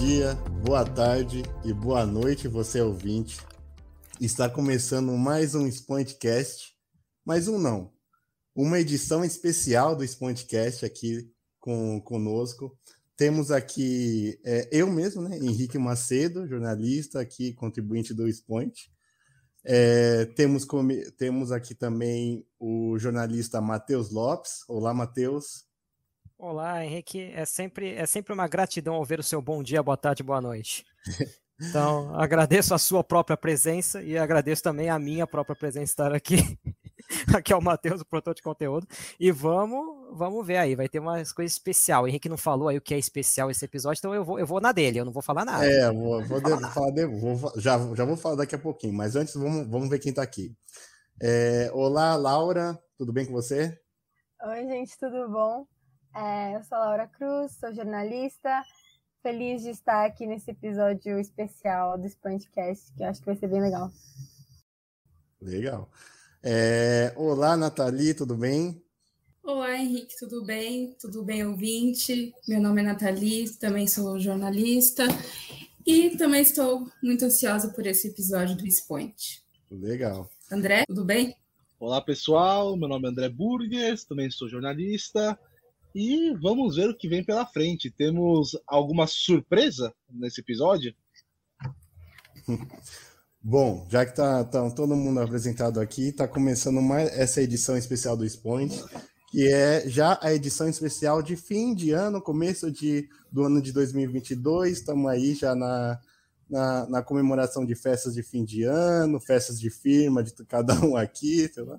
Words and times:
Dia, 0.00 0.34
boa 0.64 0.84
tarde 0.84 1.44
e 1.64 1.72
boa 1.72 2.04
noite, 2.04 2.48
você 2.48 2.80
ouvinte. 2.80 3.38
Está 4.20 4.50
começando 4.50 5.12
mais 5.12 5.54
um 5.54 5.68
Spointcast, 5.68 6.74
mais 7.24 7.46
um 7.46 7.60
não, 7.60 7.92
uma 8.56 8.80
edição 8.80 9.24
especial 9.24 9.94
do 9.94 10.02
Spointcast 10.02 10.84
aqui 10.84 11.30
com 11.60 12.00
conosco. 12.00 12.76
Temos 13.16 13.52
aqui 13.52 14.36
é, 14.44 14.68
eu 14.72 14.90
mesmo, 14.90 15.22
né, 15.22 15.38
Henrique 15.38 15.78
Macedo, 15.78 16.48
jornalista 16.48 17.20
aqui, 17.20 17.52
contribuinte 17.52 18.12
do 18.12 18.28
Spoint. 18.28 18.90
É, 19.64 20.24
temos, 20.24 20.66
temos 21.16 21.52
aqui 21.52 21.72
também 21.72 22.44
o 22.58 22.98
jornalista 22.98 23.60
Matheus 23.60 24.10
Lopes. 24.10 24.64
Olá, 24.68 24.92
Matheus. 24.92 25.72
Olá, 26.38 26.84
Henrique. 26.84 27.32
É 27.34 27.44
sempre, 27.44 27.94
é 27.94 28.06
sempre 28.06 28.32
uma 28.32 28.48
gratidão 28.48 28.96
ouvir 28.96 29.20
o 29.20 29.22
seu 29.22 29.40
bom 29.40 29.62
dia, 29.62 29.82
boa 29.82 29.96
tarde, 29.96 30.22
boa 30.22 30.40
noite. 30.40 30.84
Então, 31.60 32.12
agradeço 32.16 32.74
a 32.74 32.78
sua 32.78 33.04
própria 33.04 33.36
presença 33.36 34.02
e 34.02 34.18
agradeço 34.18 34.60
também 34.60 34.90
a 34.90 34.98
minha 34.98 35.24
própria 35.24 35.54
presença 35.54 35.84
estar 35.84 36.12
aqui. 36.12 36.58
aqui 37.32 37.52
é 37.52 37.56
o 37.56 37.62
Matheus, 37.62 38.00
o 38.00 38.04
produtor 38.04 38.34
de 38.34 38.42
conteúdo. 38.42 38.88
E 39.20 39.30
vamos, 39.30 40.18
vamos 40.18 40.44
ver 40.44 40.56
aí, 40.56 40.74
vai 40.74 40.88
ter 40.88 40.98
umas 40.98 41.32
coisas 41.32 41.52
especial. 41.52 42.02
O 42.02 42.08
Henrique 42.08 42.28
não 42.28 42.36
falou 42.36 42.66
aí 42.66 42.76
o 42.76 42.80
que 42.80 42.92
é 42.92 42.98
especial 42.98 43.52
esse 43.52 43.64
episódio, 43.64 44.00
então 44.00 44.12
eu 44.12 44.24
vou, 44.24 44.38
eu 44.38 44.46
vou 44.46 44.60
na 44.60 44.72
dele, 44.72 44.98
eu 44.98 45.04
não 45.04 45.12
vou 45.12 45.22
falar 45.22 45.44
nada. 45.44 45.64
É, 45.64 45.90
vou, 45.92 46.24
vou, 46.24 46.40
de, 46.40 46.72
falar 46.72 46.90
de, 46.90 47.06
vou 47.06 47.52
já, 47.56 47.78
já 47.94 48.04
vou 48.04 48.16
falar 48.16 48.34
daqui 48.34 48.56
a 48.56 48.58
pouquinho, 48.58 48.92
mas 48.92 49.14
antes 49.14 49.34
vamos, 49.34 49.68
vamos 49.68 49.88
ver 49.88 50.00
quem 50.00 50.10
está 50.10 50.22
aqui. 50.22 50.52
É, 51.22 51.70
olá, 51.72 52.16
Laura, 52.16 52.76
tudo 52.98 53.12
bem 53.12 53.24
com 53.24 53.32
você? 53.32 53.78
Oi, 54.44 54.66
gente, 54.66 54.98
tudo 54.98 55.28
bom? 55.30 55.64
É, 56.14 56.54
eu 56.54 56.62
sou 56.62 56.78
a 56.78 56.84
Laura 56.84 57.08
Cruz, 57.08 57.56
sou 57.58 57.74
jornalista. 57.74 58.62
Feliz 59.20 59.62
de 59.62 59.70
estar 59.70 60.06
aqui 60.06 60.26
nesse 60.26 60.52
episódio 60.52 61.18
especial 61.18 61.98
do 61.98 62.06
Spantcast, 62.06 62.92
que 62.94 63.02
eu 63.02 63.08
acho 63.08 63.18
que 63.18 63.26
vai 63.26 63.34
ser 63.34 63.48
bem 63.48 63.60
legal. 63.60 63.90
Legal. 65.42 65.90
É, 66.40 67.12
olá, 67.16 67.56
Nathalie, 67.56 68.14
tudo 68.14 68.36
bem? 68.36 68.80
Olá, 69.42 69.76
Henrique, 69.76 70.14
tudo 70.16 70.44
bem? 70.44 70.94
Tudo 71.00 71.24
bem, 71.24 71.44
ouvinte? 71.44 72.32
Meu 72.46 72.60
nome 72.60 72.82
é 72.82 72.84
Nathalie, 72.84 73.50
também 73.56 73.88
sou 73.88 74.20
jornalista 74.20 75.02
e 75.84 76.16
também 76.16 76.42
estou 76.42 76.88
muito 77.02 77.24
ansiosa 77.24 77.70
por 77.70 77.86
esse 77.86 78.08
episódio 78.08 78.56
do 78.56 78.66
Spoint. 78.68 79.42
Legal. 79.68 80.30
André, 80.52 80.84
tudo 80.86 81.04
bem? 81.04 81.34
Olá, 81.80 82.00
pessoal. 82.00 82.76
Meu 82.76 82.88
nome 82.88 83.08
é 83.08 83.10
André 83.10 83.28
Burgues, 83.28 84.04
também 84.04 84.30
sou 84.30 84.48
jornalista 84.48 85.36
e 85.94 86.34
vamos 86.40 86.76
ver 86.76 86.90
o 86.90 86.96
que 86.96 87.08
vem 87.08 87.24
pela 87.24 87.46
frente. 87.46 87.90
Temos 87.90 88.58
alguma 88.66 89.06
surpresa 89.06 89.94
nesse 90.10 90.40
episódio? 90.40 90.94
Bom, 93.40 93.86
já 93.90 94.04
que 94.04 94.12
está 94.12 94.42
tá 94.42 94.70
todo 94.70 94.96
mundo 94.96 95.20
apresentado 95.20 95.78
aqui, 95.78 96.08
está 96.08 96.26
começando 96.26 96.80
mais 96.80 97.10
essa 97.16 97.42
edição 97.42 97.76
especial 97.76 98.16
do 98.16 98.24
Spoint, 98.24 98.74
que 99.30 99.46
é 99.46 99.86
já 99.86 100.18
a 100.22 100.32
edição 100.32 100.66
especial 100.66 101.22
de 101.22 101.36
fim 101.36 101.74
de 101.74 101.90
ano, 101.90 102.22
começo 102.22 102.72
de, 102.72 103.06
do 103.30 103.44
ano 103.44 103.60
de 103.60 103.70
2022. 103.70 104.78
Estamos 104.78 105.10
aí 105.10 105.34
já 105.34 105.54
na, 105.54 106.00
na, 106.48 106.88
na, 106.88 107.02
comemoração 107.02 107.66
de 107.66 107.74
festas 107.74 108.14
de 108.14 108.22
fim 108.22 108.44
de 108.44 108.62
ano, 108.62 109.20
festas 109.20 109.60
de 109.60 109.68
firma 109.68 110.22
de 110.24 110.32
cada 110.46 110.74
um 110.84 110.96
aqui, 110.96 111.46
sei 111.52 111.64
lá. 111.64 111.78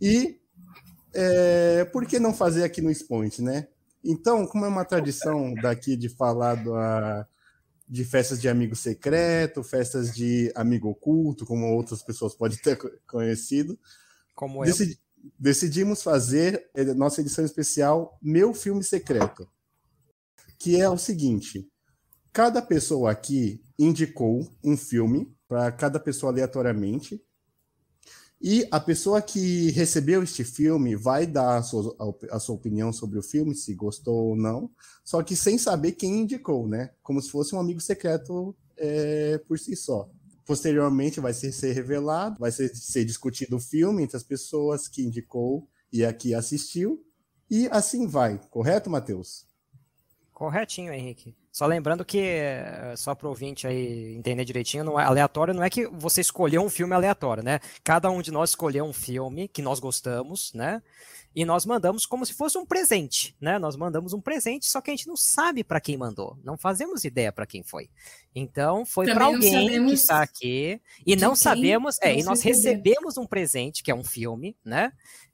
E 0.00 0.41
é, 1.14 1.84
por 1.86 2.06
que 2.06 2.18
não 2.18 2.34
fazer 2.34 2.64
aqui 2.64 2.80
no 2.80 2.90
Expoint, 2.90 3.42
né? 3.42 3.68
Então, 4.04 4.46
como 4.46 4.64
é 4.64 4.68
uma 4.68 4.84
tradição 4.84 5.54
daqui 5.54 5.96
de 5.96 6.08
falar 6.08 6.58
a, 6.58 7.26
de 7.88 8.04
festas 8.04 8.40
de 8.40 8.48
amigo 8.48 8.74
secreto, 8.74 9.62
festas 9.62 10.14
de 10.14 10.50
amigo 10.54 10.88
oculto, 10.88 11.46
como 11.46 11.72
outras 11.72 12.02
pessoas 12.02 12.34
podem 12.34 12.58
ter 12.58 12.76
conhecido, 13.06 13.78
como 14.34 14.64
decidi, 14.64 14.98
decidimos 15.38 16.02
fazer 16.02 16.68
é, 16.74 16.84
nossa 16.94 17.20
edição 17.20 17.44
especial 17.44 18.18
Meu 18.20 18.52
Filme 18.54 18.82
Secreto, 18.82 19.48
que 20.58 20.80
é 20.80 20.88
o 20.88 20.98
seguinte: 20.98 21.68
cada 22.32 22.60
pessoa 22.60 23.10
aqui 23.10 23.62
indicou 23.78 24.50
um 24.64 24.76
filme 24.76 25.32
para 25.46 25.70
cada 25.70 26.00
pessoa 26.00 26.32
aleatoriamente 26.32 27.22
e 28.42 28.66
a 28.72 28.80
pessoa 28.80 29.22
que 29.22 29.70
recebeu 29.70 30.20
este 30.20 30.42
filme 30.42 30.96
vai 30.96 31.26
dar 31.26 31.58
a 31.58 31.62
sua, 31.62 31.94
a 32.28 32.40
sua, 32.40 32.56
opinião 32.56 32.92
sobre 32.92 33.16
o 33.16 33.22
filme, 33.22 33.54
se 33.54 33.72
gostou 33.72 34.30
ou 34.30 34.36
não, 34.36 34.68
só 35.04 35.22
que 35.22 35.36
sem 35.36 35.56
saber 35.56 35.92
quem 35.92 36.22
indicou, 36.22 36.66
né? 36.66 36.90
Como 37.02 37.22
se 37.22 37.30
fosse 37.30 37.54
um 37.54 37.60
amigo 37.60 37.80
secreto 37.80 38.56
é, 38.76 39.38
por 39.46 39.60
si 39.60 39.76
só. 39.76 40.10
Posteriormente 40.44 41.20
vai 41.20 41.32
ser, 41.32 41.52
ser 41.52 41.72
revelado, 41.72 42.40
vai 42.40 42.50
ser, 42.50 42.74
ser 42.74 43.04
discutido 43.04 43.56
o 43.56 43.60
filme 43.60 44.02
entre 44.02 44.16
as 44.16 44.24
pessoas 44.24 44.88
que 44.88 45.02
indicou 45.04 45.68
e 45.92 46.04
a 46.04 46.12
que 46.12 46.34
assistiu, 46.34 47.00
e 47.48 47.68
assim 47.70 48.08
vai, 48.08 48.40
correto, 48.50 48.90
Matheus? 48.90 49.46
Corretinho, 50.32 50.92
Henrique. 50.92 51.36
Só 51.52 51.66
lembrando 51.66 52.02
que, 52.02 52.18
eh, 52.18 52.94
só 52.96 53.14
para 53.14 53.26
o 53.26 53.28
ouvinte 53.28 53.66
aí 53.66 54.14
entender 54.16 54.42
direitinho, 54.42 54.84
não 54.84 54.98
é, 54.98 55.04
aleatório 55.04 55.52
não 55.52 55.62
é 55.62 55.68
que 55.68 55.86
você 55.86 56.22
escolheu 56.22 56.62
um 56.62 56.70
filme 56.70 56.94
aleatório, 56.94 57.42
né? 57.42 57.60
Cada 57.84 58.10
um 58.10 58.22
de 58.22 58.30
nós 58.30 58.50
escolheu 58.50 58.86
um 58.86 58.92
filme 58.92 59.46
que 59.48 59.60
nós 59.60 59.78
gostamos, 59.78 60.50
né? 60.54 60.82
E 61.36 61.44
nós 61.44 61.66
mandamos 61.66 62.06
como 62.06 62.24
se 62.24 62.32
fosse 62.32 62.56
um 62.56 62.64
presente, 62.64 63.36
né? 63.38 63.58
Nós 63.58 63.76
mandamos 63.76 64.14
um 64.14 64.20
presente, 64.20 64.64
só 64.64 64.80
que 64.80 64.90
a 64.90 64.96
gente 64.96 65.06
não 65.06 65.16
sabe 65.16 65.62
para 65.62 65.78
quem 65.78 65.94
mandou, 65.94 66.38
não 66.42 66.56
fazemos 66.56 67.04
ideia 67.04 67.30
para 67.30 67.44
quem 67.44 67.62
foi. 67.62 67.90
Então, 68.34 68.86
foi 68.86 69.12
para 69.12 69.26
alguém 69.26 69.86
que 69.86 69.92
está 69.92 70.22
aqui 70.22 70.80
e 71.06 71.14
não 71.16 71.36
sabemos, 71.36 71.98
é, 72.00 72.18
e 72.18 72.22
nós 72.22 72.40
recebemos 72.40 73.18
um 73.18 73.26
presente, 73.26 73.82
que 73.82 73.90
é 73.90 73.94
um 73.94 74.04
filme, 74.04 74.56
né? 74.64 74.90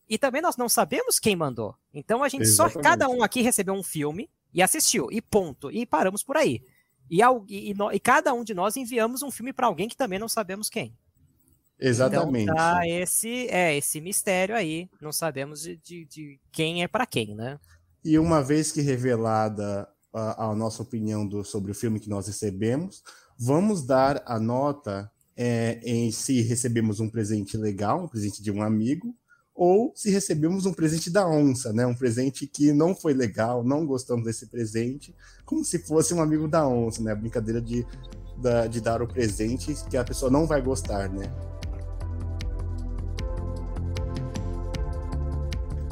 E 0.09 0.19
também 0.19 0.43
nós 0.43 0.56
não 0.56 0.69
sabemos 0.69 1.21
quem 1.21 1.37
mandou. 1.37 1.77
Então 1.95 2.25
a 2.25 2.29
gente 2.29 2.43
Exatamente. 2.43 2.75
só 2.75 2.81
cada 2.81 3.09
um 3.09 3.23
aqui 3.23 3.41
recebeu 3.41 3.75
um 3.75 3.85
filme 3.85 4.29
e 4.53 4.63
assistiu, 4.63 5.09
e 5.11 5.21
ponto. 5.21 5.71
E 5.71 5.85
paramos 5.87 6.23
por 6.23 6.37
aí. 6.37 6.63
E, 7.11 7.21
e, 7.23 7.73
e, 7.73 7.75
e 7.93 8.01
cada 8.01 8.33
um 8.33 8.45
de 8.45 8.55
nós 8.55 8.77
enviamos 8.77 9.23
um 9.23 9.31
filme 9.31 9.53
para 9.53 9.67
alguém 9.67 9.89
que 9.89 9.97
também 9.97 10.19
não 10.19 10.29
sabemos 10.29 10.69
quem. 10.69 10.97
Exatamente. 11.81 12.45
Então, 12.45 12.57
tá 12.57 12.87
esse, 12.87 13.49
é, 13.49 13.77
esse 13.77 14.01
mistério 14.01 14.55
aí, 14.55 14.91
não 15.01 15.13
sabemos 15.13 15.63
de, 15.63 15.77
de, 15.77 16.05
de 16.07 16.41
quem 16.51 16.83
é 16.83 16.89
para 16.89 17.07
quem, 17.07 17.35
né? 17.35 17.59
E 18.05 18.19
uma 18.19 18.43
vez 18.43 18.73
que 18.73 18.81
revelada 18.81 19.89
a, 20.13 20.47
a 20.47 20.55
nossa 20.55 20.83
opinião 20.83 21.27
do, 21.27 21.45
sobre 21.45 21.71
o 21.71 21.75
filme 21.75 22.01
que 22.01 22.09
nós 22.09 22.27
recebemos, 22.27 23.03
vamos 23.39 23.87
dar 23.87 24.23
a 24.27 24.41
nota 24.41 25.11
é, 25.37 25.81
em 25.85 26.11
se 26.11 26.43
recebemos 26.43 26.99
um 26.99 27.09
presente 27.09 27.57
legal, 27.57 28.05
um 28.05 28.09
presente 28.09 28.43
de 28.43 28.51
um 28.51 28.61
amigo, 28.61 29.15
ou 29.59 29.93
se 29.93 30.09
recebemos 30.09 30.67
um 30.67 30.73
presente 30.73 31.11
da 31.11 31.29
onça, 31.29 31.73
né? 31.73 31.85
Um 31.85 31.95
presente 31.95 32.47
que 32.47 32.73
não 32.73 32.95
foi 32.95 33.13
legal, 33.13 33.65
não 33.65 33.85
gostamos 33.85 34.25
desse 34.25 34.47
presente, 34.47 35.13
como 35.45 35.65
se 35.65 35.81
fosse 35.81 36.15
um 36.15 36.23
amigo 36.23 36.47
da 36.47 36.65
onça, 36.65 37.03
né? 37.03 37.11
A 37.11 37.17
brincadeira 37.17 37.61
de, 37.61 37.85
de 38.71 38.81
dar 38.81 39.03
o 39.03 39.09
presente 39.09 39.75
que 39.91 39.97
a 39.97 40.05
pessoa 40.05 40.31
não 40.31 40.47
vai 40.47 40.63
gostar, 40.63 41.11
né? 41.11 41.25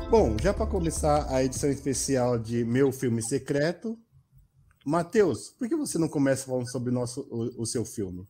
Bom, 0.09 0.37
já 0.41 0.55
para 0.55 0.67
começar 0.67 1.27
a 1.29 1.43
edição 1.43 1.69
especial 1.69 2.39
de 2.39 2.65
Meu 2.65 2.93
Filme 2.93 3.21
Secreto, 3.21 3.99
Matheus, 4.85 5.51
por 5.59 5.69
que 5.69 5.75
você 5.75 5.99
não 5.99 6.09
começa 6.09 6.47
falando 6.47 6.71
sobre 6.71 6.91
o, 6.91 6.95
nosso, 6.95 7.23
o, 7.29 7.63
o 7.63 7.67
seu 7.67 7.85
filme? 7.85 8.25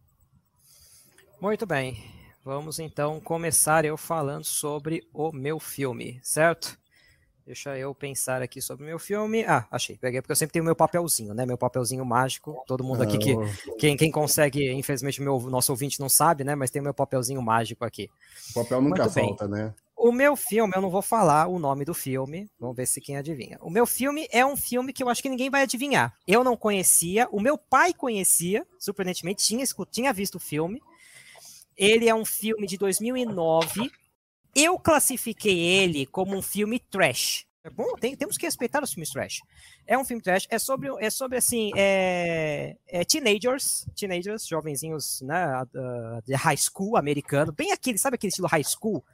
Muito 1.39 1.67
bem. 1.67 2.16
Vamos 2.47 2.79
então 2.79 3.19
começar 3.19 3.85
eu 3.85 3.97
falando 3.97 4.45
sobre 4.45 5.05
o 5.13 5.33
meu 5.33 5.59
filme, 5.59 6.21
certo? 6.23 6.79
Deixa 7.45 7.77
eu 7.77 7.93
pensar 7.93 8.41
aqui 8.41 8.63
sobre 8.63 8.85
o 8.85 8.87
meu 8.87 9.01
filme. 9.01 9.45
Ah, 9.45 9.67
achei, 9.69 9.97
peguei, 9.97 10.23
porque 10.23 10.31
eu 10.31 10.37
sempre 10.37 10.53
tenho 10.53 10.65
meu 10.65 10.77
papelzinho, 10.77 11.35
né? 11.35 11.45
Meu 11.45 11.59
papelzinho 11.59 12.05
mágico. 12.05 12.63
Todo 12.65 12.85
mundo 12.85 13.03
aqui 13.03 13.19
que. 13.19 13.35
Quem, 13.81 13.97
quem 13.97 14.13
consegue, 14.13 14.71
infelizmente, 14.71 15.21
meu 15.21 15.41
nosso 15.51 15.73
ouvinte 15.73 15.99
não 15.99 16.09
sabe, 16.09 16.45
né? 16.45 16.55
Mas 16.55 16.71
tem 16.71 16.81
meu 16.81 16.95
papelzinho 16.95 17.43
mágico 17.43 17.85
aqui. 17.85 18.09
O 18.51 18.63
papel 18.63 18.81
nunca 18.81 19.03
Muito 19.03 19.15
falta, 19.15 19.49
bem. 19.49 19.65
né? 19.65 19.75
O 19.97 20.13
meu 20.13 20.37
filme, 20.37 20.73
eu 20.77 20.81
não 20.81 20.91
vou 20.91 21.03
falar 21.03 21.49
o 21.49 21.59
nome 21.59 21.85
do 21.85 21.95
filme, 21.95 22.49
vamos 22.61 22.77
ver 22.77 22.87
se 22.87 23.01
quem 23.01 23.17
adivinha. 23.17 23.59
O 23.61 23.69
meu 23.69 23.87
filme 23.87 24.29
é 24.31 24.47
um 24.47 24.57
filme 24.57 24.93
que 24.93 25.03
eu 25.03 25.09
acho 25.09 25.21
que 25.21 25.29
ninguém 25.29 25.51
vai 25.51 25.63
adivinhar. 25.63 26.15
Eu 26.29 26.45
não 26.45 26.57
conhecia, 26.57 27.27
o 27.33 27.41
meu 27.41 27.59
pai 27.59 27.93
conhecia, 27.93 28.65
surpreendentemente, 28.79 29.43
tinha, 29.43 29.65
tinha 29.91 30.13
visto 30.13 30.37
o 30.37 30.41
filme, 30.41 30.81
ele 31.77 32.09
é 32.09 32.15
um 32.15 32.25
filme 32.25 32.67
de 32.67 32.79
2009. 32.79 33.91
Eu 34.55 34.79
classifiquei 34.79 35.59
ele 35.59 36.07
como 36.07 36.37
um 36.37 36.43
filme 36.43 36.79
trash. 36.79 37.47
É 37.67 37.71
bom, 37.71 37.95
tem, 37.97 38.15
temos 38.15 38.39
que 38.39 38.47
respeitar 38.47 38.81
os 38.83 38.93
filmes 38.93 39.11
trash. 39.11 39.41
É 39.87 39.99
um 39.99 40.05
filme 40.05 40.23
trash, 40.23 40.47
é 40.49 40.57
sobre, 40.57 40.89
é 41.01 41.11
sobre 41.11 41.37
assim, 41.37 41.73
é, 41.77 42.77
é 42.87 43.05
teenagers, 43.05 43.85
teenagers, 43.97 44.47
jovenzinhos, 44.47 45.21
né, 45.23 45.45
de 46.25 46.35
high 46.35 46.57
school 46.57 46.97
americano, 46.97 47.53
bem 47.53 47.73
aquele, 47.73 47.99
sabe 47.99 48.15
aquele 48.15 48.29
estilo 48.29 48.47
high 48.47 48.63
school? 48.63 49.05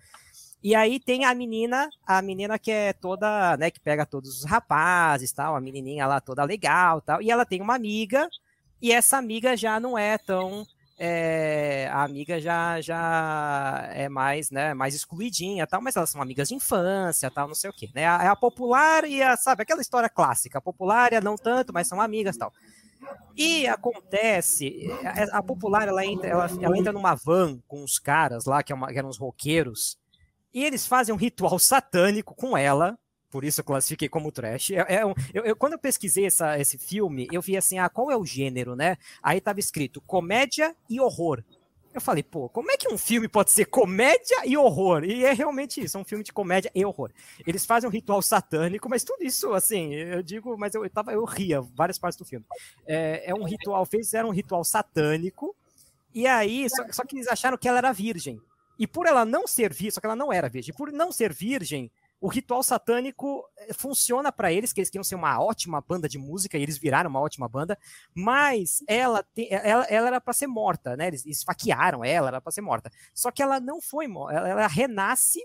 E 0.62 0.74
aí 0.74 1.00
tem 1.00 1.24
a 1.24 1.34
menina, 1.34 1.88
a 2.06 2.20
menina 2.20 2.58
que 2.58 2.70
é 2.70 2.92
toda, 2.92 3.56
né, 3.56 3.70
que 3.70 3.80
pega 3.80 4.04
todos 4.04 4.40
os 4.40 4.44
rapazes, 4.44 5.32
tal, 5.32 5.56
a 5.56 5.60
menininha 5.60 6.06
lá 6.06 6.20
toda 6.20 6.44
legal, 6.44 7.00
tal, 7.00 7.22
e 7.22 7.30
ela 7.30 7.46
tem 7.46 7.60
uma 7.62 7.74
amiga 7.74 8.28
E 8.82 8.92
essa 8.92 9.16
amiga 9.16 9.56
já 9.56 9.80
não 9.80 9.96
é 9.96 10.18
tão 10.18 10.66
é, 10.98 11.88
a 11.90 12.02
amiga 12.02 12.40
já 12.40 12.80
já 12.80 13.88
é 13.92 14.08
mais, 14.08 14.50
né, 14.50 14.74
mais 14.74 14.94
excluidinha, 14.94 15.66
tal, 15.66 15.80
mas 15.80 15.96
elas 15.96 16.10
são 16.10 16.22
amigas 16.22 16.48
de 16.48 16.54
infância, 16.54 17.30
tal, 17.30 17.48
não 17.48 17.54
sei 17.54 17.70
o 17.70 17.72
quê, 17.72 17.90
né? 17.94 18.06
A, 18.06 18.32
a 18.32 18.36
popular 18.36 19.04
e 19.04 19.22
a, 19.22 19.36
sabe, 19.36 19.62
aquela 19.62 19.80
história 19.80 20.08
clássica, 20.08 20.58
a 20.58 20.60
popular 20.60 21.10
não 21.22 21.36
tanto, 21.36 21.72
mas 21.72 21.88
são 21.88 22.00
amigas, 22.00 22.36
tal. 22.36 22.52
E 23.36 23.66
acontece, 23.66 24.88
a, 25.04 25.38
a 25.38 25.42
popular 25.42 25.88
ela 25.88 26.04
entra, 26.04 26.28
ela, 26.28 26.46
ela, 26.60 26.78
entra 26.78 26.92
numa 26.92 27.14
van 27.14 27.58
com 27.66 27.82
os 27.82 27.98
caras 27.98 28.44
lá 28.44 28.62
que, 28.62 28.72
é 28.72 28.74
uma, 28.74 28.88
que 28.92 28.98
eram 28.98 29.08
os 29.08 29.18
roqueiros, 29.18 29.98
e 30.52 30.64
eles 30.64 30.86
fazem 30.86 31.14
um 31.14 31.18
ritual 31.18 31.58
satânico 31.58 32.34
com 32.34 32.56
ela, 32.56 32.98
por 33.32 33.44
isso 33.44 33.62
eu 33.62 33.64
classifiquei 33.64 34.10
como 34.10 34.30
trash. 34.30 34.72
É, 34.72 34.96
é 34.96 35.06
um, 35.06 35.14
eu, 35.32 35.42
eu, 35.42 35.56
quando 35.56 35.72
eu 35.72 35.78
pesquisei 35.78 36.26
essa, 36.26 36.58
esse 36.60 36.76
filme, 36.76 37.26
eu 37.32 37.40
vi 37.40 37.56
assim, 37.56 37.78
ah, 37.78 37.88
qual 37.88 38.10
é 38.10 38.16
o 38.16 38.26
gênero, 38.26 38.76
né? 38.76 38.98
Aí 39.22 39.40
tava 39.40 39.58
escrito 39.58 40.02
comédia 40.02 40.76
e 40.88 41.00
horror. 41.00 41.42
Eu 41.94 42.00
falei, 42.00 42.22
pô, 42.22 42.48
como 42.48 42.70
é 42.70 42.76
que 42.76 42.92
um 42.92 42.98
filme 42.98 43.28
pode 43.28 43.50
ser 43.50 43.64
comédia 43.64 44.36
e 44.44 44.56
horror? 44.56 45.04
E 45.04 45.24
é 45.24 45.32
realmente 45.32 45.82
isso, 45.82 45.96
é 45.96 46.00
um 46.00 46.04
filme 46.04 46.22
de 46.22 46.32
comédia 46.32 46.70
e 46.74 46.84
horror. 46.84 47.10
Eles 47.46 47.64
fazem 47.64 47.88
um 47.88 47.92
ritual 47.92 48.20
satânico, 48.20 48.88
mas 48.88 49.02
tudo 49.02 49.24
isso, 49.24 49.52
assim, 49.54 49.94
eu 49.94 50.22
digo, 50.22 50.56
mas 50.58 50.74
eu, 50.74 50.84
eu, 50.84 50.90
tava, 50.90 51.12
eu 51.12 51.24
ria 51.24 51.60
várias 51.60 51.98
partes 51.98 52.18
do 52.18 52.24
filme. 52.24 52.44
É, 52.86 53.30
é 53.30 53.34
um 53.34 53.44
ritual, 53.44 53.84
fizeram 53.86 54.28
um 54.28 54.32
ritual 54.32 54.62
satânico, 54.62 55.56
e 56.14 56.26
aí, 56.26 56.68
só, 56.68 56.84
só 56.90 57.04
que 57.04 57.16
eles 57.16 57.28
acharam 57.28 57.56
que 57.56 57.68
ela 57.68 57.78
era 57.78 57.92
virgem. 57.92 58.40
E 58.78 58.86
por 58.86 59.06
ela 59.06 59.24
não 59.24 59.46
ser 59.46 59.72
virgem, 59.72 59.90
só 59.90 60.00
que 60.00 60.06
ela 60.06 60.16
não 60.16 60.32
era 60.32 60.48
virgem, 60.48 60.74
por 60.74 60.92
não 60.92 61.12
ser 61.12 61.32
virgem, 61.32 61.90
o 62.22 62.28
ritual 62.28 62.62
satânico 62.62 63.44
eh, 63.58 63.72
funciona 63.74 64.30
para 64.30 64.52
eles, 64.52 64.72
que 64.72 64.78
eles 64.78 64.88
queriam 64.88 65.02
ser 65.02 65.16
uma 65.16 65.42
ótima 65.42 65.80
banda 65.80 66.08
de 66.08 66.18
música, 66.18 66.56
e 66.56 66.62
eles 66.62 66.78
viraram 66.78 67.10
uma 67.10 67.20
ótima 67.20 67.48
banda, 67.48 67.76
mas 68.14 68.80
ela, 68.86 69.24
te, 69.34 69.52
eh, 69.52 69.60
ela, 69.68 69.84
ela 69.86 70.06
era 70.06 70.20
para 70.20 70.32
ser 70.32 70.46
morta, 70.46 70.96
né? 70.96 71.08
Eles 71.08 71.26
esfaquearam 71.26 72.04
ela, 72.04 72.28
era 72.28 72.40
para 72.40 72.52
ser 72.52 72.60
morta. 72.60 72.92
Só 73.12 73.32
que 73.32 73.42
ela 73.42 73.58
não 73.58 73.80
foi 73.80 74.06
morta, 74.06 74.38
ela, 74.38 74.48
ela, 74.48 74.66
renasce. 74.68 75.44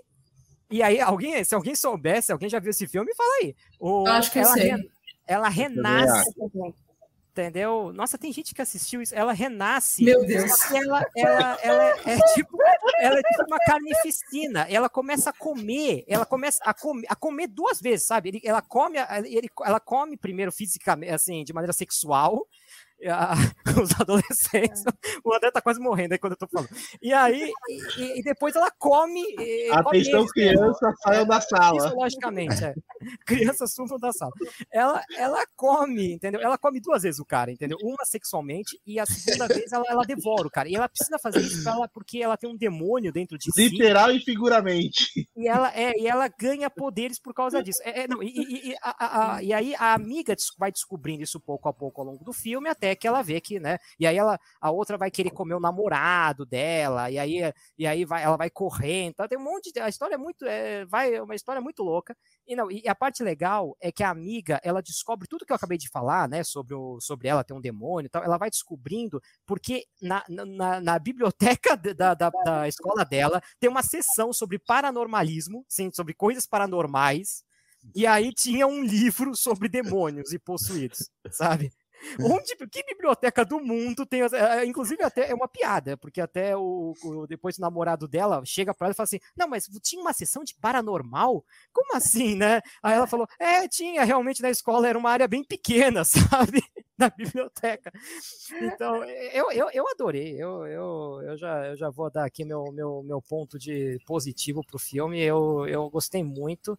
E 0.70 0.80
aí, 0.80 1.00
alguém, 1.00 1.42
se 1.42 1.52
alguém 1.52 1.74
soubesse, 1.74 2.30
alguém 2.30 2.48
já 2.48 2.60
viu 2.60 2.70
esse 2.70 2.86
filme, 2.86 3.12
fala 3.12 3.34
aí. 3.42 3.56
O, 3.80 4.06
Eu 4.06 4.12
acho 4.12 4.30
que 4.30 4.38
ela, 4.38 4.50
eu 4.50 4.76
sei. 4.76 4.90
Ela 5.26 5.48
renasce 5.48 6.32
entendeu? 7.40 7.92
Nossa, 7.94 8.18
tem 8.18 8.32
gente 8.32 8.54
que 8.54 8.60
assistiu 8.60 9.00
isso, 9.00 9.14
ela 9.14 9.32
renasce. 9.32 10.04
Meu 10.04 10.24
Deus. 10.26 10.70
Ela, 10.72 11.06
ela, 11.16 11.58
ela 11.62 11.84
é 12.04 12.18
tipo, 12.34 12.58
ela 12.98 13.18
é 13.18 13.22
tipo 13.22 13.44
uma 13.46 13.58
carnificina. 13.58 14.66
Ela 14.68 14.88
começa 14.88 15.30
a 15.30 15.32
comer, 15.32 16.04
ela 16.08 16.26
começa 16.26 16.60
a, 16.64 16.74
com, 16.74 17.00
a 17.08 17.14
comer 17.14 17.46
duas 17.46 17.80
vezes, 17.80 18.06
sabe? 18.06 18.30
Ele, 18.30 18.40
ela 18.44 18.60
come, 18.60 18.98
ele, 19.24 19.48
ela 19.64 19.80
come 19.80 20.16
primeiro 20.16 20.50
fisicamente, 20.50 21.12
assim, 21.12 21.44
de 21.44 21.52
maneira 21.52 21.72
sexual, 21.72 22.46
a, 23.06 23.34
os 23.82 24.00
adolescentes. 24.00 24.84
É. 24.86 25.18
O 25.24 25.34
André 25.34 25.50
tá 25.50 25.60
quase 25.60 25.80
morrendo 25.80 26.12
aí 26.12 26.18
quando 26.18 26.32
eu 26.32 26.38
tô 26.38 26.48
falando. 26.48 26.70
E 27.00 27.12
aí, 27.12 27.52
e, 27.96 28.18
e 28.18 28.22
depois 28.22 28.56
ela 28.56 28.70
come. 28.78 29.22
Atenção, 29.72 30.20
come 30.20 30.32
criança, 30.32 30.94
saiam 31.02 31.26
da 31.26 31.40
sala. 31.40 31.92
logicamente, 31.92 32.64
é. 32.64 32.74
Crianças 33.24 33.72
sumam 33.72 33.98
da 33.98 34.12
sala. 34.12 34.32
Ela, 34.72 35.02
ela 35.16 35.44
come, 35.56 36.14
entendeu? 36.14 36.40
Ela 36.40 36.58
come 36.58 36.80
duas 36.80 37.02
vezes 37.02 37.20
o 37.20 37.24
cara, 37.24 37.52
entendeu? 37.52 37.78
Uma 37.82 38.04
sexualmente 38.04 38.80
e 38.86 38.98
a 38.98 39.06
segunda 39.06 39.46
vez 39.48 39.72
ela, 39.72 39.84
ela 39.88 40.04
devora 40.04 40.46
o 40.46 40.50
cara. 40.50 40.68
E 40.68 40.74
ela 40.74 40.88
precisa 40.88 41.18
fazer 41.18 41.40
isso 41.40 41.68
ela, 41.68 41.88
porque 41.88 42.18
ela 42.18 42.36
tem 42.36 42.50
um 42.50 42.56
demônio 42.56 43.12
dentro 43.12 43.38
de 43.38 43.52
si. 43.52 43.68
Literal 43.68 44.10
e 44.10 44.20
figuramente. 44.20 45.27
E 45.38 45.46
ela, 45.46 45.72
é, 45.72 45.92
e 45.96 46.08
ela 46.08 46.26
ganha 46.26 46.68
poderes 46.68 47.20
por 47.20 47.32
causa 47.32 47.62
disso. 47.62 47.80
É, 47.84 48.00
é 48.02 48.08
não, 48.08 48.20
e, 48.20 48.70
e, 48.70 48.76
a, 48.82 49.36
a, 49.36 49.42
e 49.42 49.52
aí 49.52 49.72
a 49.76 49.94
amiga 49.94 50.34
vai 50.58 50.72
descobrindo 50.72 51.22
isso 51.22 51.38
pouco 51.38 51.68
a 51.68 51.72
pouco 51.72 52.00
ao 52.00 52.08
longo 52.08 52.24
do 52.24 52.32
filme, 52.32 52.68
até 52.68 52.96
que 52.96 53.06
ela 53.06 53.22
vê 53.22 53.40
que, 53.40 53.60
né? 53.60 53.78
E 54.00 54.06
aí 54.06 54.16
ela, 54.16 54.36
a 54.60 54.70
outra 54.72 54.98
vai 54.98 55.12
querer 55.12 55.30
comer 55.30 55.54
o 55.54 55.60
namorado 55.60 56.44
dela, 56.44 57.08
e 57.08 57.20
aí, 57.20 57.52
e 57.78 57.86
aí 57.86 58.04
vai, 58.04 58.24
ela 58.24 58.36
vai 58.36 58.50
correndo. 58.50 59.10
Então 59.10 59.28
tem 59.28 59.38
um 59.38 59.44
monte 59.44 59.70
de. 59.70 59.78
A 59.78 59.88
história 59.88 60.16
é 60.16 60.18
muito. 60.18 60.44
É, 60.44 60.84
vai, 60.86 61.14
é 61.14 61.22
uma 61.22 61.36
história 61.36 61.62
muito 61.62 61.84
louca. 61.84 62.16
E, 62.44 62.56
não, 62.56 62.68
e 62.68 62.88
a 62.88 62.94
parte 62.94 63.22
legal 63.22 63.76
é 63.80 63.92
que 63.92 64.02
a 64.02 64.10
amiga, 64.10 64.60
ela 64.64 64.82
descobre 64.82 65.28
tudo 65.28 65.46
que 65.46 65.52
eu 65.52 65.56
acabei 65.56 65.78
de 65.78 65.88
falar, 65.88 66.28
né? 66.28 66.42
Sobre, 66.42 66.74
o, 66.74 66.98
sobre 67.00 67.28
ela 67.28 67.44
ter 67.44 67.54
um 67.54 67.60
demônio 67.60 68.06
e 68.06 68.10
tal. 68.10 68.24
Ela 68.24 68.38
vai 68.38 68.50
descobrindo, 68.50 69.20
porque 69.46 69.84
na, 70.02 70.24
na, 70.28 70.80
na 70.80 70.98
biblioteca 70.98 71.76
da, 71.76 72.14
da, 72.14 72.30
da 72.30 72.66
escola 72.66 73.04
dela 73.04 73.40
tem 73.60 73.70
uma 73.70 73.84
sessão 73.84 74.32
sobre 74.32 74.58
paranormalismo, 74.58 75.27
sim, 75.68 75.90
sobre 75.92 76.14
coisas 76.14 76.46
paranormais. 76.46 77.44
E 77.94 78.06
aí 78.06 78.32
tinha 78.32 78.66
um 78.66 78.82
livro 78.82 79.36
sobre 79.36 79.68
demônios 79.68 80.32
e 80.32 80.38
possuídos, 80.38 81.10
sabe? 81.30 81.72
Onde, 82.20 82.56
que 82.70 82.82
biblioteca 82.84 83.44
do 83.44 83.60
mundo 83.60 84.06
tem. 84.06 84.22
É, 84.22 84.64
inclusive, 84.64 85.02
até 85.02 85.30
é 85.30 85.34
uma 85.34 85.48
piada, 85.48 85.96
porque 85.96 86.20
até 86.20 86.56
o, 86.56 86.94
o 87.02 87.26
depois 87.26 87.58
o 87.58 87.60
namorado 87.60 88.06
dela 88.06 88.42
chega 88.44 88.74
para 88.74 88.86
ela 88.86 88.92
e 88.92 88.96
fala 88.96 89.04
assim: 89.04 89.20
Não, 89.36 89.48
mas 89.48 89.68
tinha 89.82 90.00
uma 90.00 90.12
sessão 90.12 90.44
de 90.44 90.54
paranormal? 90.54 91.44
Como 91.72 91.96
assim, 91.96 92.34
né? 92.34 92.60
Aí 92.82 92.94
ela 92.94 93.06
falou: 93.06 93.26
É, 93.38 93.66
tinha, 93.68 94.04
realmente 94.04 94.42
na 94.42 94.50
escola 94.50 94.88
era 94.88 94.98
uma 94.98 95.10
área 95.10 95.28
bem 95.28 95.44
pequena, 95.44 96.04
sabe? 96.04 96.62
Na 96.98 97.10
biblioteca. 97.10 97.92
Então, 98.60 99.04
eu, 99.04 99.52
eu, 99.52 99.70
eu 99.72 99.88
adorei. 99.88 100.34
Eu, 100.36 100.66
eu, 100.66 101.22
eu, 101.22 101.38
já, 101.38 101.66
eu 101.66 101.76
já 101.76 101.90
vou 101.90 102.10
dar 102.10 102.24
aqui 102.24 102.44
meu, 102.44 102.64
meu, 102.72 103.02
meu 103.04 103.22
ponto 103.22 103.56
de 103.56 104.00
positivo 104.04 104.64
pro 104.66 104.80
filme. 104.80 105.22
Eu, 105.22 105.64
eu 105.68 105.88
gostei 105.90 106.24
muito 106.24 106.76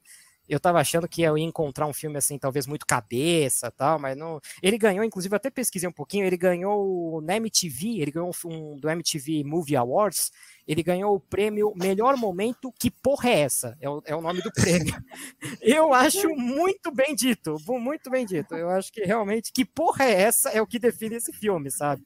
eu 0.49 0.59
tava 0.59 0.79
achando 0.79 1.07
que 1.07 1.21
eu 1.21 1.37
ia 1.37 1.45
encontrar 1.45 1.85
um 1.85 1.93
filme 1.93 2.17
assim, 2.17 2.37
talvez 2.37 2.65
muito 2.65 2.85
cabeça 2.85 3.69
tal, 3.69 3.99
mas 3.99 4.17
não. 4.17 4.41
Ele 4.61 4.77
ganhou, 4.77 5.03
inclusive, 5.03 5.35
até 5.35 5.49
pesquisei 5.51 5.87
um 5.87 5.93
pouquinho, 5.93 6.25
ele 6.25 6.37
ganhou 6.37 7.21
na 7.21 7.35
MTV, 7.37 8.01
ele 8.01 8.11
ganhou 8.11 8.31
um, 8.45 8.75
do 8.75 8.89
MTV 8.89 9.43
Movie 9.43 9.75
Awards, 9.75 10.31
ele 10.67 10.81
ganhou 10.81 11.15
o 11.15 11.19
prêmio 11.19 11.71
Melhor 11.75 12.17
Momento, 12.17 12.73
que 12.79 12.89
porra 12.89 13.29
é 13.29 13.39
essa? 13.41 13.77
É 13.79 13.89
o, 13.89 14.01
é 14.05 14.15
o 14.15 14.21
nome 14.21 14.41
do 14.41 14.51
prêmio. 14.51 14.93
eu 15.61 15.93
acho 15.93 16.29
muito 16.29 16.91
bem 16.91 17.13
dito, 17.13 17.55
muito 17.67 18.09
bem 18.09 18.25
dito. 18.25 18.55
Eu 18.55 18.69
acho 18.69 18.91
que 18.91 19.01
realmente, 19.01 19.51
que 19.53 19.63
porra 19.63 20.05
é 20.05 20.21
essa 20.21 20.49
é 20.49 20.61
o 20.61 20.67
que 20.67 20.79
define 20.79 21.15
esse 21.15 21.31
filme, 21.31 21.69
sabe? 21.69 22.03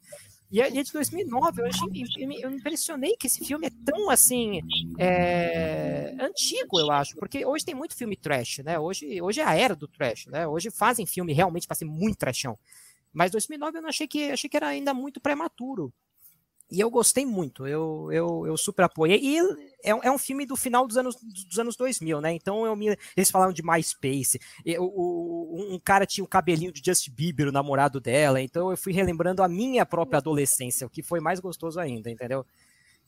E 0.53 0.61
é, 0.61 0.69
de 0.69 0.93
2009, 0.93 1.63
eu, 1.63 1.65
achei, 1.65 1.87
eu 2.19 2.27
me 2.27 2.57
impressionei 2.57 3.17
que 3.17 3.25
esse 3.25 3.43
filme 3.43 3.65
é 3.65 3.71
tão, 3.83 4.11
assim, 4.11 4.61
é, 4.99 6.15
antigo, 6.19 6.79
eu 6.79 6.91
acho, 6.91 7.15
porque 7.15 7.43
hoje 7.43 7.65
tem 7.65 7.73
muito 7.73 7.95
filme 7.95 8.15
trash, 8.15 8.59
né? 8.59 8.77
Hoje, 8.77 9.19
hoje 9.19 9.41
é 9.41 9.43
a 9.43 9.55
era 9.55 9.75
do 9.75 9.87
trash, 9.87 10.27
né? 10.27 10.47
Hoje 10.47 10.69
fazem 10.69 11.07
filme 11.07 11.33
realmente 11.33 11.65
para 11.65 11.73
ser 11.73 11.85
muito 11.85 12.19
trashão. 12.19 12.55
Mas 13.11 13.31
2009 13.31 13.79
eu 13.79 13.81
não 13.81 13.89
achei 13.89 14.07
que, 14.07 14.29
achei 14.29 14.47
que 14.47 14.55
era 14.55 14.67
ainda 14.67 14.93
muito 14.93 15.19
prematuro. 15.19 15.91
E 16.73 16.79
eu 16.79 16.89
gostei 16.89 17.23
muito, 17.23 17.67
eu, 17.67 18.09
eu, 18.11 18.47
eu 18.47 18.57
super 18.57 18.81
apoiei. 18.85 19.19
E 19.21 19.37
é, 19.83 19.91
é 19.91 20.11
um 20.11 20.17
filme 20.17 20.43
do 20.43 20.55
final 20.55 20.87
dos 20.87 20.97
anos, 20.97 21.15
dos 21.47 21.59
anos 21.59 21.75
2000, 21.75 22.19
né? 22.19 22.33
Então 22.33 22.65
eu 22.65 22.75
me, 22.75 22.97
eles 23.15 23.29
falaram 23.29 23.53
de 23.53 23.61
MySpace. 23.63 24.39
Eu, 24.65 24.83
o, 24.85 25.67
um 25.75 25.79
cara 25.79 26.03
tinha 26.03 26.23
o 26.23 26.27
cabelinho 26.27 26.71
de 26.71 26.81
Justin 26.83 27.11
Bieber, 27.11 27.47
o 27.47 27.51
namorado 27.51 28.01
dela. 28.01 28.41
Então 28.41 28.71
eu 28.71 28.77
fui 28.77 28.91
relembrando 28.91 29.43
a 29.43 29.47
minha 29.47 29.85
própria 29.85 30.17
adolescência, 30.17 30.87
o 30.87 30.89
que 30.89 31.03
foi 31.03 31.19
mais 31.19 31.39
gostoso 31.39 31.79
ainda, 31.79 32.09
entendeu? 32.09 32.43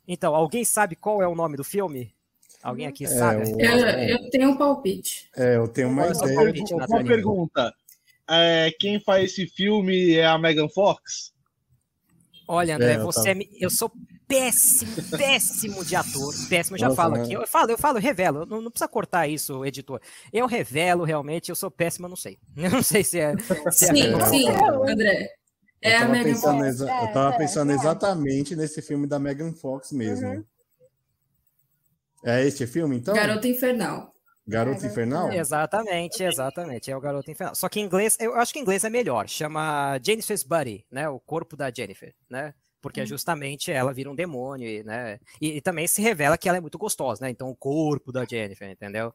Então, 0.08 0.36
alguém 0.36 0.64
sabe 0.64 0.96
qual 0.96 1.20
é 1.24 1.28
o 1.28 1.34
nome 1.34 1.58
do 1.58 1.64
filme? 1.64 2.14
Alguém 2.62 2.86
aqui 2.86 3.06
É, 3.06 3.08
sabe? 3.08 3.52
o- 3.52 3.60
Eu, 3.60 3.78
eu 4.20 4.30
tenho 4.30 4.50
um 4.52 4.58
palpite. 4.58 5.28
É, 5.36 5.56
eu 5.56 5.68
tenho 5.68 5.90
uma 5.90 6.06
é 6.06 6.12
ideia. 6.12 6.36
palpite, 6.36 6.74
Uma 6.74 6.80
Nathaniel? 6.82 7.08
pergunta. 7.08 7.74
É, 8.30 8.72
quem 8.80 9.00
faz 9.00 9.32
esse 9.32 9.48
filme 9.48 10.14
é 10.14 10.26
a 10.28 10.38
Megan 10.38 10.70
Fox? 10.70 11.34
Olha, 12.48 12.75
André, 12.75 12.94
É, 12.94 12.98
eu 12.98 13.04
você 13.04 13.20
tava- 13.20 13.30
é 13.32 13.34
me- 13.36 13.50
eu 13.60 13.70
sou 13.70 13.92
péssimo, 14.28 14.92
péssimo 15.18 15.84
de 15.86 15.96
ator. 15.96 16.34
Péssimo, 16.50 16.75
eu 16.75 16.80
já 16.80 16.88
Nossa, 16.90 17.02
falo 17.02 17.16
né? 17.16 17.24
aqui. 17.24 17.34
Eu 17.34 17.48
falo, 17.48 17.72
eu 17.72 17.78
falo, 17.78 17.98
eu 17.98 18.02
revelo. 18.02 18.46
Não, 18.46 18.62
não 18.62 18.72
precisa 18.72 18.88
cortar 18.88 19.28
isso, 19.28 19.66
editor. 19.66 20.00
Eu 20.32 20.46
revelo 20.46 21.04
realmente, 21.04 21.50
eu 21.50 21.56
sou 21.56 21.72
péssimo, 21.72 22.06
eu 22.06 22.10
não 22.10 22.16
sei. 22.16 22.38
Eu 22.56 22.70
não 22.72 22.84
sei 22.84 23.04
se 23.04 23.20
é. 23.20 23.34
se 23.72 23.86
é 23.86 23.88
Sim, 23.94 23.94
verdade. 23.94 24.30
sim, 24.30 24.50
André. 24.50 25.30
Eu 25.82 25.92
É 25.92 25.98
a 25.98 26.08
Megan 26.08 26.24
pensando, 26.34 26.58
Fox. 26.58 26.68
exa- 26.68 26.92
É, 26.92 27.04
eu 27.04 27.14
tava 27.14 27.36
é, 27.36 27.38
pensando 27.38 27.72
é. 27.72 27.75
exatamente 27.75 28.56
nesse 28.56 28.82
filme 28.82 29.06
da 29.06 29.20
Megan 29.20 29.54
Fox 29.54 29.92
mesmo. 29.92 30.28
Uhum. 30.28 30.44
É 32.24 32.44
este 32.44 32.66
filme, 32.66 32.98
então? 32.98 33.14
Garota 33.14 33.48
Infernal. 33.48 34.15
Garoto 34.48 34.86
Infernal? 34.86 35.32
Exatamente, 35.32 36.24
exatamente. 36.24 36.92
É 36.92 36.96
o 36.96 37.02
garoto 37.02 37.32
infernal. 37.32 37.56
Só 37.56 37.68
que 37.68 37.80
em 37.80 37.84
inglês, 37.84 38.16
eu 38.20 38.36
acho 38.36 38.54
que 38.54 38.60
em 38.60 38.62
inglês 38.62 38.84
é 38.84 38.90
melhor. 38.90 39.28
Chama 39.28 40.00
Jennifer's 40.06 40.44
Body, 40.44 40.86
né? 40.92 41.10
O 41.10 41.20
corpo 41.20 41.56
da 41.58 41.72
Jennifer, 41.72 42.14
né? 42.30 42.54
Porque 42.82 43.02
é 43.02 43.06
justamente 43.08 43.72
ela 43.72 43.92
vira 43.92 44.12
um 44.12 44.16
demônio, 44.16 44.70
e, 44.70 44.84
né? 44.84 45.18
E, 45.42 45.58
e 45.58 45.62
também 45.62 45.88
se 45.88 46.04
revela 46.04 46.38
que 46.38 46.48
ela 46.48 46.60
é 46.60 46.62
muito 46.62 46.78
gostosa, 46.78 47.25
né? 47.25 47.32
Então 47.32 47.50
o 47.50 47.56
corpo 47.56 48.12
da 48.12 48.24
Jennifer, 48.25 48.70
entendeu? 48.70 49.12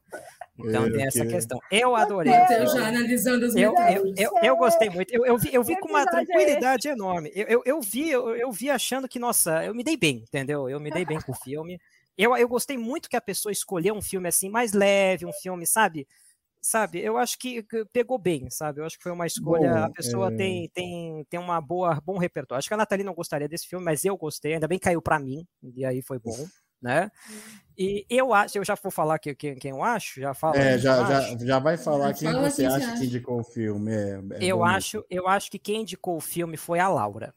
Então 0.59 0.87
É, 0.87 0.91
tem 0.91 1.07
essa 1.07 1.25
que- 1.25 1.31
questão. 1.33 1.61
Eu 1.71 1.95
adorei. 1.95 2.33
Eu 2.33 2.67
já 2.67 2.89
analisando 2.89 3.47
as 3.47 3.55
Eu, 3.55 3.73
eu, 3.77 4.13
eu, 4.17 4.31
eu 4.43 4.57
gostei 4.57 4.91
muito. 4.91 5.15
Eu, 5.15 5.25
eu 5.25 5.39
vi, 5.39 5.55
eu 5.55 5.63
vi 5.63 5.79
com 5.79 5.89
uma 5.89 6.05
tranquilidade 6.05 6.89
enorme. 6.89 7.31
Eu, 7.33 7.47
eu, 7.47 7.63
eu 7.65 7.81
vi, 7.81 8.11
eu, 8.11 8.35
eu 8.35 8.51
vi 8.51 8.69
achando 8.69 9.07
que, 9.09 9.21
nossa, 9.21 9.65
eu 9.65 9.73
me 9.73 9.85
dei 9.85 9.97
bem, 9.97 10.25
entendeu? 10.27 10.69
Eu 10.69 10.81
me 10.81 10.91
dei 10.91 11.05
bem 11.05 11.21
com 11.21 11.31
o 11.31 11.37
filme. 11.37 11.79
Eu, 12.23 12.37
eu 12.37 12.49
gostei 12.49 12.77
muito 12.77 13.09
que 13.09 13.17
a 13.17 13.21
pessoa 13.21 13.51
escolheu 13.51 13.95
um 13.95 14.03
filme 14.03 14.29
assim 14.29 14.49
mais 14.49 14.73
leve, 14.73 15.25
um 15.25 15.33
filme, 15.33 15.67
sabe? 15.67 16.07
sabe, 16.61 17.01
eu 17.01 17.17
acho 17.17 17.39
que 17.39 17.65
pegou 17.93 18.19
bem, 18.19 18.51
sabe? 18.51 18.81
Eu 18.81 18.85
acho 18.85 18.99
que 18.99 19.03
foi 19.03 19.13
uma 19.13 19.27
escolha. 19.27 19.73
Bom, 19.73 19.85
a 19.85 19.91
pessoa 19.91 20.33
é... 20.33 20.37
tem, 20.37 20.69
tem, 20.69 21.25
tem 21.31 21.41
uma 21.41 21.61
boa, 21.61 21.99
bom 22.05 22.19
repertório. 22.19 22.59
Acho 22.59 22.69
que 22.69 22.75
a 22.75 22.77
Nathalie 22.77 23.05
não 23.05 23.15
gostaria 23.15 23.49
desse 23.49 23.67
filme, 23.67 23.85
mas 23.85 24.05
eu 24.05 24.17
gostei, 24.17 24.55
ainda 24.55 24.69
bem 24.69 24.79
caiu 24.79 25.01
para 25.01 25.19
mim, 25.19 25.47
e 25.75 25.85
aí 25.85 26.03
foi 26.03 26.19
bom. 26.19 26.37
Né? 26.83 27.11
E 27.77 28.07
eu 28.09 28.33
acho, 28.33 28.57
eu 28.57 28.65
já 28.65 28.75
vou 28.75 28.91
falar 28.91 29.19
que, 29.19 29.35
quem, 29.35 29.55
quem 29.55 29.71
eu 29.71 29.83
acho, 29.83 30.19
já 30.19 30.33
falo. 30.33 30.57
É, 30.57 30.79
já, 30.79 31.05
já, 31.05 31.37
já 31.37 31.59
vai 31.59 31.77
falar 31.77 32.15
quem 32.15 32.33
Fala 32.33 32.49
você 32.49 32.65
acha 32.65 32.97
que 32.97 33.05
indicou 33.05 33.39
o 33.39 33.45
filme. 33.45 33.93
É, 33.93 34.21
é 34.31 34.47
eu, 34.47 34.65
acho, 34.65 35.05
eu 35.11 35.29
acho 35.29 35.51
que 35.51 35.59
quem 35.59 35.83
indicou 35.83 36.17
o 36.17 36.23
filme 36.23 36.57
foi 36.57 36.79
a 36.79 36.89
Laura 36.89 37.35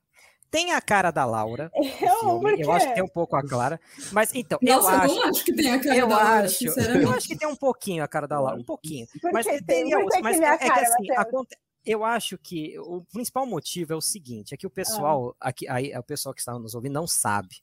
tem 0.53 0.72
a 0.72 0.79
cara 0.79 1.10
da 1.10 1.25
Laura. 1.25 1.72
Eu, 2.00 2.41
eu 2.60 2.72
acho 2.72 2.88
que 2.88 2.93
tem 2.93 3.03
um 3.03 3.07
pouco 3.07 3.36
a 3.36 3.41
Clara. 3.41 3.81
Mas 4.12 4.33
então, 4.36 4.60
Nossa, 4.62 4.91
eu, 4.91 4.98
acho, 4.98 5.22
acho 5.24 5.45
que 5.45 5.53
tem 5.53 5.72
a 5.72 5.79
cara 5.79 5.98
eu 5.98 6.07
da 6.07 6.15
Laura. 6.15 6.45
Acho, 6.45 6.65
eu 6.65 7.12
acho 7.12 7.27
que 7.27 7.36
tem 7.36 7.48
um 7.48 7.55
pouquinho 7.55 8.03
a 8.03 8.07
cara 8.07 8.27
da 8.27 8.39
Laura, 8.39 8.60
um 8.60 8.63
pouquinho. 8.63 9.07
mas 9.31 9.48
teria 9.65 9.98
outros. 9.98 10.22
Mas 10.22 10.39
é, 10.39 10.45
é 10.45 10.57
que 10.57 10.69
assim, 10.69 11.12
aconte, 11.15 11.57
eu 11.86 12.03
acho 12.03 12.38
que 12.38 12.77
o 12.79 13.03
principal 13.12 13.45
motivo 13.45 13.93
é 13.93 13.95
o 13.95 14.01
seguinte: 14.01 14.53
é 14.53 14.57
que 14.57 14.67
o 14.67 14.69
pessoal, 14.69 15.36
ah. 15.39 15.50
aqui, 15.50 15.67
aí, 15.67 15.95
o 15.98 16.03
pessoal 16.03 16.33
que 16.33 16.41
está 16.41 16.53
nos 16.53 16.75
ouvindo 16.75 16.93
não 16.93 17.07
sabe. 17.07 17.55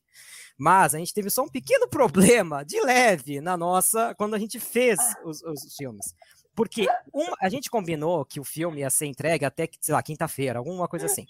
Mas 0.58 0.94
a 0.94 0.98
gente 0.98 1.14
teve 1.14 1.30
só 1.30 1.42
um 1.42 1.48
pequeno 1.48 1.86
problema 1.88 2.64
de 2.64 2.80
leve 2.80 3.40
na 3.40 3.56
nossa 3.56 4.14
quando 4.16 4.34
a 4.34 4.38
gente 4.38 4.58
fez 4.58 4.98
ah. 4.98 5.20
os, 5.24 5.42
os 5.42 5.76
filmes. 5.76 6.14
Porque 6.54 6.88
um, 7.14 7.26
a 7.40 7.48
gente 7.48 7.70
combinou 7.70 8.24
que 8.24 8.40
o 8.40 8.44
filme 8.44 8.80
ia 8.80 8.90
ser 8.90 9.06
entregue 9.06 9.44
até, 9.44 9.68
sei 9.80 9.94
lá, 9.94 10.02
quinta-feira, 10.02 10.58
alguma 10.58 10.88
coisa 10.88 11.06
assim. 11.06 11.26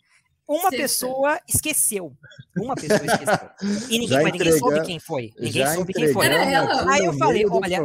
Uma 0.51 0.63
Sexta. 0.63 0.77
pessoa 0.77 1.41
esqueceu. 1.47 2.13
Uma 2.57 2.75
pessoa 2.75 3.01
esqueceu. 3.05 3.51
E 3.89 3.99
ninguém, 4.01 4.23
mas 4.25 4.33
ninguém 4.33 4.59
soube 4.59 4.83
quem 4.83 4.99
foi. 4.99 5.33
Ninguém 5.39 5.65
soube 5.69 5.93
quem 5.93 6.13
foi. 6.13 6.27
Aí 6.27 7.05
eu 7.05 7.13
falei, 7.13 7.47
olha, 7.49 7.81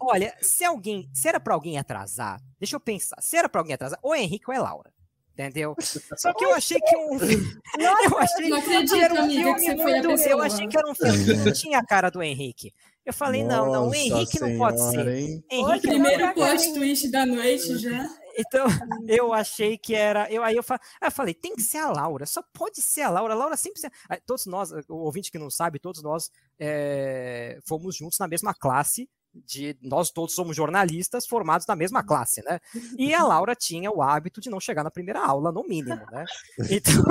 olha, 0.00 0.34
se 0.42 0.64
alguém, 0.64 1.08
se 1.14 1.28
era 1.28 1.38
para 1.38 1.54
alguém 1.54 1.78
atrasar, 1.78 2.40
deixa 2.58 2.74
eu 2.74 2.80
pensar, 2.80 3.16
se 3.20 3.36
era 3.36 3.48
para 3.48 3.60
alguém 3.60 3.74
atrasar, 3.74 4.00
ou 4.02 4.16
Henrique 4.16 4.46
ou 4.48 4.52
é 4.52 4.58
Laura. 4.58 4.90
Entendeu? 5.32 5.76
Só 6.16 6.34
que 6.34 6.44
eu 6.44 6.52
achei 6.52 6.80
que 6.80 6.96
um. 6.96 7.16
Eu 7.78 8.18
achei 8.18 8.48
não 8.48 8.58
acredito, 8.58 8.94
que 8.94 9.00
era 9.00 9.14
um 9.14 9.18
amiga, 9.22 9.54
filme 9.56 9.74
muito. 9.76 10.10
Eu 10.22 10.42
achei 10.42 10.66
que 10.66 10.76
era 10.76 10.90
um 10.90 10.94
filme 10.96 11.24
que 11.24 11.34
não 11.34 11.52
tinha 11.52 11.78
a 11.78 11.86
cara 11.86 12.10
do 12.10 12.20
Henrique. 12.20 12.74
Eu 13.06 13.12
falei, 13.12 13.44
Nossa 13.44 13.56
não, 13.56 13.72
não, 13.72 13.88
o 13.88 13.94
Henrique 13.94 14.38
senhora, 14.38 14.52
não 14.52 14.58
pode 14.58 14.80
ser. 14.90 15.44
Henrique 15.48 15.86
Primeiro 15.86 16.34
plot 16.34 16.74
twist 16.74 17.08
da 17.12 17.24
noite 17.24 17.78
já. 17.78 18.10
Então, 18.38 18.66
eu 19.08 19.32
achei 19.32 19.76
que 19.76 19.94
era. 19.94 20.30
Eu, 20.32 20.44
aí 20.44 20.56
eu, 20.56 20.62
fa... 20.62 20.76
aí 21.00 21.08
eu 21.08 21.12
falei, 21.12 21.34
tem 21.34 21.56
que 21.56 21.62
ser 21.62 21.78
a 21.78 21.90
Laura, 21.90 22.24
só 22.24 22.40
pode 22.54 22.80
ser 22.80 23.02
a 23.02 23.10
Laura. 23.10 23.34
A 23.34 23.36
Laura 23.36 23.56
sempre. 23.56 23.82
Todos 24.24 24.46
nós, 24.46 24.70
o 24.88 24.96
ouvinte 24.96 25.30
que 25.30 25.38
não 25.38 25.50
sabe, 25.50 25.80
todos 25.80 26.02
nós 26.02 26.30
é... 26.58 27.58
fomos 27.66 27.96
juntos 27.96 28.18
na 28.18 28.28
mesma 28.28 28.54
classe. 28.54 29.10
De, 29.34 29.78
nós 29.82 30.10
todos 30.10 30.34
somos 30.34 30.56
jornalistas 30.56 31.26
formados 31.26 31.66
na 31.66 31.76
mesma 31.76 32.02
classe, 32.02 32.42
né? 32.42 32.58
E 32.96 33.14
a 33.14 33.22
Laura 33.22 33.54
tinha 33.54 33.90
o 33.90 34.02
hábito 34.02 34.40
de 34.40 34.48
não 34.48 34.58
chegar 34.58 34.82
na 34.82 34.90
primeira 34.90 35.20
aula, 35.20 35.52
no 35.52 35.62
mínimo, 35.64 36.00
né? 36.10 36.24
Então, 36.70 37.04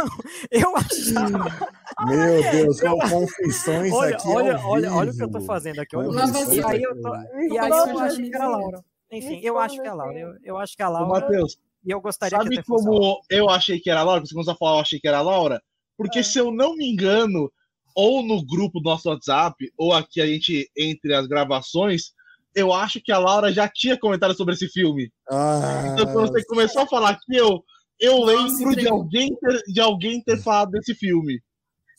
eu 0.49 0.75
achava. 0.75 1.69
Meu 2.07 2.51
Deus, 2.51 2.81
qual 2.81 2.97
confissões 2.97 3.93
olha, 3.93 4.15
aqui. 4.15 4.27
Olha, 4.27 4.59
olha, 4.65 4.93
olha 4.93 5.11
o 5.11 5.15
que 5.15 5.23
eu 5.23 5.31
tô 5.31 5.41
fazendo 5.41 5.79
aqui. 5.79 5.95
Olha 5.95 6.09
e 6.51 6.63
aí 6.63 6.81
eu, 6.81 7.01
tô, 7.01 7.15
e 7.15 7.57
aí 7.59 7.69
eu 7.69 7.99
achei 7.99 8.29
que 8.29 8.35
era 8.35 8.45
a 8.45 8.49
Laura. 8.49 8.83
Enfim, 9.11 9.39
eu 9.41 9.57
acho 9.57 9.75
que 9.75 9.87
é 9.87 9.89
a 9.89 9.93
Laura. 9.93 10.19
Eu, 10.19 10.35
eu 10.43 10.57
acho 10.57 10.75
que 10.75 10.81
é 10.81 10.85
a 10.85 10.89
Laura. 10.89 11.07
Matheus, 11.07 11.57
e 11.85 11.91
eu 11.91 12.01
gostaria 12.01 12.37
sabe 12.37 12.61
como 12.63 13.21
eu 13.29 13.49
achei 13.49 13.79
que 13.79 13.89
era 13.89 14.01
a 14.01 14.03
Laura? 14.03 14.25
Você 14.25 14.33
começou 14.33 14.53
a 14.53 14.57
falar, 14.57 14.77
eu 14.77 14.81
achei 14.81 14.99
que 14.99 15.07
era 15.07 15.19
a 15.19 15.21
Laura? 15.21 15.61
Porque 15.97 16.19
é. 16.19 16.23
se 16.23 16.37
eu 16.37 16.51
não 16.51 16.75
me 16.75 16.85
engano, 16.85 17.51
ou 17.95 18.21
no 18.21 18.45
grupo 18.45 18.79
do 18.79 18.89
nosso 18.89 19.09
WhatsApp, 19.09 19.71
ou 19.77 19.93
aqui 19.93 20.21
a 20.21 20.27
gente, 20.27 20.69
entre 20.77 21.13
as 21.15 21.27
gravações, 21.27 22.11
eu 22.53 22.73
acho 22.73 23.01
que 23.01 23.11
a 23.11 23.19
Laura 23.19 23.53
já 23.53 23.67
tinha 23.67 23.97
comentado 23.97 24.35
sobre 24.35 24.53
esse 24.53 24.67
filme. 24.67 25.11
Ah, 25.29 25.93
então, 25.93 26.11
quando 26.11 26.31
você 26.31 26.43
começou 26.45 26.81
a 26.81 26.87
falar 26.87 27.11
aqui, 27.11 27.35
eu, 27.35 27.63
eu 27.99 28.23
lembro 28.23 28.75
de 28.75 28.87
alguém, 28.87 29.35
ter, 29.35 29.63
de 29.67 29.79
alguém 29.79 30.21
ter 30.21 30.37
falado 30.41 30.71
desse 30.71 30.93
filme. 30.93 31.41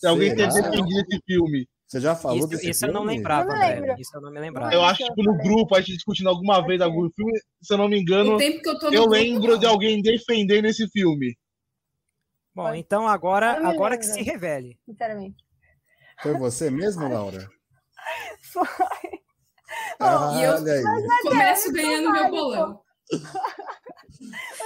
De 0.00 0.08
alguém 0.08 0.34
ter 0.36 0.48
defendido 0.48 1.00
esse 1.00 1.20
filme. 1.26 1.68
Você 1.88 2.00
já 2.02 2.14
falou 2.14 2.36
isso, 2.36 2.48
desse 2.48 2.68
isso 2.68 2.80
filme? 2.80 2.94
eu 2.94 3.00
não 3.00 3.06
lembrava, 3.06 3.50
André. 3.50 3.96
Isso 3.98 4.14
eu 4.14 4.20
não 4.20 4.30
me 4.30 4.38
lembrava. 4.38 4.74
Eu 4.74 4.84
acho 4.84 5.02
que 5.14 5.22
no 5.22 5.38
grupo, 5.38 5.74
a 5.74 5.80
gente 5.80 5.94
discutindo 5.94 6.28
alguma 6.28 6.64
vez 6.66 6.82
algum 6.82 7.08
filme, 7.10 7.32
se 7.62 7.72
eu 7.72 7.78
não 7.78 7.88
me 7.88 7.98
engano, 7.98 8.36
eu, 8.38 8.92
eu 8.92 9.08
lembro 9.08 9.58
de 9.58 9.64
alguém 9.64 10.02
defendendo 10.02 10.66
esse 10.66 10.86
filme. 10.90 11.34
Bom, 12.54 12.74
então 12.74 13.08
agora, 13.08 13.66
agora 13.66 13.96
que 13.96 14.04
se 14.04 14.20
revele. 14.20 14.78
Sinceramente. 14.84 15.42
Foi 16.20 16.36
você 16.36 16.70
mesmo, 16.70 17.08
Laura? 17.08 17.48
Foi. 18.52 18.66
Ah, 19.98 20.32
e 20.34 20.44
eu 20.44 20.56
começo 21.22 21.72
ganhando 21.72 22.12
meu 22.12 22.30
bolão. 22.30 22.82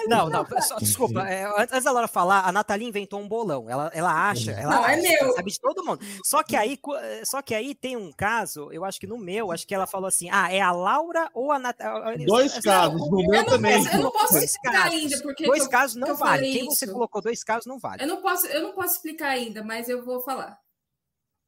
Não, 0.06 0.28
não, 0.28 0.46
só, 0.60 0.76
desculpa. 0.76 1.28
É, 1.28 1.44
antes 1.58 1.84
da 1.84 1.92
Laura 1.92 2.08
falar, 2.08 2.46
a 2.46 2.52
Nathalie 2.52 2.88
inventou 2.88 3.20
um 3.20 3.28
bolão. 3.28 3.68
Ela, 3.68 3.90
ela 3.94 4.30
acha, 4.30 4.52
ela 4.52 4.76
não, 4.76 4.86
é 4.86 4.94
acha, 4.94 5.06
é 5.06 5.22
meu. 5.22 5.32
sabe 5.34 5.50
de 5.50 5.60
todo 5.60 5.84
mundo. 5.84 6.00
Só 6.24 6.42
que 6.42 6.56
aí, 6.56 6.78
eh, 7.00 7.22
só 7.24 7.42
que 7.42 7.54
aí 7.54 7.74
tem 7.74 7.96
um 7.96 8.10
caso, 8.12 8.72
eu 8.72 8.84
acho 8.84 8.98
que 8.98 9.06
no 9.06 9.18
meu, 9.18 9.52
acho 9.52 9.66
que 9.66 9.74
ela 9.74 9.86
falou 9.86 10.08
assim: 10.08 10.28
ah, 10.30 10.50
é 10.52 10.60
a 10.60 10.72
Laura 10.72 11.30
ou 11.34 11.52
a 11.52 11.58
Nathalie. 11.58 12.26
Dois 12.26 12.58
casos, 12.60 13.10
no 13.10 13.28
meu 13.28 13.44
também. 13.44 13.84
eu 13.92 14.00
não 14.00 14.10
posso 14.10 14.38
explicar 14.38 14.86
ainda, 14.86 15.20
porque. 15.20 15.44
Dois 15.44 15.68
casos 15.68 15.96
não 15.96 16.16
vale. 16.16 16.52
Quem 16.52 16.64
você 16.66 16.86
colocou 16.86 17.20
dois 17.20 17.44
casos 17.44 17.66
não 17.66 17.78
vale. 17.78 18.02
Eu 18.02 18.08
não 18.08 18.22
posso, 18.22 18.46
eu 18.46 18.62
não 18.62 18.72
posso 18.72 18.96
explicar 18.96 19.30
ainda, 19.30 19.62
mas 19.62 19.88
eu 19.88 20.04
vou 20.04 20.20
falar. 20.20 20.58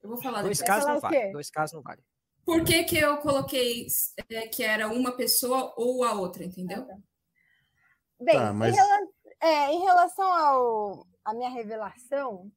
Eu 0.03 0.11
vou 0.11 0.21
falar. 0.21 0.43
Dois 0.43 0.61
casos 0.61 0.87
não 0.87 1.01
vale. 1.01 1.33
Dois 1.33 1.51
casos 1.51 1.75
não 1.75 1.83
vale. 1.83 2.03
Por 2.45 2.63
que, 2.65 2.85
que 2.85 2.99
eu 2.99 3.17
coloquei 3.19 3.87
é, 4.31 4.47
que 4.47 4.63
era 4.63 4.89
uma 4.89 5.13
pessoa 5.13 5.73
ou 5.77 6.05
a 6.05 6.13
outra, 6.13 6.45
entendeu? 6.45 6.87
Bem, 8.21 8.37
tá, 8.39 8.53
mas... 8.53 8.75
em, 8.75 8.77
rela 8.77 9.09
é, 9.41 9.73
em, 9.73 9.81
relação 9.81 10.33
ao 10.33 11.07
a 11.25 11.33
minha 11.33 11.51
revelação, 11.51 12.51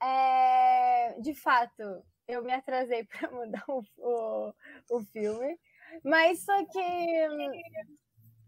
é, 0.00 1.20
de 1.20 1.34
fato, 1.34 2.04
eu 2.26 2.42
me 2.42 2.52
atrasei 2.52 3.04
para 3.10 3.30
mudar 3.30 3.64
o, 3.68 3.82
o, 3.98 4.54
o, 4.90 5.00
filme, 5.06 5.58
mas 6.04 6.44
só 6.44 6.64
que 6.66 7.50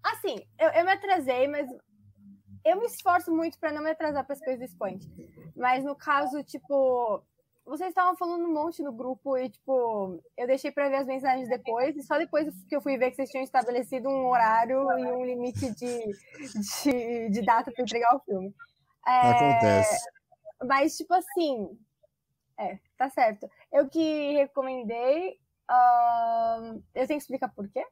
assim, 0.02 0.37
eu, 0.59 0.69
eu 0.71 0.85
me 0.85 0.92
atrasei, 0.92 1.49
mas 1.49 1.69
eu 2.64 2.78
me 2.78 2.87
esforço 2.87 3.33
muito 3.35 3.59
para 3.59 3.73
não 3.73 3.83
me 3.83 3.90
atrasar 3.90 4.25
para 4.25 4.35
as 4.35 4.40
coisas 4.40 4.61
do 4.61 4.64
Sponge. 4.64 5.09
Mas 5.57 5.85
no 5.85 5.97
caso, 5.97 6.42
tipo, 6.45 7.23
vocês 7.64 7.90
estavam 7.90 8.16
falando 8.16 8.45
um 8.45 8.52
monte 8.52 8.83
no 8.83 8.92
grupo 8.92 9.37
e, 9.37 9.49
tipo, 9.49 10.21
eu 10.37 10.47
deixei 10.47 10.71
para 10.73 10.88
ver 10.88 10.97
as 10.97 11.07
mensagens 11.07 11.49
depois, 11.49 11.97
e 11.97 12.02
só 12.02 12.19
depois 12.19 12.52
que 12.69 12.75
eu 12.75 12.81
fui 12.81 12.99
ver 12.99 13.11
que 13.11 13.16
vocês 13.16 13.31
tinham 13.31 13.45
estabelecido 13.45 14.09
um 14.09 14.28
horário 14.28 14.81
e 14.99 15.07
um 15.12 15.25
limite 15.25 15.71
de, 15.75 16.12
de, 16.83 17.31
de 17.31 17.42
data 17.42 17.71
para 17.71 17.83
entregar 17.83 18.16
o 18.16 18.21
filme. 18.21 18.54
É, 19.07 19.31
Acontece. 19.31 20.11
Mas, 20.64 20.97
tipo 20.97 21.14
assim, 21.14 21.78
é, 22.59 22.78
tá 22.97 23.09
certo. 23.09 23.49
Eu 23.73 23.88
que 23.88 24.33
recomendei, 24.35 25.38
uh, 25.71 26.83
eu 26.95 27.07
tenho 27.07 27.19
que 27.19 27.25
explicar 27.25 27.49
por 27.49 27.69
quê? 27.69 27.85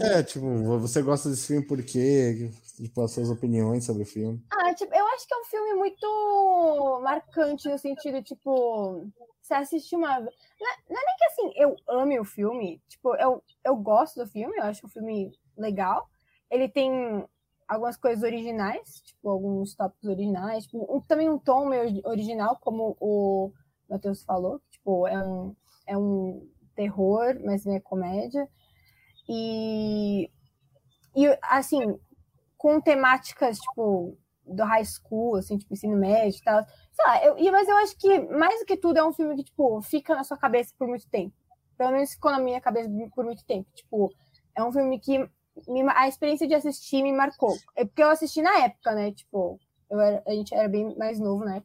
É, 0.00 0.22
tipo, 0.24 0.78
você 0.80 1.00
gosta 1.02 1.30
desse 1.30 1.46
filme 1.46 1.64
por 1.64 1.80
quê? 1.82 2.50
Tipo, 2.76 3.02
as 3.02 3.12
suas 3.12 3.30
opiniões 3.30 3.84
sobre 3.84 4.02
o 4.02 4.06
filme. 4.06 4.44
Ah, 4.50 4.74
tipo, 4.74 4.92
eu 4.92 5.06
acho 5.08 5.26
que 5.26 5.34
é 5.34 5.38
um 5.38 5.44
filme 5.44 5.74
muito 5.74 7.00
marcante 7.02 7.68
no 7.68 7.78
sentido, 7.78 8.22
tipo, 8.22 9.06
você 9.40 9.54
assiste 9.54 9.94
uma. 9.94 10.18
Não 10.18 10.26
é, 10.26 10.76
não 10.90 11.00
é 11.00 11.04
nem 11.04 11.16
que 11.16 11.24
assim, 11.26 11.52
eu 11.56 11.76
ame 11.88 12.18
o 12.18 12.24
filme, 12.24 12.82
tipo, 12.88 13.14
eu, 13.16 13.42
eu 13.64 13.76
gosto 13.76 14.16
do 14.16 14.28
filme, 14.28 14.56
eu 14.56 14.64
acho 14.64 14.84
o 14.84 14.90
filme 14.90 15.32
legal. 15.56 16.08
Ele 16.50 16.68
tem 16.68 17.24
algumas 17.68 17.96
coisas 17.96 18.24
originais, 18.24 19.00
tipo, 19.00 19.28
alguns 19.28 19.74
tópicos 19.74 20.08
originais, 20.08 20.64
tipo, 20.64 20.96
um, 20.96 21.00
também 21.00 21.28
um 21.28 21.38
tom 21.38 21.66
meio 21.66 22.00
original, 22.04 22.58
como 22.60 22.96
o 23.00 23.52
Matheus 23.88 24.24
falou, 24.24 24.60
tipo, 24.70 25.06
é 25.06 25.18
um, 25.18 25.54
é 25.86 25.96
um 25.96 26.48
terror, 26.74 27.38
mas 27.44 27.64
não 27.64 27.74
é 27.74 27.80
comédia. 27.80 28.48
E, 29.28 30.30
e 31.14 31.38
assim, 31.42 31.98
com 32.56 32.80
temáticas, 32.80 33.58
tipo, 33.58 34.16
do 34.46 34.62
high 34.64 34.84
school, 34.84 35.36
assim, 35.36 35.58
tipo, 35.58 35.72
ensino 35.74 35.96
médio 35.96 36.38
e 36.38 36.42
tal. 36.42 36.64
Sei 36.92 37.04
lá, 37.04 37.24
eu, 37.24 37.52
mas 37.52 37.68
eu 37.68 37.76
acho 37.78 37.98
que, 37.98 38.20
mais 38.20 38.60
do 38.60 38.66
que 38.66 38.76
tudo, 38.76 38.98
é 38.98 39.04
um 39.04 39.12
filme 39.12 39.36
que, 39.36 39.44
tipo, 39.44 39.80
fica 39.82 40.14
na 40.14 40.24
sua 40.24 40.36
cabeça 40.36 40.72
por 40.78 40.86
muito 40.86 41.08
tempo. 41.08 41.34
Pelo 41.76 41.92
menos 41.92 42.12
ficou 42.12 42.30
na 42.30 42.38
minha 42.38 42.60
cabeça 42.60 42.88
por 43.14 43.24
muito 43.24 43.44
tempo. 43.44 43.68
Tipo, 43.74 44.12
é 44.54 44.62
um 44.62 44.72
filme 44.72 44.98
que 44.98 45.18
me, 45.68 45.82
a 45.88 46.08
experiência 46.08 46.46
de 46.46 46.54
assistir 46.54 47.02
me 47.02 47.12
marcou. 47.12 47.54
É 47.74 47.84
porque 47.84 48.02
eu 48.02 48.10
assisti 48.10 48.40
na 48.40 48.64
época, 48.64 48.94
né? 48.94 49.12
Tipo, 49.12 49.60
eu 49.90 50.00
era, 50.00 50.22
a 50.26 50.30
gente 50.30 50.54
era 50.54 50.68
bem 50.68 50.96
mais 50.96 51.18
novo 51.18 51.44
né 51.44 51.62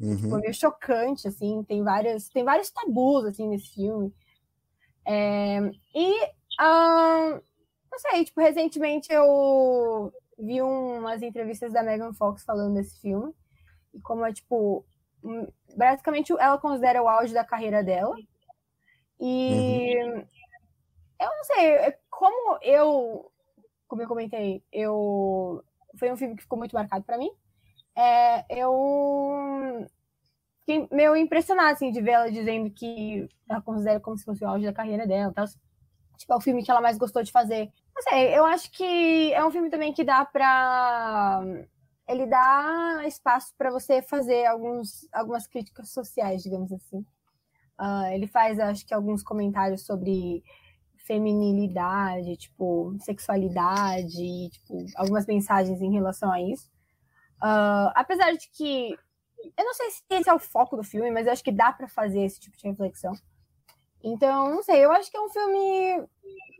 Uhum. 0.00 0.16
Tipo, 0.16 0.36
meio 0.36 0.54
chocante, 0.54 1.26
assim. 1.26 1.64
Tem, 1.64 1.82
várias, 1.82 2.28
tem 2.28 2.44
vários 2.44 2.70
tabus, 2.70 3.24
assim, 3.24 3.48
nesse 3.48 3.74
filme. 3.74 4.14
É, 5.04 5.58
e 5.94 6.30
ah, 6.58 7.40
não 7.90 7.98
sei, 7.98 8.24
tipo, 8.24 8.40
recentemente 8.40 9.12
eu 9.12 10.12
vi 10.38 10.60
umas 10.62 11.22
entrevistas 11.22 11.72
da 11.72 11.82
Megan 11.82 12.12
Fox 12.12 12.44
falando 12.44 12.74
desse 12.74 13.00
filme. 13.00 13.32
E 13.94 14.00
como 14.00 14.24
é, 14.24 14.32
tipo, 14.32 14.84
basicamente 15.76 16.32
ela 16.32 16.58
considera 16.58 17.02
o 17.02 17.08
auge 17.08 17.32
da 17.32 17.44
carreira 17.44 17.82
dela. 17.82 18.14
E 19.20 19.96
uhum. 20.04 20.26
eu 21.20 21.28
não 21.28 21.44
sei, 21.44 21.66
é 21.66 21.98
como 22.10 22.58
eu 22.62 23.32
como 23.88 24.02
eu 24.02 24.08
comentei, 24.08 24.62
eu 24.70 25.64
foi 25.98 26.12
um 26.12 26.16
filme 26.16 26.36
que 26.36 26.42
ficou 26.42 26.58
muito 26.58 26.74
marcado 26.74 27.04
para 27.04 27.18
mim. 27.18 27.30
É, 27.96 28.44
eu 28.60 29.86
fiquei 30.60 30.86
meio 30.92 31.16
impressionada 31.16 31.72
assim, 31.72 31.90
de 31.90 32.00
ver 32.00 32.12
ela 32.12 32.30
dizendo 32.30 32.70
que 32.70 33.28
ela 33.48 33.62
considera 33.62 33.98
como 33.98 34.16
se 34.16 34.24
fosse 34.24 34.44
o 34.44 34.48
auge 34.48 34.66
da 34.66 34.72
carreira 34.72 35.06
dela. 35.06 35.32
Tal. 35.32 35.46
Tipo, 36.18 36.32
é 36.32 36.36
o 36.36 36.40
filme 36.40 36.62
que 36.62 36.70
ela 36.70 36.80
mais 36.80 36.98
gostou 36.98 37.22
de 37.22 37.32
fazer. 37.32 37.70
Não 37.94 38.02
sei, 38.02 38.36
eu 38.36 38.44
acho 38.44 38.70
que 38.72 39.32
é 39.32 39.44
um 39.44 39.50
filme 39.50 39.70
também 39.70 39.92
que 39.92 40.04
dá 40.04 40.24
pra. 40.24 41.40
Ele 42.06 42.26
dá 42.26 43.02
espaço 43.06 43.54
para 43.56 43.70
você 43.70 44.02
fazer 44.02 44.46
alguns, 44.46 45.06
algumas 45.12 45.46
críticas 45.46 45.90
sociais, 45.90 46.42
digamos 46.42 46.72
assim. 46.72 46.98
Uh, 47.80 48.06
ele 48.12 48.26
faz, 48.26 48.58
acho 48.58 48.84
que, 48.84 48.92
alguns 48.92 49.22
comentários 49.22 49.86
sobre 49.86 50.42
feminilidade, 50.96 52.36
tipo, 52.36 52.96
sexualidade, 53.00 54.50
tipo, 54.50 54.84
algumas 54.96 55.26
mensagens 55.26 55.80
em 55.80 55.92
relação 55.92 56.32
a 56.32 56.40
isso. 56.42 56.68
Uh, 57.36 57.92
apesar 57.94 58.32
de 58.32 58.48
que 58.50 58.98
eu 59.56 59.64
não 59.64 59.74
sei 59.74 59.90
se 59.90 60.02
esse 60.10 60.28
é 60.28 60.34
o 60.34 60.38
foco 60.38 60.76
do 60.76 60.82
filme, 60.82 61.10
mas 61.10 61.26
eu 61.26 61.32
acho 61.32 61.44
que 61.44 61.52
dá 61.52 61.72
para 61.72 61.88
fazer 61.88 62.22
esse 62.22 62.40
tipo 62.40 62.56
de 62.56 62.68
reflexão. 62.68 63.12
Então, 64.02 64.50
não 64.50 64.62
sei, 64.62 64.84
eu 64.84 64.92
acho 64.92 65.10
que 65.10 65.16
é 65.16 65.20
um 65.20 65.28
filme 65.28 66.08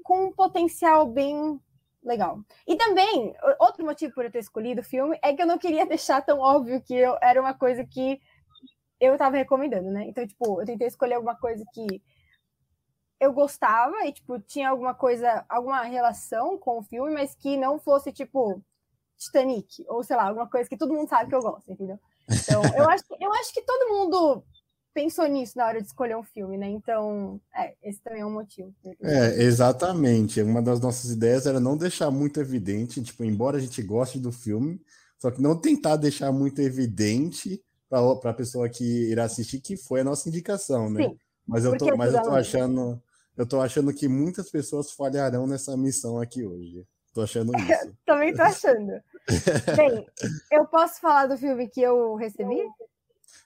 com 0.02 0.26
um 0.26 0.32
potencial 0.32 1.06
bem 1.06 1.60
legal. 2.02 2.40
E 2.66 2.76
também, 2.76 3.34
outro 3.60 3.84
motivo 3.84 4.14
por 4.14 4.24
eu 4.24 4.30
ter 4.30 4.38
escolhido 4.38 4.80
o 4.80 4.84
filme 4.84 5.18
é 5.22 5.34
que 5.34 5.42
eu 5.42 5.46
não 5.46 5.58
queria 5.58 5.86
deixar 5.86 6.22
tão 6.22 6.38
óbvio 6.38 6.82
que 6.82 6.94
eu, 6.94 7.16
era 7.22 7.40
uma 7.40 7.54
coisa 7.54 7.84
que 7.84 8.20
eu 9.00 9.16
tava 9.16 9.36
recomendando, 9.36 9.90
né? 9.90 10.04
Então, 10.08 10.26
tipo, 10.26 10.60
eu 10.60 10.66
tentei 10.66 10.88
escolher 10.88 11.14
alguma 11.14 11.36
coisa 11.36 11.64
que 11.72 12.02
eu 13.20 13.32
gostava 13.32 14.04
e, 14.04 14.12
tipo, 14.12 14.38
tinha 14.40 14.70
alguma 14.70 14.94
coisa, 14.94 15.44
alguma 15.48 15.82
relação 15.82 16.58
com 16.58 16.78
o 16.78 16.82
filme, 16.82 17.12
mas 17.12 17.34
que 17.34 17.56
não 17.56 17.78
fosse, 17.78 18.12
tipo, 18.12 18.62
Titanic, 19.16 19.84
ou 19.88 20.02
sei 20.02 20.16
lá, 20.16 20.28
alguma 20.28 20.48
coisa 20.48 20.68
que 20.68 20.76
todo 20.76 20.94
mundo 20.94 21.08
sabe 21.08 21.28
que 21.28 21.34
eu 21.34 21.40
gosto, 21.40 21.70
entendeu? 21.70 21.98
Então, 22.28 22.62
eu 22.76 22.88
acho, 22.88 23.04
eu 23.20 23.32
acho 23.34 23.52
que 23.52 23.62
todo 23.62 23.88
mundo 23.88 24.44
pensou 24.94 25.26
nisso 25.26 25.56
na 25.56 25.66
hora 25.66 25.80
de 25.80 25.86
escolher 25.86 26.16
um 26.16 26.22
filme, 26.22 26.56
né? 26.56 26.68
Então, 26.68 27.40
é, 27.54 27.74
esse 27.82 28.00
também 28.00 28.22
é 28.22 28.26
um 28.26 28.32
motivo. 28.32 28.74
É, 29.02 29.42
exatamente. 29.42 30.40
Uma 30.42 30.62
das 30.62 30.80
nossas 30.80 31.10
ideias 31.10 31.46
era 31.46 31.60
não 31.60 31.76
deixar 31.76 32.10
muito 32.10 32.40
evidente, 32.40 33.02
tipo, 33.02 33.24
embora 33.24 33.56
a 33.56 33.60
gente 33.60 33.82
goste 33.82 34.18
do 34.18 34.32
filme, 34.32 34.80
só 35.18 35.30
que 35.30 35.40
não 35.42 35.60
tentar 35.60 35.96
deixar 35.96 36.32
muito 36.32 36.60
evidente 36.60 37.62
para 37.88 38.30
a 38.30 38.34
pessoa 38.34 38.68
que 38.68 39.10
irá 39.10 39.24
assistir 39.24 39.60
que 39.60 39.76
foi 39.76 40.00
a 40.00 40.04
nossa 40.04 40.28
indicação, 40.28 40.90
né? 40.90 41.04
Sim, 41.04 41.16
mas 41.46 41.64
eu 41.64 41.76
tô, 41.76 41.96
mas 41.96 42.14
eu 42.14 42.22
tô 42.22 42.30
achando, 42.30 43.02
eu 43.36 43.46
tô 43.46 43.60
achando 43.60 43.92
que 43.94 44.06
muitas 44.06 44.50
pessoas 44.50 44.92
falharão 44.92 45.46
nessa 45.46 45.76
missão 45.76 46.20
aqui 46.20 46.44
hoje. 46.44 46.86
Tô 47.14 47.22
achando 47.22 47.52
isso. 47.56 47.96
Também 48.06 48.34
tô 48.34 48.42
achando. 48.42 48.92
Bem, 49.76 50.06
eu 50.52 50.66
posso 50.66 51.00
falar 51.00 51.26
do 51.26 51.36
filme 51.36 51.68
que 51.68 51.80
eu 51.80 52.14
recebi? 52.14 52.60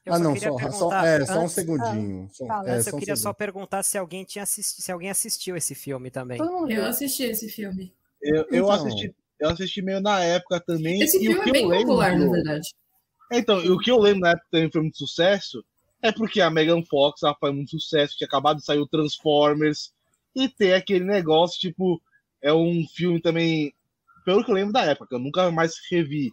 Eu 0.05 0.15
ah, 0.15 0.19
não, 0.19 0.35
só, 0.35 0.59
só, 0.71 0.93
é, 1.05 1.25
só 1.25 1.41
um 1.41 1.49
segundinho. 1.49 2.29
Ah, 2.29 2.35
só, 2.35 2.63
é, 2.65 2.81
eu 2.81 2.99
queria 2.99 3.15
um 3.15 3.17
só 3.17 3.33
perguntar 3.33 3.85
se 3.85 3.97
alguém 3.97 4.25
tinha 4.25 4.43
assisti, 4.43 4.83
se 4.83 4.91
alguém 4.91 5.09
assistiu 5.09 5.57
esse 5.57 5.77
filme 5.77 6.11
também. 6.11 6.41
Eu 6.69 6.85
assisti 6.85 7.23
esse 7.23 7.49
filme. 7.49 7.95
Eu, 8.21 8.47
eu, 8.51 8.65
então... 8.65 8.71
assisti, 8.71 9.15
eu 9.39 9.51
assisti 9.51 9.81
meio 9.81 10.01
na 10.01 10.21
época 10.21 10.61
também. 10.61 11.01
Esse 11.01 11.21
filme 11.21 11.49
é 11.49 11.53
bem 11.53 11.69
popular, 11.69 12.11
lembro, 12.11 12.27
na 12.27 12.33
verdade. 12.33 12.75
Então, 13.31 13.59
o 13.59 13.79
que 13.79 13.91
eu 13.91 13.99
lembro 13.99 14.21
na 14.21 14.31
época 14.31 14.47
também 14.51 14.71
foi 14.71 14.81
muito 14.83 14.99
sucesso 14.99 15.65
é 16.03 16.11
porque 16.11 16.41
a 16.41 16.51
Megan 16.51 16.83
Fox 16.85 17.23
ela 17.23 17.37
faz 17.41 17.55
muito 17.55 17.71
sucesso, 17.71 18.17
tinha 18.17 18.27
acabado 18.27 18.57
de 18.57 18.65
sair 18.65 18.81
o 18.81 18.88
Transformers, 18.88 19.93
e 20.35 20.49
ter 20.49 20.75
aquele 20.75 21.05
negócio, 21.05 21.61
tipo, 21.61 22.03
é 22.43 22.53
um 22.53 22.85
filme 22.93 23.21
também, 23.21 23.73
pelo 24.25 24.45
que 24.45 24.51
eu 24.51 24.55
lembro 24.55 24.73
da 24.73 24.85
época, 24.85 25.15
eu 25.15 25.21
nunca 25.21 25.51
mais 25.53 25.75
revi 25.91 26.33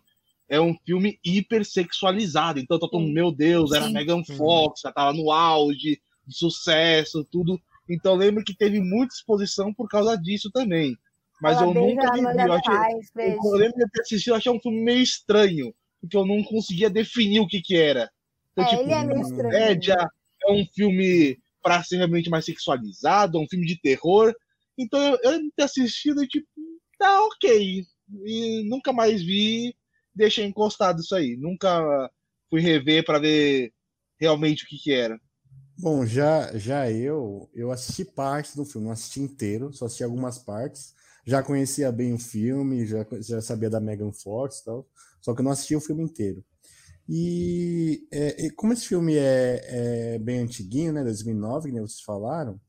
é 0.50 0.60
um 0.60 0.76
filme 0.84 1.20
hipersexualizado. 1.24 2.60
Então, 2.60 2.80
todo 2.80 3.00
mundo, 3.00 3.14
meu 3.14 3.32
Deus, 3.32 3.72
era 3.72 3.86
Sim. 3.86 3.94
Megan 3.94 4.24
Fox, 4.24 4.82
já 4.82 4.92
tava 4.92 5.14
no 5.14 5.32
auge, 5.32 6.02
de 6.26 6.36
sucesso, 6.36 7.24
tudo. 7.32 7.60
Então, 7.88 8.16
lembro 8.16 8.44
que 8.44 8.56
teve 8.56 8.80
muita 8.82 9.14
exposição 9.14 9.74
por 9.74 9.88
causa 9.88 10.18
disso 10.18 10.50
também. 10.52 10.98
Mas 11.42 11.58
Ela 11.58 11.68
eu 11.68 11.74
nunca 11.74 12.12
vi. 12.12 12.20
Eu, 12.20 12.54
achei, 12.54 13.34
eu 13.34 13.52
lembro 13.52 13.78
de 13.78 13.90
ter 13.90 14.02
assistido, 14.02 14.34
eu 14.34 14.38
achei 14.38 14.52
um 14.52 14.60
filme 14.60 14.82
meio 14.82 15.02
estranho, 15.02 15.74
porque 16.02 16.18
eu 16.18 16.26
não 16.26 16.44
conseguia 16.44 16.90
definir 16.90 17.40
o 17.40 17.48
que 17.48 17.62
que 17.62 17.78
era. 17.78 18.10
Então, 18.52 18.66
é, 18.66 18.70
tipo, 18.70 18.82
ele 18.82 18.94
é 18.94 19.04
meio 19.04 19.22
estranho. 19.22 19.50
Média, 19.50 20.10
é 20.44 20.52
um 20.52 20.66
filme 20.74 21.38
para 21.62 21.84
ser 21.84 21.98
realmente 21.98 22.30
mais 22.30 22.46
sexualizado, 22.46 23.38
é 23.38 23.42
um 23.42 23.48
filme 23.48 23.66
de 23.66 23.80
terror. 23.80 24.34
Então, 24.78 25.00
eu, 25.02 25.18
eu 25.24 25.40
ter 25.56 25.64
assistido 25.64 26.24
e, 26.24 26.28
tipo, 26.28 26.48
tá 26.98 27.24
ok. 27.26 27.86
E 28.26 28.64
nunca 28.68 28.92
mais 28.92 29.22
vi 29.22 29.76
deixei 30.14 30.46
encostado 30.46 31.02
isso 31.02 31.16
aí. 31.16 31.38
Nunca 31.38 32.10
fui 32.50 32.62
rever 32.62 33.06
para 33.06 33.20
ver 33.20 33.72
realmente 34.20 34.64
o 34.64 34.68
que, 34.68 34.78
que 34.78 34.92
era. 34.92 35.20
Bom, 35.78 36.06
já, 36.06 36.58
já 36.58 36.92
eu, 36.92 37.50
eu 37.54 37.72
assisti 37.72 38.04
partes 38.04 38.56
do 38.56 38.66
filme, 38.66 38.88
não 38.88 38.94
assisti 38.94 39.22
inteiro, 39.22 39.72
só 39.72 39.86
assisti 39.86 40.04
algumas 40.04 40.38
partes. 40.38 40.94
Já 41.26 41.42
conhecia 41.42 41.92
bem 41.92 42.14
o 42.14 42.20
filme, 42.20 42.86
já, 42.86 43.06
já 43.22 43.42
sabia 43.42 43.70
da 43.70 43.80
Megan 43.80 44.12
Fox 44.12 44.60
e 44.60 44.66
tal, 44.66 44.88
só 45.22 45.34
que 45.34 45.42
eu 45.42 45.44
não 45.44 45.52
assisti 45.52 45.76
o 45.76 45.82
filme 45.82 46.04
inteiro. 46.04 46.44
E, 47.08 48.08
é, 48.12 48.50
como 48.52 48.74
esse 48.74 48.88
filme 48.88 49.16
é, 49.16 50.16
é, 50.16 50.20
bem 50.20 50.40
antiguinho, 50.40 50.94
né, 50.94 51.04
2009, 51.04 51.72
que 51.72 51.80
vocês 51.80 52.02
falaram, 52.02 52.60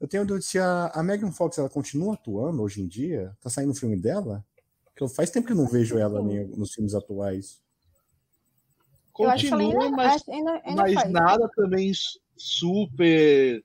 eu 0.00 0.08
tenho 0.08 0.26
dúvida 0.26 0.44
se 0.44 0.58
a, 0.58 0.86
a 0.88 1.02
Megan 1.02 1.30
Fox 1.30 1.58
ela 1.58 1.68
continua 1.68 2.14
atuando 2.14 2.62
hoje 2.62 2.82
em 2.82 2.88
dia? 2.88 3.36
Tá 3.40 3.48
saindo 3.48 3.72
o 3.72 3.76
filme 3.76 3.96
dela? 3.96 4.44
Que 4.94 5.08
faz 5.08 5.30
tempo 5.30 5.46
que 5.46 5.52
eu 5.52 5.56
não 5.56 5.66
vejo 5.66 5.98
ela 5.98 6.22
nem 6.22 6.46
nos 6.48 6.72
filmes 6.72 6.94
atuais. 6.94 7.62
Continua, 9.12 9.60
ainda, 9.60 9.90
mas, 9.90 10.28
ainda, 10.28 10.60
ainda 10.64 10.82
mas 10.82 11.10
nada 11.10 11.48
também 11.54 11.92
super 12.36 13.62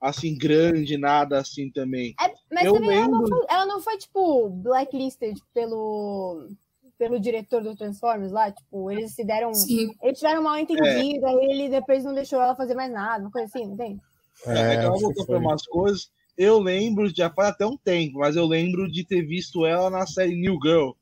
assim 0.00 0.36
grande, 0.36 0.96
nada 0.96 1.38
assim 1.38 1.70
também. 1.70 2.14
É, 2.20 2.32
mas 2.50 2.64
eu 2.64 2.74
também 2.74 2.90
lembro... 2.90 3.02
ela, 3.02 3.18
não 3.18 3.28
foi, 3.28 3.46
ela 3.48 3.66
não 3.66 3.80
foi 3.82 3.98
tipo 3.98 4.48
blacklisted 4.50 5.38
pelo 5.52 6.48
pelo 6.96 7.20
diretor 7.20 7.62
do 7.62 7.76
Transformers 7.76 8.32
lá, 8.32 8.50
tipo, 8.50 8.90
eles 8.90 9.12
se 9.14 9.24
deram, 9.24 9.54
Sim. 9.54 9.94
eles 10.02 10.18
tiveram 10.18 10.42
mal 10.42 10.58
entendido, 10.58 11.26
é. 11.26 11.30
aí 11.30 11.50
ele 11.50 11.68
depois 11.68 12.02
não 12.02 12.12
deixou 12.12 12.40
ela 12.40 12.56
fazer 12.56 12.74
mais 12.74 12.90
nada, 12.90 13.22
uma 13.22 13.30
coisa 13.30 13.46
assim, 13.46 13.68
não 13.68 13.76
tem? 13.76 14.00
É, 14.46 14.74
é 14.74 14.76
que 14.78 14.84
ela 14.84 14.98
voltou 14.98 15.24
para 15.24 15.38
umas 15.38 15.64
coisas 15.66 16.10
eu 16.38 16.60
lembro, 16.60 17.12
já 17.12 17.28
faz 17.28 17.48
até 17.48 17.66
um 17.66 17.76
tempo, 17.76 18.20
mas 18.20 18.36
eu 18.36 18.46
lembro 18.46 18.88
de 18.88 19.04
ter 19.04 19.26
visto 19.26 19.66
ela 19.66 19.90
na 19.90 20.06
série 20.06 20.40
New 20.40 20.56
Girl, 20.62 20.92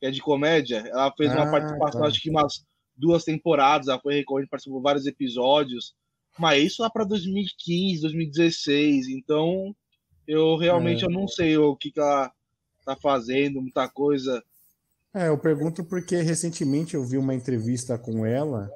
que 0.00 0.06
é 0.06 0.10
de 0.10 0.20
comédia. 0.20 0.78
Ela 0.78 1.12
fez 1.16 1.30
ah, 1.30 1.36
uma 1.36 1.50
participação, 1.52 2.00
tá. 2.00 2.06
acho 2.08 2.20
que 2.20 2.28
umas 2.28 2.64
duas 2.96 3.22
temporadas, 3.22 3.86
ela 3.86 4.00
foi 4.00 4.14
recorrente, 4.14 4.50
participou 4.50 4.80
de 4.80 4.82
vários 4.82 5.06
episódios. 5.06 5.94
Mas 6.36 6.64
isso 6.64 6.82
lá 6.82 6.90
para 6.90 7.04
2015, 7.04 8.02
2016. 8.02 9.08
Então, 9.08 9.74
eu 10.26 10.56
realmente 10.56 11.04
é. 11.04 11.06
eu 11.06 11.10
não 11.10 11.28
sei 11.28 11.56
o 11.56 11.76
que, 11.76 11.92
que 11.92 12.00
ela 12.00 12.32
tá 12.84 12.96
fazendo, 12.96 13.62
muita 13.62 13.88
coisa. 13.88 14.42
É, 15.14 15.28
eu 15.28 15.38
pergunto 15.38 15.84
porque 15.84 16.16
recentemente 16.16 16.94
eu 16.94 17.04
vi 17.04 17.16
uma 17.16 17.34
entrevista 17.34 17.96
com 17.96 18.26
ela 18.26 18.68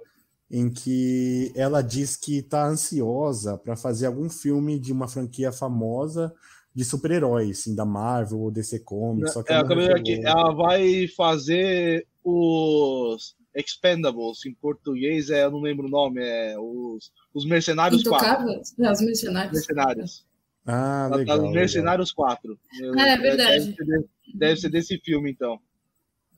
em 0.55 0.71
que 0.71 1.53
ela 1.57 1.83
diz 1.83 2.14
que 2.17 2.38
está 2.38 2.64
ansiosa 2.64 3.59
para 3.59 3.75
fazer 3.75 4.07
algum 4.07 4.31
filme 4.31 4.79
de 4.79 4.93
uma 4.93 5.09
franquia 5.09 5.51
famosa 5.51 6.33
de 6.73 6.85
super-heróis, 6.85 7.59
assim, 7.59 7.75
da 7.75 7.85
Marvel 7.85 8.38
ou 8.38 8.53
DC 8.53 8.79
Comics. 8.79 9.33
Só 9.33 9.43
que 9.43 9.53
é, 9.53 9.57
aqui, 9.57 10.25
ela 10.25 10.53
vai 10.55 11.09
fazer 11.09 12.07
os 12.23 13.35
Expendables, 13.53 14.47
em 14.47 14.55
português, 14.55 15.29
é, 15.29 15.45
eu 15.45 15.51
não 15.51 15.61
lembro 15.61 15.88
o 15.88 15.90
nome, 15.90 16.21
é 16.23 16.57
os, 16.57 17.11
os 17.35 17.45
Mercenários 17.45 18.03
Intocáveis? 18.03 18.75
4. 18.77 18.93
Os 18.93 19.01
Mercenários. 19.01 19.53
Mercenários. 19.55 20.27
Ah, 20.64 21.09
tá 21.11 21.17
legal. 21.17 21.45
Os 21.45 21.53
Mercenários 21.53 22.14
legal. 22.17 22.38
4. 22.43 22.59
Ah, 22.97 23.09
é 23.09 23.17
verdade. 23.17 23.73
Deve 23.73 23.75
ser, 23.75 24.09
deve 24.33 24.61
ser, 24.61 24.69
desse 24.69 24.99
filme, 24.99 25.33
então. 25.33 25.59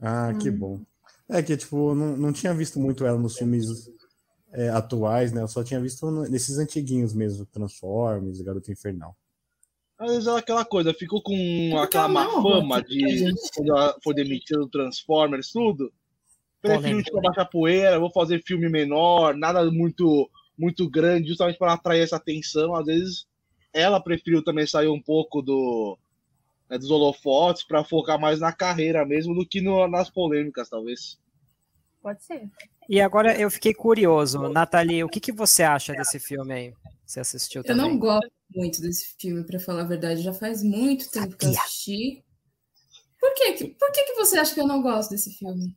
Ah, 0.00 0.33
hum. 0.35 0.38
que 0.38 0.50
bom. 0.50 0.81
É 1.29 1.42
que, 1.42 1.55
tipo, 1.55 1.94
não, 1.94 2.16
não 2.16 2.33
tinha 2.33 2.55
visto 2.55 2.81
muito 2.81 3.05
ela 3.05 3.18
nos 3.18 3.37
filmes 3.37 3.90
é, 4.56 4.70
atuais, 4.70 5.32
né? 5.32 5.42
Eu 5.42 5.48
só 5.48 5.62
tinha 5.62 5.78
visto 5.78 6.10
nesses 6.30 6.58
antiguinhos 6.58 7.12
mesmo, 7.12 7.44
Transformers, 7.44 8.40
Garota 8.40 8.72
Infernal. 8.72 9.14
Às 9.98 10.10
vezes 10.10 10.26
é 10.26 10.30
aquela 10.36 10.64
coisa, 10.64 10.94
ficou 10.94 11.22
com 11.22 11.78
aquela 11.78 12.08
má 12.08 12.28
fama 12.42 12.82
de 12.82 13.32
quando 13.54 13.68
ela 13.68 13.96
foi 14.02 14.14
demitida 14.14 14.60
do 14.60 14.68
Transformers, 14.68 15.50
tudo. 15.52 15.92
Prefiro 16.60 17.02
tipo, 17.02 17.20
baixar 17.20 17.44
poeira, 17.44 17.98
vou 17.98 18.10
fazer 18.10 18.42
filme 18.42 18.68
menor, 18.68 19.36
nada 19.36 19.70
muito 19.70 20.28
muito 20.58 20.88
grande, 20.88 21.28
justamente 21.28 21.58
para 21.58 21.74
atrair 21.74 22.00
essa 22.02 22.16
atenção. 22.16 22.74
Às 22.74 22.86
vezes 22.86 23.26
ela 23.72 24.00
preferiu 24.00 24.42
também 24.42 24.66
sair 24.66 24.88
um 24.88 25.00
pouco 25.00 25.42
do 25.42 25.98
né, 26.68 26.78
dos 26.78 26.90
holofotes 26.90 27.62
para 27.62 27.84
focar 27.84 28.18
mais 28.18 28.40
na 28.40 28.52
carreira 28.52 29.04
mesmo 29.04 29.34
do 29.34 29.46
que 29.46 29.60
no, 29.60 29.86
nas 29.86 30.10
polêmicas, 30.10 30.68
talvez. 30.68 31.18
Pode 32.02 32.22
ser. 32.22 32.48
E 32.88 33.01
agora 33.01 33.38
eu 33.38 33.51
fiquei 33.51 33.75
curioso, 33.75 34.49
Nathalie, 34.49 35.03
o 35.03 35.09
que, 35.09 35.20
que 35.20 35.33
você 35.33 35.62
acha 35.62 35.92
desse 35.92 36.20
filme 36.20 36.55
aí? 36.55 36.75
Você 37.05 37.20
assistiu 37.20 37.62
também? 37.62 37.85
Eu 37.85 37.90
não 37.90 37.99
gosto 37.99 38.31
muito 38.55 38.81
desse 38.81 39.14
filme, 39.18 39.44
para 39.44 39.61
falar 39.61 39.83
a 39.83 39.87
verdade. 39.87 40.22
Já 40.22 40.33
faz 40.33 40.62
muito 40.62 41.11
tempo 41.11 41.37
que 41.37 41.46
eu 41.46 41.51
assisti. 41.51 42.25
Por, 43.18 43.35
que, 43.35 43.64
por 43.79 43.92
que, 43.92 44.05
que 44.05 44.14
você 44.14 44.38
acha 44.38 44.55
que 44.55 44.61
eu 44.61 44.66
não 44.66 44.83
gosto 44.83 45.11
desse 45.11 45.31
filme? 45.35 45.75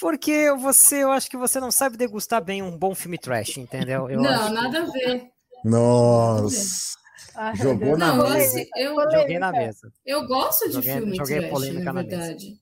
Porque 0.00 0.52
você, 0.52 1.02
eu 1.02 1.10
acho 1.10 1.30
que 1.30 1.36
você 1.36 1.58
não 1.60 1.70
sabe 1.70 1.96
degustar 1.96 2.42
bem 2.42 2.62
um 2.62 2.76
bom 2.76 2.94
filme 2.94 3.18
trash, 3.18 3.56
entendeu? 3.56 4.08
Eu 4.08 4.20
não, 4.20 4.52
nada 4.52 4.84
que... 4.84 4.88
a 4.88 4.92
ver. 4.92 5.30
Nossa. 5.64 6.98
Ah, 7.34 7.54
jogou 7.54 7.96
na 7.96 8.14
não, 8.14 8.30
mesa. 8.30 8.66
Eu, 8.76 8.96
joguei 9.10 9.38
na 9.38 9.52
mesa. 9.52 9.92
Eu 10.04 10.26
gosto 10.26 10.66
de 10.66 10.74
joguei, 10.74 10.92
filme 10.92 11.16
joguei 11.16 11.48
trash, 11.48 11.84
na 11.84 11.92
verdade. 11.92 12.50
Na 12.50 12.56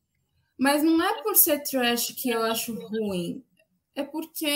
Mas 0.58 0.82
não 0.82 1.02
é 1.02 1.22
por 1.22 1.34
ser 1.34 1.62
trash 1.62 2.12
que 2.12 2.30
eu 2.30 2.42
acho 2.42 2.74
ruim. 2.74 3.42
É 3.96 4.04
porque, 4.04 4.54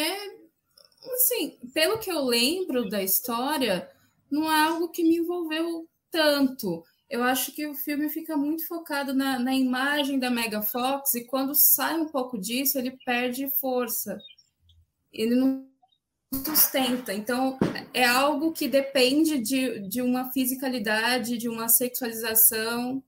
assim, 1.15 1.59
pelo 1.73 1.99
que 1.99 2.13
eu 2.13 2.23
lembro 2.23 2.89
da 2.91 3.03
história, 3.03 3.91
não 4.31 4.53
é 4.53 4.65
algo 4.65 4.91
que 4.91 5.03
me 5.03 5.17
envolveu 5.17 5.89
tanto. 6.11 6.85
Eu 7.09 7.25
acho 7.25 7.53
que 7.53 7.67
o 7.67 7.75
filme 7.75 8.11
fica 8.11 8.37
muito 8.37 8.69
focado 8.69 9.15
na, 9.15 9.39
na 9.39 9.55
imagem 9.55 10.19
da 10.19 10.31
Mega 10.31 10.63
Fox 10.63 11.15
e 11.15 11.25
quando 11.25 11.55
sai 11.55 11.99
um 11.99 12.07
pouco 12.07 12.39
disso, 12.39 12.79
ele 12.79 12.99
perde 13.05 13.51
força. 13.59 14.19
Ele 15.11 15.35
não 15.35 15.67
sustenta. 16.45 17.13
Então, 17.13 17.59
é 17.95 18.05
algo 18.05 18.53
que 18.53 18.69
depende 18.69 19.39
de, 19.39 19.81
de 19.89 20.03
uma 20.03 20.31
fisicalidade, 20.33 21.39
de 21.39 21.49
uma 21.49 21.69
sexualização 21.69 23.03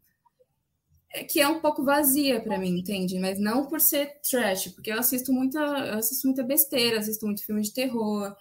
que 1.28 1.40
é 1.40 1.48
um 1.48 1.60
pouco 1.60 1.84
vazia 1.84 2.40
para 2.40 2.58
mim, 2.58 2.78
entende? 2.78 3.18
Mas 3.18 3.38
não 3.38 3.66
por 3.66 3.80
ser 3.80 4.20
trash, 4.28 4.68
porque 4.68 4.90
eu 4.90 4.98
assisto 4.98 5.32
muita, 5.32 5.58
eu 5.58 5.98
assisto 5.98 6.26
muita 6.26 6.42
besteira, 6.42 6.98
assisto 6.98 7.26
muito 7.26 7.44
filme 7.44 7.62
de 7.62 7.72
terror, 7.72 8.34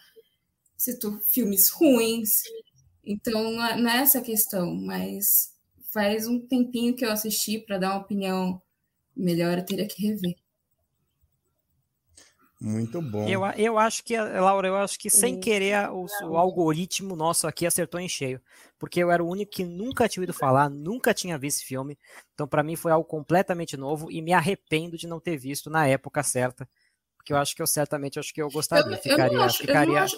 assisto 0.75 1.19
filmes 1.29 1.69
ruins. 1.69 2.43
Então, 3.03 3.51
não 3.51 3.89
é, 3.89 4.03
é 4.03 4.21
questão, 4.21 4.73
mas 4.75 5.53
faz 5.91 6.27
um 6.27 6.39
tempinho 6.39 6.95
que 6.95 7.05
eu 7.05 7.11
assisti 7.11 7.59
para 7.59 7.77
dar 7.77 7.91
uma 7.91 8.01
opinião 8.01 8.61
melhor, 9.15 9.57
eu 9.57 9.65
teria 9.65 9.87
que 9.87 10.01
rever. 10.07 10.35
Muito 12.61 13.01
bom. 13.01 13.27
Eu, 13.27 13.43
eu 13.57 13.79
acho 13.79 14.03
que, 14.03 14.15
Laura, 14.15 14.67
eu 14.67 14.75
acho 14.75 14.99
que 14.99 15.09
sem 15.09 15.39
querer 15.39 15.89
o, 15.89 16.05
o, 16.29 16.37
algoritmo 16.37 17.15
nosso 17.15 17.47
aqui 17.47 17.65
acertou 17.65 17.99
em 17.99 18.07
cheio. 18.07 18.39
Porque 18.77 18.99
eu 18.99 19.09
era 19.09 19.23
o 19.23 19.27
único 19.27 19.51
que 19.51 19.65
nunca 19.65 20.07
tinha 20.07 20.21
ouvido 20.21 20.37
falar, 20.37 20.69
nunca 20.69 21.11
tinha 21.11 21.39
visto 21.39 21.57
esse 21.57 21.65
filme. 21.65 21.97
Então, 22.35 22.47
para 22.47 22.61
mim, 22.61 22.75
foi 22.75 22.91
algo 22.91 23.03
completamente 23.03 23.75
novo 23.75 24.11
e 24.11 24.21
me 24.21 24.31
arrependo 24.31 24.95
de 24.95 25.07
não 25.07 25.19
ter 25.19 25.37
visto 25.37 25.71
na 25.71 25.87
época 25.87 26.21
certa. 26.21 26.69
Porque 27.17 27.33
eu 27.33 27.37
acho 27.37 27.55
que 27.55 27.63
eu 27.63 27.67
certamente 27.67 28.19
acho 28.19 28.31
que 28.31 28.41
eu 28.43 28.49
gostaria. 28.49 28.93
Eu, 28.93 29.01
ficaria, 29.01 29.33
eu 29.33 29.39
não, 29.39 29.45
acho, 29.45 29.57
ficaria, 29.57 29.93
eu 29.93 29.95
não 29.95 30.03
acho, 30.03 30.17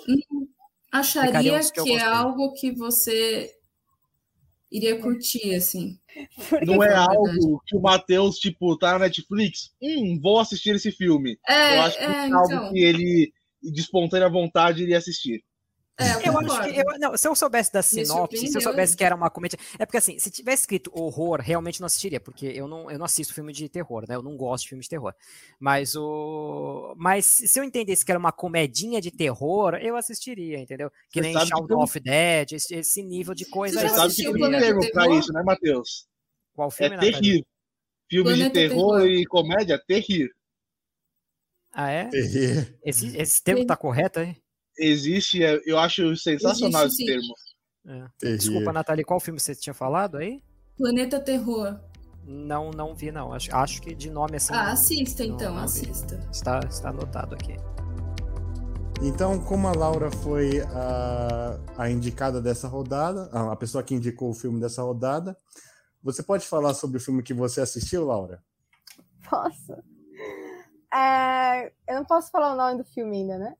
acharia 0.92 1.60
que, 1.62 1.82
que 1.82 1.94
é 1.94 2.04
algo 2.04 2.52
que 2.56 2.74
você 2.74 3.56
iria 4.74 5.00
curtir, 5.00 5.54
assim. 5.54 6.00
Não 6.66 6.84
é 6.84 6.94
algo 6.96 7.62
que 7.66 7.78
o 7.78 7.82
Matheus, 7.82 8.38
tipo, 8.38 8.76
tá 8.78 8.94
na 8.94 9.00
Netflix, 9.06 9.72
hum, 9.80 10.20
vou 10.20 10.40
assistir 10.40 10.74
esse 10.76 10.92
filme. 10.92 11.38
É, 11.48 11.78
eu 11.78 11.82
acho 11.84 11.98
que 11.98 12.04
é, 12.04 12.08
é 12.08 12.32
algo 12.32 12.54
então... 12.54 12.74
que 12.74 12.80
ele, 12.80 13.34
de 13.62 13.82
espontânea 13.82 14.28
vontade, 14.28 14.82
iria 14.82 14.98
assistir. 14.98 15.44
É, 16.00 16.28
eu, 16.28 16.34
eu 16.34 16.40
acho 16.40 16.74
que 16.74 16.80
eu, 16.80 17.00
não, 17.00 17.16
se 17.16 17.28
eu 17.28 17.36
soubesse 17.36 17.72
da 17.72 17.84
sinopse, 17.84 18.48
se 18.48 18.58
eu 18.58 18.62
soubesse 18.62 18.98
que 18.98 19.04
era 19.04 19.16
uma 19.16 19.30
comédia. 19.30 19.60
É 19.78 19.86
porque 19.86 19.98
assim, 19.98 20.18
se 20.18 20.32
tivesse 20.32 20.64
escrito 20.64 20.92
horror, 20.92 21.40
realmente 21.40 21.80
não 21.80 21.86
assistiria, 21.86 22.20
porque 22.20 22.48
eu 22.48 22.68
não, 22.68 22.90
eu 22.90 22.98
não 22.98 23.06
assisto 23.06 23.34
filme 23.34 23.54
de 23.54 23.70
terror, 23.70 24.04
né? 24.08 24.16
Eu 24.16 24.24
não 24.24 24.36
gosto 24.36 24.64
de 24.64 24.70
filme 24.70 24.82
de 24.82 24.90
terror. 24.90 25.14
Mas 25.60 25.96
o. 25.96 26.96
Mas 26.98 27.26
se 27.26 27.60
eu 27.60 27.64
entendesse 27.64 28.04
que 28.04 28.12
era 28.12 28.18
uma 28.18 28.32
comedinha 28.32 29.00
de 29.00 29.12
terror, 29.12 29.76
eu 29.76 29.96
assistiria, 29.96 30.58
entendeu? 30.58 30.90
Que 31.12 31.22
Você 31.22 31.32
nem 31.32 31.46
Shaun 31.46 31.68
of 31.78 32.00
Dead, 32.00 32.54
esse, 32.54 32.74
esse, 32.74 33.04
nível 33.04 33.36
de 33.36 33.46
coisa. 33.46 33.80
Você 33.80 33.90
sabe 33.90 34.16
que 34.16 34.24
tem 34.24 34.46
um 34.46 34.60
termo 34.60 34.92
pra 34.92 35.08
isso, 35.10 35.32
né, 35.32 35.44
Matheus? 35.44 36.08
Qual 36.56 36.72
filme? 36.72 36.96
É 36.96 37.00
terrir. 37.00 37.46
Filme 38.10 38.34
de 38.34 38.50
terror, 38.50 39.00
terror, 39.00 39.08
e 39.08 39.26
comédia, 39.26 39.80
terrir. 39.88 40.32
Ah, 41.72 41.90
é? 41.90 42.06
Terrir. 42.10 42.80
Esse, 42.84 43.16
esse 43.16 43.44
termo 43.44 43.66
tá 43.66 43.76
correto, 43.78 44.20
hein? 44.20 44.43
Existe, 44.78 45.44
é, 45.44 45.62
eu 45.66 45.78
acho 45.78 46.16
sensacional 46.16 46.86
existe, 46.86 47.04
esse 47.04 47.12
termo. 47.12 47.34
É. 48.24 48.36
Desculpa, 48.36 48.72
Nathalie, 48.72 49.04
qual 49.04 49.20
filme 49.20 49.40
você 49.40 49.56
tinha 49.56 49.74
falado 49.74 50.18
aí? 50.18 50.42
Planeta 50.78 51.20
Terror. 51.20 51.80
Não, 52.26 52.72
não 52.72 52.96
vi, 52.96 53.12
não. 53.12 53.34
Acho, 53.34 53.54
acho 53.54 53.82
que 53.82 53.94
de 53.94 54.10
nome 54.10 54.38
assim. 54.38 54.54
Ah, 54.54 54.72
assista 54.72 55.26
não, 55.26 55.36
então, 55.36 55.56
não 55.56 55.64
assista. 55.64 56.16
Está, 56.32 56.60
está 56.60 56.90
anotado 56.90 57.36
aqui. 57.36 57.56
Então, 59.02 59.38
como 59.44 59.68
a 59.68 59.74
Laura 59.76 60.10
foi 60.10 60.62
a, 60.62 61.60
a 61.78 61.90
indicada 61.90 62.42
dessa 62.42 62.70
rodada, 62.70 63.26
a 63.34 63.56
pessoa 63.56 63.84
que 63.84 63.94
indicou 63.94 64.30
o 64.30 64.34
filme 64.34 64.62
dessa 64.62 64.82
rodada, 64.82 65.36
você 66.02 66.24
pode 66.24 66.48
falar 66.48 66.74
sobre 66.74 66.98
o 66.98 67.02
filme 67.02 67.22
que 67.22 67.34
você 67.34 67.60
assistiu, 67.60 68.06
Laura? 68.06 68.42
Posso. 69.30 69.74
É, 70.94 71.68
eu 71.90 71.96
não 71.96 72.06
posso 72.06 72.30
falar 72.32 72.54
o 72.54 72.56
nome 72.56 72.78
do 72.78 72.86
filme 72.86 73.18
ainda, 73.18 73.38
né? 73.38 73.56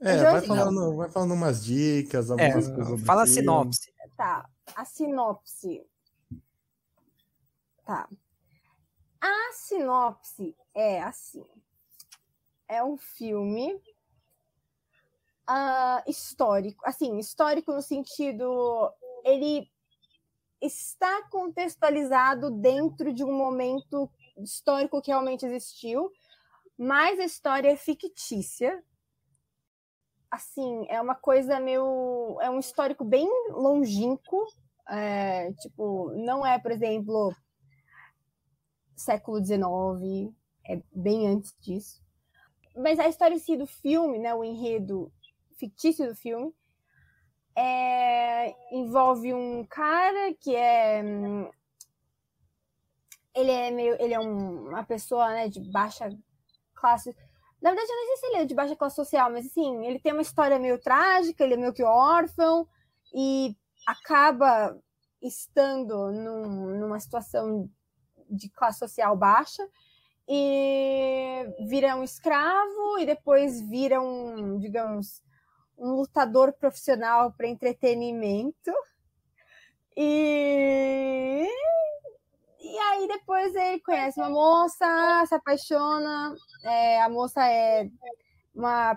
É, 0.00 0.16
vai 0.22 0.40
falando, 0.40 0.96
vai 0.96 1.10
falando 1.10 1.34
umas 1.34 1.64
dicas, 1.64 2.30
é, 2.30 2.32
algumas 2.32 2.68
é, 2.68 2.74
coisas. 2.74 3.00
Fala 3.02 3.22
a 3.22 3.26
sinopse. 3.26 3.92
Tá, 4.16 4.48
a 4.74 4.84
sinopse. 4.84 5.86
Tá. 7.84 8.08
A 9.20 9.52
sinopse 9.52 10.56
é 10.74 11.02
assim. 11.02 11.44
É 12.66 12.82
um 12.82 12.96
filme 12.96 13.74
uh, 15.50 16.10
histórico, 16.10 16.82
assim, 16.86 17.18
histórico 17.18 17.72
no 17.72 17.82
sentido 17.82 18.90
ele 19.24 19.68
está 20.60 21.22
contextualizado 21.30 22.50
dentro 22.50 23.12
de 23.12 23.24
um 23.24 23.32
momento 23.32 24.10
histórico 24.38 25.00
que 25.00 25.10
realmente 25.10 25.44
existiu, 25.44 26.10
mas 26.76 27.18
a 27.18 27.24
história 27.24 27.70
é 27.70 27.76
fictícia, 27.76 28.82
assim, 30.30 30.86
é 30.88 31.00
uma 31.00 31.14
coisa 31.14 31.58
meio. 31.58 32.38
É 32.40 32.48
um 32.48 32.58
histórico 32.58 33.04
bem 33.04 33.28
longínquo. 33.50 34.46
É, 34.88 35.52
tipo, 35.54 36.10
não 36.16 36.46
é, 36.46 36.58
por 36.58 36.70
exemplo, 36.70 37.34
século 38.96 39.44
XIX, 39.44 40.32
é 40.66 40.80
bem 40.92 41.28
antes 41.28 41.54
disso. 41.60 42.02
Mas 42.76 42.98
a 42.98 43.08
história 43.08 43.34
em 43.34 43.38
si 43.38 43.56
do 43.56 43.66
filme, 43.66 44.18
né, 44.18 44.34
o 44.34 44.44
enredo 44.44 45.12
fictício 45.58 46.08
do 46.08 46.14
filme, 46.14 46.54
é, 47.56 48.54
envolve 48.72 49.34
um 49.34 49.64
cara 49.66 50.34
que 50.40 50.54
é. 50.54 51.02
Ele 53.34 53.50
é 53.50 53.70
meio. 53.70 53.96
Ele 54.00 54.14
é 54.14 54.20
um, 54.20 54.68
uma 54.68 54.84
pessoa 54.84 55.28
né, 55.30 55.48
de 55.48 55.60
baixa 55.60 56.08
classe 56.74 57.14
na 57.62 57.70
verdade, 57.70 57.90
eu 57.90 57.96
não 57.96 58.06
sei 58.06 58.16
se 58.16 58.26
ele 58.26 58.36
é 58.36 58.44
de 58.44 58.54
baixa 58.54 58.76
classe 58.76 58.96
social, 58.96 59.30
mas 59.30 59.46
assim, 59.46 59.86
ele 59.86 59.98
tem 59.98 60.12
uma 60.12 60.22
história 60.22 60.58
meio 60.58 60.78
trágica, 60.78 61.44
ele 61.44 61.54
é 61.54 61.56
meio 61.56 61.72
que 61.72 61.82
órfão 61.82 62.66
e 63.14 63.54
acaba 63.86 64.78
estando 65.22 66.10
num, 66.10 66.78
numa 66.78 66.98
situação 66.98 67.68
de 68.30 68.48
classe 68.50 68.78
social 68.78 69.16
baixa 69.16 69.68
e 70.28 71.44
vira 71.68 71.96
um 71.96 72.04
escravo 72.04 72.98
e 72.98 73.04
depois 73.04 73.60
vira 73.60 74.00
um, 74.00 74.58
digamos, 74.58 75.22
um 75.76 75.94
lutador 75.96 76.52
profissional 76.52 77.32
para 77.32 77.48
entretenimento. 77.48 78.72
E 79.96 81.48
e 82.70 82.78
aí 82.78 83.08
depois 83.08 83.54
ele 83.54 83.80
conhece 83.80 84.20
uma 84.20 84.30
moça, 84.30 85.26
se 85.26 85.34
apaixona. 85.34 86.34
É, 86.62 87.02
a 87.02 87.08
moça 87.08 87.44
é 87.44 87.90
uma 88.54 88.96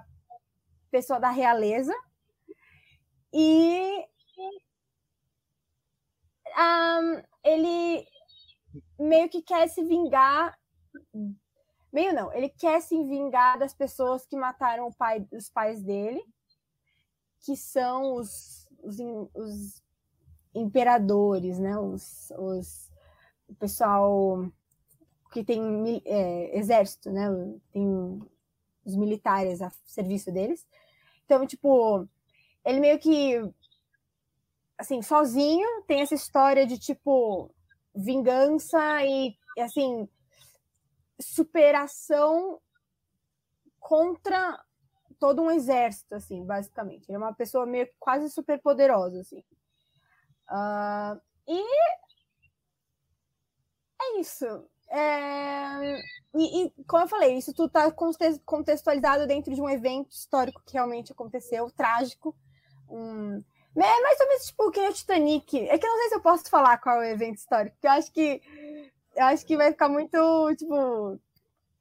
pessoa 0.91 1.19
da 1.19 1.29
realeza. 1.29 1.93
E 3.33 4.05
um, 6.55 7.23
ele 7.43 8.05
meio 8.99 9.27
que 9.29 9.41
quer 9.41 9.67
se 9.67 9.83
vingar. 9.83 10.55
Meio 11.91 12.13
não, 12.13 12.31
ele 12.33 12.49
quer 12.49 12.79
se 12.81 12.95
vingar 13.03 13.57
das 13.57 13.73
pessoas 13.73 14.25
que 14.25 14.35
mataram 14.35 14.87
o 14.87 14.93
pai, 14.93 15.27
os 15.31 15.49
pais 15.49 15.81
dele, 15.81 16.23
que 17.43 17.55
são 17.55 18.15
os, 18.15 18.67
os, 18.83 18.97
os 19.33 19.83
imperadores, 20.53 21.57
né? 21.57 21.77
Os, 21.77 22.31
os 22.37 22.92
o 23.47 23.55
pessoal 23.55 24.45
que 25.31 25.43
tem 25.43 26.01
é, 26.05 26.57
exército, 26.57 27.11
né? 27.11 27.27
Tem 27.71 28.21
os 28.85 28.95
militares 28.95 29.61
a 29.61 29.71
serviço 29.85 30.31
deles. 30.31 30.67
Então, 31.25 31.45
tipo, 31.45 32.07
ele 32.65 32.79
meio 32.79 32.99
que 32.99 33.41
assim, 34.77 35.01
sozinho, 35.01 35.83
tem 35.87 36.01
essa 36.01 36.15
história 36.15 36.65
de 36.65 36.77
tipo 36.77 37.53
vingança 37.95 39.03
e 39.03 39.35
assim, 39.59 40.09
superação 41.19 42.59
contra 43.79 44.63
todo 45.19 45.41
um 45.41 45.51
exército, 45.51 46.15
assim, 46.15 46.43
basicamente. 46.43 47.05
Ele 47.07 47.15
é 47.15 47.19
uma 47.19 47.33
pessoa 47.33 47.65
meio 47.65 47.87
quase 47.99 48.29
super 48.29 48.59
poderosa, 48.59 49.21
assim. 49.21 49.43
Uh, 50.49 51.21
e 51.47 51.63
é 54.15 54.19
isso. 54.19 54.45
É... 54.89 56.01
E, 56.35 56.65
e, 56.65 56.71
como 56.87 57.03
eu 57.03 57.07
falei, 57.07 57.37
isso 57.37 57.53
tudo 57.53 57.67
está 57.67 57.91
contextualizado 58.45 59.27
dentro 59.27 59.53
de 59.53 59.61
um 59.61 59.69
evento 59.69 60.11
histórico 60.11 60.61
que 60.65 60.73
realmente 60.73 61.11
aconteceu, 61.11 61.69
trágico. 61.71 62.35
Um... 62.89 63.43
É 63.75 64.01
mais 64.01 64.19
ou 64.19 64.27
menos 64.27 64.45
tipo 64.45 64.69
que 64.69 64.79
o 64.79 64.93
Titanic. 64.93 65.67
É 65.67 65.77
que 65.79 65.85
eu 65.85 65.89
não 65.89 65.97
sei 65.97 66.09
se 66.09 66.15
eu 66.15 66.21
posso 66.21 66.47
falar 66.47 66.77
qual 66.77 67.01
é 67.01 67.09
o 67.09 67.11
evento 67.11 67.37
histórico, 67.37 67.75
porque 67.75 67.87
eu 67.87 67.91
acho 67.91 68.11
que 68.11 68.41
eu 69.15 69.25
acho 69.25 69.45
que 69.45 69.57
vai 69.57 69.71
ficar 69.71 69.89
muito, 69.89 70.55
tipo, 70.55 71.19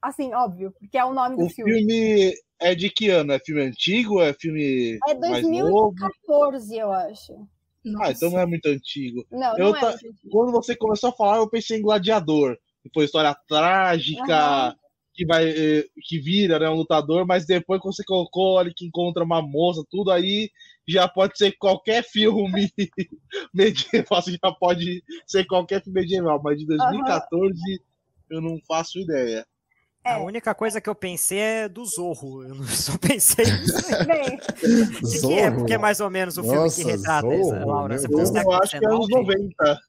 assim, 0.01 0.33
óbvio, 0.33 0.71
porque 0.79 0.97
é 0.97 1.05
o 1.05 1.13
nome 1.13 1.37
do 1.37 1.45
o 1.45 1.49
filme. 1.49 1.71
O 1.71 1.75
filme 1.75 2.33
é 2.59 2.75
de 2.75 2.89
que 2.89 3.09
ano? 3.09 3.33
É 3.33 3.39
filme 3.39 3.61
antigo? 3.61 4.21
É 4.21 4.33
filme. 4.33 4.99
É 5.07 5.15
2014, 5.15 6.77
eu 6.77 6.91
acho. 6.91 7.47
Nossa. 7.83 8.05
Ah, 8.07 8.11
então 8.11 8.31
não 8.31 8.39
é 8.39 8.45
muito 8.45 8.65
antigo. 8.67 9.25
Não, 9.31 9.57
eu 9.57 9.71
não 9.71 9.75
é 9.75 9.93
antigo. 9.93 10.13
Quando 10.31 10.51
você 10.51 10.75
começou 10.75 11.09
a 11.09 11.13
falar, 11.13 11.37
eu 11.37 11.49
pensei 11.49 11.77
em 11.77 11.81
Gladiador. 11.81 12.57
Que 12.81 12.89
foi 12.93 13.05
história 13.05 13.35
trágica, 13.47 14.69
uhum. 14.69 14.75
que 15.13 15.25
vai 15.25 15.49
eh, 15.49 15.85
que 16.03 16.19
vira 16.19 16.59
né, 16.59 16.69
um 16.69 16.75
lutador, 16.75 17.25
mas 17.25 17.45
depois 17.45 17.79
quando 17.79 17.95
você 17.95 18.03
colocou 18.03 18.57
ali 18.57 18.73
que 18.73 18.85
encontra 18.85 19.23
uma 19.23 19.41
moça, 19.41 19.85
tudo 19.89 20.11
aí 20.11 20.49
já 20.85 21.07
pode 21.07 21.37
ser 21.37 21.53
qualquer 21.53 22.03
filme 22.11 22.69
medieval, 23.53 24.21
já 24.21 24.51
pode 24.59 25.01
ser 25.25 25.45
qualquer 25.45 25.81
filme 25.81 26.01
medieval, 26.01 26.41
mas 26.43 26.59
de 26.59 26.65
2014 26.65 27.53
uhum. 27.53 27.77
eu 28.29 28.41
não 28.41 28.59
faço 28.67 28.99
ideia. 28.99 29.45
É. 30.05 30.13
A 30.13 30.19
única 30.19 30.53
coisa 30.53 30.81
que 30.81 30.89
eu 30.89 30.95
pensei 30.95 31.39
é 31.39 31.69
do 31.69 31.85
Zorro. 31.85 32.43
Eu 32.43 32.63
só 32.67 32.97
pensei 32.97 33.45
nisso. 33.45 35.19
De 35.19 35.21
que 35.21 35.33
época 35.33 35.73
é 35.73 35.77
mais 35.77 35.99
ou 36.01 36.09
menos 36.09 36.37
o 36.37 36.43
filme 36.43 36.57
Nossa, 36.57 36.81
que 36.81 36.91
retrata 36.91 37.21
Zorro, 37.21 37.41
isso, 37.41 37.65
Laura? 37.65 37.97
Você 37.97 38.39
eu 38.39 38.51
acho 38.51 38.79
que 38.79 38.85
é 38.85 38.89
anos 38.89 39.09
90. 39.09 39.79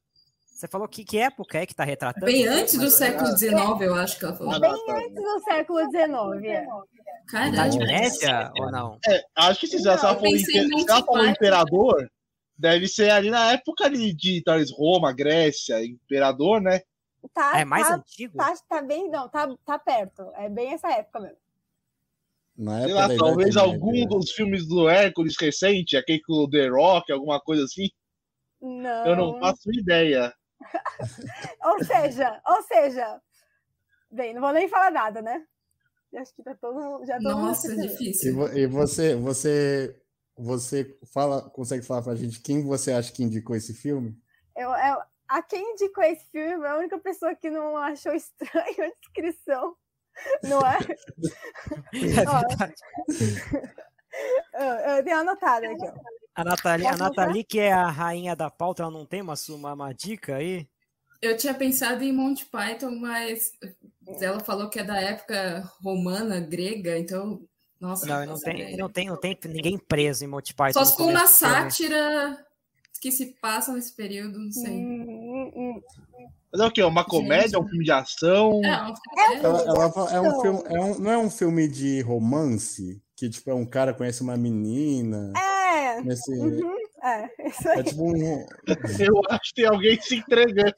Você 0.47 0.69
falou 0.69 0.89
que, 0.89 1.05
que 1.05 1.19
época 1.19 1.59
é 1.59 1.67
que 1.67 1.73
está 1.73 1.83
retratando? 1.83 2.27
Bem 2.27 2.47
antes 2.47 2.79
do 2.79 2.89
século 2.89 3.37
XIX, 3.37 3.53
eu 3.81 3.95
acho 3.97 4.19
que 4.19 4.25
ela 4.25 4.37
falou. 4.37 4.61
Bem 4.61 4.71
antes 4.71 5.15
do 5.15 5.41
século 5.43 5.81
XIX. 5.91 6.45
É. 6.45 6.67
Caramba. 7.27 7.57
Idade 7.57 7.79
Média 7.79 8.53
ou 8.59 8.71
não? 8.71 8.99
É, 9.09 9.23
acho 9.37 9.61
que 9.61 9.67
se 9.67 9.87
ela 9.87 9.99
falou, 9.99 10.39
se 10.39 10.59
ela 10.89 11.05
falou 11.05 11.27
imperador, 11.27 12.09
deve 12.57 12.87
ser 12.87 13.11
ali 13.11 13.31
na 13.31 13.53
época 13.53 13.85
ali 13.85 14.15
de 14.15 14.43
talvez 14.43 14.71
Roma, 14.71 15.13
Grécia, 15.13 15.85
imperador, 15.85 16.61
né? 16.61 16.81
Tá, 17.33 17.59
é 17.59 17.65
mais 17.65 17.89
tá, 17.89 17.95
antigo? 17.95 18.37
Tá, 18.37 18.55
tá, 18.69 18.83
bem, 18.83 19.09
não, 19.11 19.29
tá, 19.29 19.49
tá 19.65 19.79
perto. 19.79 20.31
É 20.35 20.49
bem 20.49 20.73
essa 20.73 20.91
época 20.91 21.21
mesmo. 21.21 21.39
Na 22.57 22.83
Sei 22.83 22.93
lá, 22.93 23.09
talvez 23.17 23.57
algum 23.57 23.93
média. 23.93 24.09
dos 24.09 24.31
filmes 24.31 24.67
do 24.67 24.89
Hércules 24.89 25.35
recente, 25.41 25.97
aquele 25.97 26.23
com 26.23 26.33
o 26.35 26.49
The 26.51 26.69
Rock, 26.69 27.11
alguma 27.11 27.41
coisa 27.41 27.65
assim. 27.65 27.89
Não. 28.61 29.07
Eu 29.07 29.17
não 29.17 29.41
faço 29.41 29.71
ideia. 29.73 30.33
ou 31.65 31.85
seja, 31.85 32.41
ou 32.47 32.63
seja, 32.63 33.21
bem, 34.11 34.33
não 34.33 34.41
vou 34.41 34.53
nem 34.53 34.69
falar 34.69 34.91
nada, 34.91 35.21
né? 35.21 35.45
Acho 36.17 36.33
que 36.33 36.45
tá 36.45 36.55
todo, 36.55 37.05
já 37.05 37.19
todo 37.19 37.25
Nossa, 37.25 37.73
é 37.73 37.77
difícil. 37.77 38.47
E, 38.53 38.61
e, 38.61 38.67
você, 38.67 39.17
você, 39.17 40.01
você 40.37 40.97
fala, 41.13 41.43
consegue 41.51 41.85
falar 41.85 42.03
pra 42.03 42.15
gente 42.15 42.41
quem 42.41 42.63
você 42.63 42.93
acha 42.93 43.13
que 43.13 43.25
indicou 43.25 43.57
esse 43.57 43.75
filme? 43.75 44.17
Eu, 44.57 44.71
eu, 44.71 44.99
a 45.29 45.43
quem 45.43 45.73
indicou 45.73 46.05
esse 46.05 46.25
filme 46.31 46.65
é 46.65 46.69
a 46.69 46.77
única 46.77 46.99
pessoa 46.99 47.35
que 47.35 47.51
não 47.51 47.77
achou 47.77 48.13
estranho 48.13 48.85
a 48.85 48.91
descrição, 49.01 49.77
não 50.43 50.61
é? 50.61 50.79
é 51.95 52.25
eu, 54.55 54.97
eu 54.97 55.05
tenho 55.05 55.19
anotado 55.19 55.67
aqui, 55.67 55.87
ó. 55.87 55.95
A 56.37 56.43
Nathalie, 56.43 56.87
a 56.87 56.97
Nathalie, 56.97 57.45
que 57.45 57.61
é 57.61 57.73
a 57.73 57.89
rainha 57.89 58.35
da 58.35 58.51
pauta, 58.51 58.83
ela 58.83 58.91
não 58.91 59.07
tem 59.07 59.23
uma, 59.23 59.35
uma, 59.51 59.73
uma 59.73 59.93
dica 59.93 60.37
aí? 60.37 60.69
Eu 61.23 61.37
tinha 61.37 61.55
pensado 61.55 62.03
em 62.03 62.13
Monty 62.13 62.45
Python, 62.47 62.91
mas 62.91 63.53
ela 64.21 64.41
falou 64.41 64.69
que 64.69 64.81
é 64.81 64.85
da 64.85 65.01
época 65.01 65.71
romana, 65.81 66.41
grega, 66.41 66.99
então. 66.99 67.41
Nossa, 67.81 68.07
não, 68.07 68.27
não 68.27 68.41
tem, 68.41 68.77
não 68.77 68.89
tem, 68.89 69.07
não 69.07 69.17
tem 69.17 69.39
ninguém 69.45 69.79
preso 69.79 70.25
em 70.25 70.27
Monty 70.27 70.55
Python. 70.55 70.81
Só 70.81 70.85
se 70.85 70.97
for 70.97 71.09
uma 71.09 71.27
sátira 71.27 72.44
que 73.05 73.13
se 73.13 73.35
passa 73.39 73.71
nesse 73.71 73.95
período, 73.95 74.39
não 74.39 74.51
sei. 74.51 74.83
Mas 76.51 76.59
é 76.59 76.65
o 76.65 76.71
quê? 76.71 76.83
Uma 76.83 77.05
comédia, 77.05 77.59
um 77.59 77.69
filme 77.69 77.85
de 77.85 77.93
ação? 77.93 78.63
É, 78.65 78.69
é, 78.69 79.37
ela, 79.45 79.61
ela, 79.61 80.11
é 80.11 80.21
um 80.23 80.41
filme, 80.41 80.63
é 80.65 80.81
um, 80.81 80.99
não 80.99 81.11
é 81.11 81.19
um 81.19 81.29
filme 81.29 81.69
de 81.69 82.01
romance? 82.01 83.03
Que 83.15 83.29
tipo, 83.29 83.51
é 83.51 83.55
um 83.55 83.67
cara 83.67 83.93
conhece 83.93 84.23
uma 84.23 84.39
menina. 84.39 85.35
É. 85.37 86.01
Nesse... 86.01 86.33
Uhum. 86.33 86.77
É, 87.05 87.29
isso 87.47 87.69
aí. 87.69 87.81
É 87.81 87.83
tipo 87.83 88.11
um... 88.11 88.17
Eu 88.17 89.21
acho 89.29 89.51
que 89.51 89.55
tem 89.57 89.67
alguém 89.67 90.01
se 90.01 90.17
entregando. 90.17 90.73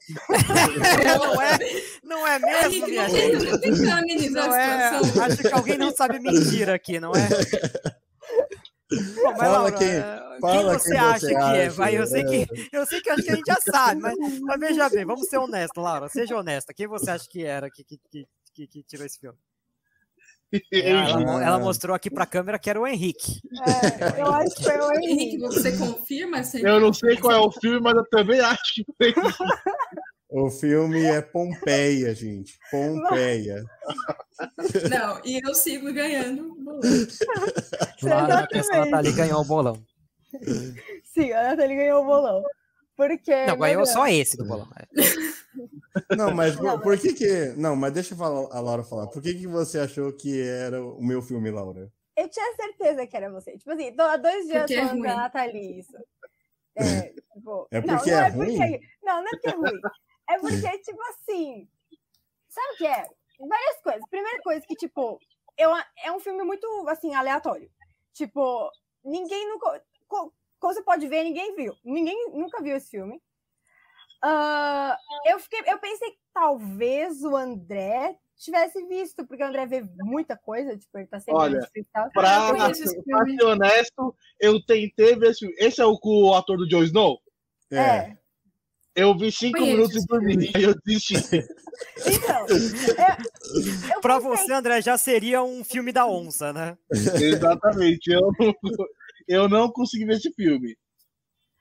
não, 1.23 1.41
é, 1.41 1.57
não 2.03 2.27
é 2.27 2.39
mesmo, 2.39 2.87
minha 2.87 3.07
gente? 3.07 4.29
Não 4.31 4.53
é, 4.53 4.99
acho 4.99 5.37
que 5.37 5.53
alguém 5.53 5.77
não 5.77 5.95
sabe 5.95 6.19
mentir 6.19 6.69
aqui, 6.69 6.99
não 6.99 7.13
é? 7.13 7.29
Pô, 8.89 9.35
fala 9.35 9.47
Laura, 9.47 9.71
quem, 9.77 10.39
fala 10.39 10.71
quem 10.71 10.79
você 10.79 10.91
quem 10.91 10.99
acha 10.99 11.19
você 11.19 11.27
que 11.27 11.33
é? 11.33 11.37
acha, 11.37 11.57
é? 11.57 11.69
Vai, 11.69 11.97
eu, 11.97 12.07
sei 12.07 12.23
que, 12.23 12.35
é. 12.35 12.47
eu 12.71 12.85
sei 12.85 13.01
que 13.01 13.03
que 13.03 13.31
a 13.31 13.35
gente 13.35 13.45
já 13.45 13.57
sabe, 13.59 14.01
mas, 14.01 14.15
mas 14.41 14.59
veja 14.59 14.89
bem, 14.89 15.05
vamos 15.05 15.27
ser 15.27 15.37
honestos, 15.37 15.83
Laura. 15.83 16.07
Seja 16.07 16.37
honesta. 16.37 16.73
Quem 16.73 16.87
você 16.87 17.11
acha 17.11 17.27
que 17.29 17.43
era 17.43 17.69
que, 17.69 17.83
que, 17.83 17.99
que, 18.53 18.67
que 18.67 18.83
tirou 18.83 19.05
esse 19.05 19.19
filme? 19.19 19.37
Ela, 20.71 21.43
ela, 21.43 21.59
mostrou 21.59 21.93
aqui 21.93 22.09
para 22.09 22.23
a 22.23 22.27
câmera 22.27 22.57
que 22.57 22.69
era 22.69 22.79
o 22.79 22.87
Henrique. 22.87 23.41
É, 24.15 24.21
eu 24.21 24.31
acho 24.31 24.55
que 24.55 24.63
foi 24.63 24.77
o 24.77 24.93
Henrique. 24.93 25.37
Você 25.39 25.77
confirma? 25.77 26.41
Eu 26.63 26.79
não 26.79 26.93
sei 26.93 27.17
qual 27.17 27.33
é 27.33 27.39
o 27.39 27.51
filme, 27.51 27.81
mas 27.81 27.95
eu 27.95 28.05
também 28.09 28.39
acho 28.39 28.75
que 28.75 28.85
foi. 28.97 29.13
O 30.29 30.49
filme 30.49 31.03
é 31.05 31.21
Pompeia, 31.21 32.13
gente. 32.13 32.59
Pompeia. 32.69 33.63
Não, 34.91 35.21
e 35.23 35.39
eu 35.43 35.55
sigo 35.55 35.91
ganhando 35.93 36.51
o 36.51 36.55
bolão. 36.55 36.81
Claro, 37.99 38.33
a 38.33 38.85
Nathalie 38.85 39.13
ganhou 39.13 39.41
o 39.41 39.45
bolão. 39.45 39.85
Sim, 41.03 41.31
a 41.31 41.43
Nathalie 41.43 41.77
ganhou 41.77 42.03
o 42.03 42.05
bolão. 42.05 42.43
Porque. 42.97 43.45
Não, 43.45 43.57
ganhou 43.57 43.85
só 43.85 44.07
esse 44.07 44.35
do 44.35 44.45
bolão. 44.45 44.67
Não, 46.17 46.33
mas 46.33 46.55
por, 46.55 46.81
por 46.81 46.97
que 46.97 47.13
que. 47.13 47.53
Não, 47.55 47.75
mas 47.75 47.93
deixa 47.93 48.15
a 48.15 48.59
Laura 48.59 48.83
falar. 48.83 49.07
Por 49.07 49.21
que, 49.21 49.33
que 49.33 49.47
você 49.47 49.79
achou 49.79 50.11
que 50.11 50.41
era 50.41 50.83
o 50.83 51.01
meu 51.01 51.21
filme, 51.21 51.49
Laura? 51.51 51.91
Eu 52.17 52.27
tinha 52.27 52.55
certeza 52.55 53.05
que 53.05 53.15
era 53.15 53.31
você. 53.31 53.57
Tipo 53.57 53.71
assim, 53.71 53.95
tô 53.95 54.01
há 54.01 54.17
dois 54.17 54.45
dias 54.47 54.59
porque 54.59 54.73
é 54.73 54.87
falando 54.87 55.05
é 55.05 55.07
da 55.07 55.15
Nathalie 55.15 55.79
isso. 55.79 55.97
É, 56.75 57.01
tipo, 57.33 57.67
é 57.71 57.81
porque 57.81 58.11
não, 58.11 58.17
não 58.17 58.23
é, 58.23 58.27
é 58.27 58.29
ruim? 58.29 58.57
Porque, 58.57 58.79
não, 59.03 59.21
não 59.21 59.27
é 59.27 59.29
porque 59.29 59.47
é 59.47 59.51
ruim. 59.51 59.81
É 60.29 60.39
porque, 60.39 60.77
tipo 60.79 61.01
assim. 61.09 61.67
Sabe 62.49 62.73
o 62.73 62.77
que 62.77 62.87
é? 62.87 63.05
Várias 63.39 63.81
coisas. 63.81 64.01
Primeira 64.09 64.41
coisa 64.41 64.65
que, 64.65 64.75
tipo, 64.75 65.19
eu, 65.57 65.71
é 66.03 66.11
um 66.11 66.19
filme 66.19 66.43
muito, 66.43 66.67
assim, 66.87 67.13
aleatório. 67.13 67.69
Tipo, 68.13 68.71
ninguém 69.03 69.47
nunca. 69.47 69.83
Como 70.07 70.33
você 70.59 70.81
pode 70.81 71.07
ver, 71.07 71.23
ninguém 71.23 71.55
viu. 71.55 71.75
Ninguém 71.83 72.31
nunca 72.31 72.61
viu 72.61 72.75
esse 72.75 72.89
filme. 72.89 73.21
Uh, 74.23 74.97
eu, 75.25 75.39
fiquei, 75.39 75.61
eu 75.67 75.77
pensei 75.77 76.11
que 76.11 76.19
talvez 76.33 77.23
o 77.23 77.35
André 77.35 78.17
tivesse 78.35 78.83
visto, 78.87 79.25
porque 79.25 79.43
o 79.43 79.47
André 79.47 79.65
vê 79.67 79.83
muita 79.99 80.35
coisa, 80.35 80.77
tipo, 80.77 80.97
ele 80.97 81.07
tá 81.07 81.19
sempre 81.19 81.41
Olha, 81.41 81.69
pra, 82.13 82.53
pra 82.53 82.73
ser 82.73 83.43
honesto, 83.43 84.15
eu 84.39 84.63
tentei 84.65 85.15
ver 85.15 85.31
esse 85.31 85.45
Esse 85.57 85.81
é 85.81 85.85
o, 85.85 85.97
o 86.03 86.33
ator 86.33 86.57
do 86.57 86.69
Joe 86.69 86.85
Snow? 86.85 87.19
É. 87.71 87.77
é. 87.77 88.17
Eu 88.97 89.15
vi 89.15 89.31
cinco 89.31 89.59
Conheço 89.59 89.77
minutos 89.77 90.03
e 90.03 90.07
dormi, 90.07 90.51
aí 90.55 90.63
eu 90.63 90.75
desisti. 90.83 91.13
Então, 92.07 92.47
eu, 93.93 94.01
para 94.01 94.17
você, 94.17 94.51
André, 94.51 94.81
já 94.81 94.97
seria 94.97 95.43
um 95.43 95.63
filme 95.63 95.91
da 95.91 96.07
onça, 96.07 96.51
né? 96.51 96.75
Exatamente. 96.91 98.07
Eu, 98.09 98.31
eu 99.27 99.47
não 99.47 99.71
consegui 99.71 100.05
ver 100.05 100.15
esse 100.15 100.33
filme. 100.33 100.75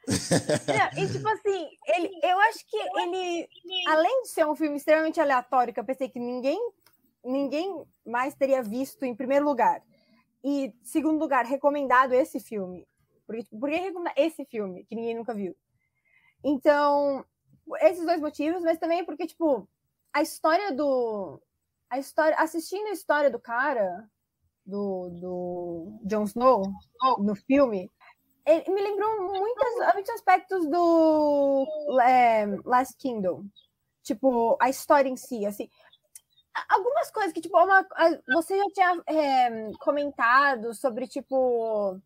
Não, 0.08 1.04
e 1.04 1.12
tipo 1.12 1.28
assim, 1.28 1.68
ele, 1.88 2.10
eu 2.22 2.38
acho 2.40 2.60
que 2.66 2.76
ele, 2.76 3.46
além 3.88 4.22
de 4.22 4.30
ser 4.30 4.46
um 4.46 4.56
filme 4.56 4.78
extremamente 4.78 5.20
aleatório, 5.20 5.74
que 5.74 5.80
eu 5.80 5.84
pensei 5.84 6.08
que 6.08 6.18
ninguém, 6.18 6.58
ninguém 7.22 7.84
mais 8.06 8.34
teria 8.34 8.62
visto 8.62 9.04
em 9.04 9.14
primeiro 9.14 9.44
lugar, 9.44 9.82
e 10.42 10.72
segundo 10.82 11.18
lugar, 11.18 11.44
recomendado 11.44 12.14
esse 12.14 12.40
filme. 12.40 12.86
Porque, 13.26 13.44
por 13.50 13.68
que 13.68 13.76
recomendar 13.76 14.14
esse 14.16 14.46
filme, 14.46 14.86
que 14.86 14.94
ninguém 14.94 15.14
nunca 15.14 15.34
viu? 15.34 15.54
Então, 16.44 17.24
esses 17.80 18.04
dois 18.04 18.20
motivos, 18.20 18.62
mas 18.62 18.78
também 18.78 19.04
porque, 19.04 19.26
tipo, 19.26 19.68
a 20.12 20.22
história 20.22 20.72
do. 20.72 21.40
A 21.90 21.98
história. 21.98 22.36
Assistindo 22.38 22.88
a 22.88 22.92
história 22.92 23.30
do 23.30 23.38
cara, 23.38 24.08
do, 24.64 25.10
do 25.10 25.98
Jon 26.04 26.24
Snow, 26.24 26.62
no 27.18 27.34
filme, 27.34 27.90
ele 28.46 28.64
me 28.72 28.80
lembrou 28.80 29.22
muitas, 29.28 29.94
muitos 29.94 30.14
aspectos 30.14 30.66
do 30.68 31.66
é, 32.02 32.46
Last 32.64 32.96
Kingdom. 32.96 33.44
Tipo, 34.02 34.56
a 34.60 34.70
história 34.70 35.08
em 35.08 35.16
si, 35.16 35.44
assim. 35.44 35.68
Algumas 36.70 37.10
coisas 37.10 37.32
que, 37.32 37.40
tipo, 37.40 37.58
uma, 37.58 37.86
você 38.32 38.56
já 38.56 38.64
tinha 38.72 39.02
é, 39.06 39.70
comentado 39.80 40.72
sobre, 40.72 41.06
tipo, 41.06 42.00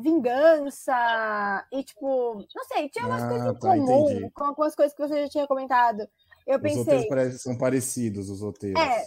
vingança 0.00 1.66
e, 1.72 1.82
tipo, 1.82 2.46
não 2.54 2.64
sei, 2.64 2.88
tinha 2.88 3.06
umas 3.06 3.22
ah, 3.22 3.28
coisas 3.28 3.48
em 3.48 3.58
tá, 3.58 3.68
comum 3.68 4.10
entendi. 4.10 4.30
com 4.30 4.44
algumas 4.44 4.74
coisas 4.74 4.94
que 4.94 5.00
você 5.00 5.22
já 5.22 5.28
tinha 5.28 5.46
comentado. 5.46 6.08
Eu 6.46 6.58
pensei. 6.60 6.80
Os 6.80 6.86
roteiros 6.86 7.08
parecem, 7.08 7.38
são 7.38 7.58
parecidos, 7.58 8.30
os 8.30 8.40
roteiros. 8.40 8.80
É. 8.80 9.06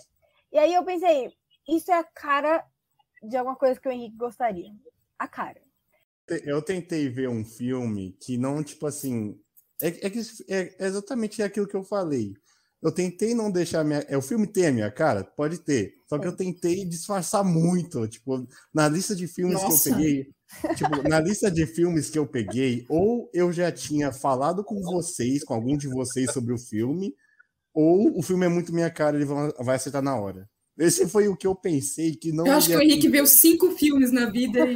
E 0.54 0.60
aí 0.60 0.73
eu 0.73 0.84
pensei, 0.84 1.32
isso 1.67 1.91
é 1.91 1.97
a 1.97 2.04
cara 2.04 2.65
de 3.23 3.38
alguma 3.38 3.56
coisa 3.56 3.80
que 3.80 3.88
o 3.88 3.91
Henrique 3.91 4.17
gostaria. 4.17 4.71
A 5.17 5.27
cara. 5.27 5.62
Eu 6.27 6.62
tentei 6.62 7.10
ver 7.10 7.30
um 7.30 7.43
filme 7.43 8.15
que 8.21 8.38
não, 8.38 8.63
tipo 8.63 8.86
assim. 8.86 9.39
É, 9.82 9.88
é, 9.88 10.75
é 10.80 10.86
exatamente 10.86 11.41
aquilo 11.41 11.67
que 11.67 11.75
eu 11.75 11.84
falei. 11.84 12.36
Eu 12.81 12.91
tentei 12.91 13.35
não 13.35 13.51
deixar 13.51 13.83
minha. 13.83 14.03
É, 14.07 14.17
o 14.17 14.21
filme 14.21 14.47
tem 14.47 14.67
a 14.67 14.71
minha 14.71 14.91
cara? 14.91 15.23
Pode 15.23 15.59
ter. 15.59 15.93
Só 16.09 16.17
que 16.17 16.27
eu 16.27 16.35
tentei 16.35 16.83
disfarçar 16.83 17.43
muito. 17.43 18.07
Tipo, 18.07 18.47
na 18.73 18.89
lista 18.89 19.15
de 19.15 19.27
filmes 19.27 19.61
Nossa. 19.61 19.83
que 19.83 19.89
eu 19.89 19.95
peguei. 19.95 20.27
Tipo, 20.75 21.07
na 21.07 21.19
lista 21.19 21.51
de 21.51 21.65
filmes 21.65 22.09
que 22.09 22.17
eu 22.17 22.25
peguei, 22.25 22.85
ou 22.89 23.29
eu 23.33 23.51
já 23.51 23.71
tinha 23.71 24.11
falado 24.11 24.63
com 24.63 24.81
vocês, 24.81 25.43
com 25.43 25.53
algum 25.53 25.77
de 25.77 25.87
vocês 25.87 26.31
sobre 26.33 26.53
o 26.53 26.57
filme, 26.57 27.15
ou 27.73 28.17
o 28.17 28.21
filme 28.21 28.45
é 28.45 28.49
muito 28.49 28.73
minha 28.73 28.89
cara, 28.89 29.15
ele 29.15 29.25
vai 29.25 29.75
acertar 29.75 30.01
na 30.01 30.15
hora. 30.15 30.49
Esse 30.77 31.07
foi 31.07 31.27
o 31.27 31.37
que 31.37 31.45
eu 31.45 31.55
pensei 31.55 32.15
que 32.15 32.31
não. 32.31 32.47
Eu 32.47 32.53
acho 32.53 32.67
que 32.67 32.75
o 32.75 32.81
Henrique 32.81 33.09
viu 33.09 33.25
cinco 33.27 33.71
filmes 33.71 34.11
na 34.11 34.29
vida 34.29 34.65
e 34.67 34.75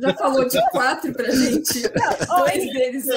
já 0.00 0.14
falou 0.14 0.48
de 0.48 0.60
quatro 0.70 1.12
pra 1.12 1.30
gente. 1.30 1.82
Dois 2.26 2.72
deles 2.72 3.04
são 3.04 3.16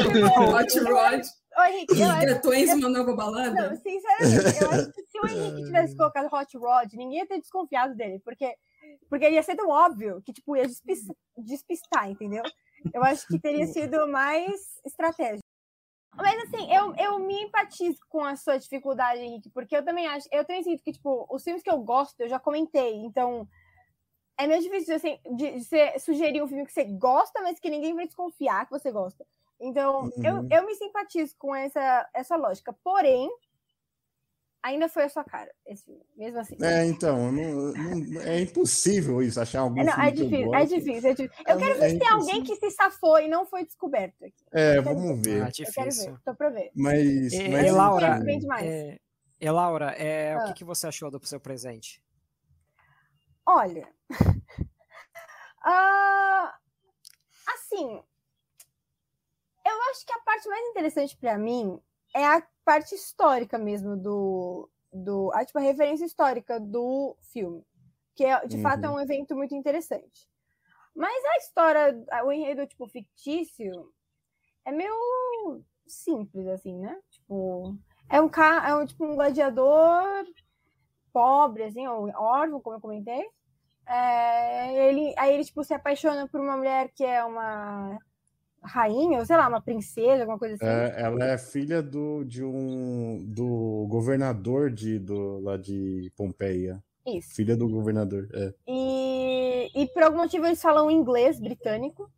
Hot 0.54 0.80
Rod. 0.80 1.26
Ô, 1.58 1.64
Henrique, 1.64 2.00
eu 2.00 2.08
Gatões, 2.08 2.72
uma 2.74 2.88
nova 2.88 3.16
balada? 3.16 3.70
Não, 3.70 3.76
sinceramente, 3.76 4.64
eu 4.64 4.70
acho 4.70 4.94
que 4.94 5.04
se 5.04 5.20
o 5.20 5.26
Henrique 5.28 5.66
tivesse 5.66 5.98
colocado 5.98 6.32
Hot 6.32 6.56
Rod, 6.56 6.94
ninguém 6.94 7.18
ia 7.18 7.26
ter 7.26 7.40
desconfiado 7.40 7.96
dele, 7.96 8.20
porque, 8.24 8.56
porque 9.10 9.28
ia 9.28 9.42
ser 9.42 9.56
tão 9.56 9.68
óbvio 9.68 10.22
que, 10.24 10.32
tipo, 10.32 10.56
ia 10.56 10.68
despistar, 10.68 11.16
despistar 11.36 12.12
entendeu? 12.12 12.44
Eu 12.94 13.04
acho 13.04 13.26
que 13.28 13.40
teria 13.40 13.66
sido 13.68 14.08
mais 14.08 14.62
estratégico. 14.86 15.42
Mas 16.16 16.44
assim, 16.44 16.72
eu, 16.72 16.96
eu 16.96 17.20
me 17.20 17.42
empatizo 17.42 18.00
com 18.08 18.24
a 18.24 18.36
sua 18.36 18.58
dificuldade, 18.58 19.22
Henrique, 19.22 19.50
porque 19.50 19.76
eu 19.76 19.84
também 19.84 20.06
acho, 20.08 20.28
eu 20.32 20.46
também 20.46 20.62
sinto 20.62 20.84
que, 20.84 20.92
tipo, 20.92 21.28
os 21.30 21.44
filmes 21.44 21.64
que 21.64 21.72
eu 21.72 21.80
gosto, 21.80 22.20
eu 22.22 22.30
já 22.30 22.40
comentei, 22.40 22.94
então 22.98 23.48
é 24.38 24.46
meio 24.46 24.62
difícil 24.62 24.96
assim, 24.96 25.20
de, 25.36 25.54
de 25.54 25.64
você 25.64 25.98
sugerir 25.98 26.44
um 26.44 26.48
filme 26.48 26.66
que 26.66 26.72
você 26.72 26.84
gosta, 26.84 27.42
mas 27.42 27.60
que 27.60 27.70
ninguém 27.70 27.96
vai 27.96 28.06
desconfiar 28.06 28.66
que 28.66 28.72
você 28.72 28.92
gosta. 28.92 29.26
Então, 29.60 30.04
uhum. 30.04 30.24
eu, 30.24 30.48
eu 30.50 30.66
me 30.66 30.76
simpatizo 30.76 31.36
com 31.38 31.56
essa, 31.56 32.08
essa 32.14 32.36
lógica. 32.36 32.74
Porém, 32.84 33.30
ainda 34.68 34.90
foi 34.90 35.04
a 35.04 35.10
sua 35.10 35.24
cara, 35.24 35.52
esse 35.66 35.86
filme, 35.86 36.04
mesmo 36.16 36.40
assim. 36.40 36.58
É, 36.62 36.86
então, 36.86 37.32
não, 37.32 37.74
não, 37.74 38.22
é 38.22 38.42
impossível 38.42 39.22
isso, 39.22 39.40
achar 39.40 39.62
algum 39.62 39.84
não, 39.84 39.94
é 39.94 40.12
difícil, 40.12 40.54
é 40.54 40.66
difícil, 40.66 41.10
é 41.10 41.14
difícil. 41.14 41.44
Eu 41.48 41.56
é, 41.56 41.58
quero 41.58 41.80
ver 41.80 41.86
é 41.86 41.90
se 41.90 42.00
tem 42.00 42.08
alguém 42.10 42.44
que 42.44 42.56
se 42.56 42.72
safou 42.72 43.20
e 43.20 43.28
não 43.28 43.46
foi 43.46 43.66
descoberto 43.66 44.24
aqui. 44.24 44.46
É, 44.52 44.82
vamos 44.82 45.26
ver. 45.26 45.44
Ah, 45.44 45.52
eu 45.58 45.72
quero 45.72 45.90
ver, 45.92 46.20
tô 46.24 46.36
pra 46.36 46.50
ver. 46.50 46.72
Mas, 46.76 47.34
e, 47.34 47.50
mas 47.50 47.68
e 47.68 47.72
Laura, 47.72 48.20
é, 48.62 49.00
e 49.40 49.50
Laura, 49.50 49.92
é, 49.92 50.34
ah. 50.34 50.40
o 50.40 50.48
que, 50.48 50.54
que 50.56 50.64
você 50.64 50.88
achou 50.88 51.10
do 51.10 51.26
seu 51.26 51.40
presente? 51.40 52.02
Olha, 53.46 53.88
uh, 55.66 56.50
assim, 57.54 58.04
eu 59.68 59.82
acho 59.92 60.06
que 60.06 60.14
a 60.14 60.20
parte 60.20 60.48
mais 60.48 60.68
interessante 60.70 61.18
para 61.18 61.38
mim 61.38 61.80
é 62.16 62.26
a 62.26 62.46
parte 62.64 62.96
histórica 62.96 63.58
mesmo 63.58 63.96
do, 63.96 64.70
do 64.92 65.32
a, 65.34 65.46
tipo, 65.46 65.58
a 65.58 65.62
referência 65.62 66.06
histórica 66.06 66.60
do 66.60 67.16
filme, 67.32 67.66
que 68.16 68.24
é, 68.24 68.46
de 68.46 68.58
uhum. 68.58 68.62
fato 68.62 68.86
é 68.86 68.90
um 68.90 69.00
evento 69.00 69.36
muito 69.36 69.56
interessante. 69.56 70.28
Mas 70.96 71.24
a 71.26 71.38
história, 71.38 72.06
o 72.26 72.32
enredo 72.32 72.66
tipo 72.66 72.88
fictício 72.88 73.94
é 74.66 74.72
meio 74.72 75.64
simples 75.86 76.48
assim, 76.48 76.76
né? 76.78 77.00
Tipo, 77.12 77.78
é 78.10 78.20
um 78.20 78.30
é 78.66 78.76
um 78.76 78.86
tipo 78.86 79.06
um 79.06 79.16
gladiador 79.16 80.26
pobre 81.14 81.64
assim, 81.64 81.88
ou 81.88 82.10
órfão, 82.16 82.60
como 82.60 82.76
eu 82.76 82.82
comentei. 82.82 83.26
É, 83.88 84.90
ele, 84.90 85.14
aí 85.18 85.34
ele 85.34 85.46
tipo 85.46 85.64
se 85.64 85.74
apaixona 85.74 86.28
por 86.28 86.42
uma 86.42 86.58
mulher 86.58 86.92
que 86.94 87.06
é 87.06 87.24
uma 87.24 87.98
rainha, 88.62 89.20
ou 89.20 89.26
sei 89.26 89.38
lá, 89.38 89.48
uma 89.48 89.62
princesa, 89.62 90.22
alguma 90.22 90.40
coisa 90.40 90.56
assim. 90.56 90.66
É, 90.66 91.02
ela 91.02 91.26
é 91.26 91.38
filha 91.38 91.82
do, 91.82 92.24
de 92.24 92.44
um 92.44 93.24
do 93.26 93.88
governador 93.90 94.72
de, 94.72 95.00
do, 95.00 95.40
lá 95.40 95.58
de 95.58 96.12
Pompeia. 96.16 96.84
Isso. 97.06 97.36
Filha 97.36 97.56
do 97.56 97.70
governador. 97.70 98.28
É. 98.34 98.54
E, 98.68 99.72
e 99.74 99.88
por 99.88 100.04
algum 100.04 100.18
motivo 100.18 100.46
eles 100.46 100.62
falam 100.62 100.92
inglês 100.92 101.40
britânico. 101.40 102.12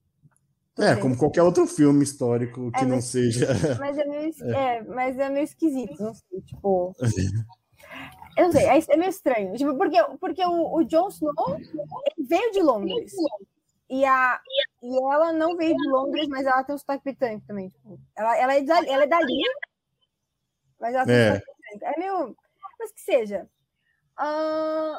É, 0.77 0.95
como 0.95 1.17
qualquer 1.17 1.43
outro 1.43 1.67
filme 1.67 2.03
histórico 2.03 2.71
que 2.71 2.83
é, 2.83 2.85
não 2.85 3.01
seja. 3.01 3.47
Mas 3.77 3.97
é, 3.97 4.05
meio, 4.05 4.33
é. 4.41 4.77
é. 4.77 4.83
mas 4.83 5.19
é 5.19 5.29
meio 5.29 5.43
esquisito, 5.43 6.01
não 6.01 6.13
sei, 6.13 6.41
tipo. 6.41 6.95
Eu 8.37 8.45
não 8.45 8.51
sei, 8.53 8.65
é, 8.65 8.79
é 8.89 8.97
meio 8.97 9.09
estranho. 9.09 9.53
Tipo, 9.55 9.75
porque, 9.75 10.01
porque 10.21 10.45
o, 10.45 10.77
o 10.77 10.83
Jon 10.85 11.09
Snow 11.09 11.57
veio 12.17 12.51
de 12.51 12.61
Londres. 12.61 13.11
E, 13.89 14.05
a, 14.05 14.39
e 14.81 14.97
ela 14.97 15.33
não 15.33 15.57
veio 15.57 15.75
de 15.75 15.89
Londres, 15.89 16.27
mas 16.29 16.45
ela 16.45 16.63
tem 16.63 16.73
um 16.73 16.77
sotaque 16.77 17.03
britânico 17.03 17.45
também. 17.45 17.69
Tipo, 17.69 17.99
ela, 18.15 18.37
ela, 18.37 18.53
é, 18.55 18.59
ela 18.59 19.03
é 19.03 19.07
dali, 19.07 19.43
mas 20.79 20.95
ela 20.95 21.05
tem 21.05 21.15
é. 21.15 21.31
um 21.31 21.33
sotaque 21.35 21.61
britânico. 21.69 21.85
É 21.85 21.99
meio. 21.99 22.37
Mas 22.79 22.91
que 22.93 23.01
seja. 23.01 23.49
Uh, 24.17 24.95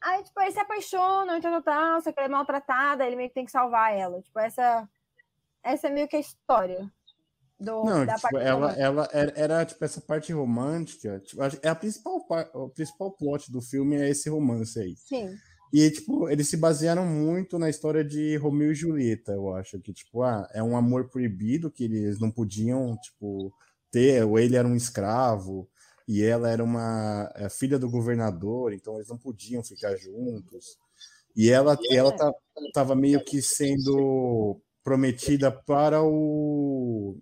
aí, 0.00 0.22
tipo, 0.24 0.40
ele 0.40 0.52
se 0.52 0.58
apaixona, 0.58 1.38
então 1.38 1.62
tal, 1.62 2.00
só 2.00 2.12
que 2.12 2.18
ela 2.18 2.28
é 2.28 2.30
maltratada, 2.30 3.06
ele 3.06 3.16
meio 3.16 3.28
que 3.28 3.34
tem 3.34 3.44
que 3.44 3.52
salvar 3.52 3.96
ela. 3.96 4.20
Tipo, 4.20 4.38
essa, 4.40 4.88
essa 5.62 5.86
é 5.86 5.90
meio 5.90 6.08
que 6.08 6.16
a 6.16 6.20
história. 6.20 6.90
Do, 7.58 7.84
não, 7.84 8.06
tipo, 8.06 8.38
ela, 8.38 8.72
ela 8.72 9.08
era, 9.12 9.32
era, 9.36 9.66
tipo 9.66 9.84
essa 9.84 10.00
parte 10.00 10.32
romântica. 10.32 11.20
Tipo, 11.20 11.42
é 11.62 11.68
a 11.68 11.74
principal, 11.74 12.26
o 12.54 12.70
principal 12.70 13.12
plot 13.12 13.52
do 13.52 13.60
filme 13.60 13.96
é 13.96 14.08
esse 14.08 14.30
romance 14.30 14.80
aí. 14.80 14.96
Sim. 14.96 15.36
E, 15.72 15.90
tipo, 15.90 16.28
eles 16.28 16.48
se 16.48 16.56
basearam 16.56 17.06
muito 17.06 17.58
na 17.58 17.70
história 17.70 18.04
de 18.04 18.36
Romeu 18.36 18.72
e 18.72 18.74
Julieta, 18.74 19.32
eu 19.32 19.54
acho. 19.54 19.78
Que, 19.80 19.92
tipo, 19.92 20.22
ah, 20.22 20.48
é 20.52 20.62
um 20.62 20.76
amor 20.76 21.08
proibido 21.08 21.70
que 21.70 21.84
eles 21.84 22.18
não 22.18 22.30
podiam, 22.30 22.96
tipo, 22.96 23.52
ter. 23.90 24.24
Ou 24.24 24.38
ele 24.38 24.56
era 24.56 24.66
um 24.66 24.74
escravo 24.74 25.68
e 26.08 26.24
ela 26.24 26.50
era 26.50 26.64
uma 26.64 27.30
é, 27.36 27.48
filha 27.48 27.78
do 27.78 27.88
governador, 27.88 28.72
então 28.72 28.96
eles 28.96 29.08
não 29.08 29.16
podiam 29.16 29.62
ficar 29.62 29.96
juntos. 29.96 30.76
E 31.36 31.50
ela, 31.50 31.78
ela 31.88 32.10
tá, 32.10 32.32
tava 32.74 32.96
meio 32.96 33.24
que 33.24 33.40
sendo 33.40 34.60
prometida 34.82 35.52
para 35.52 36.02
o 36.02 37.16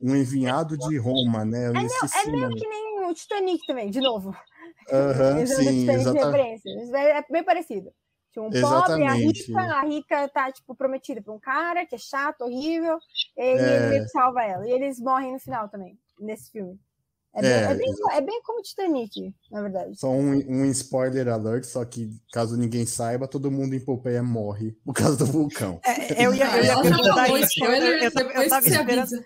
um 0.00 0.16
enviado 0.16 0.78
de 0.78 0.96
Roma, 0.96 1.44
né? 1.44 1.66
É, 1.66 1.70
meu, 1.70 1.82
é 1.82 2.30
meio 2.30 2.50
que 2.50 2.66
nem 2.66 3.04
o 3.04 3.12
Titanic 3.12 3.66
também, 3.66 3.90
de 3.90 4.00
novo. 4.00 4.34
Uhum, 4.92 5.46
sim, 5.46 5.90
exatamente. 5.90 6.68
É, 6.94 7.18
é 7.18 7.24
bem 7.30 7.44
parecido. 7.44 7.92
Tipo, 8.32 8.46
um 8.46 8.50
pobre, 8.50 9.04
a 9.04 9.12
rica, 9.12 9.60
a 9.60 9.82
rica 9.82 10.28
tá, 10.28 10.52
tipo, 10.52 10.74
prometida 10.74 11.20
pra 11.20 11.32
um 11.32 11.38
cara 11.38 11.84
que 11.84 11.96
é 11.96 11.98
chato, 11.98 12.42
horrível, 12.42 12.98
e 13.36 13.42
é... 13.42 13.96
ele 13.96 14.08
salva 14.08 14.42
ela. 14.44 14.68
E 14.68 14.70
eles 14.70 15.00
morrem 15.00 15.32
no 15.32 15.40
final 15.40 15.68
também, 15.68 15.98
nesse 16.18 16.50
filme. 16.50 16.78
É 17.32 17.42
bem, 17.42 17.50
é, 17.50 17.62
é 17.62 17.74
bem, 17.74 17.88
é 18.12 18.20
bem, 18.20 18.42
como 18.42 18.60
Titanic, 18.60 19.32
na 19.52 19.62
verdade. 19.62 19.96
Só 19.98 20.10
um, 20.10 20.32
um, 20.32 20.64
spoiler 20.66 21.28
alert, 21.28 21.64
só 21.64 21.84
que 21.84 22.10
caso 22.32 22.56
ninguém 22.56 22.84
saiba, 22.84 23.28
todo 23.28 23.52
mundo 23.52 23.74
em 23.74 23.80
Pompeia 23.80 24.20
morre 24.20 24.72
por 24.84 24.94
causa 24.94 25.16
do 25.16 25.26
vulcão. 25.26 25.80
É, 25.84 26.24
eu 26.24 26.34
ia, 26.34 26.56
eu 26.56 26.64
ia 26.64 26.82
perguntar 26.82 27.28
isso. 27.38 27.64
Eu, 27.64 27.70
eu, 27.70 27.98
eu, 27.98 28.30
eu 28.30 28.48
tava 28.48 28.66
esperando. 28.66 29.24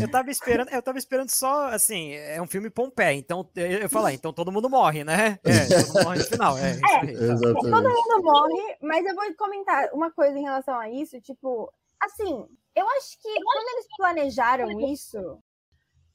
Eu 0.00 0.10
tava 0.10 0.30
esperando, 0.30 0.68
eu 0.68 0.82
tava 0.82 0.98
esperando 0.98 1.30
só, 1.30 1.68
assim, 1.68 2.12
é 2.12 2.40
um 2.40 2.46
filme 2.46 2.70
Pompeia, 2.70 3.14
então 3.14 3.48
eu 3.56 3.80
ia 3.80 3.88
falar, 3.88 4.12
então 4.12 4.32
todo 4.32 4.52
mundo 4.52 4.68
morre, 4.68 5.02
né? 5.02 5.38
É, 5.44 5.66
todo 5.66 5.86
mundo 5.88 6.04
morre 6.04 6.18
no 6.18 6.24
final. 6.24 6.58
É, 6.58 6.70
é 6.70 6.96
aí, 6.96 7.14
tá. 7.14 7.54
todo 7.54 7.88
mundo 7.88 8.22
morre, 8.22 8.76
mas 8.82 9.04
eu 9.04 9.14
vou 9.14 9.34
comentar 9.34 9.90
uma 9.92 10.10
coisa 10.10 10.38
em 10.38 10.42
relação 10.42 10.78
a 10.78 10.90
isso, 10.90 11.20
tipo, 11.20 11.72
assim, 12.00 12.46
eu 12.74 12.88
acho 12.90 13.18
que 13.20 13.34
quando 13.42 13.68
eles 13.74 13.86
planejaram 13.96 14.80
isso, 14.92 15.38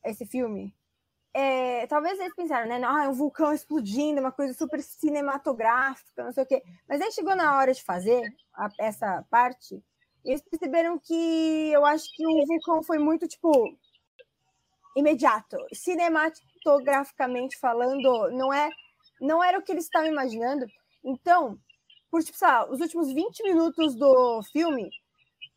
esse 0.06 0.26
filme, 0.26 0.74
é, 1.34 1.86
talvez 1.86 2.20
eles 2.20 2.34
pensaram, 2.34 2.68
né? 2.68 2.82
Ah, 2.84 3.06
é 3.06 3.10
um 3.10 3.14
vulcão 3.14 3.54
explodindo, 3.54 4.20
uma 4.20 4.32
coisa 4.32 4.54
super 4.54 4.82
cinematográfica, 4.82 6.24
não 6.24 6.32
sei 6.32 6.44
o 6.44 6.48
quê. 6.48 6.64
Mas 6.90 7.00
aí 7.00 7.12
chegou 7.12 7.36
na 7.36 7.56
hora 7.58 7.72
de 7.74 7.84
fazer 7.84 8.24
a, 8.56 8.70
essa 8.80 9.24
parte, 9.30 9.84
eles 10.32 10.42
perceberam 10.42 11.00
que 11.00 11.72
eu 11.72 11.86
acho 11.86 12.06
que 12.16 12.26
o 12.26 12.46
vulcão 12.46 12.84
foi 12.84 12.98
muito, 12.98 13.28
tipo, 13.28 13.78
imediato. 14.96 15.58
Cinematograficamente 15.74 17.58
falando, 17.60 18.30
não 18.32 18.54
é 18.54 18.70
não 19.20 19.44
era 19.44 19.58
o 19.58 19.62
que 19.62 19.72
eles 19.72 19.86
estavam 19.86 20.10
imaginando. 20.10 20.66
Então, 21.04 21.58
por 22.12 22.24
tipo, 22.24 22.38
os 22.70 22.80
últimos 22.80 23.12
20 23.12 23.44
minutos 23.44 23.96
do 23.96 24.42
filme, 24.52 24.90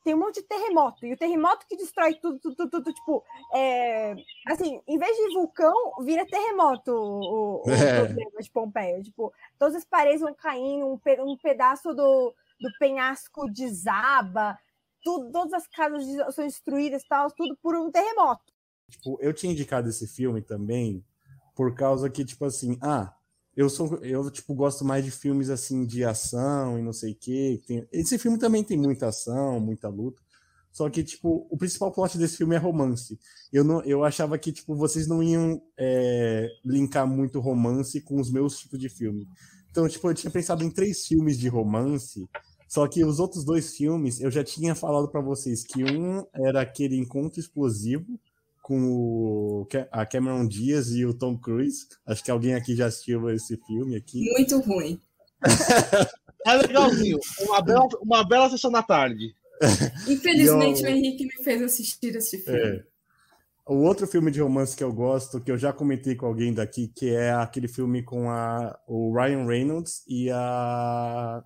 tem 0.03 0.15
um 0.15 0.19
monte 0.19 0.41
de 0.41 0.47
terremoto. 0.47 1.05
E 1.05 1.13
o 1.13 1.17
terremoto 1.17 1.67
que 1.67 1.77
destrói 1.77 2.15
tudo, 2.15 2.39
tudo, 2.39 2.57
tudo, 2.57 2.71
tudo 2.71 2.93
tipo, 2.93 3.23
é, 3.55 4.15
assim, 4.47 4.81
em 4.87 4.99
vez 4.99 5.17
de 5.17 5.35
vulcão, 5.35 5.75
vira 6.01 6.27
terremoto 6.27 6.93
o, 6.93 7.63
o 7.67 7.71
é. 7.71 8.07
problema 8.07 8.41
de 8.41 8.51
Pompeia. 8.51 9.03
Tipo, 9.03 9.33
todas 9.59 9.75
as 9.75 9.85
paredes 9.85 10.21
vão 10.21 10.35
caindo, 10.35 10.87
um, 10.87 10.99
um 11.31 11.37
pedaço 11.37 11.93
do, 11.93 12.35
do 12.61 12.71
penhasco 12.79 13.51
desaba, 13.53 14.59
tudo, 15.03 15.31
todas 15.33 15.53
as 15.53 15.67
casas 15.69 16.05
são 16.35 16.47
destruídas, 16.47 17.03
tal, 17.09 17.31
tudo 17.31 17.57
por 17.63 17.75
um 17.75 17.91
terremoto. 17.91 18.53
Tipo, 18.91 19.19
eu 19.21 19.33
tinha 19.33 19.53
indicado 19.53 19.89
esse 19.89 20.07
filme 20.07 20.43
também 20.43 21.05
por 21.55 21.75
causa 21.75 22.11
que, 22.11 22.25
tipo 22.25 22.45
assim, 22.45 22.79
ah, 22.83 23.15
eu 23.57 23.69
sou 23.69 23.97
eu 23.97 24.31
tipo 24.31 24.55
gosto 24.55 24.85
mais 24.85 25.05
de 25.05 25.11
filmes 25.11 25.51
assim 25.51 25.85
de 25.85 26.05
ação 26.05 26.79
e 26.79 26.83
não 26.83 26.93
sei 26.93 27.13
o 27.13 27.17
que 27.17 27.63
tem... 27.67 27.87
esse 27.93 28.19
filme 28.19 28.39
também 28.39 28.63
tem 28.63 28.79
muita 28.79 29.09
ação 29.09 29.59
muita 29.61 29.89
luta 29.89 30.23
só 30.73 30.89
que 30.89 31.03
tipo 31.03 31.47
o 31.51 31.57
principal 31.59 31.93
plot 31.93 32.17
desse 32.17 32.37
filme 32.37 32.55
é 32.55 32.59
romance 32.59 33.19
eu 33.53 33.65
não 33.65 33.83
eu 33.83 34.05
achava 34.05 34.39
que 34.39 34.53
tipo 34.53 34.75
vocês 34.77 35.07
não 35.07 35.23
iam 35.23 35.61
é, 35.77 36.49
linkar 36.65 37.07
muito 37.07 37.41
romance 37.41 38.01
com 38.01 38.21
os 38.21 38.31
meus 38.31 38.59
tipos 38.59 38.79
de 38.79 38.89
filme 38.89 39.27
então 39.71 39.89
tipo 39.89 40.09
eu 40.09 40.15
tinha 40.15 40.31
pensado 40.31 40.63
em 40.63 40.71
três 40.71 41.07
filmes 41.07 41.39
de 41.39 41.49
romance 41.49 42.29
só 42.71 42.87
que 42.87 43.05
os 43.05 43.19
outros 43.19 43.43
dois 43.43 43.77
filmes 43.77 44.21
eu 44.21 44.31
já 44.31 44.45
tinha 44.45 44.77
falado 44.77 45.09
para 45.09 45.21
vocês 45.21 45.65
que 45.65 45.83
um 45.83 46.25
era 46.33 46.61
aquele 46.61 46.97
encontro 46.97 47.41
explosivo 47.41 48.17
com 48.63 48.81
o, 48.81 49.69
a 49.91 50.07
Cameron 50.07 50.47
Diaz 50.47 50.93
e 50.93 51.05
o 51.05 51.13
Tom 51.13 51.37
Cruise. 51.37 51.89
Acho 52.07 52.23
que 52.23 52.31
alguém 52.31 52.55
aqui 52.55 52.77
já 52.77 52.87
assistiu 52.87 53.29
esse 53.29 53.57
filme 53.67 53.97
aqui. 53.97 54.21
Muito 54.31 54.61
ruim. 54.61 55.01
é 56.47 56.55
legalzinho. 56.55 57.19
Uma 57.41 57.61
bela, 57.61 57.89
uma 58.01 58.25
bela 58.25 58.49
sessão 58.49 58.71
da 58.71 58.85
tarde. 58.85 59.35
Infelizmente, 60.07 60.83
eu... 60.87 60.93
o 60.93 60.95
Henrique 60.95 61.27
me 61.27 61.43
fez 61.43 61.61
assistir 61.63 62.15
esse 62.15 62.39
filme. 62.39 62.61
É. 62.61 62.85
O 63.67 63.79
outro 63.79 64.07
filme 64.07 64.31
de 64.31 64.41
romance 64.41 64.77
que 64.77 64.85
eu 64.85 64.93
gosto, 64.93 65.41
que 65.41 65.51
eu 65.51 65.59
já 65.59 65.73
comentei 65.73 66.15
com 66.15 66.27
alguém 66.27 66.55
daqui, 66.55 66.87
que 66.87 67.11
é 67.11 67.33
aquele 67.33 67.67
filme 67.67 68.05
com 68.05 68.31
a, 68.31 68.79
o 68.87 69.13
Ryan 69.13 69.45
Reynolds 69.45 70.05
e 70.07 70.31
a 70.31 71.43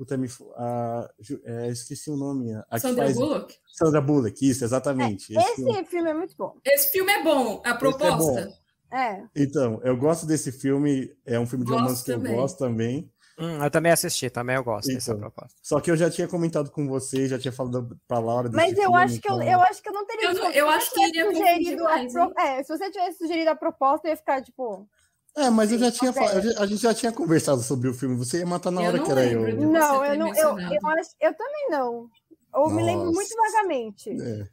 Puta, 0.00 0.16
me, 0.16 0.28
a, 0.56 1.10
é, 1.44 1.68
esqueci 1.68 2.10
o 2.10 2.16
nome. 2.16 2.54
A 2.70 2.78
Sandra 2.78 3.04
faz, 3.04 3.18
Bullock? 3.18 3.54
Sandra 3.70 4.00
Bullock, 4.00 4.48
isso, 4.48 4.64
exatamente. 4.64 5.36
É, 5.36 5.38
esse, 5.38 5.50
esse 5.50 5.56
filme... 5.56 5.84
filme... 5.84 6.10
é 6.10 6.14
muito 6.14 6.34
bom. 6.38 6.56
Esse 6.64 6.90
filme 6.90 7.12
é 7.12 7.22
bom, 7.22 7.60
a 7.62 7.74
proposta. 7.74 8.50
É, 8.90 8.96
é. 8.96 9.24
Então, 9.36 9.78
eu 9.84 9.94
gosto 9.98 10.24
desse 10.24 10.52
filme, 10.52 11.14
é 11.26 11.38
um 11.38 11.46
filme 11.46 11.66
de 11.66 11.70
gosto 11.70 11.82
romance 11.82 12.02
que 12.02 12.12
também. 12.12 12.32
eu 12.32 12.38
gosto 12.38 12.58
também. 12.58 13.12
Hum, 13.38 13.62
eu 13.62 13.70
também 13.70 13.92
assisti, 13.92 14.30
também 14.30 14.56
eu 14.56 14.64
gosto 14.64 14.86
então, 14.86 14.94
dessa 14.94 15.14
proposta. 15.14 15.60
Só 15.62 15.78
que 15.80 15.90
eu 15.90 15.96
já 15.98 16.08
tinha 16.08 16.26
comentado 16.26 16.70
com 16.70 16.88
você, 16.88 17.28
já 17.28 17.38
tinha 17.38 17.52
falado 17.52 17.94
pra 18.08 18.18
Laura 18.18 18.48
Mas 18.50 18.72
eu 18.72 18.84
filme, 18.84 18.96
acho 18.96 19.20
que 19.20 19.28
então... 19.28 19.42
eu, 19.42 19.50
eu 19.50 19.60
acho 19.60 19.82
que 19.82 19.88
eu 19.90 19.92
não 19.92 20.06
teria. 20.06 20.30
Eu, 20.30 20.50
eu 20.50 20.68
acho 20.70 20.94
que 20.94 21.08
iria 21.08 21.26
sugerido 21.26 21.84
mais, 21.84 22.10
pro... 22.10 22.32
É, 22.38 22.62
se 22.62 22.74
você 22.74 22.90
tivesse 22.90 23.18
sugerido 23.18 23.50
a 23.50 23.54
proposta, 23.54 24.08
eu 24.08 24.12
ia 24.12 24.16
ficar 24.16 24.40
tipo. 24.40 24.88
É, 25.36 25.48
mas 25.48 25.70
eu 25.70 25.78
já 25.78 25.90
tinha 25.90 26.12
a 26.58 26.66
gente 26.66 26.82
já 26.82 26.92
tinha 26.92 27.12
conversado 27.12 27.62
sobre 27.62 27.88
o 27.88 27.94
filme. 27.94 28.16
Você 28.16 28.38
ia 28.38 28.46
matar 28.46 28.70
na 28.70 28.80
hora 28.80 28.98
que 28.98 29.10
era 29.10 29.24
eu. 29.24 29.40
Não, 29.56 30.04
eu 30.04 30.18
não, 30.18 30.34
eu, 30.34 30.58
eu, 30.58 30.86
acho, 30.88 31.10
eu 31.20 31.34
também 31.34 31.68
não. 31.70 32.10
Ou 32.52 32.64
Nossa. 32.64 32.74
me 32.74 32.82
lembro 32.82 33.12
muito 33.12 33.34
vagamente. 33.36 34.10
É. 34.10 34.48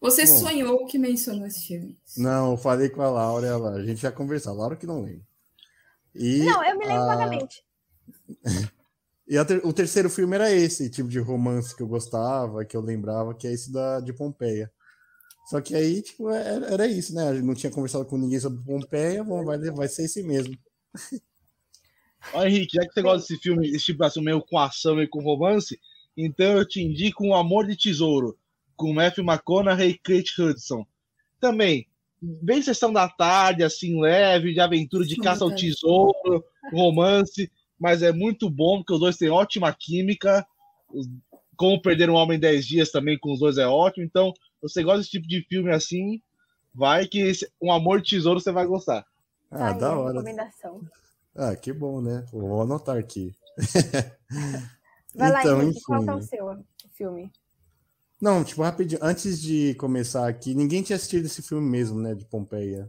Você 0.00 0.26
Bom, 0.26 0.38
sonhou 0.38 0.86
que 0.86 0.98
mencionou 0.98 1.46
esse 1.46 1.66
filme? 1.66 1.98
Não, 2.16 2.52
eu 2.52 2.56
falei 2.56 2.88
com 2.88 3.02
a 3.02 3.10
Laura, 3.10 3.46
ela, 3.46 3.70
a 3.74 3.84
gente 3.84 4.00
já 4.00 4.10
conversou. 4.10 4.52
A 4.52 4.56
Laura 4.56 4.76
que 4.76 4.86
não 4.86 5.02
lembra. 5.02 5.22
E 6.14 6.44
não, 6.44 6.64
eu 6.64 6.78
me 6.78 6.86
lembro 6.86 7.02
a... 7.02 7.06
vagamente. 7.06 7.62
e 9.28 9.44
ter, 9.44 9.64
o 9.64 9.72
terceiro 9.72 10.10
filme 10.10 10.34
era 10.34 10.50
esse 10.50 10.88
tipo 10.90 11.08
de 11.08 11.20
romance 11.20 11.76
que 11.76 11.82
eu 11.82 11.86
gostava, 11.86 12.64
que 12.64 12.76
eu 12.76 12.80
lembrava, 12.80 13.34
que 13.34 13.46
é 13.46 13.52
esse 13.52 13.70
da 13.70 14.00
de 14.00 14.12
Pompeia. 14.12 14.72
Só 15.50 15.60
que 15.60 15.74
aí, 15.74 16.00
tipo, 16.00 16.30
era, 16.30 16.64
é, 16.64 16.72
era 16.74 16.86
isso, 16.86 17.12
né? 17.12 17.28
A 17.28 17.34
gente 17.34 17.44
não 17.44 17.56
tinha 17.56 17.72
conversado 17.72 18.04
com 18.04 18.16
ninguém 18.16 18.38
sobre 18.38 18.62
Pompeia, 18.62 19.24
bom, 19.24 19.44
vai, 19.44 19.58
vai 19.58 19.88
ser 19.88 20.04
esse 20.04 20.22
mesmo. 20.22 20.56
Ó, 22.32 22.44
Henrique, 22.44 22.76
já 22.76 22.86
que 22.86 22.94
você 22.94 23.02
gosta 23.02 23.26
desse 23.26 23.42
filme, 23.42 23.68
esse 23.68 23.86
tipo 23.86 24.04
assim, 24.04 24.22
meio 24.22 24.40
com 24.42 24.56
ação 24.56 25.02
e 25.02 25.08
com 25.08 25.20
romance, 25.20 25.76
então 26.16 26.58
eu 26.58 26.64
te 26.64 26.80
indico 26.80 27.24
um 27.24 27.34
Amor 27.34 27.66
de 27.66 27.76
Tesouro, 27.76 28.38
com 28.76 28.92
Matthew 28.92 29.24
McConaughey 29.24 29.90
e 29.90 29.98
Kate 29.98 30.40
Hudson. 30.40 30.86
Também, 31.40 31.84
bem 32.22 32.62
sessão 32.62 32.92
da 32.92 33.08
tarde, 33.08 33.64
assim, 33.64 34.00
leve, 34.00 34.54
de 34.54 34.60
aventura, 34.60 35.04
de 35.04 35.16
caça 35.16 35.42
ao 35.42 35.52
tesouro, 35.52 36.44
romance, 36.72 37.50
mas 37.76 38.04
é 38.04 38.12
muito 38.12 38.48
bom, 38.48 38.76
porque 38.76 38.92
os 38.92 39.00
dois 39.00 39.16
têm 39.16 39.30
ótima 39.30 39.74
química. 39.76 40.46
Como 41.56 41.82
Perder 41.82 42.08
um 42.08 42.14
Homem 42.14 42.36
em 42.36 42.40
10 42.40 42.64
Dias 42.64 42.92
também 42.92 43.18
com 43.18 43.32
os 43.32 43.40
dois 43.40 43.58
é 43.58 43.66
ótimo. 43.66 44.04
Então, 44.04 44.32
você 44.60 44.82
gosta 44.82 44.98
desse 44.98 45.10
tipo 45.10 45.26
de 45.26 45.42
filme 45.48 45.70
assim, 45.72 46.20
vai 46.74 47.06
que 47.06 47.20
esse, 47.20 47.50
um 47.60 47.72
amor 47.72 48.00
de 48.00 48.10
tesouro 48.10 48.40
você 48.40 48.52
vai 48.52 48.66
gostar. 48.66 49.04
Ah, 49.50 49.68
Ai, 49.68 49.78
da 49.78 49.96
hora. 49.96 50.22
Ah, 51.34 51.56
que 51.56 51.72
bom, 51.72 52.00
né? 52.00 52.24
Vou 52.32 52.62
anotar 52.62 52.96
aqui. 52.96 53.34
Vai 55.12 55.28
então, 55.40 55.56
lá, 55.56 55.64
Henrique, 55.64 55.82
qual 55.82 56.04
é 56.04 56.14
o 56.14 56.22
seu 56.22 56.64
filme? 56.92 57.32
Não, 58.20 58.44
tipo, 58.44 58.62
rapidinho, 58.62 59.00
antes 59.02 59.42
de 59.42 59.74
começar 59.74 60.28
aqui, 60.28 60.54
ninguém 60.54 60.82
tinha 60.82 60.94
assistido 60.94 61.24
esse 61.24 61.42
filme 61.42 61.68
mesmo, 61.68 62.00
né, 62.00 62.14
de 62.14 62.24
Pompeia. 62.24 62.88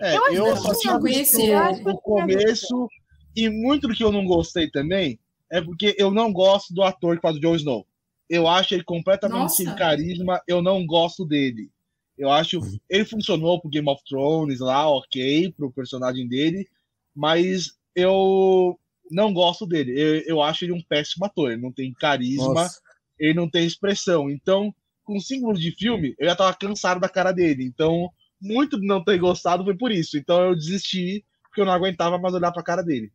É, 0.00 0.16
eu, 0.16 0.46
eu 0.46 0.56
só 0.56 0.72
tinha 0.78 0.98
conhecido 0.98 1.90
o 1.90 1.98
começo, 1.98 2.88
e 3.36 3.50
muito 3.50 3.86
do 3.86 3.94
que 3.94 4.02
eu 4.02 4.12
não 4.12 4.24
gostei 4.24 4.70
também 4.70 5.18
é 5.50 5.60
porque 5.60 5.94
eu 5.98 6.10
não 6.10 6.32
gosto 6.32 6.74
do 6.74 6.82
ator 6.82 7.16
que 7.16 7.22
faz 7.22 7.36
o 7.36 7.40
Jon 7.40 7.56
Snow. 7.56 7.86
Eu 8.28 8.46
acho 8.46 8.74
ele 8.74 8.84
completamente 8.84 9.38
Nossa. 9.38 9.56
sem 9.56 9.74
carisma. 9.74 10.40
Eu 10.46 10.60
não 10.60 10.84
gosto 10.86 11.24
dele. 11.24 11.70
Eu 12.16 12.30
acho. 12.30 12.60
Ele 12.90 13.04
funcionou 13.04 13.60
pro 13.60 13.70
Game 13.70 13.88
of 13.88 14.02
Thrones 14.04 14.60
lá, 14.60 14.88
ok, 14.88 15.52
pro 15.52 15.72
personagem 15.72 16.28
dele. 16.28 16.68
Mas 17.14 17.72
eu 17.94 18.78
não 19.10 19.32
gosto 19.32 19.66
dele. 19.66 19.92
Eu, 19.98 20.20
eu 20.26 20.42
acho 20.42 20.64
ele 20.64 20.72
um 20.72 20.82
péssimo 20.82 21.24
ator. 21.24 21.52
Ele 21.52 21.62
não 21.62 21.72
tem 21.72 21.92
carisma, 21.92 22.54
Nossa. 22.54 22.80
ele 23.18 23.34
não 23.34 23.48
tem 23.48 23.66
expressão. 23.66 24.28
Então, 24.28 24.74
com 25.04 25.18
cinco 25.18 25.52
de 25.54 25.70
filme, 25.72 26.14
eu 26.18 26.28
já 26.28 26.36
tava 26.36 26.54
cansado 26.54 27.00
da 27.00 27.08
cara 27.08 27.32
dele. 27.32 27.64
Então, 27.64 28.10
muito 28.40 28.78
de 28.78 28.86
não 28.86 29.02
ter 29.02 29.18
gostado 29.18 29.64
foi 29.64 29.76
por 29.76 29.90
isso. 29.90 30.18
Então, 30.18 30.42
eu 30.42 30.54
desisti, 30.54 31.24
porque 31.44 31.60
eu 31.60 31.64
não 31.64 31.72
aguentava 31.72 32.18
mais 32.18 32.34
olhar 32.34 32.52
pra 32.52 32.62
cara 32.62 32.82
dele. 32.82 33.10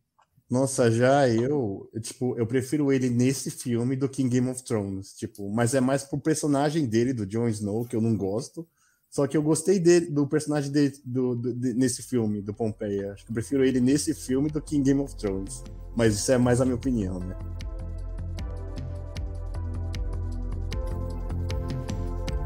Nossa, 0.50 0.90
já 0.90 1.28
eu, 1.28 1.90
tipo, 2.00 2.36
eu 2.38 2.46
prefiro 2.46 2.92
ele 2.92 3.08
nesse 3.08 3.50
filme 3.50 3.96
do 3.96 4.08
que 4.08 4.22
em 4.22 4.28
Game 4.28 4.48
of 4.48 4.62
Thrones, 4.62 5.14
tipo, 5.14 5.50
mas 5.50 5.74
é 5.74 5.80
mais 5.80 6.04
pro 6.04 6.18
personagem 6.18 6.86
dele, 6.86 7.12
do 7.12 7.26
Jon 7.26 7.48
Snow, 7.48 7.84
que 7.86 7.96
eu 7.96 8.00
não 8.00 8.16
gosto. 8.16 8.66
Só 9.10 9.28
que 9.28 9.36
eu 9.36 9.42
gostei 9.42 9.78
dele, 9.78 10.06
do 10.06 10.26
personagem 10.26 10.72
dele 10.72 10.92
do, 11.04 11.36
do, 11.36 11.54
de, 11.54 11.72
nesse 11.72 12.02
filme, 12.02 12.42
do 12.42 12.52
Pompeia. 12.52 13.12
Acho 13.12 13.24
que 13.24 13.30
eu 13.30 13.34
prefiro 13.34 13.64
ele 13.64 13.80
nesse 13.80 14.12
filme 14.12 14.50
do 14.50 14.60
que 14.60 14.76
em 14.76 14.82
Game 14.82 15.00
of 15.00 15.14
Thrones. 15.16 15.62
Mas 15.96 16.14
isso 16.16 16.32
é 16.32 16.36
mais 16.36 16.60
a 16.60 16.64
minha 16.64 16.74
opinião, 16.74 17.20
né? 17.20 17.38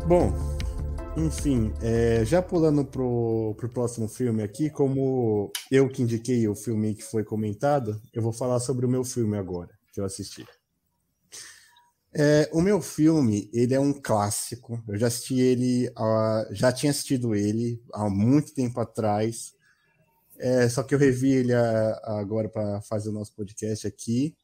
Bom, 0.07 0.58
enfim, 1.19 1.75
é, 1.83 2.25
já 2.25 2.41
pulando 2.41 2.85
pro, 2.85 3.55
pro 3.57 3.69
próximo 3.69 4.09
filme 4.09 4.43
aqui, 4.43 4.71
como 4.71 5.51
eu 5.71 5.89
que 5.89 6.03
indiquei 6.03 6.47
o 6.47 6.55
filme 6.55 6.95
que 6.95 7.03
foi 7.03 7.25
comentado, 7.25 8.01
eu 8.15 8.23
vou 8.23 8.33
falar 8.33 8.61
sobre 8.61 8.87
o 8.87 8.89
meu 8.89 9.03
filme 9.03 9.37
agora, 9.37 9.71
que 9.93 10.01
eu 10.01 10.05
assisti. 10.05 10.47
É, 12.15 12.49
o 12.53 12.61
meu 12.61 12.81
filme, 12.81 13.51
ele 13.53 13.75
é 13.75 13.81
um 13.81 13.93
clássico. 13.93 14.83
Eu 14.89 14.97
já 14.97 15.09
assisti 15.09 15.41
ele, 15.41 15.89
uh, 15.91 16.55
já 16.55 16.73
tinha 16.73 16.91
assistido 16.91 17.35
ele 17.35 17.83
há 17.93 18.09
muito 18.09 18.55
tempo 18.55 18.81
atrás. 18.81 19.53
É, 20.39 20.69
só 20.69 20.83
que 20.85 20.95
eu 20.95 20.99
revi 20.99 21.33
ele 21.33 21.53
uh, 21.53 21.97
agora 22.05 22.49
para 22.49 22.81
fazer 22.83 23.11
o 23.11 23.13
nosso 23.13 23.35
podcast 23.35 23.87
aqui. 23.87 24.37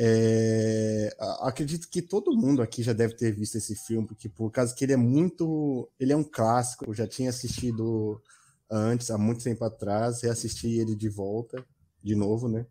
É, 0.00 1.12
acredito 1.40 1.88
que 1.88 2.00
todo 2.00 2.36
mundo 2.36 2.62
aqui 2.62 2.84
já 2.84 2.92
deve 2.92 3.14
ter 3.14 3.32
visto 3.32 3.56
esse 3.56 3.74
filme, 3.74 4.06
porque 4.06 4.28
por 4.28 4.50
causa 4.52 4.72
que 4.74 4.84
ele 4.84 4.92
é 4.92 4.96
muito. 4.96 5.90
Ele 5.98 6.12
é 6.12 6.16
um 6.16 6.22
clássico, 6.22 6.84
eu 6.88 6.94
já 6.94 7.06
tinha 7.06 7.30
assistido 7.30 8.22
antes, 8.70 9.10
há 9.10 9.18
muito 9.18 9.42
tempo 9.42 9.64
atrás, 9.64 10.22
reassisti 10.22 10.68
ele 10.68 10.94
de 10.94 11.08
volta, 11.08 11.64
de 12.02 12.14
novo, 12.14 12.48
né? 12.48 12.64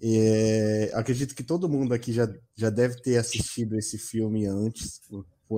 É, 0.00 0.90
acredito 0.94 1.34
que 1.34 1.42
todo 1.42 1.68
mundo 1.68 1.94
aqui 1.94 2.12
já, 2.12 2.28
já 2.54 2.70
deve 2.70 3.00
ter 3.00 3.16
assistido 3.16 3.76
esse 3.76 3.98
filme 3.98 4.46
antes. 4.46 5.00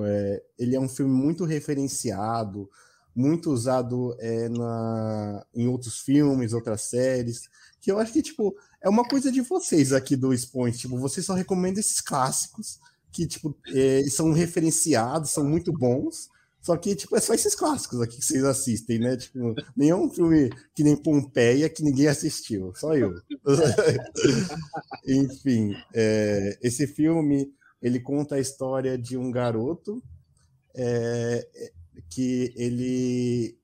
É, 0.05 0.42
ele 0.59 0.76
é 0.76 0.80
um 0.80 0.88
filme 0.88 1.12
muito 1.12 1.44
referenciado, 1.44 2.70
muito 3.17 3.51
usado 3.51 4.14
é, 4.21 4.47
na, 4.51 5.47
em 5.55 5.67
outros 5.67 6.01
filmes, 6.01 6.53
outras 6.53 6.83
séries, 6.83 7.49
que 7.81 7.91
eu 7.91 7.99
acho 7.99 8.12
que, 8.12 8.21
tipo, 8.21 8.55
é 8.83 8.89
uma 8.91 9.09
coisa 9.09 9.33
de 9.33 9.41
vocês 9.41 9.93
aqui 9.93 10.14
do 10.14 10.35
Expoint. 10.35 10.77
Tipo, 10.77 10.99
vocês 10.99 11.25
só 11.25 11.33
recomendam 11.33 11.81
esses 11.81 12.03
clássicos 12.03 12.79
que, 13.11 13.27
tipo, 13.27 13.57
é, 13.69 14.03
são 14.11 14.33
referenciados, 14.33 15.31
são 15.31 15.45
muito 15.45 15.73
bons. 15.73 16.29
Só 16.61 16.77
que, 16.77 16.95
tipo, 16.95 17.17
é 17.17 17.21
só 17.21 17.33
esses 17.33 17.55
clássicos 17.55 18.03
aqui 18.03 18.17
que 18.17 18.25
vocês 18.25 18.45
assistem, 18.45 18.99
né? 18.99 19.17
Tipo, 19.17 19.55
nenhum 19.75 20.11
filme 20.11 20.51
que 20.75 20.83
nem 20.83 20.97
Pompeia 20.97 21.71
que 21.71 21.83
ninguém 21.83 22.09
assistiu, 22.09 22.75
só 22.75 22.95
eu. 22.95 23.14
Enfim, 25.07 25.75
é, 25.95 26.59
esse 26.61 26.87
filme, 26.87 27.51
ele 27.81 28.01
conta 28.01 28.35
a 28.35 28.41
história 28.41 28.99
de 28.99 29.17
um 29.17 29.31
garoto 29.31 30.03
é, 30.75 31.71
que 32.11 32.53
ele, 32.57 33.59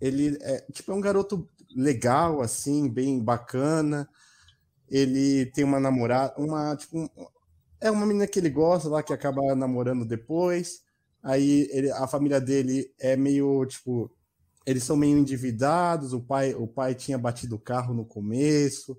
ele 0.00 0.38
é, 0.40 0.60
tipo, 0.72 0.92
é 0.92 0.94
um 0.94 1.00
garoto 1.00 1.48
legal, 1.74 2.40
assim, 2.40 2.88
bem 2.88 3.22
bacana, 3.22 4.08
ele 4.88 5.46
tem 5.46 5.64
uma 5.64 5.80
namorada, 5.80 6.34
uma, 6.38 6.76
tipo, 6.76 7.10
é 7.80 7.90
uma 7.90 8.06
menina 8.06 8.26
que 8.26 8.38
ele 8.38 8.50
gosta 8.50 8.88
lá, 8.88 9.02
que 9.02 9.12
acaba 9.12 9.54
namorando 9.54 10.04
depois. 10.04 10.82
Aí 11.22 11.68
ele, 11.72 11.90
a 11.90 12.06
família 12.06 12.40
dele 12.40 12.92
é 12.98 13.16
meio, 13.16 13.66
tipo, 13.66 14.10
eles 14.66 14.84
são 14.84 14.96
meio 14.96 15.18
endividados, 15.18 16.12
o 16.12 16.20
pai, 16.20 16.54
o 16.54 16.66
pai 16.66 16.94
tinha 16.94 17.18
batido 17.18 17.56
o 17.56 17.60
carro 17.60 17.94
no 17.94 18.04
começo, 18.04 18.98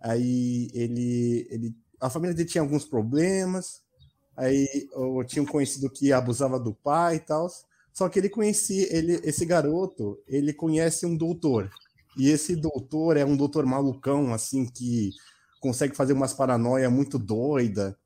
aí 0.00 0.68
ele, 0.72 1.46
ele 1.50 1.76
a 2.00 2.08
família 2.08 2.34
dele 2.34 2.48
tinha 2.48 2.62
alguns 2.62 2.84
problemas, 2.84 3.82
aí 4.36 4.66
eu 4.92 5.24
tinha 5.24 5.42
um 5.42 5.46
conhecido 5.46 5.90
que 5.90 6.12
abusava 6.12 6.58
do 6.58 6.74
pai 6.74 7.16
e 7.16 7.20
tal, 7.20 7.48
só 7.92 8.08
que 8.08 8.18
ele 8.18 8.28
conhecia, 8.28 8.86
ele, 8.94 9.20
esse 9.24 9.44
garoto, 9.44 10.18
ele 10.26 10.52
conhece 10.52 11.06
um 11.06 11.16
doutor, 11.16 11.70
e 12.16 12.28
esse 12.28 12.56
doutor 12.56 13.16
é 13.16 13.24
um 13.24 13.36
doutor 13.36 13.66
malucão, 13.66 14.32
assim, 14.32 14.66
que 14.66 15.10
consegue 15.60 15.94
fazer 15.94 16.12
umas 16.12 16.32
paranoia 16.32 16.88
muito 16.90 17.18
doida, 17.18 17.96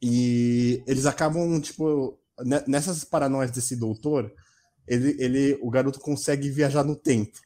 e 0.00 0.82
eles 0.86 1.06
acabam, 1.06 1.60
tipo, 1.60 2.18
nessas 2.66 3.04
paranoias 3.04 3.50
desse 3.50 3.74
doutor, 3.74 4.32
ele, 4.86 5.16
ele, 5.18 5.58
o 5.60 5.70
garoto 5.70 6.00
consegue 6.00 6.48
viajar 6.50 6.84
no 6.84 6.96
tempo. 6.96 7.38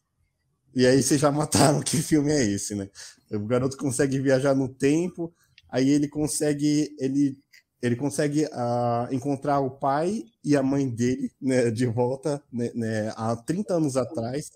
E 0.75 0.87
aí 0.87 1.03
vocês 1.03 1.21
já 1.21 1.31
mataram 1.31 1.81
que 1.83 1.97
filme 1.99 2.33
é 2.33 2.45
esse, 2.45 2.75
né? 2.75 2.89
O 3.31 3.47
garoto 3.47 3.77
consegue 3.77 4.19
viajar 4.21 4.55
no 4.55 4.69
tempo, 4.69 5.33
aí 5.69 5.89
ele 5.89 6.09
consegue 6.09 6.95
ele 6.99 7.39
ele 7.83 7.97
consegue 7.97 8.45
uh, 8.45 9.13
encontrar 9.13 9.59
o 9.59 9.71
pai 9.71 10.25
e 10.45 10.57
a 10.57 10.63
mãe 10.63 10.89
dele 10.89 11.33
né, 11.41 11.71
de 11.71 11.85
volta 11.85 12.41
né, 12.53 12.71
né, 12.75 13.13
há 13.17 13.35
30 13.35 13.75
anos 13.75 13.97
atrás 13.97 14.53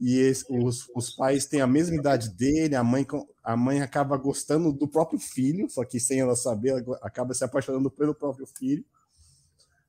e 0.00 0.18
esse, 0.18 0.46
os, 0.48 0.88
os 0.96 1.10
pais 1.10 1.44
têm 1.44 1.60
a 1.60 1.66
mesma 1.66 1.94
idade 1.94 2.30
dele, 2.30 2.74
a 2.74 2.82
mãe, 2.82 3.06
a 3.44 3.54
mãe 3.54 3.82
acaba 3.82 4.16
gostando 4.16 4.72
do 4.72 4.88
próprio 4.88 5.18
filho, 5.18 5.68
só 5.68 5.84
que 5.84 6.00
sem 6.00 6.20
ela 6.20 6.34
saber, 6.34 6.70
ela 6.70 6.98
acaba 7.02 7.34
se 7.34 7.44
apaixonando 7.44 7.90
pelo 7.90 8.14
próprio 8.14 8.46
filho. 8.46 8.82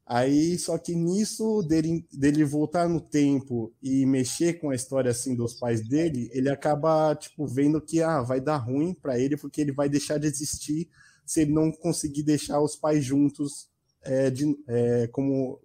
Aí, 0.06 0.60
só 0.60 0.78
que 0.78 0.94
nisso 0.94 1.62
dele, 1.64 2.06
dele 2.12 2.44
voltar 2.44 2.90
no 2.90 3.00
tempo 3.00 3.74
e 3.82 4.06
mexer 4.06 4.60
com 4.60 4.72
a 4.72 4.76
história 4.76 5.10
assim 5.10 5.34
dos 5.34 5.54
pais 5.54 5.88
dele, 5.88 6.30
ele 6.34 6.50
acaba 6.50 7.16
tipo 7.16 7.48
vendo 7.48 7.80
que 7.80 8.02
ah, 8.02 8.22
vai 8.22 8.42
dar 8.42 8.58
ruim 8.58 8.94
para 8.94 9.18
ele 9.18 9.38
porque 9.38 9.62
ele 9.62 9.72
vai 9.72 9.88
deixar 9.88 10.18
de 10.18 10.28
existir 10.28 10.90
se 11.32 11.40
ele 11.40 11.54
não 11.54 11.72
conseguir 11.72 12.24
deixar 12.24 12.60
os 12.60 12.76
pais 12.76 13.06
juntos 13.06 13.70
é, 14.04 14.30
de, 14.30 14.54
é, 14.68 15.08
como 15.08 15.62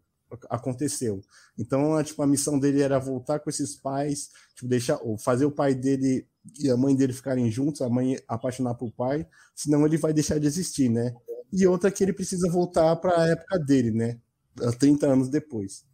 aconteceu. 0.48 1.20
Então, 1.58 1.96
a, 1.96 2.04
tipo, 2.04 2.22
a 2.22 2.26
missão 2.26 2.56
dele 2.56 2.82
era 2.82 3.00
voltar 3.00 3.40
com 3.40 3.50
esses 3.50 3.74
pais, 3.74 4.30
tipo, 4.54 4.68
deixar, 4.68 4.96
fazer 5.18 5.44
o 5.44 5.50
pai 5.50 5.74
dele 5.74 6.24
e 6.60 6.70
a 6.70 6.76
mãe 6.76 6.94
dele 6.94 7.12
ficarem 7.12 7.50
juntos, 7.50 7.80
a 7.82 7.88
mãe 7.88 8.16
apaixonar 8.28 8.74
por 8.74 8.92
pai, 8.92 9.26
senão 9.56 9.84
ele 9.84 9.96
vai 9.96 10.12
deixar 10.12 10.38
de 10.38 10.46
existir, 10.46 10.88
né? 10.88 11.12
E 11.52 11.66
outra 11.66 11.90
que 11.90 12.04
ele 12.04 12.12
precisa 12.12 12.48
voltar 12.48 12.94
para 12.94 13.20
a 13.20 13.26
época 13.26 13.58
dele, 13.58 13.90
né? 13.90 14.20
30 14.78 15.04
anos 15.08 15.28
depois. 15.28 15.84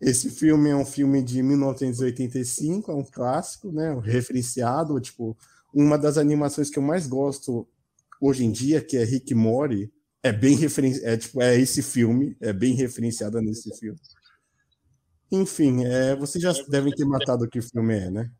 Esse 0.00 0.30
filme 0.30 0.70
é 0.70 0.76
um 0.76 0.86
filme 0.86 1.20
de 1.20 1.42
1985, 1.42 2.92
é 2.92 2.94
um 2.94 3.04
clássico, 3.04 3.72
né? 3.72 4.00
Referenciado, 4.04 5.00
tipo, 5.00 5.36
uma 5.74 5.98
das 5.98 6.16
animações 6.16 6.70
que 6.70 6.78
eu 6.78 6.82
mais 6.82 7.08
gosto 7.08 7.66
hoje 8.20 8.44
em 8.44 8.52
dia, 8.52 8.80
que 8.84 8.96
é 8.96 9.04
Rick 9.04 9.34
Mori, 9.34 9.92
é 10.22 10.32
bem 10.32 10.54
referenciado, 10.56 11.08
é, 11.08 11.16
tipo, 11.16 11.42
é 11.42 11.58
esse 11.58 11.82
filme, 11.82 12.36
é 12.40 12.52
bem 12.52 12.74
referenciada 12.74 13.40
nesse 13.40 13.74
filme. 13.78 13.98
Enfim, 15.32 15.84
é, 15.84 16.14
vocês 16.16 16.42
já 16.42 16.52
devem 16.68 16.92
ter 16.92 17.04
matado 17.04 17.44
o 17.44 17.48
que 17.48 17.62
filme 17.62 17.96
é, 17.96 18.10
né? 18.10 18.30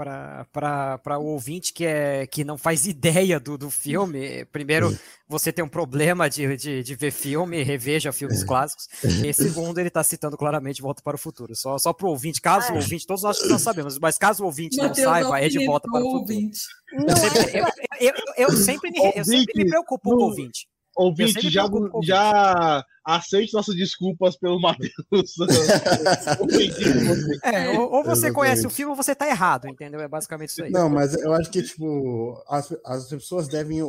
Para 0.00 1.18
o 1.18 1.26
ouvinte 1.26 1.72
que, 1.72 1.84
é, 1.84 2.26
que 2.26 2.44
não 2.44 2.56
faz 2.56 2.86
ideia 2.86 3.38
do, 3.38 3.58
do 3.58 3.70
filme, 3.70 4.44
primeiro, 4.46 4.96
você 5.28 5.52
tem 5.52 5.64
um 5.64 5.68
problema 5.68 6.28
de, 6.28 6.56
de, 6.56 6.82
de 6.82 6.94
ver 6.94 7.10
filme, 7.10 7.62
reveja 7.62 8.12
filmes 8.12 8.42
é. 8.42 8.46
clássicos, 8.46 8.88
e 9.04 9.32
segundo, 9.32 9.78
ele 9.78 9.88
está 9.88 10.02
citando 10.02 10.36
claramente 10.36 10.82
Volta 10.82 11.02
para 11.02 11.16
o 11.16 11.18
Futuro. 11.18 11.54
Só, 11.54 11.78
só 11.78 11.92
para 11.92 12.06
o 12.06 12.10
ouvinte, 12.10 12.40
caso 12.40 12.72
o 12.72 12.76
ouvinte, 12.76 13.06
todos 13.06 13.22
nós 13.22 13.38
não 13.48 13.58
sabemos, 13.58 13.98
mas 13.98 14.16
caso 14.18 14.42
o 14.42 14.46
ouvinte 14.46 14.76
não 14.76 14.94
saiba, 14.94 15.40
é 15.40 15.48
de 15.48 15.64
Volta 15.66 15.88
para 15.90 16.04
o 16.04 16.10
Futuro. 16.10 16.50
Eu 16.92 17.16
sempre, 17.16 17.58
eu, 17.58 17.66
eu, 18.00 18.14
eu, 18.36 18.52
sempre, 18.56 18.90
me, 18.90 19.12
eu 19.14 19.24
sempre 19.24 19.64
me 19.64 19.68
preocupo 19.68 20.10
com 20.10 20.16
o 20.16 20.22
ouvinte. 20.24 20.66
Ouvinte, 21.00 21.48
já, 21.48 21.64
já 22.02 22.84
aceite 23.04 23.54
nossas 23.54 23.74
desculpas 23.74 24.36
pelo 24.36 24.60
Matheus. 24.60 24.92
é, 27.42 27.78
ou, 27.78 27.90
ou, 27.92 28.04
você 28.04 28.30
conhece 28.30 28.66
o 28.66 28.70
filme 28.70 28.90
ou 28.90 28.96
você 28.96 29.14
tá 29.14 29.26
errado, 29.26 29.66
entendeu? 29.66 29.98
É 30.00 30.08
basicamente 30.08 30.50
isso 30.50 30.62
aí. 30.62 30.70
Não, 30.70 30.90
mas 30.90 31.14
eu 31.14 31.32
acho 31.32 31.50
que, 31.50 31.62
tipo, 31.62 32.42
as, 32.48 32.70
as 32.84 33.08
pessoas 33.08 33.48
devem 33.48 33.80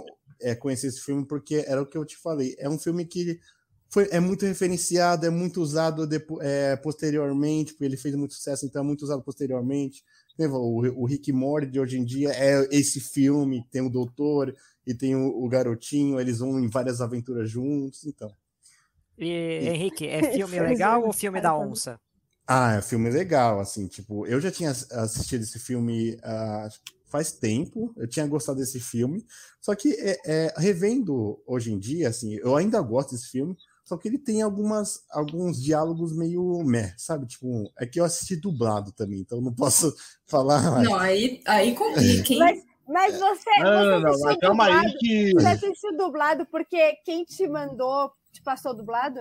é, 0.42 0.56
conhecer 0.56 0.88
esse 0.88 1.02
filme 1.02 1.26
porque 1.26 1.66
era 1.68 1.82
o 1.82 1.86
que 1.86 1.98
eu 1.98 2.06
te 2.06 2.18
falei. 2.18 2.56
É 2.58 2.70
um 2.70 2.80
filme 2.80 3.06
que 3.06 3.40
foi, 3.90 4.08
é 4.10 4.22
muito 4.22 4.46
referenciado, 4.46 5.26
é 5.26 5.30
muito 5.30 5.62
usado 5.62 6.08
é, 6.42 6.78
posteriormente, 6.78 7.74
porque 7.74 7.86
ele 7.86 7.98
fez 7.98 8.16
muito 8.16 8.34
sucesso, 8.34 8.66
então 8.66 8.82
é 8.82 8.86
muito 8.86 9.02
usado 9.02 9.22
posteriormente. 9.22 10.02
O, 10.40 11.02
o 11.02 11.06
Rick 11.06 11.34
Morty 11.34 11.68
de 11.68 11.80
hoje 11.80 12.00
em 12.00 12.06
dia 12.06 12.32
é 12.32 12.66
esse 12.72 13.02
filme, 13.02 13.66
tem 13.70 13.82
o 13.82 13.90
Doutor 13.90 14.56
e 14.86 14.94
tem 14.94 15.16
o, 15.16 15.44
o 15.44 15.48
Garotinho, 15.48 16.20
eles 16.20 16.40
vão 16.40 16.60
em 16.60 16.70
várias 16.70 17.02
aventuras 17.02 17.50
juntos, 17.50 18.06
então. 18.06 18.32
E, 19.18 19.70
Henrique, 19.70 20.08
é 20.08 20.22
filme 20.34 20.60
legal 20.60 21.04
ou 21.04 21.14
filme 21.14 21.42
da 21.42 21.56
onça? 21.56 22.00
Ah, 22.48 22.76
é 22.76 22.82
filme 22.82 23.10
legal, 23.10 23.60
assim, 23.60 23.88
tipo, 23.88 24.26
eu 24.26 24.42
já 24.42 24.52
tinha 24.52 24.72
assistido 24.72 25.42
esse 25.42 25.60
filme 25.60 26.16
uh, 26.16 26.70
faz 27.08 27.32
tempo, 27.32 27.94
eu 27.98 28.08
tinha 28.08 28.26
gostado 28.26 28.60
desse 28.60 28.80
filme, 28.80 29.26
só 29.60 29.76
que 29.76 29.94
é, 29.94 30.18
é, 30.26 30.54
revendo 30.58 31.42
hoje 31.46 31.72
em 31.72 31.78
dia, 31.78 32.10
assim, 32.10 32.36
eu 32.36 32.56
ainda 32.56 32.82
gosto 32.82 33.12
desse 33.12 33.28
filme, 33.28 33.56
só 33.84 33.98
que 33.98 34.08
ele 34.08 34.18
tem 34.18 34.42
algumas, 34.42 35.02
alguns 35.12 35.62
diálogos 35.62 36.16
meio 36.16 36.64
meh, 36.64 36.94
sabe? 36.98 37.28
Tipo, 37.28 37.70
é 37.78 37.86
que 37.86 38.00
eu 38.00 38.06
assisti 38.06 38.38
dublado 38.38 38.94
também, 38.94 39.20
então 39.20 39.42
não 39.42 39.54
posso 39.54 39.94
falar. 40.26 40.82
Não, 40.84 40.96
aí, 40.96 41.42
aí 41.46 41.76
complica, 41.76 42.34
hein? 42.34 42.40
Mas, 42.40 42.64
mas 42.92 43.18
você, 43.18 43.50
não, 43.60 44.02
você, 44.02 44.30
não, 44.30 44.38
calma 44.38 44.66
dublado, 44.66 44.88
aí 44.88 44.98
que... 44.98 45.34
você 45.34 45.48
assistiu 45.48 45.98
dublado 45.98 46.46
porque 46.46 46.96
quem 47.06 47.24
te 47.24 47.48
mandou 47.48 48.12
te 48.32 48.42
passou 48.42 48.76
dublado? 48.76 49.20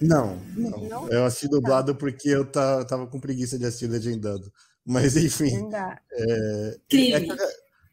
Não, 0.00 0.36
não. 0.56 0.88
não? 0.88 1.08
Eu 1.08 1.24
assisti 1.24 1.48
dublado 1.48 1.92
tá. 1.92 1.98
porque 1.98 2.28
eu 2.28 2.44
tava 2.50 3.06
com 3.06 3.18
preguiça 3.18 3.58
de 3.58 3.64
assistir 3.64 3.86
legendado. 3.86 4.52
Mas 4.84 5.16
enfim. 5.16 5.68
É, 5.72 5.98
é, 6.12 6.76
que, 6.88 7.14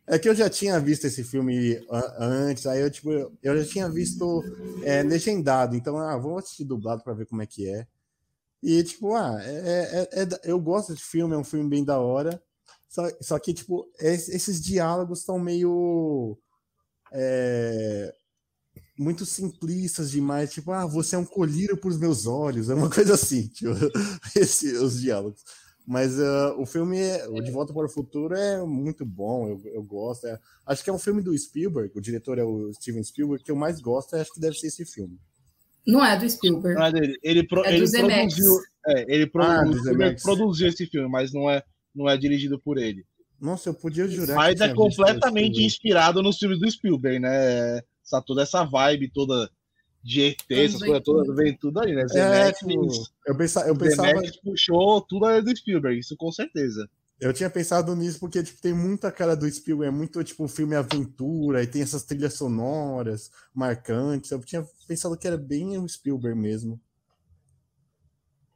é, 0.08 0.20
que, 0.20 0.30
eu 0.30 0.36
já 0.36 0.50
tinha 0.50 0.80
visto 0.80 1.06
esse 1.06 1.24
filme 1.24 1.80
antes, 2.20 2.68
aí 2.68 2.82
eu, 2.82 2.92
tipo, 2.92 3.12
eu 3.12 3.58
já 3.58 3.66
tinha 3.66 3.90
visto 3.90 4.44
é, 4.84 5.02
legendado, 5.02 5.76
então, 5.76 5.98
ah, 5.98 6.18
vou 6.18 6.38
assistir 6.38 6.66
dublado 6.66 7.04
para 7.04 7.14
ver 7.14 7.26
como 7.26 7.42
é 7.42 7.48
que 7.48 7.68
é. 7.68 7.88
E, 8.62 8.84
tipo, 8.84 9.16
ah, 9.16 9.38
é, 9.42 10.08
é, 10.12 10.22
é, 10.22 10.28
eu 10.46 10.60
gosto 10.60 10.94
desse 10.94 11.06
filme, 11.06 11.34
é 11.34 11.38
um 11.38 11.44
filme 11.44 11.68
bem 11.68 11.84
da 11.84 12.00
hora. 12.00 12.42
Só, 12.94 13.10
só 13.20 13.40
que, 13.40 13.56
tipo, 13.56 13.90
esses 14.00 14.62
diálogos 14.62 15.22
estão 15.22 15.40
meio. 15.40 16.38
É, 17.12 18.14
muito 18.98 19.26
simplistas 19.26 20.12
demais, 20.12 20.54
tipo, 20.54 20.72
ah, 20.72 20.86
você 20.86 21.16
é 21.16 21.18
um 21.20 21.26
colírio 21.26 21.76
para 21.76 21.90
os 21.90 21.98
meus 21.98 22.28
olhos, 22.28 22.70
é 22.70 22.76
uma 22.76 22.90
coisa 22.94 23.16
assim, 23.16 23.48
tipo, 23.48 23.72
esse, 24.38 24.72
os 24.78 25.02
diálogos. 25.02 25.42
Mas 25.88 26.20
uh, 26.20 26.54
o 26.60 26.68
filme, 26.68 27.00
o 27.30 27.42
De 27.42 27.52
Volta 27.52 27.74
para 27.74 27.88
o 27.88 27.90
Futuro, 27.90 28.36
é 28.36 28.64
muito 28.64 29.04
bom, 29.04 29.48
eu, 29.48 29.62
eu 29.74 29.84
gosto. 29.84 30.28
É, 30.28 30.40
acho 30.68 30.84
que 30.84 30.90
é 30.92 30.94
um 30.94 31.00
filme 31.00 31.24
do 31.24 31.36
Spielberg, 31.36 31.92
o 31.96 32.02
diretor 32.02 32.38
é 32.38 32.44
o 32.44 32.72
Steven 32.74 33.04
Spielberg, 33.04 33.44
que 33.44 33.52
eu 33.52 33.56
mais 33.56 33.82
gosto, 33.82 34.16
acho 34.16 34.32
que 34.32 34.40
deve 34.40 34.56
ser 34.56 34.68
esse 34.68 34.86
filme. 34.86 35.20
Não 35.86 36.06
é 36.06 36.16
do 36.16 36.30
Spielberg. 36.30 36.80
Não 36.80 36.86
é 36.86 36.92
dele. 36.92 37.20
Ele, 37.24 37.48
pro, 37.48 37.66
é 37.66 37.76
ele 37.76 37.90
produziu, 37.90 38.60
é, 38.86 39.02
ele, 39.14 39.32
ah, 39.36 39.64
ele 39.66 40.16
produziu 40.22 40.68
esse 40.68 40.86
filme, 40.86 41.10
mas 41.10 41.34
não 41.34 41.50
é, 41.50 41.64
não 41.96 42.10
é 42.10 42.18
dirigido 42.18 42.60
por 42.60 42.78
ele. 42.78 43.06
Nossa, 43.40 43.70
eu 43.70 43.74
podia 43.74 44.08
jurar. 44.08 44.36
Mas 44.36 44.62
é 44.62 44.74
completamente 44.74 45.64
inspirado 45.64 46.22
nos 46.22 46.38
filmes 46.38 46.60
do 46.60 46.70
Spielberg, 46.70 47.20
né? 47.20 47.82
essa, 48.04 48.22
toda 48.22 48.44
essa 48.44 48.64
vibe 48.64 49.10
toda 49.10 49.50
de 50.04 50.22
ET, 50.22 50.38
essas 50.50 50.82
coisas 50.82 51.02
todas, 51.04 51.36
vem 51.36 51.56
tudo 51.56 51.80
aí, 51.80 51.96
né? 51.96 52.06
É, 52.14 52.52
tipo, 52.52 52.72
eu 53.26 53.38
pensava, 53.38 53.68
eu 53.68 53.76
pensava... 53.76 54.22
puxou 54.44 55.02
tudo 55.02 55.26
aí 55.26 55.42
do 55.42 55.56
Spielberg, 55.56 55.98
isso 55.98 56.16
com 56.18 56.32
certeza. 56.32 56.90
Eu 57.20 57.32
tinha 57.32 57.50
pensado 57.50 57.96
nisso 57.96 58.20
porque 58.20 58.44
tipo, 58.44 58.62
tem 58.62 58.74
muita 58.74 59.10
cara 59.10 59.34
do 59.34 59.50
Spielberg, 59.50 59.94
é 59.94 59.98
muito 59.98 60.22
tipo 60.24 60.44
um 60.44 60.48
filme 60.48 60.76
aventura, 60.76 61.64
e 61.64 61.68
tem 61.68 61.82
essas 61.82 62.04
trilhas 62.04 62.34
sonoras 62.34 63.32
marcantes. 63.54 64.30
Eu 64.30 64.42
tinha 64.42 64.68
pensado 64.86 65.18
que 65.18 65.26
era 65.26 65.38
bem 65.38 65.78
o 65.78 65.88
Spielberg 65.88 66.38
mesmo. 66.38 66.80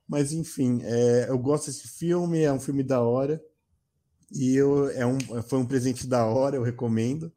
Mas 0.08 0.32
enfim, 0.32 0.80
é, 0.84 1.26
eu 1.30 1.38
gosto 1.38 1.68
desse 1.68 1.88
filme, 1.88 2.42
é 2.42 2.52
um 2.52 2.60
filme 2.60 2.84
da 2.84 3.02
hora. 3.02 3.42
E 4.32 4.56
eu, 4.56 4.90
é 4.92 5.06
um, 5.06 5.20
foi 5.44 5.60
um 5.60 5.66
presente 5.66 6.08
da 6.08 6.26
hora, 6.26 6.56
eu 6.56 6.64
recomendo. 6.64 7.32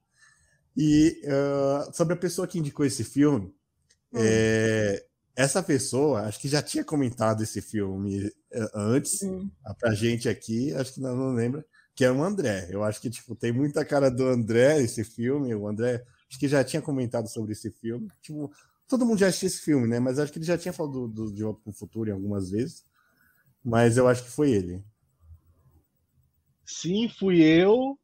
E 0.77 1.21
uh, 1.25 1.95
sobre 1.95 2.15
a 2.15 2.17
pessoa 2.17 2.47
que 2.47 2.59
indicou 2.59 2.85
esse 2.87 3.05
filme, 3.05 3.53
hum. 4.13 4.19
é, 4.19 5.05
essa 5.37 5.63
pessoa, 5.63 6.23
acho 6.23 6.41
que 6.41 6.49
já 6.49 6.63
tinha 6.63 6.85
comentado 6.85 7.43
esse 7.43 7.61
filme 7.61 8.27
uh, 8.27 8.71
antes, 8.75 9.23
hum. 9.23 9.51
pra 9.79 9.95
gente 9.95 10.29
aqui, 10.29 10.73
acho 10.75 10.95
que 10.95 11.01
não, 11.01 11.17
não 11.17 11.33
lembra, 11.33 11.65
que 11.95 12.05
é 12.05 12.11
o 12.11 12.23
André. 12.23 12.69
Eu 12.71 12.83
acho 12.83 13.01
que 13.01 13.11
tipo, 13.11 13.35
tem 13.35 13.53
muita 13.53 13.85
cara 13.85 14.11
do 14.11 14.27
André 14.27 14.81
esse 14.81 15.05
filme. 15.05 15.55
O 15.55 15.69
André, 15.69 16.03
acho 16.29 16.39
que 16.39 16.49
já 16.49 16.65
tinha 16.65 16.81
comentado 16.81 17.29
sobre 17.29 17.53
esse 17.53 17.71
filme. 17.71 18.09
Tipo, 18.23 18.51
todo 18.91 19.07
mundo 19.07 19.21
já 19.21 19.29
assistiu 19.29 19.47
esse 19.47 19.61
filme, 19.61 19.87
né? 19.87 20.01
Mas 20.01 20.19
acho 20.19 20.33
que 20.33 20.39
ele 20.39 20.45
já 20.45 20.59
tinha 20.59 20.73
falado 20.73 21.07
do, 21.07 21.27
do 21.27 21.33
De 21.33 21.45
Volta 21.45 21.61
para 21.63 21.71
o 21.71 21.75
Futuro 21.75 22.13
algumas 22.13 22.51
vezes. 22.51 22.85
Mas 23.65 23.97
eu 23.97 24.09
acho 24.09 24.25
que 24.25 24.31
foi 24.31 24.51
ele. 24.51 24.85
Sim, 26.67 27.09
fui 27.09 27.41
eu. 27.41 28.00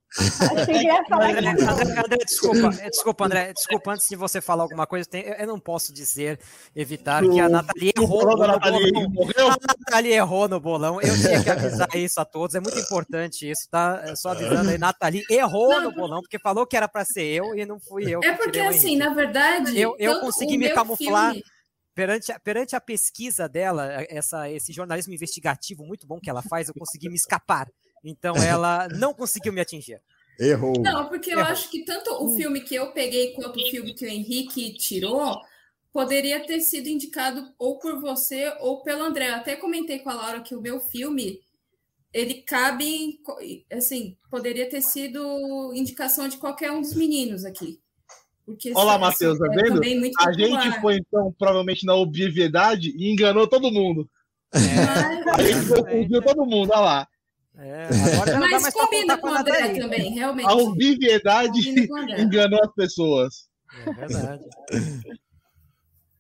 André, 0.50 0.88
André, 1.10 1.98
André, 1.98 2.16
desculpa, 2.24 2.70
é, 2.80 2.88
desculpa, 2.88 3.26
André, 3.26 3.52
desculpa, 3.52 3.92
antes 3.92 4.08
de 4.08 4.16
você 4.16 4.40
falar 4.40 4.62
alguma 4.62 4.86
coisa, 4.86 5.08
tem, 5.08 5.22
eu 5.22 5.46
não 5.46 5.58
posso 5.58 5.92
dizer, 5.92 6.40
evitar 6.74 7.22
que 7.22 7.38
a 7.38 7.48
Nathalie 7.48 7.92
errou 7.96 8.24
no 8.24 8.36
bolão. 8.36 9.50
A 9.50 9.56
Nathalie 9.66 10.12
errou 10.12 10.48
no 10.48 10.60
bolão, 10.60 11.00
eu 11.02 11.14
tinha 11.20 11.42
que 11.42 11.50
avisar 11.50 11.94
isso 11.96 12.20
a 12.20 12.24
todos, 12.24 12.54
é 12.54 12.60
muito 12.60 12.78
importante 12.78 13.50
isso, 13.50 13.68
tá? 13.70 14.00
É 14.04 14.16
só 14.16 14.30
avisando 14.30 14.70
aí, 14.70 14.78
Nathalie 14.78 15.24
errou 15.28 15.70
não, 15.70 15.82
no 15.82 15.92
bolão, 15.92 16.20
porque 16.22 16.38
falou 16.38 16.66
que 16.66 16.76
era 16.76 16.88
para 16.88 17.04
ser 17.04 17.24
eu 17.24 17.54
e 17.54 17.66
não 17.66 17.78
fui 17.78 18.08
eu. 18.08 18.20
É 18.22 18.32
porque 18.32 18.60
assim, 18.60 18.96
na 18.96 19.12
verdade, 19.12 19.78
eu, 19.78 19.96
eu 19.98 20.20
consegui 20.20 20.56
me 20.56 20.70
camuflar. 20.70 21.32
Filme... 21.32 21.44
Perante, 21.94 22.30
perante 22.44 22.76
a 22.76 22.80
pesquisa 22.80 23.48
dela, 23.48 23.90
essa, 24.10 24.50
esse 24.50 24.70
jornalismo 24.70 25.14
investigativo 25.14 25.82
muito 25.82 26.06
bom 26.06 26.20
que 26.20 26.28
ela 26.28 26.42
faz, 26.42 26.68
eu 26.68 26.74
consegui 26.74 27.08
me 27.08 27.14
escapar. 27.14 27.66
Então 28.04 28.36
ela 28.36 28.88
não 28.88 29.12
conseguiu 29.12 29.52
me 29.52 29.60
atingir. 29.60 30.00
Errou. 30.38 30.74
Não, 30.80 31.08
porque 31.08 31.32
eu 31.32 31.38
Errou. 31.38 31.50
acho 31.50 31.70
que 31.70 31.84
tanto 31.84 32.10
o 32.22 32.36
filme 32.36 32.60
que 32.60 32.74
eu 32.74 32.92
peguei 32.92 33.32
quanto 33.32 33.58
o 33.58 33.70
filme 33.70 33.94
que 33.94 34.04
o 34.04 34.08
Henrique 34.08 34.74
tirou 34.74 35.40
poderia 35.92 36.40
ter 36.40 36.60
sido 36.60 36.88
indicado 36.88 37.54
ou 37.58 37.78
por 37.78 37.98
você 38.00 38.54
ou 38.60 38.82
pelo 38.82 39.02
André. 39.02 39.30
Eu 39.30 39.36
até 39.36 39.56
comentei 39.56 39.98
com 39.98 40.10
a 40.10 40.14
Laura 40.14 40.42
que 40.42 40.54
o 40.54 40.60
meu 40.60 40.78
filme 40.78 41.40
ele 42.12 42.34
cabe, 42.34 43.20
assim, 43.72 44.16
poderia 44.30 44.68
ter 44.68 44.80
sido 44.80 45.72
indicação 45.74 46.28
de 46.28 46.38
qualquer 46.38 46.70
um 46.70 46.80
dos 46.80 46.94
meninos 46.94 47.44
aqui. 47.44 47.78
Porque, 48.44 48.72
Olá, 48.74 48.96
Matheus, 48.96 49.38
tá 49.38 49.46
é 49.52 49.56
vendo? 49.56 49.82
A 50.20 50.32
gente 50.32 50.80
foi, 50.80 50.96
então, 50.96 51.34
provavelmente 51.36 51.84
na 51.84 51.94
obviedade 51.94 52.94
e 52.96 53.10
enganou 53.10 53.46
todo 53.48 53.72
mundo. 53.72 54.08
É. 54.54 55.30
A 55.30 55.42
gente 55.42 55.68
confundiu 55.68 56.22
todo 56.22 56.46
mundo, 56.46 56.70
olha 56.70 56.80
lá. 56.80 57.08
É, 57.58 57.88
Mas 58.50 58.74
combina 58.74 59.16
com 59.16 59.28
o 59.28 59.34
André 59.34 59.78
também, 59.78 60.12
realmente. 60.12 60.46
A 60.46 60.54
obviedade 60.54 61.58
enganou 62.18 62.62
as 62.62 62.72
pessoas. 62.74 63.48
É 63.86 63.92
verdade. 63.92 64.44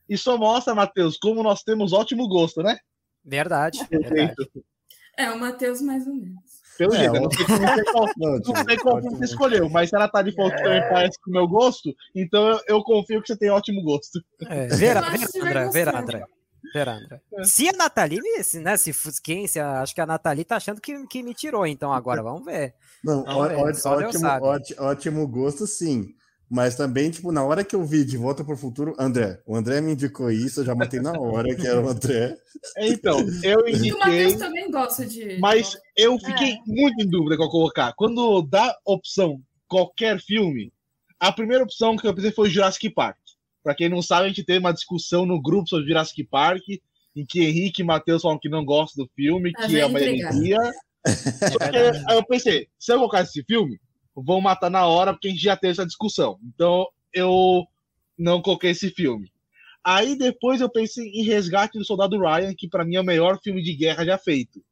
Isso 0.08 0.36
mostra, 0.38 0.74
Matheus, 0.74 1.18
como 1.18 1.42
nós 1.42 1.62
temos 1.62 1.92
ótimo 1.92 2.28
gosto, 2.28 2.62
né? 2.62 2.78
Verdade. 3.24 3.84
verdade. 3.90 4.34
É, 5.18 5.30
o 5.30 5.38
Matheus 5.38 5.80
mais 5.80 6.06
ou 6.06 6.14
menos. 6.14 6.56
Pelo 6.78 6.94
é, 6.94 6.98
jeito, 6.98 7.16
eu 7.16 7.22
não 7.22 7.30
sei, 7.30 7.84
qual, 7.84 8.08
não 8.18 8.64
sei 8.64 8.76
qual 8.76 9.02
você 9.02 9.24
escolheu, 9.24 9.68
mas 9.70 9.88
se 9.88 9.96
ela 9.96 10.08
tá 10.08 10.20
de 10.20 10.32
foto 10.32 10.52
é... 10.52 10.62
também 10.62 10.80
parece 10.90 11.18
com 11.22 11.30
o 11.30 11.32
meu 11.32 11.48
gosto, 11.48 11.94
então 12.14 12.48
eu, 12.48 12.60
eu, 12.68 12.82
confio 12.82 13.22
que 13.22 13.28
você 13.28 13.36
tem 13.36 13.48
ótimo 13.48 13.82
gosto. 13.82 14.20
É, 14.46 14.66
Vera, 14.66 15.00
Vera, 15.72 15.98
André, 15.98 16.22
Vera, 16.72 16.94
André. 16.94 17.20
É. 17.34 17.44
Se 17.44 17.68
a 17.68 17.72
Nathalie, 17.72 18.20
se, 18.42 18.60
né, 18.60 18.76
se 18.76 18.92
quem, 19.22 19.46
se 19.46 19.58
acho 19.58 19.94
que 19.94 20.00
a 20.00 20.06
Nathalie 20.06 20.44
tá 20.44 20.56
achando 20.56 20.80
que, 20.80 21.06
que 21.06 21.22
me 21.22 21.34
tirou, 21.34 21.66
então 21.66 21.92
agora 21.92 22.22
vamos 22.22 22.44
ver. 22.44 22.74
Não, 23.04 23.24
vamos 23.24 23.48
ver. 23.48 23.88
ótimo, 23.88 24.28
ótimo, 24.42 24.82
ótimo 24.82 25.28
gosto, 25.28 25.66
sim. 25.66 26.14
Mas 26.48 26.76
também, 26.76 27.10
tipo, 27.10 27.32
na 27.32 27.44
hora 27.44 27.64
que 27.64 27.74
eu 27.74 27.84
vi 27.84 28.04
De 28.04 28.16
Volta 28.16 28.44
para 28.44 28.54
o 28.54 28.58
Futuro, 28.58 28.94
André, 28.98 29.40
o 29.44 29.56
André 29.56 29.80
me 29.80 29.92
indicou 29.92 30.30
isso, 30.30 30.60
eu 30.60 30.64
já 30.64 30.76
matei 30.76 31.00
na 31.00 31.12
hora 31.18 31.52
que 31.56 31.66
era 31.66 31.80
o 31.80 31.88
André. 31.88 32.36
Então, 32.78 33.18
eu 33.42 33.66
indiquei... 33.68 33.92
o 33.92 33.98
Matheus 33.98 34.34
também 34.34 34.70
gosta 34.70 35.04
de... 35.04 35.38
Mas 35.40 35.76
eu 35.96 36.16
fiquei 36.18 36.52
é. 36.52 36.58
muito 36.66 37.02
em 37.02 37.08
dúvida 37.08 37.36
com 37.36 37.48
colocar. 37.48 37.92
Quando 37.96 38.42
dá 38.42 38.76
opção 38.84 39.40
qualquer 39.66 40.20
filme, 40.20 40.72
a 41.18 41.32
primeira 41.32 41.64
opção 41.64 41.96
que 41.96 42.06
eu 42.06 42.14
pensei 42.14 42.30
foi 42.30 42.48
Jurassic 42.48 42.90
Park. 42.90 43.16
Para 43.66 43.74
quem 43.74 43.88
não 43.88 44.00
sabe, 44.00 44.26
a 44.26 44.28
gente 44.28 44.44
teve 44.44 44.60
uma 44.60 44.72
discussão 44.72 45.26
no 45.26 45.42
grupo 45.42 45.68
sobre 45.68 45.88
Jurassic 45.88 46.22
Park, 46.22 46.62
em 47.16 47.26
que 47.26 47.42
Henrique 47.42 47.82
e 47.82 47.84
Matheus 47.84 48.22
falam 48.22 48.38
que 48.38 48.48
não 48.48 48.64
gostam 48.64 49.04
do 49.04 49.10
filme, 49.10 49.50
a 49.56 49.66
que 49.66 49.80
é 49.80 49.84
uma 49.84 50.00
heresia. 50.00 50.56
Aí 52.06 52.16
eu 52.16 52.24
pensei, 52.24 52.68
se 52.78 52.92
eu 52.92 52.98
colocar 52.98 53.22
esse 53.22 53.42
filme, 53.42 53.80
vão 54.14 54.40
matar 54.40 54.70
na 54.70 54.86
hora, 54.86 55.12
porque 55.12 55.26
a 55.26 55.30
gente 55.32 55.42
já 55.42 55.56
teve 55.56 55.72
essa 55.72 55.84
discussão. 55.84 56.38
Então 56.44 56.86
eu 57.12 57.66
não 58.16 58.40
coloquei 58.40 58.70
esse 58.70 58.88
filme. 58.90 59.32
Aí 59.82 60.16
depois 60.16 60.60
eu 60.60 60.70
pensei 60.70 61.04
em 61.08 61.24
Resgate 61.24 61.76
do 61.76 61.84
Soldado 61.84 62.20
Ryan, 62.20 62.54
que 62.56 62.68
para 62.68 62.84
mim 62.84 62.94
é 62.94 63.00
o 63.00 63.04
melhor 63.04 63.40
filme 63.42 63.64
de 63.64 63.74
guerra 63.74 64.04
já 64.04 64.16
feito. 64.16 64.62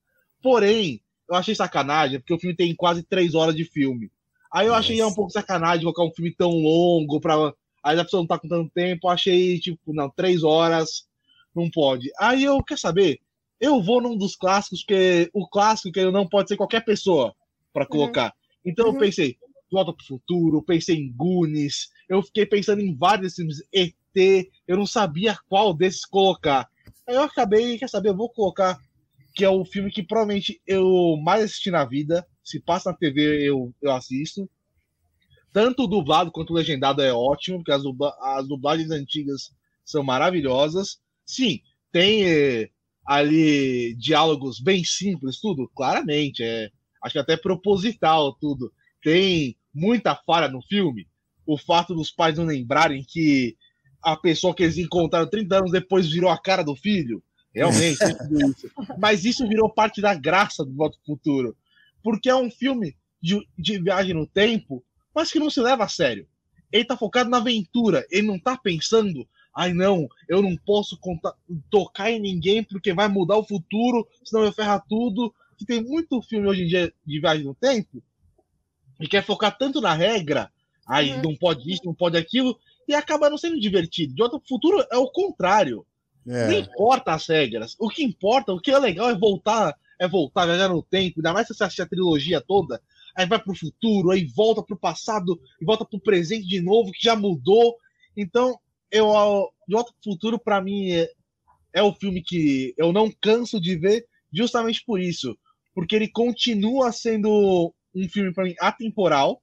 Porém, 0.41 1.01
eu 1.29 1.35
achei 1.35 1.53
sacanagem, 1.53 2.21
porque 2.21 2.35
o 2.35 2.39
filme 2.39 2.55
tem 2.55 2.73
quase 2.77 3.03
três 3.03 3.35
horas 3.35 3.57
de 3.57 3.65
filme. 3.65 4.09
Aí 4.53 4.67
eu 4.67 4.71
Nossa. 4.73 4.79
achei 4.79 5.03
um 5.03 5.13
pouco 5.13 5.33
sacanagem 5.33 5.83
colocar 5.83 6.05
um 6.05 6.15
filme 6.15 6.33
tão 6.33 6.53
longo 6.53 7.21
para 7.21 7.53
Aí 7.85 7.99
a 7.99 8.05
pessoa 8.05 8.23
não 8.23 8.27
tá 8.27 8.39
com 8.39 8.49
tanto 8.49 8.71
tempo, 8.71 9.09
achei, 9.09 9.59
tipo, 9.59 9.93
não, 9.93 10.09
três 10.09 10.43
horas, 10.43 11.07
não 11.55 11.71
pode. 11.71 12.11
Aí 12.19 12.43
eu, 12.43 12.63
quer 12.63 12.79
saber? 12.79 13.21
Eu 13.61 13.83
vou 13.83 14.01
num 14.01 14.17
dos 14.17 14.35
clássicos, 14.35 14.83
que 14.83 15.31
o 15.33 15.47
clássico 15.47 15.93
que 15.93 16.11
não 16.11 16.27
pode 16.27 16.49
ser 16.49 16.57
qualquer 16.57 16.85
pessoa 16.85 17.35
para 17.73 17.83
uhum. 17.85 17.91
colocar. 17.91 18.27
Uhum. 18.27 18.73
Então 18.73 18.87
uhum. 18.87 18.95
eu 18.95 18.99
pensei, 18.99 19.37
Volta 19.71 19.93
pro 19.93 20.07
Futuro, 20.07 20.63
pensei 20.63 20.97
em 20.97 21.13
Goonies, 21.13 21.91
eu 22.09 22.23
fiquei 22.23 22.47
pensando 22.47 22.81
em 22.81 22.97
vários 22.97 23.35
filmes, 23.35 23.59
ET, 23.73 23.95
eu 24.67 24.77
não 24.77 24.87
sabia 24.87 25.37
qual 25.49 25.75
desses 25.75 26.05
colocar. 26.05 26.69
Aí 27.07 27.15
eu 27.15 27.23
acabei, 27.23 27.79
quer 27.79 27.89
saber, 27.89 28.11
eu 28.11 28.17
vou 28.17 28.31
colocar 28.31 28.79
que 29.35 29.45
é 29.45 29.49
o 29.49 29.65
filme 29.65 29.91
que 29.91 30.03
provavelmente 30.03 30.61
eu 30.67 31.17
mais 31.23 31.43
assisti 31.43 31.71
na 31.71 31.85
vida. 31.85 32.25
Se 32.43 32.61
passa 32.61 32.91
na 32.91 32.97
TV, 32.97 33.43
eu, 33.43 33.75
eu 33.83 33.91
assisto. 33.91 34.49
Tanto 35.55 35.85
o 35.85 35.87
dublado 35.87 36.33
quanto 36.33 36.51
o 36.51 36.57
legendado 36.57 37.01
é 37.01 37.13
ótimo, 37.13 37.59
porque 37.59 37.71
as, 37.71 37.85
dubla 37.85 38.13
as 38.21 38.49
dublagens 38.49 38.91
antigas 38.91 39.53
são 39.85 40.03
maravilhosas. 40.03 40.99
Sim, 41.25 41.61
tem 41.93 42.29
eh, 42.29 42.71
ali 43.07 43.95
diálogos 43.95 44.59
bem 44.59 44.83
simples, 44.83 45.39
tudo, 45.39 45.71
claramente. 45.73 46.43
É, 46.43 46.69
acho 47.01 47.13
que 47.13 47.19
até 47.21 47.37
proposital 47.37 48.33
tudo. 48.35 48.73
Tem 49.01 49.57
muita 49.73 50.17
falha 50.17 50.49
no 50.49 50.61
filme. 50.61 51.07
O 51.47 51.57
fato 51.57 51.95
dos 51.95 52.11
pais 52.11 52.37
não 52.37 52.47
lembrarem 52.47 53.05
que 53.09 53.57
a 54.03 54.17
pessoa 54.17 54.53
que 54.53 54.65
eles 54.65 54.77
encontraram 54.77 55.31
30 55.31 55.57
anos 55.57 55.71
depois 55.71 56.11
virou 56.11 56.31
a 56.31 56.37
cara 56.37 56.65
do 56.65 56.75
filho. 56.75 57.23
Realmente, 57.55 58.01
isso. 58.03 58.69
Mas 58.99 59.25
isso 59.25 59.47
virou 59.47 59.71
parte 59.71 60.01
da 60.01 60.17
graça 60.17 60.65
do 60.65 60.75
Voto 60.75 60.99
Futuro. 61.07 61.57
Porque 62.03 62.29
é 62.29 62.35
um 62.35 62.51
filme 62.51 62.97
de, 63.23 63.39
de 63.57 63.79
viagem 63.79 64.15
no 64.15 64.27
tempo 64.27 64.85
mas 65.15 65.31
que 65.31 65.39
não 65.39 65.51
se 65.51 65.61
leva 65.61 65.85
a 65.85 65.89
sério. 65.89 66.27
Ele 66.73 66.85
tá 66.85 66.97
focado 66.97 67.31
na 67.31 67.37
aventura, 67.37 68.07
ele 68.11 68.27
não 68.27 68.39
tá 68.39 68.57
pensando, 68.57 69.29
ai 69.55 69.73
não, 69.73 70.09
eu 70.29 70.43
não 70.43 70.57
posso 70.57 70.99
contar, 70.99 71.35
tocar 71.71 72.11
em 72.11 72.19
ninguém 72.19 72.65
porque 72.65 72.93
vai 72.93 73.07
mudar 73.09 73.37
o 73.37 73.47
futuro, 73.47 74.07
senão 74.25 74.45
eu 74.45 74.53
ferrar 74.53 74.85
tudo. 74.89 75.33
Que 75.57 75.65
tem 75.65 75.81
muito 75.81 76.21
filme 76.23 76.49
hoje 76.49 76.65
em 76.65 76.67
dia 76.67 76.93
de 77.07 77.21
viagem 77.21 77.45
no 77.45 77.55
tempo 77.55 78.03
e 79.01 79.07
quer 79.07 79.25
focar 79.25 79.57
tanto 79.57 79.81
na 79.81 79.93
regra, 79.93 80.51
ai, 80.87 81.13
uhum. 81.13 81.23
não 81.23 81.37
pode 81.37 81.71
isso, 81.71 81.83
não 81.85 81.95
pode 81.95 82.17
aquilo, 82.17 82.59
e 82.89 82.95
acaba 82.95 83.31
não 83.31 83.39
sendo 83.39 83.59
divertido. 83.59 84.15
De 84.15 84.23
outro 84.23 84.43
futuro 84.47 84.85
é 84.91 84.97
o 84.97 85.11
contrário. 85.11 85.87
É. 86.27 86.47
Não 86.47 86.59
importa 86.59 87.13
as 87.13 87.27
regras. 87.27 87.77
O 87.79 87.89
que 87.89 88.03
importa, 88.03 88.53
o 88.53 88.61
que 88.61 88.71
é 88.71 88.79
legal 88.79 89.11
é 89.11 89.15
voltar, 89.15 89.75
é 89.99 90.09
voltar, 90.09 90.47
viajar 90.47 90.69
no 90.69 90.83
tempo, 90.83 91.19
ainda 91.19 91.33
mais 91.33 91.47
se 91.47 91.55
você 91.55 91.65
assistir 91.65 91.83
a 91.83 91.87
trilogia 91.87 92.41
toda, 92.41 92.81
aí 93.15 93.27
vai 93.27 93.39
para 93.39 93.53
o 93.53 93.57
futuro, 93.57 94.11
aí 94.11 94.25
volta 94.25 94.63
para 94.63 94.75
o 94.75 94.79
passado 94.79 95.41
volta 95.63 95.85
para 95.85 95.97
o 95.97 96.01
presente 96.01 96.47
de 96.47 96.61
novo, 96.61 96.93
que 96.93 97.03
já 97.03 97.15
mudou. 97.15 97.77
Então, 98.17 98.59
eu, 98.91 99.07
De 99.67 99.75
Volta 99.75 99.93
para 99.93 100.01
o 100.01 100.13
Futuro, 100.13 100.39
para 100.39 100.61
mim, 100.61 100.93
é, 100.93 101.11
é 101.73 101.83
o 101.83 101.93
filme 101.93 102.23
que 102.23 102.75
eu 102.77 102.93
não 102.93 103.11
canso 103.11 103.61
de 103.61 103.77
ver, 103.77 104.07
justamente 104.33 104.85
por 104.85 105.01
isso. 105.01 105.37
Porque 105.75 105.97
ele 105.97 106.09
continua 106.09 106.93
sendo 106.93 107.75
um 107.95 108.09
filme, 108.09 108.33
para 108.33 108.45
mim, 108.45 108.55
atemporal. 108.61 109.43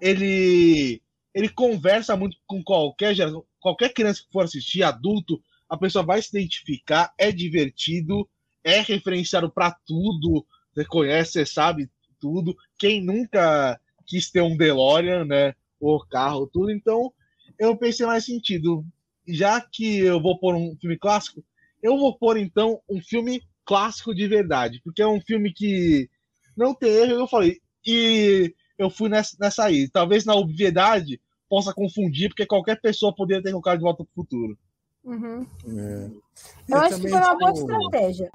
Ele, 0.00 1.00
ele 1.34 1.48
conversa 1.48 2.16
muito 2.16 2.36
com 2.46 2.62
qualquer 2.62 3.14
qualquer 3.60 3.92
criança 3.92 4.22
que 4.22 4.32
for 4.32 4.44
assistir, 4.44 4.82
adulto, 4.82 5.42
a 5.68 5.76
pessoa 5.76 6.04
vai 6.04 6.20
se 6.20 6.36
identificar, 6.36 7.12
é 7.18 7.30
divertido, 7.30 8.28
é 8.64 8.80
referenciado 8.80 9.50
para 9.50 9.70
tudo, 9.86 10.44
você 10.74 10.84
conhece, 10.86 11.32
você 11.32 11.46
sabe 11.46 11.90
tudo. 12.20 12.56
Quem 12.78 13.02
nunca 13.02 13.80
quis 14.06 14.30
ter 14.30 14.42
um 14.42 14.56
DeLorean, 14.56 15.24
né? 15.24 15.54
O 15.80 15.98
carro, 16.00 16.46
tudo. 16.46 16.70
Então, 16.70 17.12
eu 17.58 17.76
pensei 17.76 18.06
mais 18.06 18.24
sentido. 18.24 18.84
Já 19.26 19.60
que 19.60 19.98
eu 19.98 20.20
vou 20.20 20.38
pôr 20.38 20.54
um 20.54 20.76
filme 20.80 20.98
clássico, 20.98 21.44
eu 21.82 21.96
vou 21.96 22.16
pôr 22.16 22.36
então 22.36 22.80
um 22.88 23.00
filme 23.00 23.42
clássico 23.64 24.14
de 24.14 24.26
verdade, 24.26 24.80
porque 24.82 25.00
é 25.00 25.06
um 25.06 25.20
filme 25.20 25.52
que 25.52 26.10
não 26.56 26.74
tem 26.74 26.90
erro, 26.90 27.12
eu 27.12 27.28
falei. 27.28 27.58
E 27.86 28.54
eu 28.76 28.90
fui 28.90 29.08
nessa, 29.08 29.36
nessa 29.38 29.64
aí. 29.64 29.88
Talvez 29.88 30.24
na 30.24 30.34
obviedade 30.34 31.20
possa 31.48 31.72
confundir, 31.72 32.28
porque 32.28 32.46
qualquer 32.46 32.80
pessoa 32.80 33.14
poderia 33.14 33.42
ter 33.42 33.50
colocado 33.50 33.78
de 33.78 33.84
volta 33.84 34.04
para 34.04 34.10
o 34.10 34.14
futuro. 34.14 34.58
Uhum. 35.04 35.46
É. 35.66 36.04
Eu, 36.04 36.22
eu, 36.68 36.78
acho 36.78 37.00
que 37.00 37.08
foi 37.08 37.18
uma 37.18 37.38
boa 37.38 37.52
estratégia. 37.52 38.30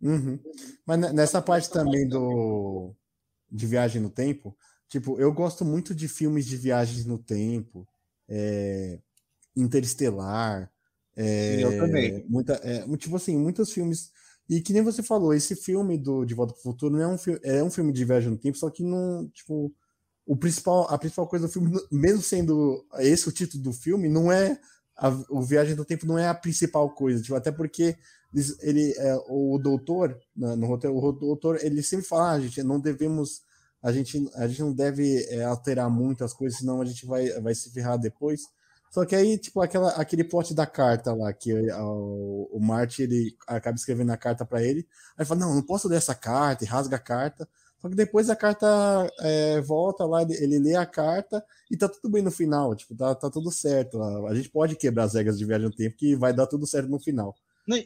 Uhum. 0.00 0.38
Mas 0.86 0.98
nessa 1.12 1.42
parte 1.42 1.70
também 1.70 2.08
do 2.08 2.94
de 3.50 3.66
viagem 3.66 4.00
no 4.00 4.10
tempo, 4.10 4.56
tipo, 4.88 5.18
eu 5.18 5.32
gosto 5.32 5.64
muito 5.64 5.94
de 5.94 6.06
filmes 6.06 6.46
de 6.46 6.56
viagens 6.56 7.04
no 7.04 7.18
tempo. 7.18 7.86
É... 8.28 8.98
Interestelar. 9.56 10.70
É, 11.16 11.56
Sim, 11.56 11.62
eu 11.62 11.78
também. 11.78 12.24
Muita, 12.28 12.54
é, 12.62 12.86
tipo 12.96 13.16
assim, 13.16 13.36
muitos 13.36 13.72
filmes. 13.72 14.12
E 14.48 14.60
que 14.60 14.72
nem 14.72 14.82
você 14.82 15.02
falou, 15.02 15.34
esse 15.34 15.54
filme 15.54 15.98
do 15.98 16.24
De 16.24 16.34
Volta 16.34 16.52
para 16.52 16.60
o 16.60 16.62
Futuro 16.62 16.96
não 16.96 17.02
é 17.02 17.06
um, 17.06 17.16
é 17.42 17.62
um 17.62 17.70
filme 17.70 17.92
de 17.92 18.04
viagem 18.04 18.30
no 18.30 18.38
tempo, 18.38 18.58
só 18.58 18.70
que 18.70 18.82
não, 18.82 19.28
tipo, 19.28 19.72
o 20.26 20.36
principal, 20.36 20.88
a 20.88 20.98
principal 20.98 21.26
coisa 21.28 21.46
do 21.46 21.52
filme, 21.52 21.72
mesmo 21.90 22.22
sendo 22.22 22.84
esse 22.98 23.28
o 23.28 23.32
título 23.32 23.62
do 23.62 23.72
filme, 23.72 24.08
não 24.08 24.30
é 24.30 24.58
a, 24.96 25.08
o 25.30 25.42
Viagem 25.42 25.74
do 25.74 25.84
Tempo 25.84 26.06
não 26.06 26.18
é 26.18 26.28
a 26.28 26.34
principal 26.34 26.88
coisa, 26.90 27.22
tipo, 27.22 27.34
até 27.34 27.50
porque 27.50 27.96
ele, 28.60 28.92
é, 28.96 29.16
o 29.28 29.58
doutor, 29.58 30.16
no 30.36 30.66
roteiro, 30.66 30.96
o 30.96 31.12
doutor, 31.12 31.58
ele 31.62 31.82
sempre 31.82 32.06
fala, 32.06 32.32
ah, 32.32 32.40
gente, 32.40 32.62
não 32.62 32.78
devemos, 32.80 33.42
a 33.82 33.92
gente, 33.92 34.30
a 34.34 34.46
gente 34.46 34.60
não 34.62 34.72
deve 34.72 35.24
é, 35.30 35.44
alterar 35.44 35.90
muito 35.90 36.24
as 36.24 36.32
coisas, 36.32 36.58
senão 36.58 36.80
a 36.80 36.84
gente 36.84 37.06
vai, 37.06 37.28
vai 37.40 37.54
se 37.54 37.70
ferrar 37.70 37.98
depois. 37.98 38.42
Só 38.90 39.04
que 39.04 39.14
aí, 39.14 39.38
tipo, 39.38 39.60
aquela, 39.60 39.90
aquele 39.90 40.24
plot 40.24 40.52
da 40.52 40.66
carta 40.66 41.14
lá, 41.14 41.32
que 41.32 41.52
o, 41.54 42.48
o 42.52 42.60
Marty, 42.60 43.02
ele 43.04 43.36
acaba 43.46 43.76
escrevendo 43.76 44.12
a 44.12 44.16
carta 44.16 44.44
para 44.44 44.62
ele, 44.62 44.86
aí 45.16 45.24
fala, 45.24 45.40
não, 45.40 45.54
não 45.54 45.62
posso 45.62 45.88
ler 45.88 45.96
essa 45.96 46.14
carta, 46.14 46.64
e 46.64 46.66
rasga 46.66 46.96
a 46.96 47.00
carta, 47.00 47.48
só 47.80 47.88
que 47.88 47.94
depois 47.94 48.28
a 48.28 48.36
carta 48.36 48.66
é, 49.20 49.60
volta 49.62 50.04
lá, 50.04 50.22
ele, 50.22 50.34
ele, 50.34 50.58
lê 50.58 50.76
a 50.76 50.84
carta 50.84 51.42
e 51.70 51.76
tá 51.76 51.88
tudo 51.88 52.10
bem 52.10 52.22
no 52.22 52.30
final, 52.30 52.74
tipo, 52.74 52.94
tá, 52.94 53.14
tá 53.14 53.30
tudo 53.30 53.50
certo. 53.50 54.02
A, 54.02 54.30
a 54.30 54.34
gente 54.34 54.50
pode 54.50 54.76
quebrar 54.76 55.04
as 55.04 55.14
regras 55.14 55.38
de 55.38 55.46
viagem 55.46 55.66
no 55.66 55.74
tempo 55.74 55.96
que 55.96 56.14
vai 56.14 56.32
dar 56.32 56.46
tudo 56.46 56.66
certo 56.66 56.88
no 56.90 57.00
final. 57.00 57.34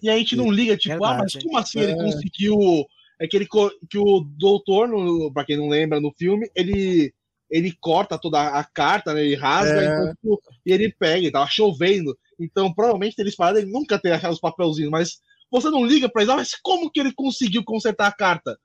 E 0.02 0.08
a 0.08 0.16
gente 0.16 0.36
não 0.36 0.50
liga, 0.50 0.76
tipo, 0.76 0.94
Verdade. 0.94 1.14
ah, 1.14 1.18
mas 1.22 1.42
como 1.42 1.58
assim 1.58 1.80
é... 1.80 1.82
ele 1.84 1.94
conseguiu. 1.96 2.86
É 3.20 3.28
que, 3.28 3.36
ele, 3.36 3.46
que 3.88 3.98
o 3.98 4.20
doutor, 4.20 4.88
no, 4.88 5.32
pra 5.32 5.44
quem 5.44 5.56
não 5.56 5.68
lembra, 5.68 6.00
no 6.00 6.12
filme, 6.18 6.50
ele, 6.54 7.14
ele 7.48 7.72
corta 7.80 8.18
toda 8.18 8.40
a 8.40 8.64
carta, 8.64 9.14
né? 9.14 9.24
Ele 9.24 9.36
rasga 9.36 9.82
é... 9.82 9.84
então, 9.84 10.14
tipo, 10.14 10.42
e 10.66 10.72
ele 10.72 10.92
pega, 10.98 11.30
tava 11.30 11.48
chovendo. 11.48 12.16
Então, 12.38 12.72
provavelmente, 12.74 13.14
eles 13.18 13.36
pararam, 13.36 13.58
ele 13.58 13.70
nunca 13.70 13.98
ter 13.98 14.12
achado 14.12 14.32
os 14.32 14.40
papelzinhos, 14.40 14.90
mas 14.90 15.18
você 15.50 15.70
não 15.70 15.86
liga 15.86 16.08
pra 16.08 16.22
ele, 16.22 16.32
ah, 16.32 16.36
mas 16.36 16.54
como 16.60 16.90
que 16.90 16.98
ele 16.98 17.12
conseguiu 17.14 17.62
consertar 17.64 18.08
a 18.08 18.12
carta? 18.12 18.58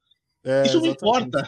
É, 0.43 0.65
Isso 0.65 0.79
não 0.79 0.87
importa. 0.87 1.47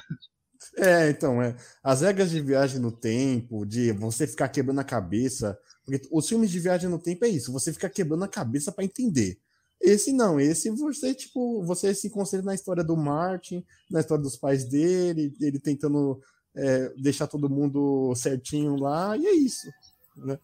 É, 0.77 1.09
então, 1.09 1.41
é. 1.41 1.55
As 1.83 2.01
regras 2.01 2.29
de 2.29 2.39
viagem 2.39 2.79
no 2.79 2.91
tempo, 2.91 3.65
de 3.65 3.91
você 3.93 4.27
ficar 4.27 4.47
quebrando 4.49 4.79
a 4.79 4.83
cabeça. 4.83 5.57
Porque 5.83 6.07
os 6.11 6.27
filmes 6.27 6.51
de 6.51 6.59
viagem 6.59 6.89
no 6.89 6.99
tempo 6.99 7.25
é 7.25 7.29
isso, 7.29 7.51
você 7.51 7.73
fica 7.73 7.89
quebrando 7.89 8.23
a 8.23 8.27
cabeça 8.27 8.71
para 8.71 8.85
entender. 8.85 9.39
Esse 9.81 10.13
não, 10.13 10.39
esse 10.39 10.69
você, 10.69 11.13
tipo, 11.13 11.63
você 11.63 11.93
se 11.93 12.09
concentra 12.09 12.45
na 12.45 12.53
história 12.53 12.83
do 12.83 12.95
Martin, 12.95 13.63
na 13.89 13.99
história 13.99 14.23
dos 14.23 14.37
pais 14.37 14.65
dele, 14.65 15.33
ele 15.41 15.59
tentando 15.59 16.21
é, 16.55 16.93
deixar 16.97 17.27
todo 17.27 17.49
mundo 17.49 18.13
certinho 18.15 18.75
lá, 18.75 19.17
e 19.17 19.25
é 19.25 19.33
isso. 19.33 19.67
Né? 20.15 20.37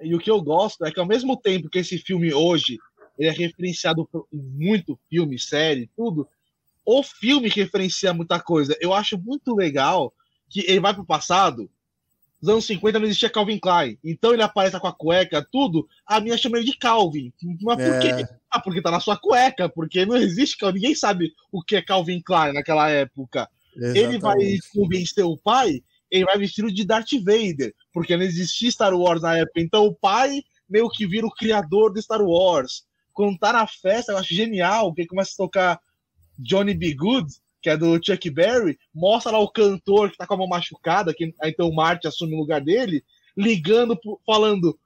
E 0.00 0.14
o 0.14 0.18
que 0.18 0.30
eu 0.30 0.40
gosto 0.40 0.84
é 0.84 0.92
que 0.92 1.00
ao 1.00 1.06
mesmo 1.06 1.36
tempo 1.36 1.68
que 1.68 1.78
esse 1.78 1.98
filme 1.98 2.32
hoje 2.32 2.78
ele 3.18 3.28
é 3.28 3.32
referenciado 3.32 4.06
por 4.06 4.28
muito 4.30 4.98
filme, 5.08 5.38
série, 5.38 5.90
tudo, 5.96 6.28
o 6.84 7.02
filme 7.02 7.48
referencia 7.48 8.12
muita 8.12 8.38
coisa. 8.38 8.76
Eu 8.80 8.92
acho 8.92 9.18
muito 9.18 9.54
legal 9.54 10.12
que 10.48 10.60
ele 10.60 10.80
vai 10.80 10.94
pro 10.94 11.04
passado. 11.04 11.68
Nos 12.40 12.50
anos 12.50 12.66
50 12.66 12.98
não 12.98 13.06
existia 13.06 13.30
Calvin 13.30 13.58
Klein. 13.58 13.98
Então 14.04 14.32
ele 14.32 14.42
aparece 14.42 14.78
com 14.78 14.86
a 14.86 14.92
cueca, 14.92 15.46
tudo. 15.50 15.88
A 16.06 16.20
minha 16.20 16.36
chama 16.36 16.58
ele 16.58 16.66
de 16.66 16.76
Calvin. 16.76 17.32
Mas 17.62 17.76
por 17.76 17.94
é. 17.94 18.00
quê? 18.00 18.28
Ah, 18.50 18.60
porque 18.60 18.82
tá 18.82 18.90
na 18.90 19.00
sua 19.00 19.16
cueca. 19.16 19.68
Porque 19.68 20.04
não 20.04 20.16
existe. 20.16 20.56
Ninguém 20.72 20.94
sabe 20.94 21.32
o 21.50 21.62
que 21.62 21.76
é 21.76 21.82
Calvin 21.82 22.20
Klein 22.20 22.52
naquela 22.52 22.90
época. 22.90 23.48
Exatamente. 23.74 23.98
Ele 23.98 24.18
vai 24.18 24.58
convencer 24.72 25.24
o 25.24 25.38
pai. 25.38 25.82
Ele 26.10 26.24
vai 26.24 26.38
vestido 26.38 26.70
de 26.70 26.84
Darth 26.84 27.12
Vader. 27.24 27.74
Porque 27.92 28.16
não 28.16 28.24
existia 28.24 28.70
Star 28.70 28.94
Wars 28.94 29.22
na 29.22 29.38
época. 29.38 29.60
Então 29.60 29.86
o 29.86 29.94
pai 29.94 30.42
meio 30.68 30.90
que 30.90 31.06
vira 31.06 31.26
o 31.26 31.34
criador 31.34 31.92
de 31.92 32.02
Star 32.02 32.20
Wars. 32.20 32.84
Quando 33.12 33.38
tá 33.38 33.52
na 33.52 33.66
festa, 33.66 34.12
eu 34.12 34.18
acho 34.18 34.34
genial. 34.34 34.92
Que 34.92 35.02
ele 35.02 35.08
começa 35.08 35.32
a 35.32 35.44
tocar 35.44 35.80
Johnny 36.38 36.74
B. 36.74 36.94
Good, 36.94 37.32
que 37.62 37.70
é 37.70 37.76
do 37.76 37.98
Chuck 38.02 38.30
Berry, 38.30 38.78
mostra 38.94 39.32
lá 39.32 39.38
o 39.38 39.50
cantor 39.50 40.10
que 40.10 40.16
tá 40.16 40.26
com 40.26 40.34
a 40.34 40.36
mão 40.36 40.48
machucada, 40.48 41.14
que 41.14 41.34
então 41.44 41.68
o 41.68 41.74
Marty 41.74 42.06
assume 42.06 42.34
o 42.34 42.38
lugar 42.38 42.60
dele, 42.60 43.02
ligando, 43.36 43.98
falando, 44.24 44.78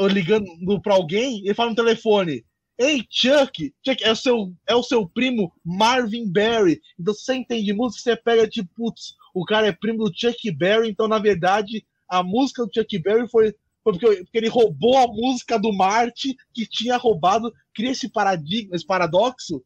ligando 0.00 0.46
para 0.82 0.94
alguém, 0.94 1.40
ele 1.44 1.54
fala 1.54 1.70
no 1.70 1.76
telefone. 1.76 2.44
Ei, 2.78 3.04
Chuck, 3.10 3.74
Chuck, 3.84 4.04
é 4.04 4.12
o 4.12 4.16
seu, 4.16 4.54
é 4.66 4.74
o 4.74 4.84
seu 4.84 5.08
primo 5.08 5.52
Marvin 5.64 6.30
Berry. 6.30 6.80
Então, 6.98 7.12
você 7.12 7.34
entende 7.34 7.72
música, 7.72 8.02
você 8.02 8.16
pega 8.16 8.46
tipo, 8.46 8.70
putz, 8.76 9.14
o 9.34 9.44
cara 9.44 9.66
é 9.66 9.72
primo 9.72 10.04
do 10.04 10.12
Chuck 10.14 10.50
Berry, 10.52 10.88
então, 10.88 11.08
na 11.08 11.18
verdade, 11.18 11.84
a 12.08 12.22
música 12.22 12.64
do 12.64 12.70
Chuck 12.72 12.98
Berry 13.00 13.28
foi, 13.28 13.52
foi 13.82 13.92
porque, 13.92 14.06
porque, 14.06 14.38
ele 14.38 14.48
roubou 14.48 14.96
a 14.96 15.08
música 15.08 15.58
do 15.58 15.72
Marty, 15.72 16.36
que 16.54 16.66
tinha 16.66 16.96
roubado, 16.96 17.52
cria 17.74 17.90
esse 17.90 18.08
paradigma, 18.08 18.76
esse 18.76 18.86
paradoxo, 18.86 19.60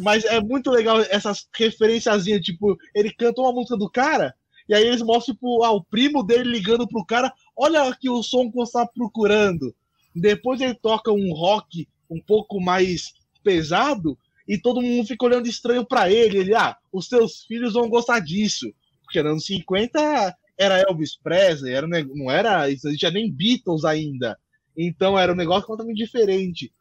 mas 0.00 0.24
é 0.24 0.40
muito 0.40 0.70
legal 0.70 1.00
essas 1.00 1.46
referenciazinhas, 1.54 2.40
tipo, 2.40 2.76
ele 2.94 3.12
canta 3.12 3.40
uma 3.40 3.52
música 3.52 3.76
do 3.76 3.90
cara, 3.90 4.34
e 4.68 4.74
aí 4.74 4.86
eles 4.86 5.02
mostram, 5.02 5.34
tipo, 5.34 5.64
ah, 5.64 5.72
o 5.72 5.84
primo 5.84 6.22
dele 6.22 6.50
ligando 6.50 6.86
pro 6.86 7.04
cara, 7.04 7.32
olha 7.56 7.82
aqui 7.82 8.08
o 8.08 8.22
som 8.22 8.50
que 8.50 8.56
você 8.56 8.72
tá 8.72 8.86
procurando. 8.86 9.74
Depois 10.14 10.60
ele 10.60 10.74
toca 10.74 11.12
um 11.12 11.32
rock 11.32 11.88
um 12.08 12.20
pouco 12.20 12.60
mais 12.60 13.12
pesado, 13.42 14.16
e 14.50 14.58
todo 14.58 14.82
mundo 14.82 15.06
fica 15.06 15.24
olhando 15.24 15.48
estranho 15.48 15.84
para 15.84 16.10
ele. 16.10 16.38
Ele, 16.38 16.54
ah, 16.54 16.76
os 16.92 17.06
seus 17.06 17.44
filhos 17.44 17.74
vão 17.74 17.88
gostar 17.88 18.18
disso. 18.18 18.72
Porque 19.04 19.22
nos 19.22 19.32
anos 19.32 19.46
50 19.46 20.36
era 20.58 20.80
Elvis 20.88 21.16
Presley, 21.16 21.72
era, 21.72 21.86
não 21.86 22.30
era, 22.30 22.58
não 22.58 22.64
existia 22.66 23.12
nem 23.12 23.30
Beatles 23.30 23.84
ainda. 23.84 24.36
Então 24.76 25.18
era 25.18 25.32
um 25.32 25.36
negócio 25.36 25.66
completamente 25.66 25.98
diferente. 25.98 26.72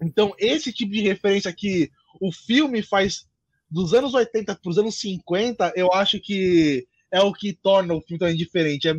Então, 0.00 0.34
esse 0.38 0.72
tipo 0.72 0.92
de 0.92 1.02
referência 1.02 1.52
que 1.52 1.90
o 2.20 2.32
filme 2.32 2.82
faz 2.82 3.26
dos 3.70 3.94
anos 3.94 4.14
80 4.14 4.54
para 4.54 4.70
os 4.70 4.78
anos 4.78 4.98
50, 5.00 5.72
eu 5.76 5.92
acho 5.92 6.20
que 6.20 6.86
é 7.10 7.20
o 7.20 7.32
que 7.32 7.52
torna 7.52 7.94
o 7.94 8.00
filme 8.00 8.18
também 8.18 8.36
diferente. 8.36 8.88
É 8.88 8.94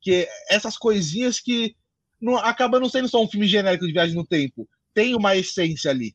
que 0.00 0.28
essas 0.48 0.76
coisinhas 0.76 1.38
que 1.40 1.76
não, 2.20 2.36
acaba 2.36 2.80
não 2.80 2.88
sendo 2.88 3.08
só 3.08 3.22
um 3.22 3.28
filme 3.28 3.46
genérico 3.46 3.86
de 3.86 3.92
viagem 3.92 4.14
no 4.14 4.26
tempo, 4.26 4.68
tem 4.94 5.14
uma 5.14 5.36
essência 5.36 5.90
ali. 5.90 6.14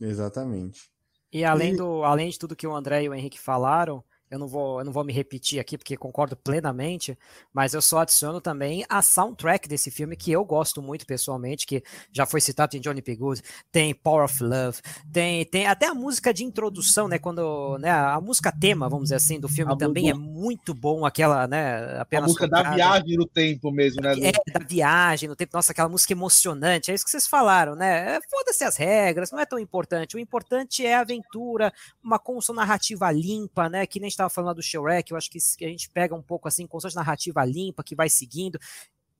Exatamente. 0.00 0.90
E 1.32 1.44
além, 1.44 1.74
e... 1.74 1.76
Do, 1.76 2.04
além 2.04 2.28
de 2.28 2.38
tudo 2.38 2.56
que 2.56 2.66
o 2.66 2.74
André 2.74 3.04
e 3.04 3.08
o 3.08 3.14
Henrique 3.14 3.38
falaram, 3.38 4.04
eu 4.34 4.38
não 4.38 4.48
vou, 4.48 4.80
eu 4.80 4.84
não 4.84 4.92
vou 4.92 5.04
me 5.04 5.12
repetir 5.12 5.60
aqui 5.60 5.78
porque 5.78 5.96
concordo 5.96 6.36
plenamente, 6.36 7.16
mas 7.52 7.72
eu 7.72 7.80
só 7.80 8.00
adiciono 8.00 8.40
também 8.40 8.84
a 8.88 9.00
soundtrack 9.00 9.68
desse 9.68 9.92
filme 9.92 10.16
que 10.16 10.32
eu 10.32 10.44
gosto 10.44 10.82
muito 10.82 11.06
pessoalmente, 11.06 11.64
que 11.64 11.84
já 12.12 12.26
foi 12.26 12.40
citado 12.40 12.76
em 12.76 12.80
Johnny 12.80 13.00
P. 13.00 13.14
Good, 13.14 13.42
tem 13.70 13.94
Power 13.94 14.24
of 14.24 14.42
Love, 14.42 14.80
tem, 15.12 15.44
tem 15.44 15.66
até 15.68 15.86
a 15.86 15.94
música 15.94 16.34
de 16.34 16.44
introdução, 16.44 17.06
né, 17.06 17.16
quando, 17.16 17.78
né, 17.78 17.90
a 17.90 18.20
música 18.20 18.50
tema, 18.50 18.88
vamos 18.88 19.04
dizer 19.04 19.16
assim, 19.16 19.38
do 19.38 19.48
filme 19.48 19.72
a 19.72 19.76
também 19.76 20.10
é 20.10 20.14
muito 20.14 20.74
bom, 20.74 21.06
aquela, 21.06 21.46
né, 21.46 22.00
apenas 22.00 22.24
a 22.24 22.26
música 22.26 22.48
da 22.48 22.74
viagem 22.74 23.16
no 23.16 23.26
tempo 23.26 23.70
mesmo, 23.70 24.02
né? 24.02 24.14
É, 24.20 24.52
da 24.52 24.66
viagem 24.66 25.28
no 25.28 25.36
tempo, 25.36 25.52
nossa, 25.54 25.70
aquela 25.70 25.88
música 25.88 26.12
emocionante, 26.12 26.90
é 26.90 26.94
isso 26.94 27.04
que 27.04 27.10
vocês 27.10 27.28
falaram, 27.28 27.76
né? 27.76 28.16
É, 28.16 28.20
foda-se 28.28 28.64
as 28.64 28.76
regras, 28.76 29.30
não 29.30 29.38
é 29.38 29.46
tão 29.46 29.60
importante, 29.60 30.16
o 30.16 30.18
importante 30.18 30.84
é 30.84 30.96
a 30.96 31.00
aventura, 31.02 31.72
uma 32.02 32.18
construção 32.18 32.56
narrativa 32.56 33.12
limpa, 33.12 33.68
né, 33.68 33.86
que 33.86 34.00
nem 34.00 34.08
está 34.08 34.23
estava 34.24 34.30
falando 34.30 34.56
do 34.56 34.62
Shrek, 34.62 35.10
eu 35.10 35.16
acho 35.16 35.30
que 35.30 35.38
a 35.64 35.68
gente 35.68 35.90
pega 35.90 36.14
um 36.14 36.22
pouco 36.22 36.48
assim, 36.48 36.66
com 36.66 36.78
essa 36.78 36.88
narrativa 36.94 37.44
limpa 37.44 37.84
que 37.84 37.94
vai 37.94 38.08
seguindo. 38.08 38.58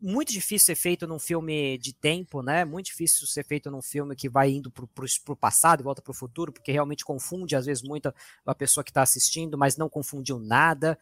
Muito 0.00 0.32
difícil 0.32 0.66
ser 0.66 0.74
feito 0.74 1.06
num 1.06 1.18
filme 1.18 1.78
de 1.78 1.94
tempo, 1.94 2.42
né? 2.42 2.64
Muito 2.64 2.86
difícil 2.86 3.26
ser 3.26 3.44
feito 3.44 3.70
num 3.70 3.80
filme 3.80 4.14
que 4.14 4.28
vai 4.28 4.50
indo 4.50 4.70
para 4.70 4.84
o 4.84 5.36
passado 5.36 5.80
e 5.80 5.84
volta 5.84 6.02
para 6.02 6.10
o 6.10 6.14
futuro, 6.14 6.52
porque 6.52 6.72
realmente 6.72 7.04
confunde, 7.04 7.56
às 7.56 7.64
vezes, 7.64 7.82
muito 7.82 8.12
a 8.44 8.54
pessoa 8.54 8.84
que 8.84 8.90
está 8.90 9.02
assistindo, 9.02 9.56
mas 9.56 9.76
não 9.76 9.88
confundiu 9.88 10.38
nada. 10.38 10.98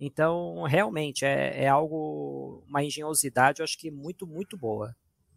Então, 0.00 0.62
realmente, 0.62 1.24
é, 1.24 1.64
é 1.64 1.68
algo, 1.68 2.62
uma 2.68 2.82
engenhosidade, 2.82 3.60
eu 3.60 3.64
acho 3.64 3.78
que 3.78 3.90
muito, 3.90 4.26
muito 4.26 4.56
boa. 4.56 4.94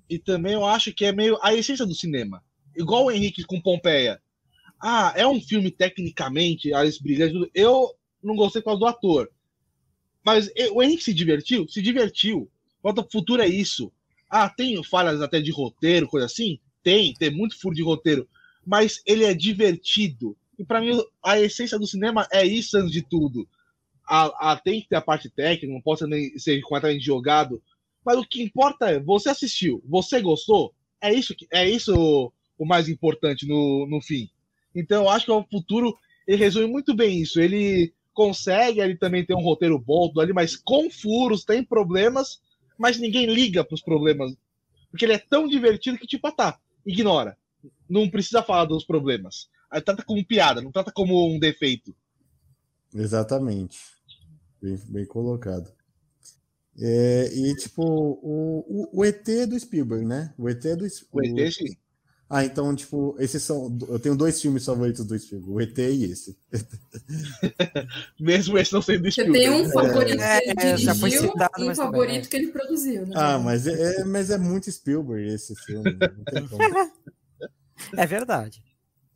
E 0.09 0.17
também 0.17 0.53
eu 0.53 0.65
acho 0.65 0.93
que 0.93 1.05
é 1.05 1.11
meio 1.11 1.38
a 1.41 1.53
essência 1.53 1.86
do 1.86 1.93
cinema. 1.93 2.43
Igual 2.76 3.05
o 3.05 3.11
Henrique 3.11 3.43
com 3.43 3.61
Pompeia. 3.61 4.22
Ah, 4.82 5.13
é 5.15 5.28
um 5.28 5.41
filme 5.41 5.70
tecnicamente, 5.72 6.74
Alice 6.74 7.01
Brilhante. 7.01 7.51
Eu 7.53 7.93
não 8.24 8.36
gostei 8.36 8.61
por 8.61 8.67
causa 8.67 8.80
do 8.80 8.88
ator. 8.88 9.30
Mas 10.24 10.51
o 10.74 10.84
Henrique 10.84 11.03
se 11.03 11.13
divertiu? 11.13 11.67
Se 11.67 11.82
divertiu. 11.82 12.49
Volta 12.84 13.01
pro 13.01 13.11
futuro 13.11 13.41
é 13.41 13.47
isso. 13.47 13.91
Ah, 14.30 14.49
tem 14.49 14.82
falhas 14.84 15.22
até 15.22 15.39
de 15.39 15.51
roteiro, 15.51 16.07
coisa 16.07 16.26
assim? 16.26 16.59
Tem, 16.84 17.13
tem 17.13 17.32
muito 17.32 17.59
furo 17.59 17.76
de 17.76 17.84
roteiro. 17.84 18.28
Mas 18.65 19.01
ele 19.05 19.24
é 19.24 19.34
divertido. 19.34 20.38
E 20.57 20.63
para 20.63 20.82
mim, 20.82 21.01
a 21.24 21.39
essência 21.39 21.80
do 21.80 21.88
cinema 21.88 22.28
é 22.32 22.45
isso 22.45 22.78
antes 22.78 22.91
de 22.91 23.01
tudo. 23.01 23.47
A, 24.07 24.51
a, 24.51 24.57
tem 24.57 24.82
que 24.82 24.89
ter 24.89 24.97
a 24.97 25.01
parte 25.01 25.30
técnica, 25.30 25.74
não 25.74 25.82
pode 25.82 25.99
ser 26.39 26.61
completamente 26.61 27.03
jogado. 27.03 27.61
Mas 28.05 28.17
o 28.17 28.26
que 28.26 28.41
importa 28.41 28.89
é, 28.89 28.99
você 28.99 29.30
assistiu, 29.30 29.82
você 29.88 30.22
gostou? 30.22 30.74
É 31.01 31.13
isso, 31.13 31.36
que, 31.36 31.47
é 31.51 31.67
isso 31.67 32.32
o 32.57 32.65
mais 32.65 32.89
importante 32.89 33.47
no, 33.47 33.88
no 33.89 34.01
fim. 34.01 34.30
Então, 34.76 35.03
eu 35.03 35.09
acho 35.09 35.26
que 35.26 35.32
o 35.32 35.45
futuro 35.49 35.97
ele 36.28 36.38
resume 36.38 36.67
muito 36.67 36.93
bem 36.93 37.22
isso. 37.22 37.39
Ele 37.39 37.93
consegue 38.20 38.82
ele 38.82 38.97
também 38.97 39.26
ter 39.26 39.34
um 39.34 39.41
roteiro 39.41 39.80
bom 39.80 40.11
ali, 40.20 40.34
mas 40.34 40.57
com 40.57 40.91
furos, 40.91 41.45
tem 41.45 41.63
problemas, 41.63 42.41
mas 42.78 42.99
ninguém 42.99 43.34
liga 43.34 43.63
para 43.63 43.76
os 43.76 43.82
problemas. 43.82 44.36
Porque 44.91 45.05
ele 45.05 45.13
é 45.13 45.17
tão 45.17 45.47
divertido 45.47 45.97
que, 45.97 46.05
tipo, 46.05 46.28
ah, 46.28 46.32
tá, 46.34 46.59
ignora. 46.86 47.38
Não 47.89 48.09
precisa 48.09 48.43
falar 48.43 48.65
dos 48.65 48.84
problemas. 48.84 49.47
Aí 49.72 49.80
trata 49.80 50.03
como 50.03 50.26
piada, 50.26 50.61
não 50.61 50.70
trata 50.70 50.91
como 50.91 51.34
um 51.34 51.39
defeito. 51.39 51.95
Exatamente. 52.93 53.80
Bem, 54.61 54.78
bem 54.89 55.05
colocado. 55.05 55.72
É, 56.78 57.32
e, 57.34 57.55
tipo, 57.55 57.82
o, 57.82 58.65
o, 58.67 58.99
o, 58.99 59.05
ET 59.05 59.26
do 59.47 59.57
Spielberg, 59.57 60.05
né? 60.05 60.34
O 60.38 60.49
ET 60.49 60.61
do 60.76 60.86
O 61.13 61.24
ET, 61.24 61.53
sim. 61.53 61.78
Ah, 62.30 62.45
então, 62.45 62.75
tipo, 62.75 63.15
esses 63.17 63.41
são. 63.41 63.75
Eu 63.88 63.97
tenho 63.97 64.15
dois 64.15 64.39
filmes 64.39 64.63
favoritos 64.63 65.03
do 65.03 65.17
Spielberg, 65.17 65.51
o 65.51 65.59
ET 65.59 65.77
e 65.80 66.11
esse. 66.11 66.38
Mesmo 68.19 68.55
esse 68.55 68.71
não 68.71 68.84
sendo 68.84 69.03
do 69.03 69.11
Spielberg. 69.11 69.39
Você 69.39 69.49
tem 69.49 69.49
um 69.49 69.65
né? 69.65 69.73
favorito 69.73 70.21
é, 70.21 70.39
que 70.39 70.49
ele 70.49 70.59
é, 70.59 70.75
dirigiu 70.75 70.95
citado, 71.09 71.63
e 71.63 71.69
um 71.69 71.75
favorito 71.75 72.13
também, 72.13 72.21
que 72.30 72.36
ele 72.38 72.47
produziu, 72.51 73.07
né? 73.07 73.15
Ah, 73.15 73.39
mas 73.39 73.65
é, 73.65 74.01
é, 74.01 74.03
mas 74.03 74.30
é 74.30 74.38
muito 74.38 74.71
Spielberg 74.71 75.27
esse 75.27 75.55
filme. 75.55 75.91
Não 75.91 76.23
tem 76.25 76.47
como. 76.47 76.61
É 77.95 78.05
verdade. 78.05 78.61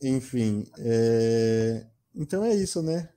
Enfim, 0.01 0.66
é... 0.78 1.86
então 2.16 2.45
é 2.45 2.55
isso, 2.55 2.82
né? 2.82 3.09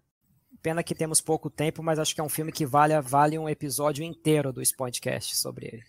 Pena 0.60 0.82
que 0.82 0.92
temos 0.92 1.20
pouco 1.20 1.48
tempo, 1.48 1.84
mas 1.84 2.00
acho 2.00 2.12
que 2.12 2.20
é 2.20 2.24
um 2.24 2.28
filme 2.28 2.50
que 2.50 2.66
vale, 2.66 3.00
vale 3.00 3.38
um 3.38 3.48
episódio 3.48 4.04
inteiro 4.04 4.52
do 4.52 4.60
Podcast 4.76 5.36
sobre 5.36 5.66
ele. 5.66 5.84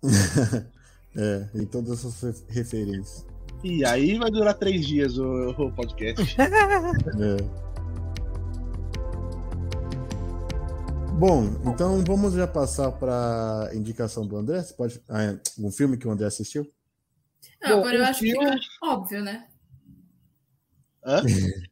é, 1.18 1.48
em 1.54 1.66
todas 1.66 2.04
as 2.04 2.44
referências. 2.48 3.26
E 3.64 3.84
aí 3.84 4.16
vai 4.16 4.30
durar 4.30 4.54
três 4.54 4.86
dias 4.86 5.18
o, 5.18 5.50
o 5.50 5.72
podcast. 5.72 6.36
é. 6.38 7.68
Bom, 11.18 11.46
então 11.66 12.04
vamos 12.04 12.34
já 12.34 12.46
passar 12.46 12.92
para 12.92 13.70
indicação 13.74 14.24
do 14.24 14.36
André. 14.36 14.62
Você 14.62 14.72
pode, 14.74 15.02
ah, 15.08 15.36
um 15.58 15.72
filme 15.72 15.96
que 15.96 16.06
o 16.06 16.10
André 16.12 16.26
assistiu? 16.26 16.64
Não, 17.60 17.70
Bom, 17.70 17.78
agora 17.80 17.96
eu 17.96 18.04
acho 18.04 18.20
filme... 18.20 18.38
que 18.38 18.54
é 18.54 18.88
óbvio, 18.88 19.22
né? 19.22 19.46
Hã? 21.04 21.22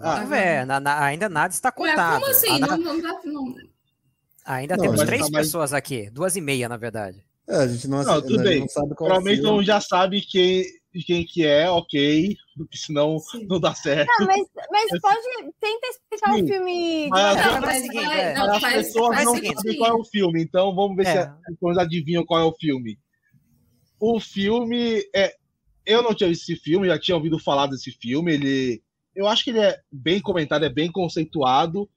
Ah, 0.00 0.24
é, 0.34 0.64
na, 0.64 0.80
na, 0.80 1.04
ainda 1.04 1.28
nada 1.28 1.52
está 1.52 1.70
contado. 1.70 2.20
como 2.20 2.30
assim? 2.30 2.58
Não, 2.58 2.78
não 2.78 2.98
dá, 2.98 3.20
não... 3.26 3.54
Ainda 4.42 4.74
não, 4.74 4.84
temos 4.84 5.02
três 5.02 5.28
tá 5.28 5.38
pessoas 5.38 5.72
mais... 5.72 5.78
aqui, 5.78 6.08
duas 6.08 6.34
e 6.34 6.40
meia, 6.40 6.66
na 6.66 6.78
verdade. 6.78 7.22
É, 7.52 7.56
a 7.56 7.68
gente 7.68 7.86
não, 7.86 8.02
não, 8.02 8.22
tudo 8.22 8.38
né, 8.38 8.44
bem. 8.44 8.60
não 8.60 8.68
sabe 8.68 8.94
qual 8.94 9.10
Provavelmente 9.10 9.42
não 9.42 9.62
já 9.62 9.78
sabe 9.78 10.22
quem, 10.22 10.64
quem 11.06 11.22
que 11.22 11.44
é, 11.44 11.68
ok, 11.68 12.34
porque 12.56 12.78
senão 12.78 13.18
Sim. 13.18 13.46
não 13.46 13.60
dá 13.60 13.74
certo. 13.74 14.08
Não, 14.18 14.26
mas, 14.26 14.40
mas 14.70 15.00
pode, 15.00 15.20
tenta 15.60 15.86
explicar 15.88 16.34
Sim. 16.34 16.42
o 16.42 16.46
filme. 16.46 17.08
Mas, 17.10 17.36
não, 17.36 17.60
mas, 17.60 17.82
seguinte, 17.82 18.04
é. 18.04 18.36
as 18.38 18.72
pessoas 18.72 19.24
não 19.24 19.36
sabem 19.36 19.76
qual 19.76 19.90
é 19.90 19.94
o 19.94 20.04
filme, 20.04 20.42
então 20.42 20.74
vamos 20.74 20.96
ver 20.96 21.06
é. 21.06 21.12
se 21.12 21.18
as 21.18 21.44
pessoas 21.44 21.76
adivinham 21.76 22.24
qual 22.24 22.40
é 22.40 22.44
o 22.44 22.54
filme. 22.54 22.98
O 24.00 24.18
filme 24.18 25.04
é. 25.14 25.34
Eu 25.84 26.02
não 26.02 26.14
tinha 26.14 26.28
visto 26.28 26.50
esse 26.50 26.56
filme, 26.56 26.86
já 26.86 26.98
tinha 26.98 27.16
ouvido 27.16 27.38
falar 27.38 27.66
desse 27.66 27.90
filme. 27.90 28.32
Ele 28.32 28.82
eu 29.14 29.26
acho 29.26 29.44
que 29.44 29.50
ele 29.50 29.60
é 29.60 29.78
bem 29.90 30.20
comentado, 30.20 30.64
é 30.64 30.70
bem 30.70 30.90
conceituado. 30.90 31.88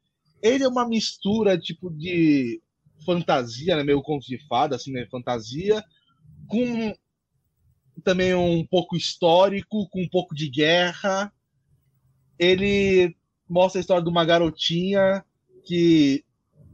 Ele 0.42 0.64
é 0.64 0.68
uma 0.68 0.88
mistura 0.88 1.58
tipo 1.58 1.90
de 1.90 2.62
fantasia, 3.04 3.76
né, 3.76 3.84
meio 3.84 4.02
conto 4.02 4.26
de 4.26 4.38
fada, 4.48 4.76
assim, 4.76 4.92
né, 4.92 5.06
fantasia, 5.10 5.84
com 6.48 6.94
também 8.04 8.34
um 8.36 8.66
pouco 8.66 8.96
histórico, 8.96 9.88
com 9.90 10.02
um 10.02 10.10
pouco 10.10 10.36
de 10.36 10.50
guerra. 10.50 11.32
Ele 12.38 13.16
mostra 13.50 13.80
a 13.80 13.82
história 13.82 14.04
de 14.04 14.10
uma 14.10 14.26
garotinha 14.26 15.24
que 15.64 16.24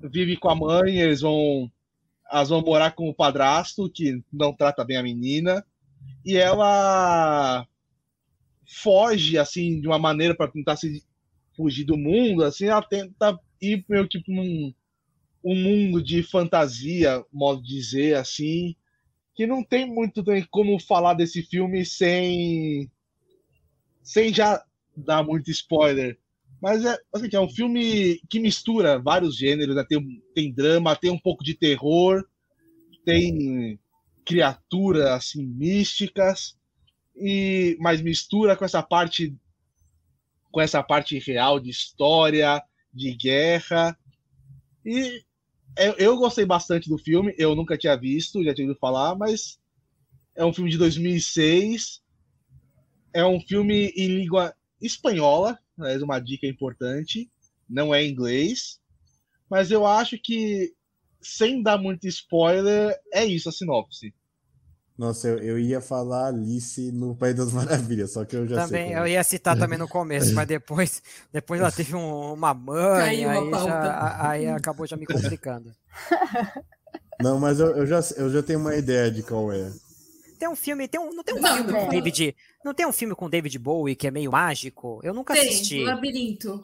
vive 0.01 0.35
com 0.37 0.49
a 0.49 0.55
mãe, 0.55 0.97
eles 0.97 1.21
vão 1.21 1.71
elas 2.31 2.49
vão 2.49 2.61
morar 2.61 2.91
com 2.91 3.09
o 3.09 3.13
padrasto 3.13 3.89
que 3.89 4.23
não 4.31 4.55
trata 4.55 4.85
bem 4.85 4.95
a 4.95 5.03
menina 5.03 5.65
e 6.25 6.37
ela 6.37 7.67
foge 8.65 9.37
assim 9.37 9.81
de 9.81 9.87
uma 9.87 9.99
maneira 9.99 10.33
para 10.33 10.49
tentar 10.49 10.77
se 10.77 11.03
fugir 11.55 11.83
do 11.83 11.97
mundo, 11.97 12.43
assim, 12.43 12.67
ela 12.67 12.81
tenta 12.81 13.37
ir 13.61 13.83
meio 13.89 14.07
tipo 14.07 14.31
num 14.31 14.73
um 15.43 15.55
mundo 15.55 16.01
de 16.01 16.21
fantasia, 16.23 17.23
modo 17.31 17.61
de 17.61 17.69
dizer 17.75 18.15
assim, 18.15 18.75
que 19.33 19.47
não 19.47 19.63
tem 19.63 19.85
muito 19.85 20.23
como 20.49 20.79
falar 20.79 21.13
desse 21.13 21.41
filme 21.41 21.85
sem 21.85 22.89
sem 24.03 24.33
já 24.33 24.63
dar 24.95 25.23
muito 25.23 25.49
spoiler. 25.51 26.17
Mas 26.61 26.85
é, 26.85 26.97
assim, 27.13 27.29
é 27.33 27.39
um 27.39 27.49
filme 27.49 28.21
que 28.29 28.39
mistura 28.39 28.99
vários 28.99 29.35
gêneros, 29.35 29.75
né? 29.75 29.83
tem, 29.87 30.21
tem 30.35 30.53
drama, 30.53 30.95
tem 30.95 31.09
um 31.09 31.17
pouco 31.17 31.43
de 31.43 31.55
terror, 31.55 32.23
tem 33.03 33.79
criaturas 34.25 35.07
assim 35.07 35.43
místicas 35.43 36.55
e 37.15 37.75
mas 37.79 38.01
mistura 38.01 38.55
com 38.55 38.63
essa 38.63 38.83
parte 38.83 39.35
com 40.51 40.61
essa 40.61 40.83
parte 40.83 41.17
real 41.17 41.59
de 41.59 41.69
história, 41.69 42.61
de 42.93 43.13
guerra. 43.15 43.97
E 44.85 45.23
eu, 45.77 45.93
eu 45.93 46.17
gostei 46.17 46.45
bastante 46.45 46.89
do 46.89 46.97
filme, 46.97 47.33
eu 47.37 47.55
nunca 47.55 47.77
tinha 47.77 47.95
visto, 47.95 48.43
já 48.43 48.53
tinha 48.53 48.67
ouvido 48.67 48.79
falar, 48.79 49.15
mas 49.15 49.59
é 50.35 50.45
um 50.45 50.53
filme 50.53 50.69
de 50.69 50.77
2006. 50.77 52.01
É 53.13 53.25
um 53.25 53.39
filme 53.41 53.87
em 53.95 54.07
língua 54.07 54.55
espanhola, 54.81 55.59
é 55.79 55.97
uma 55.97 56.19
dica 56.19 56.47
importante, 56.47 57.29
não 57.69 57.93
é 57.93 58.05
inglês, 58.05 58.79
mas 59.49 59.69
eu 59.69 59.85
acho 59.85 60.17
que 60.17 60.73
sem 61.21 61.61
dar 61.61 61.77
muito 61.77 62.07
spoiler, 62.07 62.97
é 63.13 63.25
isso 63.25 63.49
a 63.49 63.51
sinopse. 63.51 64.13
Nossa, 65.01 65.29
eu, 65.29 65.39
eu, 65.39 65.57
ia 65.57 65.81
falar 65.81 66.27
Alice 66.27 66.91
no 66.91 67.15
País 67.15 67.33
das 67.33 67.51
Maravilhas, 67.51 68.11
só 68.11 68.23
que 68.23 68.35
eu 68.35 68.47
já 68.47 68.67
também, 68.67 68.89
sei. 68.89 68.99
Eu 68.99 69.07
ia 69.07 69.23
citar 69.23 69.57
também 69.57 69.79
no 69.79 69.87
começo, 69.87 70.31
mas 70.35 70.45
depois, 70.47 71.01
depois 71.33 71.59
ela 71.59 71.71
teve 71.71 71.95
um, 71.95 72.33
uma 72.33 72.53
mãe, 72.53 73.25
aí, 73.25 73.49
já, 73.49 74.29
aí 74.29 74.47
acabou 74.47 74.85
já 74.85 74.95
me 74.95 75.07
complicando. 75.07 75.73
Não, 77.19 77.39
mas 77.39 77.59
eu, 77.59 77.75
eu, 77.77 77.87
já, 77.87 77.99
eu 78.15 78.29
já 78.29 78.43
tenho 78.43 78.59
uma 78.59 78.75
ideia 78.75 79.09
de 79.09 79.23
qual 79.23 79.51
é. 79.51 79.71
Tem 80.37 80.47
um 80.47 80.55
filme, 80.55 80.87
tem 80.87 81.01
um, 81.01 81.11
não 81.11 81.23
tem 81.23 81.33
um 81.33 81.41
não, 81.41 81.55
filme 81.55 81.73
com 81.73 81.89
David, 81.89 82.35
não 82.63 82.73
tem 82.73 82.85
um 82.85 82.91
filme 82.91 83.15
com 83.15 83.29
David 83.29 83.57
Bowie 83.57 83.95
que 83.95 84.05
é 84.05 84.11
meio 84.11 84.31
mágico? 84.31 84.99
Eu 85.01 85.15
nunca 85.15 85.33
tem, 85.33 85.47
assisti. 85.47 85.83
Labirinto. 85.83 86.63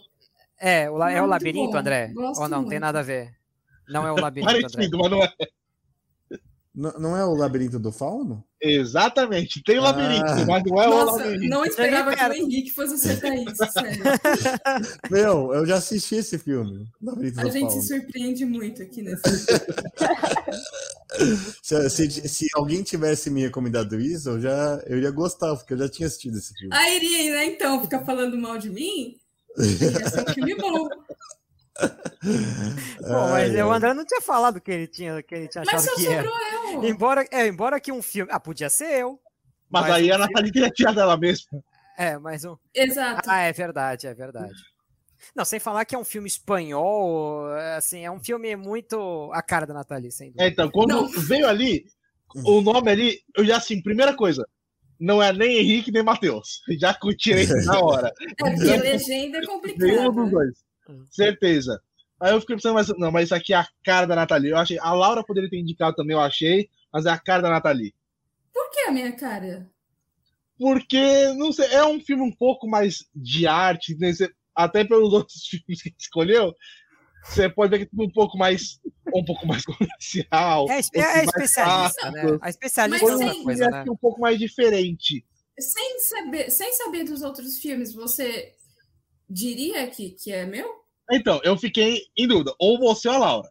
É, 0.59 0.88
o, 0.91 1.01
é 1.01 1.19
o 1.19 1.25
Labirinto, 1.25 1.71
bom. 1.71 1.77
André? 1.77 2.11
Gosto 2.13 2.41
Ou 2.41 2.47
não, 2.47 2.59
muito. 2.59 2.69
tem 2.69 2.79
nada 2.79 2.99
a 2.99 3.03
ver. 3.03 3.33
Não 3.89 4.05
é 4.05 4.11
o 4.11 4.15
Labirinto, 4.21 4.51
André. 4.51 4.89
mas 4.91 5.11
não 5.11 5.23
é. 5.23 5.33
Não, 6.78 7.17
é 7.17 7.25
o 7.25 7.34
labirinto 7.34 7.80
do 7.80 7.91
fauno? 7.91 8.45
Exatamente, 8.61 9.63
tem 9.63 9.80
o 9.80 9.82
ah. 9.82 9.91
labirinto, 9.91 10.45
mas 10.45 10.63
não 10.63 10.80
é 10.80 10.88
Nossa, 10.88 11.11
o 11.11 11.17
labirinto. 11.17 11.49
Não 11.49 11.65
esperava 11.65 12.15
que 12.15 12.23
o 12.23 12.34
Henrique 12.34 12.69
fosse 12.69 12.93
acertar 12.93 13.34
isso, 13.34 13.65
sério. 13.71 14.03
Meu, 15.09 15.55
eu 15.55 15.65
já 15.65 15.78
assisti 15.78 16.17
esse 16.17 16.38
filme. 16.38 16.88
Labirinto 17.01 17.39
A 17.39 17.45
gente 17.45 17.61
fauno. 17.61 17.82
se 17.82 17.88
surpreende 17.88 18.45
muito 18.45 18.84
aqui 18.84 19.01
nesse 19.01 19.23
se, 21.63 21.89
se, 21.89 22.30
se, 22.30 22.47
alguém 22.53 22.84
tivesse 22.84 23.32
me 23.32 23.41
recomendado 23.41 23.99
isso, 23.99 24.30
eu 24.30 24.39
já 24.39 24.80
eu 24.86 24.97
iria 24.97 25.09
gostar, 25.09 25.55
porque 25.55 25.73
eu 25.73 25.80
já 25.80 25.89
tinha 25.89 26.05
assistido 26.05 26.38
esse 26.38 26.53
filme. 26.53 26.75
Ah, 26.75 26.91
iria, 26.91 27.34
né? 27.34 27.45
Então, 27.47 27.82
ficar 27.82 28.05
falando 28.05 28.38
mal 28.38 28.59
de 28.59 28.69
mim? 28.69 29.17
Ia 29.57 30.09
ser 30.11 30.30
um 30.30 30.34
filme 30.34 30.53
bom. 30.53 30.88
Bom, 33.01 33.30
mas 33.30 33.55
ai, 33.55 33.63
o 33.63 33.71
André 33.71 33.93
não 33.93 34.05
tinha 34.05 34.21
falado 34.21 34.59
que 34.59 34.71
ele 34.71 34.88
tinha, 34.88 35.21
que 35.21 35.36
ele 35.36 35.47
tinha 35.47 35.61
achado 35.61 35.86
mas 35.86 35.95
que 35.95 36.07
era. 36.07 36.28
Eu. 36.28 36.84
Embora, 36.84 37.25
é, 37.32 37.47
embora 37.47 37.80
que 37.80 37.91
um 37.91 38.01
filme. 38.01 38.32
Ah, 38.32 38.39
podia 38.39 38.69
ser 38.69 38.91
eu. 38.99 39.19
Mas, 39.69 39.84
mas 39.84 39.91
aí 39.93 40.11
um 40.11 40.15
a 40.15 40.17
Nathalie 40.17 40.51
teria 40.51 40.69
tirado 40.69 40.99
ela 40.99 41.17
mesma. 41.17 41.63
É, 41.97 42.17
mas 42.17 42.45
um. 42.45 42.57
Exato. 42.73 43.30
Ah, 43.30 43.41
é 43.41 43.53
verdade, 43.53 44.07
é 44.07 44.13
verdade. 44.13 44.53
Não, 45.36 45.43
sem 45.43 45.59
falar 45.59 45.84
que 45.86 45.95
é 45.95 45.97
um 45.97 46.05
filme 46.05 46.28
espanhol, 46.28 47.47
assim, 47.75 48.05
é 48.05 48.11
um 48.11 48.19
filme 48.19 48.55
muito 48.55 49.32
a 49.34 49.41
cara 49.41 49.65
da 49.65 49.73
Nathalie, 49.73 50.11
sem 50.11 50.28
dúvida. 50.28 50.43
É, 50.43 50.47
então, 50.47 50.69
quando 50.69 50.89
não. 50.89 51.07
veio 51.09 51.47
ali, 51.47 51.86
o 52.45 52.61
nome 52.61 52.91
ali, 52.91 53.19
eu 53.36 53.43
já 53.43 53.57
assim, 53.57 53.82
primeira 53.82 54.15
coisa, 54.15 54.47
não 54.99 55.21
é 55.21 55.32
nem 55.32 55.57
Henrique 55.57 55.91
nem 55.91 56.03
Matheus. 56.03 56.61
Já 56.80 56.97
tirei 57.17 57.47
na 57.65 57.80
hora. 57.80 58.11
É 58.19 58.34
porque 58.36 58.78
legenda 58.78 59.38
é 59.38 59.45
complicado. 59.45 59.88
Nenhum 59.88 60.11
dos 60.11 60.32
dois. 60.32 60.66
Certeza. 61.09 61.81
Aí 62.19 62.33
eu 62.33 62.41
fiquei 62.41 62.55
pensando, 62.55 62.73
mas 62.73 62.88
não, 62.97 63.11
mas 63.11 63.25
isso 63.25 63.35
aqui 63.35 63.53
é 63.53 63.57
a 63.57 63.67
cara 63.83 64.07
da 64.07 64.15
Nathalie. 64.15 64.51
Eu 64.51 64.57
achei. 64.57 64.79
A 64.79 64.93
Laura 64.93 65.23
poderia 65.23 65.49
ter 65.49 65.59
indicado 65.59 65.95
também, 65.95 66.15
eu 66.15 66.21
achei, 66.21 66.69
mas 66.91 67.05
é 67.05 67.09
a 67.09 67.19
cara 67.19 67.43
da 67.43 67.49
Nathalie. 67.49 67.93
Por 68.53 68.69
que 68.71 68.79
a 68.81 68.91
minha 68.91 69.11
cara? 69.11 69.69
Porque, 70.57 71.31
não 71.33 71.51
sei, 71.51 71.67
é 71.67 71.85
um 71.85 71.99
filme 72.01 72.23
um 72.23 72.31
pouco 72.31 72.67
mais 72.67 73.07
de 73.15 73.45
arte, 73.45 73.95
né? 73.99 74.11
até 74.55 74.83
pelos 74.83 75.13
outros 75.13 75.45
filmes 75.45 75.81
que 75.81 75.93
escolheu. 75.97 76.53
Você 77.23 77.49
pode 77.49 77.71
ver 77.71 77.77
que 77.79 77.83
é 77.83 77.88
tudo 77.88 78.03
um 78.03 78.11
pouco 78.11 78.38
mais 78.38 78.79
um 79.13 79.23
pouco 79.23 79.45
mais 79.45 79.63
comercial. 79.65 80.65
É, 80.69 80.79
é, 80.79 81.19
é 81.19 81.23
especialista, 81.25 82.11
né? 82.11 82.39
A 82.41 82.49
especialista 82.49 83.05
é 83.05 83.13
outra 83.13 83.35
coisa, 83.43 83.69
né? 83.69 83.85
um 83.88 83.97
pouco 83.97 84.19
mais 84.19 84.39
diferente. 84.39 85.25
Sem 85.59 85.99
saber, 85.99 86.49
sem 86.49 86.71
saber 86.73 87.03
dos 87.03 87.21
outros 87.21 87.57
filmes, 87.57 87.93
você 87.93 88.53
diria 89.30 89.88
que, 89.88 90.11
que 90.11 90.32
é 90.32 90.45
meu? 90.45 90.67
Então, 91.11 91.39
eu 91.43 91.57
fiquei 91.57 92.01
em 92.17 92.28
dúvida, 92.28 92.53
ou 92.59 92.78
você 92.78 93.07
ou 93.07 93.15
a 93.15 93.17
Laura. 93.17 93.49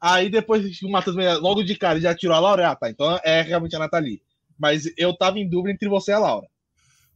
Aí 0.00 0.28
depois 0.28 0.82
o 0.82 0.88
Matheus 0.88 1.16
logo 1.40 1.62
de 1.62 1.74
cara 1.76 2.00
já 2.00 2.14
tirou 2.14 2.36
a 2.36 2.40
Laura. 2.40 2.70
Ah, 2.70 2.76
tá. 2.76 2.90
Então 2.90 3.18
é 3.24 3.42
realmente 3.42 3.74
a 3.74 3.78
Nathalie. 3.78 4.22
Mas 4.58 4.84
eu 4.96 5.16
tava 5.16 5.38
em 5.38 5.48
dúvida 5.48 5.72
entre 5.72 5.88
você 5.88 6.10
e 6.10 6.14
a 6.14 6.18
Laura. 6.18 6.46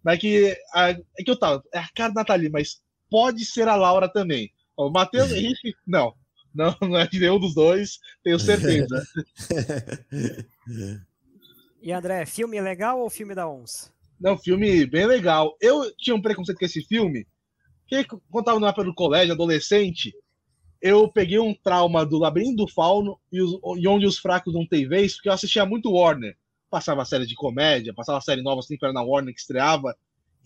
Mas 0.02 0.14
é 0.14 0.18
que, 0.18 0.56
a, 0.72 0.90
é 0.90 1.22
que 1.24 1.30
eu 1.30 1.38
tava. 1.38 1.62
É 1.72 1.78
a 1.78 1.88
cara 1.94 2.12
da 2.12 2.22
Nathalie, 2.22 2.50
mas 2.50 2.80
pode 3.10 3.44
ser 3.44 3.68
a 3.68 3.76
Laura 3.76 4.08
também. 4.08 4.50
O 4.76 4.88
Matheus 4.90 5.30
Henrique, 5.30 5.74
não. 5.86 6.14
Não, 6.52 6.76
não 6.80 6.98
é 6.98 7.06
de 7.06 7.20
nenhum 7.20 7.38
dos 7.38 7.54
dois, 7.54 8.00
tenho 8.24 8.36
certeza. 8.40 9.06
e 11.80 11.92
André, 11.92 12.26
filme 12.26 12.60
legal 12.60 12.98
ou 12.98 13.08
filme 13.08 13.36
da 13.36 13.48
onça? 13.48 13.92
Não, 14.20 14.36
filme 14.36 14.84
bem 14.84 15.06
legal. 15.06 15.56
Eu 15.60 15.94
tinha 15.96 16.16
um 16.16 16.20
preconceito 16.20 16.58
com 16.58 16.64
esse 16.64 16.82
filme, 16.82 17.24
que 17.90 18.16
quando 18.30 18.40
estava 18.40 18.60
na 18.60 18.68
época 18.68 18.84
do 18.84 18.94
colégio, 18.94 19.34
adolescente, 19.34 20.14
eu 20.80 21.08
peguei 21.08 21.38
um 21.38 21.54
trauma 21.54 22.06
do 22.06 22.18
Labirinto 22.18 22.64
do 22.64 22.72
Fauno 22.72 23.18
e, 23.30 23.42
os, 23.42 23.58
e 23.76 23.86
Onde 23.86 24.06
os 24.06 24.18
Fracos 24.18 24.54
Não 24.54 24.66
Têm 24.66 24.88
Vez, 24.88 25.14
porque 25.14 25.28
eu 25.28 25.32
assistia 25.32 25.66
muito 25.66 25.92
Warner. 25.92 26.36
Passava 26.70 27.04
série 27.04 27.26
de 27.26 27.34
comédia, 27.34 27.92
passava 27.92 28.20
série 28.20 28.42
nova 28.42 28.62
sempre 28.62 28.86
era 28.86 28.92
na 28.92 29.02
Warner 29.02 29.34
que 29.34 29.40
estreava, 29.40 29.94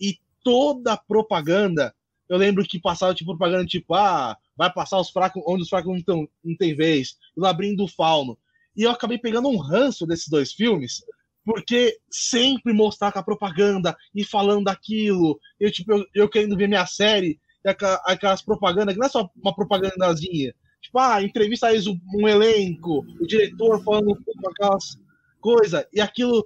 e 0.01 0.17
toda 0.43 0.93
a 0.93 0.97
propaganda, 0.97 1.93
eu 2.27 2.37
lembro 2.37 2.65
que 2.65 2.79
passava 2.79 3.13
tipo 3.13 3.37
propaganda 3.37 3.65
tipo, 3.65 3.93
ah, 3.93 4.35
vai 4.57 4.71
passar 4.73 4.99
os 4.99 5.09
fracos 5.09 5.41
onde 5.45 5.63
os 5.63 5.69
fracos 5.69 5.93
não, 5.93 6.01
tão, 6.01 6.27
não 6.43 6.57
tem 6.57 6.75
vez, 6.75 7.15
o 7.35 7.41
Labirinto 7.41 7.85
do 7.85 7.87
Fauno. 7.87 8.37
E 8.75 8.83
eu 8.83 8.91
acabei 8.91 9.17
pegando 9.17 9.47
um 9.47 9.57
ranço 9.57 10.05
desses 10.05 10.27
dois 10.27 10.51
filmes, 10.51 11.03
porque 11.45 11.97
sempre 12.09 12.73
mostrar 12.73 13.11
com 13.11 13.19
a 13.19 13.23
propaganda 13.23 13.95
e 14.13 14.23
falando 14.23 14.65
daquilo, 14.65 15.39
eu, 15.59 15.71
tipo, 15.71 15.93
eu, 15.93 16.05
eu 16.13 16.29
querendo 16.29 16.57
ver 16.57 16.67
minha 16.67 16.87
série, 16.87 17.39
e 17.63 17.69
aquelas 18.05 18.41
propagandas, 18.41 18.93
que 18.93 18.99
não 18.99 19.07
é 19.07 19.09
só 19.09 19.29
uma 19.35 19.55
propagandazinha, 19.55 20.53
tipo, 20.81 20.99
ah, 20.99 21.21
entrevista 21.21 21.67
aí 21.67 21.79
um, 22.15 22.27
elenco, 22.27 23.05
o 23.21 23.27
diretor 23.27 23.81
falando 23.83 24.17
aquelas 24.47 24.97
coisas, 25.39 25.85
e 25.93 26.01
aquilo 26.01 26.45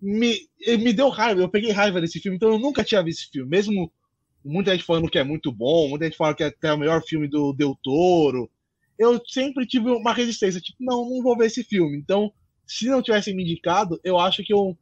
me, 0.00 0.38
me 0.66 0.92
deu 0.94 1.10
raiva, 1.10 1.42
eu 1.42 1.48
peguei 1.48 1.70
raiva 1.70 2.00
desse 2.00 2.18
filme, 2.18 2.36
então 2.36 2.50
eu 2.50 2.58
nunca 2.58 2.82
tinha 2.82 3.02
visto 3.02 3.20
esse 3.20 3.30
filme, 3.30 3.50
mesmo 3.50 3.92
muita 4.42 4.72
gente 4.72 4.84
falando 4.84 5.10
que 5.10 5.18
é 5.18 5.24
muito 5.24 5.52
bom, 5.52 5.90
muita 5.90 6.06
gente 6.06 6.16
fala 6.16 6.34
que 6.34 6.42
é 6.42 6.46
até 6.46 6.72
o 6.72 6.78
melhor 6.78 7.02
filme 7.02 7.28
do 7.28 7.52
Del 7.52 7.78
Toro. 7.82 8.50
Eu 8.98 9.20
sempre 9.26 9.66
tive 9.66 9.90
uma 9.90 10.12
resistência, 10.12 10.60
tipo, 10.60 10.78
não, 10.80 11.08
não 11.08 11.22
vou 11.22 11.36
ver 11.36 11.46
esse 11.46 11.62
filme. 11.62 11.96
Então, 11.96 12.32
se 12.68 12.86
não 12.86 13.02
tivessem 13.02 13.34
me 13.34 13.42
indicado, 13.42 13.98
eu 14.04 14.18
acho 14.18 14.44
que 14.44 14.52
eu 14.52 14.76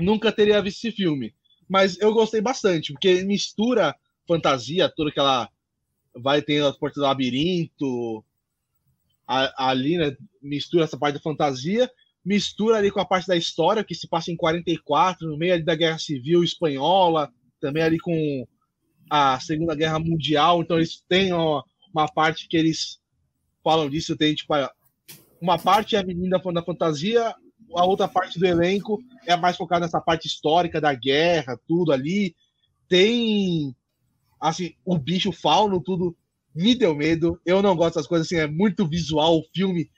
nunca 0.00 0.32
teria 0.32 0.62
visto 0.62 0.78
esse 0.78 0.96
filme. 0.96 1.34
Mas 1.68 2.00
eu 2.00 2.12
gostei 2.12 2.40
bastante, 2.40 2.92
porque 2.92 3.22
mistura 3.22 3.94
fantasia, 4.26 4.88
toda 4.88 5.10
aquela. 5.10 5.48
Vai 6.16 6.40
ter 6.40 6.64
a 6.64 6.72
porta 6.72 7.00
do 7.00 7.06
labirinto, 7.06 8.24
a, 9.26 9.68
ali, 9.70 9.98
né? 9.98 10.16
Mistura 10.40 10.84
essa 10.84 10.96
parte 10.96 11.14
da 11.14 11.20
fantasia, 11.20 11.90
mistura 12.24 12.78
ali 12.78 12.90
com 12.90 13.00
a 13.00 13.04
parte 13.04 13.26
da 13.26 13.36
história, 13.36 13.84
que 13.84 13.94
se 13.94 14.08
passa 14.08 14.30
em 14.30 14.36
44, 14.36 15.28
no 15.28 15.36
meio 15.36 15.54
ali 15.54 15.64
da 15.64 15.74
Guerra 15.74 15.98
Civil 15.98 16.42
Espanhola, 16.42 17.32
também 17.60 17.82
ali 17.82 17.98
com 17.98 18.46
a 19.10 19.38
Segunda 19.40 19.74
Guerra 19.74 19.98
Mundial, 19.98 20.62
então 20.62 20.76
eles 20.76 21.02
têm 21.08 21.32
uma 21.32 22.08
parte 22.14 22.48
que 22.48 22.56
eles 22.56 23.00
falam 23.62 23.90
disso, 23.90 24.16
tem 24.16 24.34
tipo 24.34 24.54
uma 25.44 25.58
parte 25.58 25.94
é 25.94 25.98
a 25.98 26.02
menina 26.02 26.38
da 26.38 26.62
fantasia, 26.62 27.34
a 27.76 27.84
outra 27.84 28.08
parte 28.08 28.38
do 28.38 28.46
elenco 28.46 28.98
é 29.26 29.36
mais 29.36 29.58
focada 29.58 29.84
nessa 29.84 30.00
parte 30.00 30.26
histórica 30.26 30.80
da 30.80 30.94
guerra, 30.94 31.60
tudo 31.68 31.92
ali. 31.92 32.34
Tem 32.88 33.76
assim, 34.40 34.74
o 34.86 34.96
bicho 34.96 35.32
fauno, 35.32 35.82
tudo 35.82 36.16
me 36.54 36.74
deu 36.74 36.94
medo. 36.94 37.38
Eu 37.44 37.60
não 37.60 37.76
gosto 37.76 37.96
das 37.96 38.06
coisas 38.06 38.26
assim, 38.26 38.36
é 38.36 38.46
muito 38.46 38.88
visual 38.88 39.38
o 39.38 39.44
filme. 39.54 39.90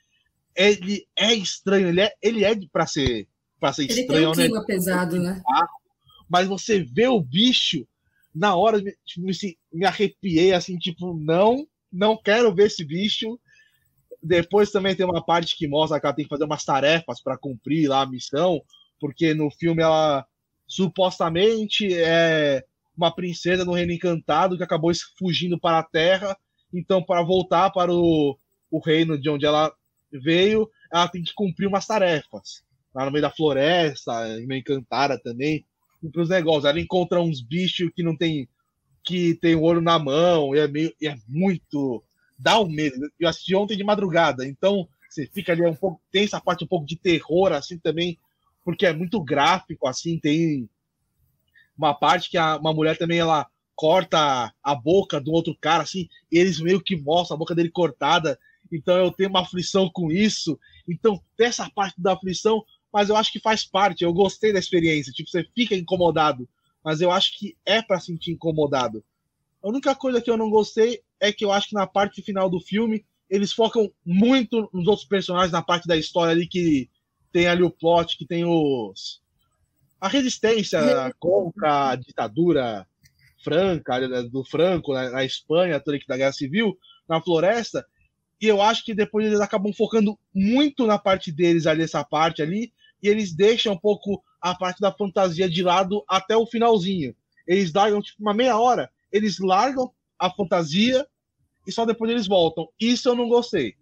Ele 0.53 1.07
é 1.15 1.33
estranho, 1.33 1.87
ele 1.87 2.01
é, 2.01 2.11
ele 2.21 2.43
é 2.43 2.53
para 2.69 2.85
ser 2.85 3.25
para 3.57 3.71
ser 3.71 3.83
ele 3.83 4.01
estranho, 4.01 4.31
tem 4.33 4.45
um 4.45 4.47
clima 4.47 4.59
né? 4.59 4.65
pesado, 4.67 5.17
né? 5.17 5.41
Mas 6.29 6.45
você 6.45 6.83
vê 6.83 7.07
o 7.07 7.21
bicho, 7.21 7.87
na 8.35 8.53
hora 8.53 8.81
tipo, 9.05 9.25
me, 9.25 9.33
me 9.71 9.85
arrepiei 9.85 10.53
assim, 10.53 10.77
tipo, 10.77 11.17
não, 11.17 11.65
não 11.91 12.21
quero 12.21 12.53
ver 12.53 12.67
esse 12.67 12.83
bicho. 12.83 13.39
Depois 14.27 14.71
também 14.71 14.95
tem 14.95 15.05
uma 15.05 15.23
parte 15.23 15.55
que 15.55 15.67
mostra 15.67 15.99
que 15.99 16.05
ela 16.05 16.15
tem 16.15 16.25
que 16.25 16.29
fazer 16.29 16.43
umas 16.43 16.63
tarefas 16.63 17.21
para 17.21 17.37
cumprir 17.37 17.89
lá 17.89 18.01
a 18.01 18.09
missão, 18.09 18.61
porque 18.99 19.33
no 19.33 19.49
filme 19.49 19.81
ela 19.81 20.25
supostamente 20.67 21.93
é 21.93 22.63
uma 22.95 23.13
princesa 23.13 23.63
no 23.63 23.73
reino 23.73 23.93
encantado 23.93 24.57
que 24.57 24.63
acabou 24.63 24.91
fugindo 25.17 25.59
para 25.59 25.79
a 25.79 25.83
terra. 25.83 26.37
Então, 26.73 27.01
para 27.01 27.21
voltar 27.21 27.69
para 27.71 27.93
o, 27.93 28.37
o 28.69 28.79
reino 28.79 29.17
de 29.19 29.29
onde 29.29 29.45
ela 29.45 29.71
veio, 30.11 30.69
ela 30.91 31.07
tem 31.07 31.23
que 31.23 31.33
cumprir 31.33 31.67
umas 31.67 31.85
tarefas. 31.85 32.63
Lá 32.93 33.05
no 33.05 33.11
meio 33.11 33.21
da 33.21 33.29
floresta, 33.29 34.11
em 34.39 34.57
encantada 34.57 35.19
também 35.21 35.65
para 36.11 36.21
os 36.21 36.29
negócios. 36.29 36.65
Ela 36.65 36.79
encontra 36.79 37.21
uns 37.21 37.41
bichos 37.41 37.89
que 37.95 38.03
não 38.03 38.15
tem 38.15 38.49
que 39.03 39.35
tem 39.35 39.55
o 39.55 39.61
olho 39.61 39.79
na 39.79 39.97
mão 39.97 40.53
e 40.53 40.59
é 40.59 40.67
meio 40.67 40.93
e 40.99 41.07
é 41.07 41.15
muito 41.29 42.03
dá 42.37 42.59
um 42.59 42.69
medo. 42.69 43.09
Eu 43.19 43.29
assisti 43.29 43.55
ontem 43.55 43.77
de 43.77 43.83
madrugada, 43.83 44.45
então 44.45 44.87
você 45.09 45.25
fica 45.27 45.51
ali 45.51 45.65
um 45.65 45.75
pouco 45.75 46.01
tem 46.11 46.25
essa 46.25 46.39
parte 46.39 46.63
um 46.63 46.67
pouco 46.67 46.85
de 46.85 46.95
terror 46.95 47.51
assim 47.53 47.77
também, 47.77 48.17
porque 48.63 48.85
é 48.85 48.93
muito 48.93 49.21
gráfico 49.23 49.87
assim, 49.87 50.19
tem 50.19 50.69
uma 51.77 51.93
parte 51.93 52.29
que 52.29 52.37
a, 52.37 52.57
uma 52.57 52.73
mulher 52.73 52.97
também 52.97 53.19
ela 53.19 53.47
corta 53.75 54.53
a 54.63 54.75
boca 54.75 55.21
do 55.21 55.31
outro 55.31 55.55
cara 55.59 55.83
assim, 55.83 56.07
eles 56.31 56.59
meio 56.59 56.81
que 56.81 56.95
mostram 56.95 57.35
a 57.35 57.39
boca 57.39 57.55
dele 57.55 57.69
cortada. 57.69 58.37
Então 58.71 58.97
eu 58.97 59.11
tenho 59.11 59.29
uma 59.29 59.41
aflição 59.41 59.89
com 59.89 60.11
isso. 60.11 60.59
Então, 60.87 61.21
essa 61.39 61.69
parte 61.69 62.01
da 62.01 62.13
aflição 62.13 62.65
mas 62.91 63.09
eu 63.09 63.15
acho 63.15 63.31
que 63.31 63.39
faz 63.39 63.63
parte. 63.63 64.03
Eu 64.03 64.13
gostei 64.13 64.53
da 64.53 64.59
experiência. 64.59 65.13
Tipo, 65.13 65.29
você 65.29 65.45
fica 65.55 65.75
incomodado, 65.75 66.47
mas 66.83 67.01
eu 67.01 67.11
acho 67.11 67.37
que 67.37 67.55
é 67.65 67.81
para 67.81 67.99
sentir 67.99 68.31
incomodado. 68.31 69.03
A 69.61 69.67
única 69.67 69.93
coisa 69.95 70.21
que 70.21 70.29
eu 70.29 70.37
não 70.37 70.49
gostei 70.49 71.01
é 71.19 71.31
que 71.31 71.43
eu 71.43 71.51
acho 71.51 71.69
que 71.69 71.75
na 71.75 71.87
parte 71.87 72.21
final 72.21 72.49
do 72.49 72.59
filme 72.59 73.05
eles 73.29 73.51
focam 73.51 73.91
muito 74.05 74.69
nos 74.73 74.87
outros 74.87 75.07
personagens, 75.07 75.51
na 75.51 75.61
parte 75.61 75.87
da 75.87 75.97
história 75.97 76.31
ali 76.31 76.47
que 76.47 76.89
tem 77.31 77.47
ali 77.47 77.63
o 77.63 77.71
plot, 77.71 78.17
que 78.17 78.25
tem 78.25 78.45
os 78.45 79.21
a 79.99 80.07
resistência 80.07 80.79
contra 81.19 81.89
a 81.89 81.95
ditadura 81.95 82.87
franca 83.43 83.99
né, 84.07 84.23
do 84.23 84.43
Franco 84.43 84.93
na, 84.93 85.09
na 85.09 85.25
Espanha, 85.25 85.79
toda 85.79 85.97
da 86.07 86.17
Guerra 86.17 86.33
Civil, 86.33 86.77
na 87.07 87.21
floresta. 87.21 87.85
E 88.39 88.45
eu 88.45 88.61
acho 88.61 88.85
que 88.85 88.93
depois 88.93 89.25
eles 89.25 89.39
acabam 89.39 89.73
focando 89.73 90.17
muito 90.33 90.85
na 90.85 90.99
parte 90.99 91.31
deles 91.31 91.65
ali, 91.65 91.83
essa 91.83 92.03
parte 92.03 92.41
ali, 92.41 92.71
e 93.01 93.07
eles 93.07 93.33
deixam 93.33 93.73
um 93.73 93.77
pouco 93.77 94.23
a 94.39 94.53
parte 94.53 94.79
da 94.79 94.91
fantasia 94.91 95.49
de 95.49 95.63
lado 95.63 96.03
até 96.07 96.37
o 96.37 96.45
finalzinho. 96.45 97.15
Eles 97.47 97.73
largam 97.73 98.01
tipo 98.01 98.21
uma 98.21 98.33
meia 98.33 98.57
hora, 98.59 98.91
eles 99.11 99.39
largam 99.39 99.91
a 100.19 100.29
fantasia 100.29 101.07
e 101.65 101.71
só 101.71 101.85
depois 101.85 102.11
eles 102.11 102.27
voltam. 102.27 102.67
Isso 102.79 103.09
eu 103.09 103.15
não 103.15 103.27
gostei. 103.27 103.75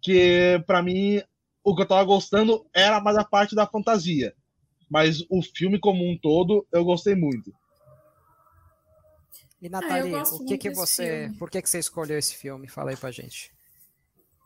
Que 0.00 0.62
para 0.66 0.82
mim 0.82 1.22
o 1.64 1.74
que 1.74 1.82
eu 1.82 1.86
tava 1.86 2.04
gostando 2.04 2.66
era 2.74 3.00
mais 3.00 3.16
a 3.16 3.24
parte 3.24 3.54
da 3.54 3.66
fantasia. 3.66 4.34
Mas 4.90 5.24
o 5.30 5.40
filme 5.42 5.78
como 5.78 6.08
um 6.08 6.18
todo 6.18 6.66
eu 6.72 6.84
gostei 6.84 7.14
muito. 7.14 7.52
E 9.60 9.68
Nathalie, 9.68 10.14
ah, 10.14 10.22
o 10.22 10.44
que 10.44 10.58
que 10.58 10.70
você, 10.70 11.22
filme. 11.22 11.38
por 11.38 11.48
que 11.48 11.62
que 11.62 11.70
você 11.70 11.78
escolheu 11.78 12.18
esse 12.18 12.34
filme? 12.34 12.68
Fala 12.68 12.90
aí 12.90 12.96
pra 12.96 13.12
gente. 13.12 13.52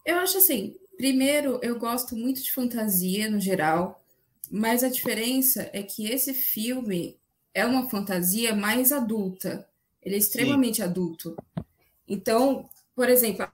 Eu 0.04 0.18
acho 0.18 0.36
assim, 0.36 0.76
Primeiro, 0.96 1.60
eu 1.62 1.78
gosto 1.78 2.16
muito 2.16 2.42
de 2.42 2.50
fantasia 2.50 3.30
no 3.30 3.38
geral, 3.38 4.02
mas 4.50 4.82
a 4.82 4.88
diferença 4.88 5.68
é 5.72 5.82
que 5.82 6.06
esse 6.10 6.32
filme 6.32 7.18
é 7.52 7.66
uma 7.66 7.90
fantasia 7.90 8.54
mais 8.54 8.92
adulta. 8.92 9.68
Ele 10.06 10.14
é 10.14 10.18
extremamente 10.18 10.76
Sim. 10.76 10.82
adulto. 10.84 11.36
Então, 12.06 12.70
por 12.94 13.08
exemplo, 13.08 13.42
a 13.42 13.52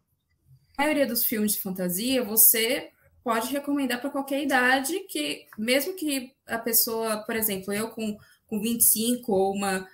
maioria 0.78 1.06
dos 1.06 1.24
filmes 1.24 1.52
de 1.52 1.60
fantasia 1.62 2.22
você 2.22 2.90
pode 3.24 3.50
recomendar 3.50 4.02
para 4.02 4.10
qualquer 4.10 4.42
idade, 4.42 5.00
que 5.08 5.46
mesmo 5.56 5.96
que 5.96 6.34
a 6.46 6.58
pessoa, 6.58 7.24
por 7.24 7.34
exemplo, 7.34 7.72
eu 7.72 7.88
com, 7.88 8.18
com 8.46 8.60
25 8.60 9.32
ou 9.32 9.54
uma 9.54 9.88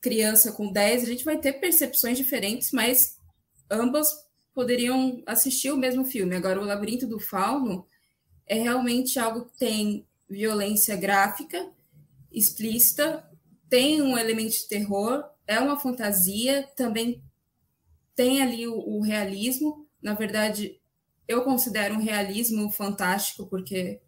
criança 0.00 0.50
com 0.50 0.72
10, 0.72 1.04
a 1.04 1.06
gente 1.06 1.24
vai 1.24 1.38
ter 1.38 1.52
percepções 1.54 2.18
diferentes, 2.18 2.72
mas 2.72 3.16
ambas 3.70 4.12
poderiam 4.52 5.22
assistir 5.24 5.70
o 5.70 5.76
mesmo 5.76 6.04
filme. 6.04 6.34
Agora, 6.34 6.60
O 6.60 6.64
Labirinto 6.64 7.06
do 7.06 7.20
Fauno 7.20 7.86
é 8.44 8.56
realmente 8.56 9.20
algo 9.20 9.44
que 9.44 9.56
tem 9.56 10.04
violência 10.28 10.96
gráfica, 10.96 11.70
explícita, 12.32 13.24
tem 13.68 14.02
um 14.02 14.18
elemento 14.18 14.52
de 14.52 14.66
terror, 14.66 15.24
é 15.46 15.58
uma 15.60 15.78
fantasia, 15.78 16.68
também 16.76 17.22
tem 18.14 18.42
ali 18.42 18.66
o, 18.66 18.76
o 18.76 19.00
realismo. 19.00 19.86
Na 20.00 20.14
verdade, 20.14 20.80
eu 21.26 21.42
considero 21.42 21.94
um 21.94 22.02
realismo 22.02 22.70
fantástico, 22.70 23.46
porque 23.46 24.00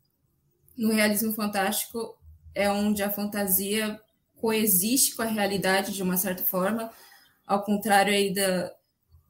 no 0.77 0.93
realismo 0.93 1.33
fantástico 1.33 2.19
é 2.55 2.71
onde 2.71 3.03
a 3.03 3.11
fantasia 3.11 4.01
coexiste 4.37 5.15
com 5.15 5.23
a 5.23 5.27
realidade 5.27 5.93
de 5.93 6.03
uma 6.03 6.17
certa 6.17 6.43
forma, 6.43 6.93
ao 7.47 7.65
contrário 7.65 8.13
aí 8.13 8.33
da, 8.33 8.73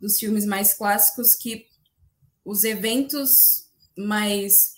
dos 0.00 0.18
filmes 0.18 0.44
mais 0.44 0.74
clássicos 0.74 1.34
que 1.34 1.66
os 2.44 2.64
eventos 2.64 3.66
mais 3.96 4.74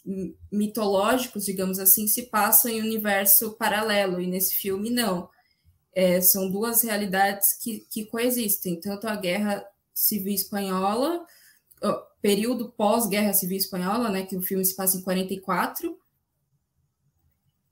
mitológicos, 0.51 1.45
digamos 1.45 1.79
assim, 1.79 2.07
se 2.07 2.25
passam 2.27 2.71
em 2.71 2.81
um 2.81 2.85
universo 2.85 3.53
paralelo, 3.57 4.21
e 4.21 4.27
nesse 4.27 4.55
filme 4.55 4.91
não. 4.91 5.29
É, 6.01 6.21
são 6.21 6.49
duas 6.49 6.83
realidades 6.85 7.55
que, 7.55 7.81
que 7.91 8.07
coexistem, 8.07 8.79
tanto 8.79 9.09
a 9.09 9.17
Guerra 9.17 9.67
Civil 9.93 10.33
Espanhola, 10.33 11.27
período 12.23 12.71
pós-Guerra 12.71 13.33
Civil 13.33 13.59
Espanhola, 13.59 14.09
né, 14.09 14.25
que 14.25 14.37
o 14.37 14.41
filme 14.41 14.65
se 14.65 14.77
passa 14.77 14.97
em 14.97 15.03
44, 15.03 15.99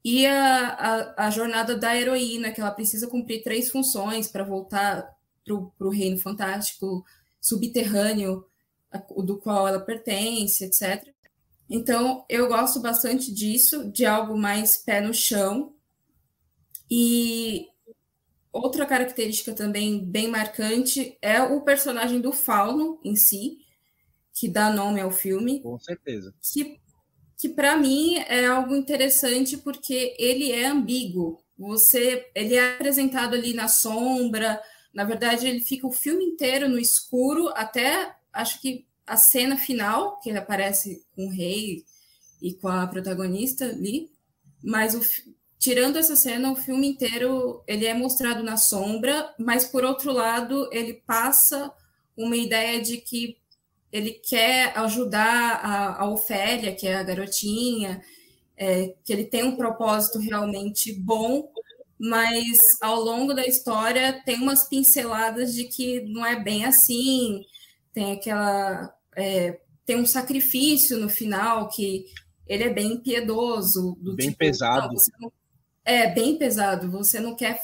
e 0.04 0.26
a, 0.26 0.68
a, 0.70 1.26
a, 1.26 1.30
jornada 1.30 1.76
da 1.76 1.96
heroína, 1.96 2.50
que 2.50 2.60
ela 2.60 2.72
precisa 2.72 3.06
cumprir 3.06 3.44
três 3.44 3.70
funções 3.70 4.26
para 4.26 4.42
voltar 4.42 5.08
para 5.44 5.86
o 5.86 5.90
reino 5.90 6.18
fantástico 6.18 7.04
subterrâneo 7.40 8.44
do 9.18 9.38
qual 9.38 9.68
ela 9.68 9.78
pertence, 9.78 10.64
etc. 10.64 11.14
Então, 11.70 12.24
eu 12.28 12.48
gosto 12.48 12.80
bastante 12.80 13.32
disso, 13.32 13.88
de 13.88 14.04
algo 14.04 14.36
mais 14.36 14.76
pé 14.76 15.00
no 15.00 15.14
chão. 15.14 15.76
E 16.90 17.68
outra 18.56 18.86
característica 18.86 19.52
também 19.52 20.04
bem 20.04 20.28
marcante 20.28 21.16
é 21.20 21.40
o 21.42 21.60
personagem 21.62 22.20
do 22.20 22.32
Fauno 22.32 23.00
em 23.04 23.16
si, 23.16 23.58
que 24.34 24.48
dá 24.48 24.70
nome 24.70 25.00
ao 25.00 25.10
filme. 25.10 25.60
Com 25.60 25.78
certeza. 25.78 26.34
Que, 26.52 26.78
que 27.38 27.48
para 27.48 27.76
mim 27.76 28.16
é 28.16 28.46
algo 28.46 28.74
interessante 28.74 29.56
porque 29.56 30.14
ele 30.18 30.52
é 30.52 30.66
ambíguo. 30.66 31.38
Você, 31.58 32.30
ele 32.34 32.54
é 32.54 32.74
apresentado 32.74 33.34
ali 33.34 33.54
na 33.54 33.68
sombra. 33.68 34.60
Na 34.92 35.04
verdade, 35.04 35.46
ele 35.46 35.60
fica 35.60 35.86
o 35.86 35.92
filme 35.92 36.24
inteiro 36.24 36.68
no 36.68 36.78
escuro 36.78 37.48
até 37.54 38.14
acho 38.32 38.60
que 38.60 38.86
a 39.06 39.16
cena 39.16 39.56
final, 39.56 40.18
que 40.20 40.28
ele 40.28 40.38
aparece 40.38 41.04
com 41.14 41.26
o 41.26 41.30
rei 41.30 41.84
e 42.42 42.54
com 42.54 42.68
a 42.68 42.86
protagonista 42.86 43.64
ali, 43.66 44.10
mas 44.62 44.94
o, 44.94 45.00
tirando 45.58 45.96
essa 45.96 46.16
cena, 46.16 46.52
o 46.52 46.56
filme 46.56 46.88
inteiro 46.88 47.62
ele 47.66 47.86
é 47.86 47.94
mostrado 47.94 48.42
na 48.42 48.56
sombra, 48.56 49.34
mas 49.38 49.64
por 49.64 49.84
outro 49.84 50.12
lado, 50.12 50.68
ele 50.72 50.94
passa 50.94 51.72
uma 52.16 52.36
ideia 52.36 52.80
de 52.80 52.98
que 52.98 53.36
ele 53.92 54.10
quer 54.10 54.76
ajudar 54.78 55.60
a, 55.62 56.02
a 56.02 56.10
Ofélia, 56.10 56.74
que 56.74 56.86
é 56.86 56.96
a 56.96 57.02
garotinha, 57.02 58.02
é, 58.56 58.94
que 59.04 59.12
ele 59.12 59.24
tem 59.24 59.44
um 59.44 59.56
propósito 59.56 60.18
realmente 60.18 60.92
bom, 60.92 61.50
mas 61.98 62.58
ao 62.80 63.00
longo 63.00 63.32
da 63.32 63.46
história 63.46 64.22
tem 64.24 64.36
umas 64.36 64.68
pinceladas 64.68 65.54
de 65.54 65.64
que 65.64 66.00
não 66.02 66.24
é 66.26 66.38
bem 66.38 66.64
assim, 66.64 67.42
tem 67.92 68.12
aquela 68.12 68.94
é, 69.16 69.60
tem 69.86 69.96
um 69.96 70.06
sacrifício 70.06 70.98
no 70.98 71.08
final 71.08 71.68
que 71.68 72.04
ele 72.46 72.64
é 72.64 72.72
bem 72.72 72.98
piedoso, 72.98 73.96
bem 74.00 74.28
tipo, 74.28 74.38
pesado. 74.38 74.94
Não, 75.20 75.32
é 75.86 76.10
bem 76.10 76.36
pesado. 76.36 76.90
Você 76.90 77.20
não 77.20 77.36
quer 77.36 77.62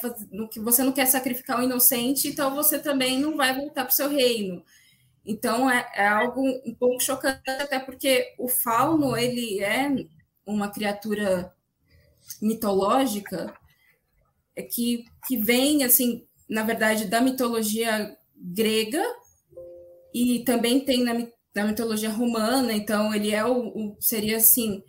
você 0.57 0.81
não 0.81 0.93
quer 0.93 1.05
sacrificar 1.05 1.59
o 1.59 1.63
inocente, 1.63 2.29
então 2.29 2.55
você 2.55 2.79
também 2.79 3.19
não 3.19 3.35
vai 3.35 3.53
voltar 3.53 3.83
para 3.83 3.91
o 3.91 3.95
seu 3.95 4.09
reino. 4.09 4.63
Então 5.25 5.69
é, 5.69 5.91
é, 5.93 6.07
algo 6.07 6.41
um 6.65 6.73
pouco 6.73 7.03
chocante, 7.03 7.41
até 7.47 7.79
porque 7.79 8.33
o 8.39 8.47
fauno 8.47 9.15
ele 9.17 9.61
é 9.61 9.89
uma 10.45 10.69
criatura 10.69 11.53
mitológica 12.41 13.53
é 14.55 14.61
que, 14.63 15.05
que 15.27 15.37
vem 15.37 15.83
assim, 15.83 16.25
na 16.49 16.63
verdade, 16.63 17.05
da 17.05 17.19
mitologia 17.21 18.15
grega 18.35 19.03
e 20.13 20.43
também 20.45 20.79
tem 20.79 21.03
na, 21.03 21.13
na 21.55 21.65
mitologia 21.65 22.09
romana, 22.09 22.71
então 22.71 23.13
ele 23.13 23.31
é 23.31 23.43
o, 23.45 23.67
o 23.67 23.97
seria 23.99 24.37
assim 24.37 24.83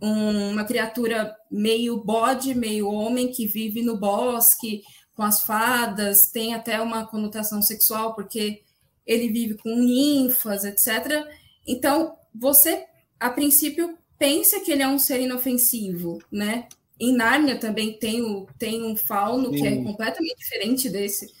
um, 0.00 0.50
uma 0.50 0.64
criatura 0.64 1.34
meio 1.50 2.02
bode, 2.02 2.54
meio 2.54 2.88
homem 2.90 3.30
que 3.32 3.46
vive 3.46 3.82
no 3.82 3.98
bosque 3.98 4.82
com 5.14 5.22
as 5.22 5.42
fadas, 5.42 6.30
tem 6.30 6.54
até 6.54 6.80
uma 6.80 7.06
conotação 7.06 7.62
sexual 7.62 8.14
porque 8.14 8.62
ele 9.06 9.28
vive 9.28 9.54
com 9.54 9.76
ninfas, 9.76 10.64
etc. 10.64 11.24
Então 11.66 12.16
você 12.34 12.84
a 13.18 13.30
princípio 13.30 13.96
pensa 14.18 14.60
que 14.60 14.72
ele 14.72 14.82
é 14.82 14.88
um 14.88 14.98
ser 14.98 15.20
inofensivo, 15.20 16.18
né? 16.30 16.68
Em 16.98 17.12
Nárnia 17.12 17.58
também 17.58 17.98
tem, 17.98 18.22
o, 18.22 18.46
tem 18.58 18.82
um 18.84 18.96
fauno 18.96 19.50
Sim. 19.50 19.56
que 19.56 19.66
é 19.66 19.82
completamente 19.82 20.38
diferente 20.38 20.88
desse 20.88 21.32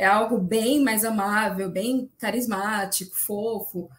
é 0.00 0.06
algo 0.06 0.38
bem 0.38 0.80
mais 0.80 1.04
amável, 1.04 1.70
bem 1.70 2.10
carismático, 2.18 3.14
fofo. 3.14 3.90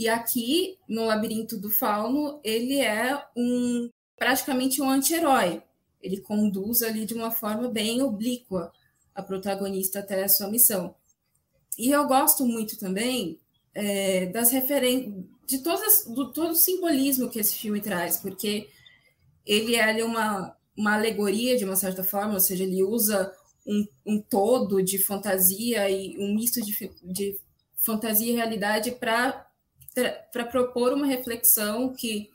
E 0.00 0.08
aqui, 0.08 0.78
no 0.88 1.04
Labirinto 1.04 1.58
do 1.58 1.68
Fauno, 1.68 2.40
ele 2.42 2.80
é 2.80 3.22
um 3.36 3.90
praticamente 4.16 4.80
um 4.80 4.88
anti-herói. 4.88 5.62
Ele 6.00 6.22
conduz 6.22 6.80
ali 6.80 7.04
de 7.04 7.12
uma 7.12 7.30
forma 7.30 7.68
bem 7.68 8.00
oblíqua 8.00 8.72
a 9.14 9.22
protagonista 9.22 9.98
até 9.98 10.24
a 10.24 10.28
sua 10.30 10.48
missão. 10.48 10.94
E 11.76 11.90
eu 11.90 12.06
gosto 12.06 12.46
muito 12.46 12.78
também 12.78 13.38
é, 13.74 14.24
das 14.24 14.50
de 14.50 15.58
todas, 15.58 16.06
do 16.06 16.32
todo 16.32 16.52
o 16.52 16.56
simbolismo 16.56 17.28
que 17.28 17.38
esse 17.38 17.56
filme 17.56 17.82
traz, 17.82 18.16
porque 18.16 18.70
ele 19.44 19.76
é 19.76 20.02
uma, 20.02 20.56
uma 20.74 20.94
alegoria, 20.94 21.58
de 21.58 21.66
uma 21.66 21.76
certa 21.76 22.02
forma, 22.02 22.32
ou 22.32 22.40
seja, 22.40 22.64
ele 22.64 22.82
usa 22.82 23.30
um, 23.66 23.86
um 24.06 24.18
todo 24.18 24.82
de 24.82 24.96
fantasia 24.96 25.90
e 25.90 26.16
um 26.18 26.34
misto 26.34 26.62
de, 26.62 26.90
de 27.02 27.38
fantasia 27.76 28.32
e 28.32 28.36
realidade 28.36 28.92
para 28.92 29.49
propor 30.50 30.92
uma 30.92 31.06
reflexão 31.06 31.92
que 31.92 32.30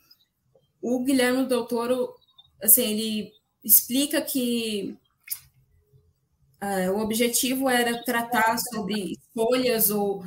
o 0.82 1.04
Guilherme 1.04 1.46
Del 1.46 1.66
Toro, 1.66 2.14
assim, 2.62 2.84
ele 2.84 3.32
explica 3.64 4.22
que 4.22 4.96
uh, 6.62 6.92
o 6.92 7.00
objetivo 7.00 7.70
era 7.70 8.04
tratar 8.04 8.58
sobre 8.58 9.14
escolhas 9.14 9.90
ou 9.90 10.24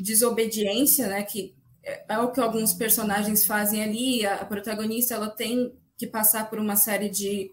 desobediência, 0.00 1.08
né, 1.08 1.22
que 1.22 1.54
é 2.08 2.18
o 2.18 2.30
que 2.30 2.40
alguns 2.40 2.72
personagens 2.72 3.44
fazem 3.44 3.82
ali, 3.82 4.26
a, 4.26 4.36
a 4.36 4.44
protagonista 4.44 5.14
ela 5.14 5.28
tem 5.28 5.72
que 5.96 6.06
passar 6.06 6.48
por 6.48 6.58
uma 6.58 6.76
série 6.76 7.08
de 7.08 7.50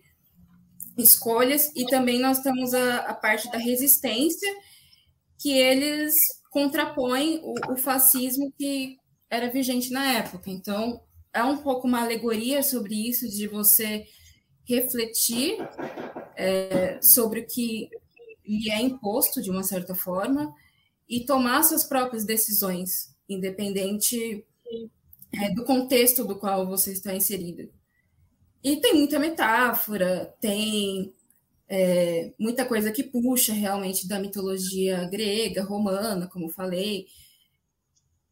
escolhas, 0.98 1.72
e 1.76 1.86
também 1.88 2.20
nós 2.20 2.40
temos 2.40 2.74
a, 2.74 2.98
a 3.00 3.14
parte 3.14 3.52
da 3.52 3.58
resistência, 3.58 4.50
que 5.40 5.52
eles 5.52 6.16
contrapõem 6.52 7.42
o, 7.44 7.74
o, 7.74 7.78
fascismo 7.78 8.54
que 8.58 8.98
era 9.30 9.50
vigente 9.50 9.92
na 9.92 10.14
época. 10.14 10.50
Então, 10.50 11.02
é 11.34 11.44
um 11.44 11.58
pouco 11.58 11.88
uma 11.88 12.02
alegoria 12.02 12.64
sobre 12.64 13.10
isso, 13.10 13.28
de 13.30 13.48
você 13.48 14.06
refletir 14.68 15.58
é, 16.36 17.00
sobre 17.02 17.42
o 17.42 17.46
que 17.46 17.90
lhe 18.46 18.70
é 18.70 18.82
imposto, 18.82 19.42
de 19.42 19.50
uma 19.50 19.64
certa 19.64 19.96
forma, 19.96 20.54
e 21.08 21.26
tomar 21.26 21.64
suas 21.64 21.84
próprias 21.84 22.26
decisões, 22.26 23.16
independente 23.28 24.46
é, 25.34 25.54
do 25.54 25.64
contexto 25.66 26.24
do 26.24 26.36
qual 26.36 26.66
você 26.66 26.92
está 26.92 27.14
inserido. 27.14 27.70
E 28.64 28.78
tem 28.78 28.96
muita 28.96 29.20
metáfora, 29.20 30.34
tem 30.40 31.14
é, 31.68 32.34
muita 32.40 32.66
coisa 32.66 32.92
que 32.92 33.04
puxa 33.04 33.54
realmente 33.54 34.08
da 34.08 34.20
mitologia 34.20 35.06
grega, 35.06 35.64
romana, 35.64 36.28
como 36.28 36.50
falei. 36.50 37.06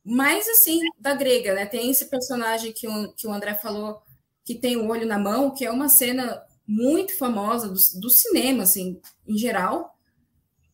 Mas, 0.05 0.47
assim, 0.49 0.80
da 0.99 1.13
grega, 1.15 1.53
né? 1.53 1.65
Tem 1.65 1.89
esse 1.89 2.05
personagem 2.05 2.73
que 2.73 2.88
o, 2.88 3.13
que 3.13 3.27
o 3.27 3.31
André 3.34 3.53
falou, 3.55 4.01
que 4.45 4.55
tem 4.55 4.75
o 4.77 4.88
olho 4.89 5.05
na 5.07 5.17
mão, 5.17 5.51
que 5.53 5.65
é 5.65 5.71
uma 5.71 5.88
cena 5.89 6.43
muito 6.67 7.15
famosa 7.17 7.67
do, 7.69 7.75
do 8.01 8.09
cinema, 8.09 8.63
assim, 8.63 8.99
em 9.27 9.38
geral, 9.38 9.97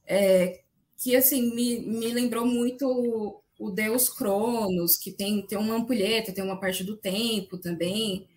é, 0.06 0.61
que, 0.97 1.15
assim, 1.15 1.56
me, 1.56 1.80
me 1.81 2.11
lembrou 2.14 2.45
muito 2.45 2.88
o, 2.88 3.41
o 3.60 3.72
deus 3.72 4.10
Cronos, 4.10 4.97
que 4.97 5.11
tem, 5.11 5.45
tem 5.45 5.57
uma 5.57 5.76
ampulheta, 5.76 6.34
tem 6.34 6.43
uma 6.43 6.60
parte 6.60 6.84
do 6.84 6.97
tempo 6.97 7.57
também. 7.57 8.27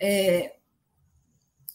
É, 0.00 0.56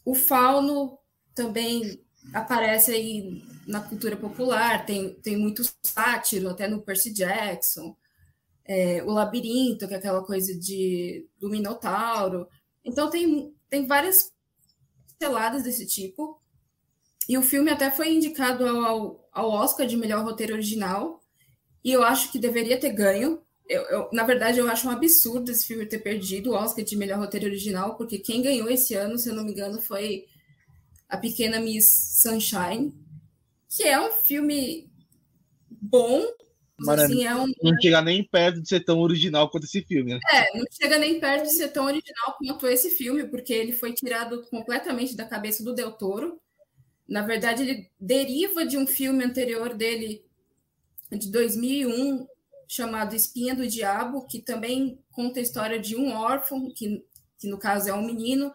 o 0.06 0.16
fauno 0.16 0.98
também 1.36 2.02
aparece 2.34 2.92
aí 2.92 3.44
na 3.68 3.82
cultura 3.82 4.18
popular, 4.18 4.86
tem, 4.86 5.14
tem 5.16 5.38
muito 5.38 5.64
sátiro, 5.84 6.50
até 6.50 6.68
no 6.68 6.82
Percy 6.82 7.12
Jackson. 7.14 7.96
É, 8.72 9.02
o 9.04 9.12
labirinto, 9.12 9.88
que 9.88 9.96
é 9.96 9.98
aquela 9.98 10.24
coisa 10.24 10.54
de, 10.54 11.28
do 11.40 11.50
Minotauro. 11.50 12.48
Então 12.86 13.10
tem, 13.10 13.52
tem 13.68 13.88
várias 13.88 14.32
teladas 15.18 15.64
desse 15.64 15.88
tipo. 15.88 16.40
E 17.28 17.38
o 17.38 17.42
filme 17.42 17.72
até 17.72 17.90
foi 17.90 18.14
indicado 18.14 18.68
ao, 18.68 19.28
ao 19.32 19.50
Oscar 19.50 19.88
de 19.88 19.98
melhor 19.98 20.24
roteiro 20.24 20.54
original. 20.54 21.20
E 21.84 21.92
eu 21.92 22.04
acho 22.04 22.32
que 22.32 22.38
deveria 22.38 22.80
ter 22.80 22.92
ganho, 22.92 23.42
eu, 23.70 23.84
eu, 23.84 24.10
na 24.12 24.24
verdade, 24.24 24.58
eu 24.58 24.68
acho 24.68 24.88
um 24.88 24.92
absurdo 24.92 25.52
esse 25.52 25.66
filme 25.66 25.86
ter 25.86 26.00
perdido 26.00 26.50
o 26.50 26.56
Oscar 26.56 26.84
de 26.84 26.98
melhor 26.98 27.20
roteiro 27.20 27.46
original, 27.46 27.96
porque 27.96 28.18
quem 28.18 28.42
ganhou 28.42 28.68
esse 28.68 28.96
ano, 28.96 29.18
se 29.18 29.30
eu 29.30 29.36
não 29.36 29.44
me 29.44 29.52
engano, 29.52 29.80
foi 29.80 30.26
A 31.08 31.16
Pequena 31.16 31.60
Miss 31.60 32.20
Sunshine, 32.24 32.92
que 33.70 33.84
é 33.84 34.00
um 34.02 34.12
filme 34.12 34.92
bom, 35.70 36.26
Assim, 36.88 37.26
é 37.26 37.36
um... 37.36 37.52
não 37.62 37.80
chega 37.82 38.02
nem 38.02 38.24
perto 38.24 38.62
de 38.62 38.70
ser 38.70 38.82
tão 38.82 39.00
original 39.00 39.50
quanto 39.50 39.66
esse 39.66 39.82
filme. 39.82 40.14
Né? 40.14 40.20
É, 40.32 40.58
não 40.58 40.66
chega 40.72 40.98
nem 40.98 41.20
perto 41.20 41.44
de 41.44 41.54
ser 41.54 41.70
tão 41.70 41.86
original 41.86 42.38
quanto 42.38 42.68
esse 42.68 42.92
filme, 42.92 43.28
porque 43.28 43.54
ele 43.54 43.72
foi 43.72 43.94
tirado 43.94 44.44
completamente 44.50 45.16
da 45.16 45.26
cabeça 45.26 45.64
do 45.64 45.74
Del 45.74 45.92
Toro. 45.92 46.40
Na 47.08 47.22
verdade, 47.22 47.64
ele 47.64 47.90
deriva 48.00 48.66
de 48.66 48.78
um 48.78 48.86
filme 48.86 49.24
anterior 49.24 49.74
dele, 49.74 50.24
de 51.12 51.32
2001, 51.32 52.28
chamado 52.68 53.16
Espinha 53.16 53.56
do 53.56 53.68
Diabo, 53.68 54.28
que 54.28 54.40
também 54.40 55.00
conta 55.12 55.40
a 55.40 55.44
história 55.44 55.80
de 55.80 55.96
um 55.96 56.14
órfão, 56.14 56.72
que, 56.72 57.04
que 57.40 57.48
no 57.48 57.58
caso 57.58 57.90
é 57.90 57.94
um 57.94 58.06
menino, 58.06 58.54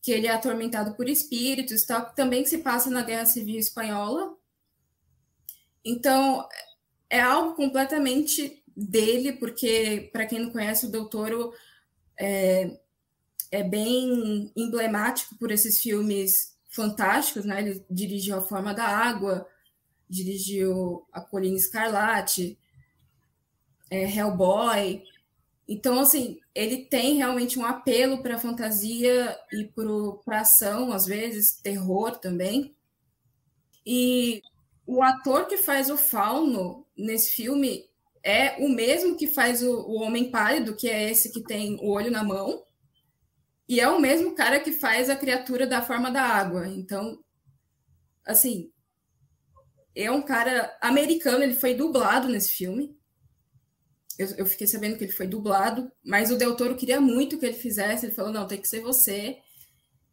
que 0.00 0.12
ele 0.12 0.28
é 0.28 0.30
atormentado 0.30 0.94
por 0.94 1.08
espíritos, 1.08 1.84
tal, 1.84 2.14
também 2.14 2.46
se 2.46 2.58
passa 2.58 2.88
na 2.88 3.02
Guerra 3.02 3.26
Civil 3.26 3.58
Espanhola. 3.58 4.34
Então, 5.84 6.46
é 7.10 7.20
algo 7.20 7.54
completamente 7.54 8.62
dele, 8.76 9.32
porque, 9.32 10.10
para 10.12 10.26
quem 10.26 10.40
não 10.40 10.50
conhece, 10.50 10.86
o 10.86 10.90
Doutor 10.90 11.54
é, 12.18 12.78
é 13.50 13.62
bem 13.62 14.52
emblemático 14.56 15.36
por 15.36 15.50
esses 15.50 15.80
filmes 15.80 16.56
fantásticos, 16.68 17.44
né? 17.44 17.60
Ele 17.60 17.84
dirigiu 17.90 18.36
A 18.36 18.42
Forma 18.42 18.74
da 18.74 18.84
Água, 18.84 19.46
dirigiu 20.08 21.06
A 21.12 21.20
Colina 21.20 21.56
Escarlate, 21.56 22.58
é, 23.90 24.04
Hellboy. 24.04 25.02
Então, 25.66 26.00
assim, 26.00 26.38
ele 26.54 26.84
tem 26.86 27.16
realmente 27.16 27.58
um 27.58 27.64
apelo 27.64 28.22
para 28.22 28.36
a 28.36 28.40
fantasia 28.40 29.36
e 29.52 29.64
para 30.24 30.40
ação, 30.40 30.92
às 30.92 31.06
vezes, 31.06 31.58
terror 31.60 32.18
também. 32.18 32.74
E 33.84 34.42
o 34.88 35.02
ator 35.02 35.46
que 35.46 35.58
faz 35.58 35.90
o 35.90 35.98
Fauno 35.98 36.86
nesse 36.96 37.32
filme 37.32 37.84
é 38.22 38.56
o 38.64 38.70
mesmo 38.70 39.18
que 39.18 39.26
faz 39.26 39.62
o, 39.62 39.70
o 39.70 40.00
Homem 40.00 40.30
Pálido, 40.30 40.74
que 40.74 40.88
é 40.88 41.10
esse 41.10 41.30
que 41.30 41.42
tem 41.42 41.76
o 41.82 41.90
olho 41.90 42.10
na 42.10 42.24
mão, 42.24 42.64
e 43.68 43.80
é 43.80 43.88
o 43.88 44.00
mesmo 44.00 44.34
cara 44.34 44.58
que 44.58 44.72
faz 44.72 45.10
a 45.10 45.16
criatura 45.16 45.66
da 45.66 45.82
forma 45.82 46.10
da 46.10 46.22
água. 46.22 46.66
Então, 46.66 47.22
assim, 48.24 48.72
é 49.94 50.10
um 50.10 50.22
cara 50.22 50.74
americano, 50.80 51.44
ele 51.44 51.54
foi 51.54 51.74
dublado 51.74 52.26
nesse 52.26 52.54
filme. 52.54 52.96
Eu, 54.18 54.28
eu, 54.38 54.46
fiquei 54.46 54.66
sabendo 54.66 54.96
que 54.96 55.04
ele 55.04 55.12
foi 55.12 55.26
dublado, 55.26 55.92
mas 56.02 56.30
o 56.30 56.36
Del 56.38 56.56
Toro 56.56 56.74
queria 56.74 56.98
muito 56.98 57.38
que 57.38 57.44
ele 57.44 57.54
fizesse. 57.54 58.06
Ele 58.06 58.14
falou: 58.14 58.32
não, 58.32 58.46
tem 58.46 58.58
que 58.58 58.66
ser 58.66 58.80
você. 58.80 59.36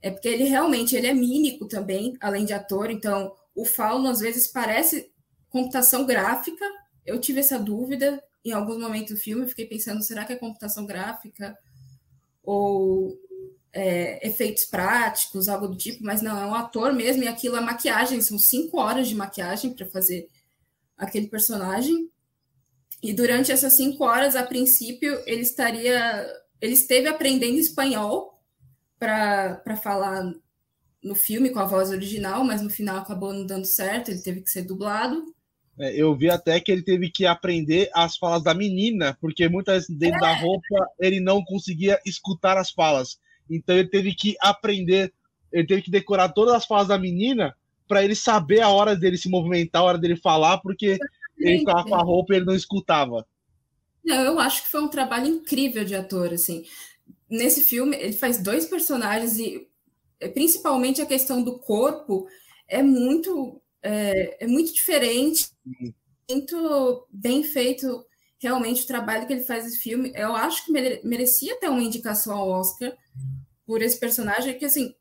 É 0.01 0.11
porque 0.11 0.27
ele 0.27 0.43
realmente 0.43 0.97
ele 0.97 1.07
é 1.07 1.13
mímico 1.13 1.65
também, 1.65 2.17
além 2.19 2.43
de 2.43 2.53
ator. 2.53 2.91
Então, 2.91 3.33
o 3.55 3.65
Fauno 3.65 4.09
às 4.09 4.19
vezes 4.19 4.47
parece 4.47 5.11
computação 5.49 6.05
gráfica. 6.05 6.65
Eu 7.05 7.19
tive 7.19 7.39
essa 7.39 7.57
dúvida 7.57 8.21
em 8.43 8.51
alguns 8.51 8.77
momentos 8.77 9.15
do 9.15 9.19
filme, 9.19 9.47
fiquei 9.47 9.65
pensando, 9.65 10.03
será 10.03 10.25
que 10.25 10.33
é 10.33 10.35
computação 10.35 10.85
gráfica 10.85 11.57
ou 12.43 13.17
é, 13.73 14.25
efeitos 14.27 14.65
práticos, 14.65 15.49
algo 15.49 15.67
do 15.67 15.75
tipo, 15.75 16.03
mas 16.03 16.21
não, 16.21 16.39
é 16.39 16.45
um 16.45 16.53
ator 16.53 16.93
mesmo, 16.93 17.23
e 17.23 17.27
aquilo 17.27 17.57
é 17.57 17.61
maquiagem, 17.61 18.21
são 18.21 18.37
cinco 18.37 18.79
horas 18.79 19.07
de 19.07 19.15
maquiagem 19.15 19.73
para 19.73 19.87
fazer 19.87 20.29
aquele 20.97 21.27
personagem. 21.27 22.09
E 23.01 23.13
durante 23.13 23.51
essas 23.51 23.73
cinco 23.73 24.03
horas, 24.03 24.35
a 24.35 24.43
princípio, 24.43 25.21
ele 25.25 25.41
estaria. 25.41 26.25
Ele 26.61 26.73
esteve 26.73 27.07
aprendendo 27.07 27.57
espanhol 27.57 28.41
para 28.97 29.77
falar 29.83 30.33
no 31.05 31.13
filme 31.13 31.51
com 31.51 31.59
a 31.59 31.65
voz 31.65 31.91
original, 31.91 32.43
mas 32.43 32.63
no 32.63 32.69
final 32.69 32.97
acabou 32.97 33.31
não 33.31 33.45
dando 33.45 33.65
certo, 33.65 34.09
ele 34.09 34.21
teve 34.21 34.41
que 34.41 34.49
ser 34.49 34.63
dublado. 34.63 35.23
É, 35.77 35.93
eu 35.95 36.15
vi 36.15 36.31
até 36.31 36.59
que 36.59 36.71
ele 36.71 36.81
teve 36.81 37.11
que 37.11 37.27
aprender 37.27 37.91
as 37.93 38.17
falas 38.17 38.41
da 38.41 38.55
menina, 38.55 39.15
porque 39.21 39.47
muitas 39.47 39.75
vezes 39.75 39.95
dentro 39.95 40.17
é. 40.17 40.21
da 40.21 40.33
roupa 40.33 40.89
ele 40.99 41.19
não 41.19 41.43
conseguia 41.43 41.99
escutar 42.03 42.57
as 42.57 42.71
falas. 42.71 43.19
Então 43.47 43.75
ele 43.75 43.87
teve 43.87 44.15
que 44.15 44.35
aprender, 44.41 45.13
ele 45.51 45.67
teve 45.67 45.83
que 45.83 45.91
decorar 45.91 46.29
todas 46.29 46.55
as 46.55 46.65
falas 46.65 46.87
da 46.87 46.97
menina 46.97 47.55
para 47.87 48.03
ele 48.03 48.15
saber 48.15 48.61
a 48.61 48.69
hora 48.69 48.95
dele 48.95 49.15
se 49.15 49.29
movimentar, 49.29 49.83
a 49.83 49.85
hora 49.85 49.97
dele 49.99 50.15
falar, 50.15 50.57
porque 50.57 50.97
ele 51.37 51.59
ficava 51.59 51.83
com 51.83 51.93
a 51.93 52.01
roupa 52.01 52.33
e 52.33 52.37
ele 52.37 52.45
não 52.45 52.55
escutava. 52.55 53.27
Não, 54.03 54.23
eu 54.23 54.39
acho 54.39 54.63
que 54.63 54.71
foi 54.71 54.81
um 54.81 54.89
trabalho 54.89 55.27
incrível 55.27 55.85
de 55.85 55.93
ator, 55.93 56.33
assim. 56.33 56.63
Nesse 57.29 57.61
filme, 57.61 57.95
ele 57.95 58.13
faz 58.13 58.41
dois 58.41 58.65
personagens 58.65 59.37
e 59.37 59.67
principalmente 60.33 61.01
a 61.01 61.05
questão 61.05 61.43
do 61.43 61.59
corpo, 61.59 62.27
é 62.67 62.81
muito, 62.81 63.61
é, 63.81 64.43
é 64.43 64.47
muito 64.47 64.73
diferente, 64.73 65.49
muito 66.29 67.07
bem 67.09 67.43
feito 67.43 68.05
realmente 68.39 68.83
o 68.83 68.87
trabalho 68.87 69.25
que 69.25 69.33
ele 69.33 69.43
faz 69.43 69.63
nesse 69.63 69.79
filme. 69.79 70.11
Eu 70.15 70.35
acho 70.35 70.65
que 70.65 70.71
merecia 71.03 71.59
ter 71.59 71.69
uma 71.69 71.83
indicação 71.83 72.35
ao 72.35 72.49
Oscar 72.49 72.95
por 73.65 73.81
esse 73.81 73.99
personagem, 73.99 74.57
que 74.57 74.65
assim 74.65 74.93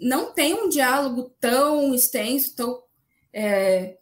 não 0.00 0.32
tem 0.32 0.54
um 0.54 0.68
diálogo 0.68 1.34
tão 1.38 1.94
extenso, 1.94 2.56
tão 2.56 2.82
é, 3.32 3.98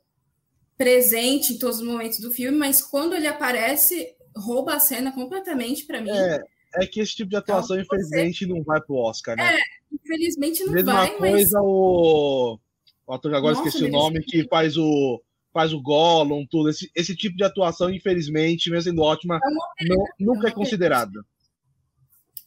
presente 0.77 1.55
em 1.55 1.59
todos 1.59 1.81
os 1.81 1.87
momentos 1.87 2.21
do 2.21 2.31
filme, 2.31 2.57
mas 2.57 2.81
quando 2.81 3.15
ele 3.15 3.27
aparece, 3.27 4.15
rouba 4.37 4.75
a 4.75 4.81
cena 4.81 5.13
completamente 5.13 5.85
para 5.85 6.01
mim. 6.01 6.11
É, 6.11 6.41
é 6.77 6.87
que 6.87 7.01
esse 7.01 7.17
tipo 7.17 7.31
de 7.31 7.37
atuação, 7.37 7.79
então, 7.79 7.99
infelizmente, 7.99 8.47
você... 8.47 8.47
não 8.47 8.63
vai 8.63 8.81
pro 8.81 8.95
Oscar, 8.95 9.37
né? 9.37 9.57
É, 9.57 9.59
infelizmente 9.93 10.65
não 10.65 10.73
Mesma 10.73 10.93
vai, 10.93 11.17
coisa 11.17 11.59
mas... 11.59 11.67
o... 11.67 12.59
o 13.07 13.13
ator 13.13 13.35
agora 13.35 13.55
Nossa, 13.55 13.69
esqueci 13.69 13.85
o 13.85 13.91
nome, 13.91 14.23
que 14.23 14.47
faz 14.49 14.77
o 14.77 15.23
faz 15.53 15.73
o 15.73 15.81
Gollum, 15.83 16.47
tudo. 16.49 16.69
Esse, 16.69 16.91
esse 16.95 17.17
tipo 17.17 17.37
de 17.37 17.43
atuação, 17.43 17.91
infelizmente, 17.91 18.71
mesmo 18.71 18.91
sendo 18.91 19.03
ótima, 19.03 19.41
é 19.81 19.85
não, 19.89 20.05
nunca 20.21 20.49
é, 20.49 20.51
é 20.51 20.55
considerado. 20.55 21.25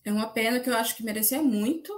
É 0.06 0.12
uma 0.12 0.28
pena 0.28 0.60
que 0.60 0.70
eu 0.70 0.76
acho 0.76 0.96
que 0.96 1.04
merecia 1.04 1.42
muito. 1.42 1.92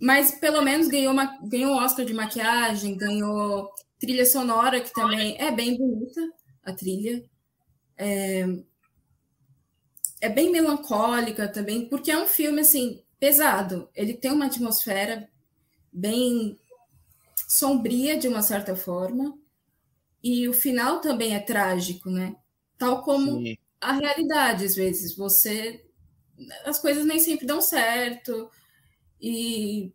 Mas 0.00 0.38
pelo 0.38 0.62
menos 0.62 0.88
ganhou, 0.88 1.12
uma, 1.12 1.38
ganhou 1.42 1.76
Oscar 1.76 2.04
de 2.04 2.14
maquiagem, 2.14 2.96
ganhou 2.96 3.68
trilha 3.98 4.24
sonora, 4.24 4.80
que 4.80 4.92
também 4.92 5.36
é 5.38 5.50
bem 5.50 5.76
bonita, 5.76 6.20
a 6.62 6.72
trilha. 6.72 7.24
É, 7.96 8.46
é 10.20 10.28
bem 10.28 10.52
melancólica 10.52 11.48
também, 11.48 11.88
porque 11.88 12.12
é 12.12 12.18
um 12.18 12.26
filme 12.26 12.60
assim 12.60 13.02
pesado. 13.18 13.88
Ele 13.94 14.14
tem 14.14 14.32
uma 14.32 14.46
atmosfera 14.46 15.28
bem 15.92 16.58
sombria 17.46 18.18
de 18.18 18.28
uma 18.28 18.42
certa 18.42 18.76
forma, 18.76 19.38
e 20.22 20.48
o 20.48 20.52
final 20.52 21.00
também 21.00 21.34
é 21.34 21.40
trágico, 21.40 22.10
né? 22.10 22.36
Tal 22.76 23.02
como 23.02 23.40
Sim. 23.40 23.56
a 23.80 23.92
realidade, 23.92 24.64
às 24.64 24.74
vezes. 24.74 25.14
Você. 25.16 25.84
As 26.64 26.78
coisas 26.78 27.04
nem 27.04 27.18
sempre 27.18 27.46
dão 27.46 27.60
certo, 27.60 28.50
e 29.20 29.92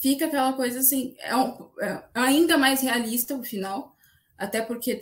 fica 0.00 0.26
aquela 0.26 0.52
coisa 0.54 0.80
assim. 0.80 1.16
É, 1.18 1.36
um, 1.36 1.70
é 1.80 2.02
ainda 2.14 2.56
mais 2.56 2.80
realista 2.80 3.34
o 3.36 3.44
final, 3.44 3.96
até 4.38 4.62
porque 4.62 4.98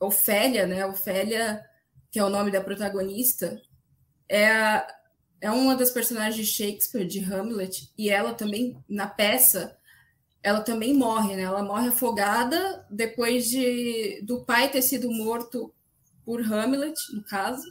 Ofélia, 0.00 0.66
né? 0.66 0.86
Ofélia 0.86 1.64
que 2.10 2.20
é 2.20 2.24
o 2.24 2.30
nome 2.30 2.52
da 2.52 2.60
protagonista, 2.60 3.60
é, 4.28 4.48
a, 4.48 4.86
é 5.44 5.50
uma 5.50 5.76
das 5.76 5.90
personagens 5.90 6.34
de 6.34 6.50
Shakespeare, 6.50 7.06
de 7.06 7.20
Hamlet, 7.22 7.92
e 7.98 8.08
ela 8.08 8.32
também, 8.32 8.82
na 8.88 9.06
peça, 9.06 9.76
ela 10.42 10.62
também 10.62 10.94
morre, 10.94 11.36
né? 11.36 11.42
Ela 11.42 11.62
morre 11.62 11.88
afogada 11.88 12.86
depois 12.90 13.50
de 13.50 14.22
do 14.22 14.42
pai 14.42 14.70
ter 14.70 14.80
sido 14.80 15.10
morto 15.10 15.70
por 16.24 16.40
Hamlet, 16.40 16.98
no 17.12 17.22
caso. 17.24 17.62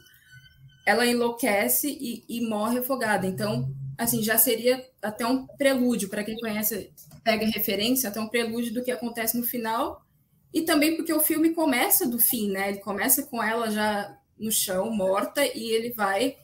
Ela 0.86 1.04
enlouquece 1.04 1.88
e, 1.88 2.24
e 2.28 2.46
morre 2.46 2.78
afogada. 2.78 3.26
Então, 3.26 3.68
assim, 3.98 4.22
já 4.22 4.38
seria 4.38 4.88
até 5.02 5.26
um 5.26 5.44
prelúdio, 5.44 6.08
para 6.08 6.22
quem 6.22 6.38
conhece, 6.38 6.92
pega 7.24 7.44
referência, 7.44 8.08
até 8.08 8.20
um 8.20 8.28
prelúdio 8.28 8.72
do 8.72 8.84
que 8.84 8.92
acontece 8.92 9.36
no 9.36 9.42
final. 9.42 10.06
E 10.52 10.62
também 10.62 10.94
porque 10.94 11.12
o 11.12 11.18
filme 11.18 11.52
começa 11.52 12.06
do 12.08 12.20
fim, 12.20 12.52
né? 12.52 12.68
Ele 12.68 12.78
começa 12.78 13.24
com 13.24 13.42
ela 13.42 13.68
já 13.68 14.16
no 14.38 14.52
chão, 14.52 14.92
morta, 14.92 15.44
e 15.44 15.72
ele 15.72 15.92
vai, 15.92 16.36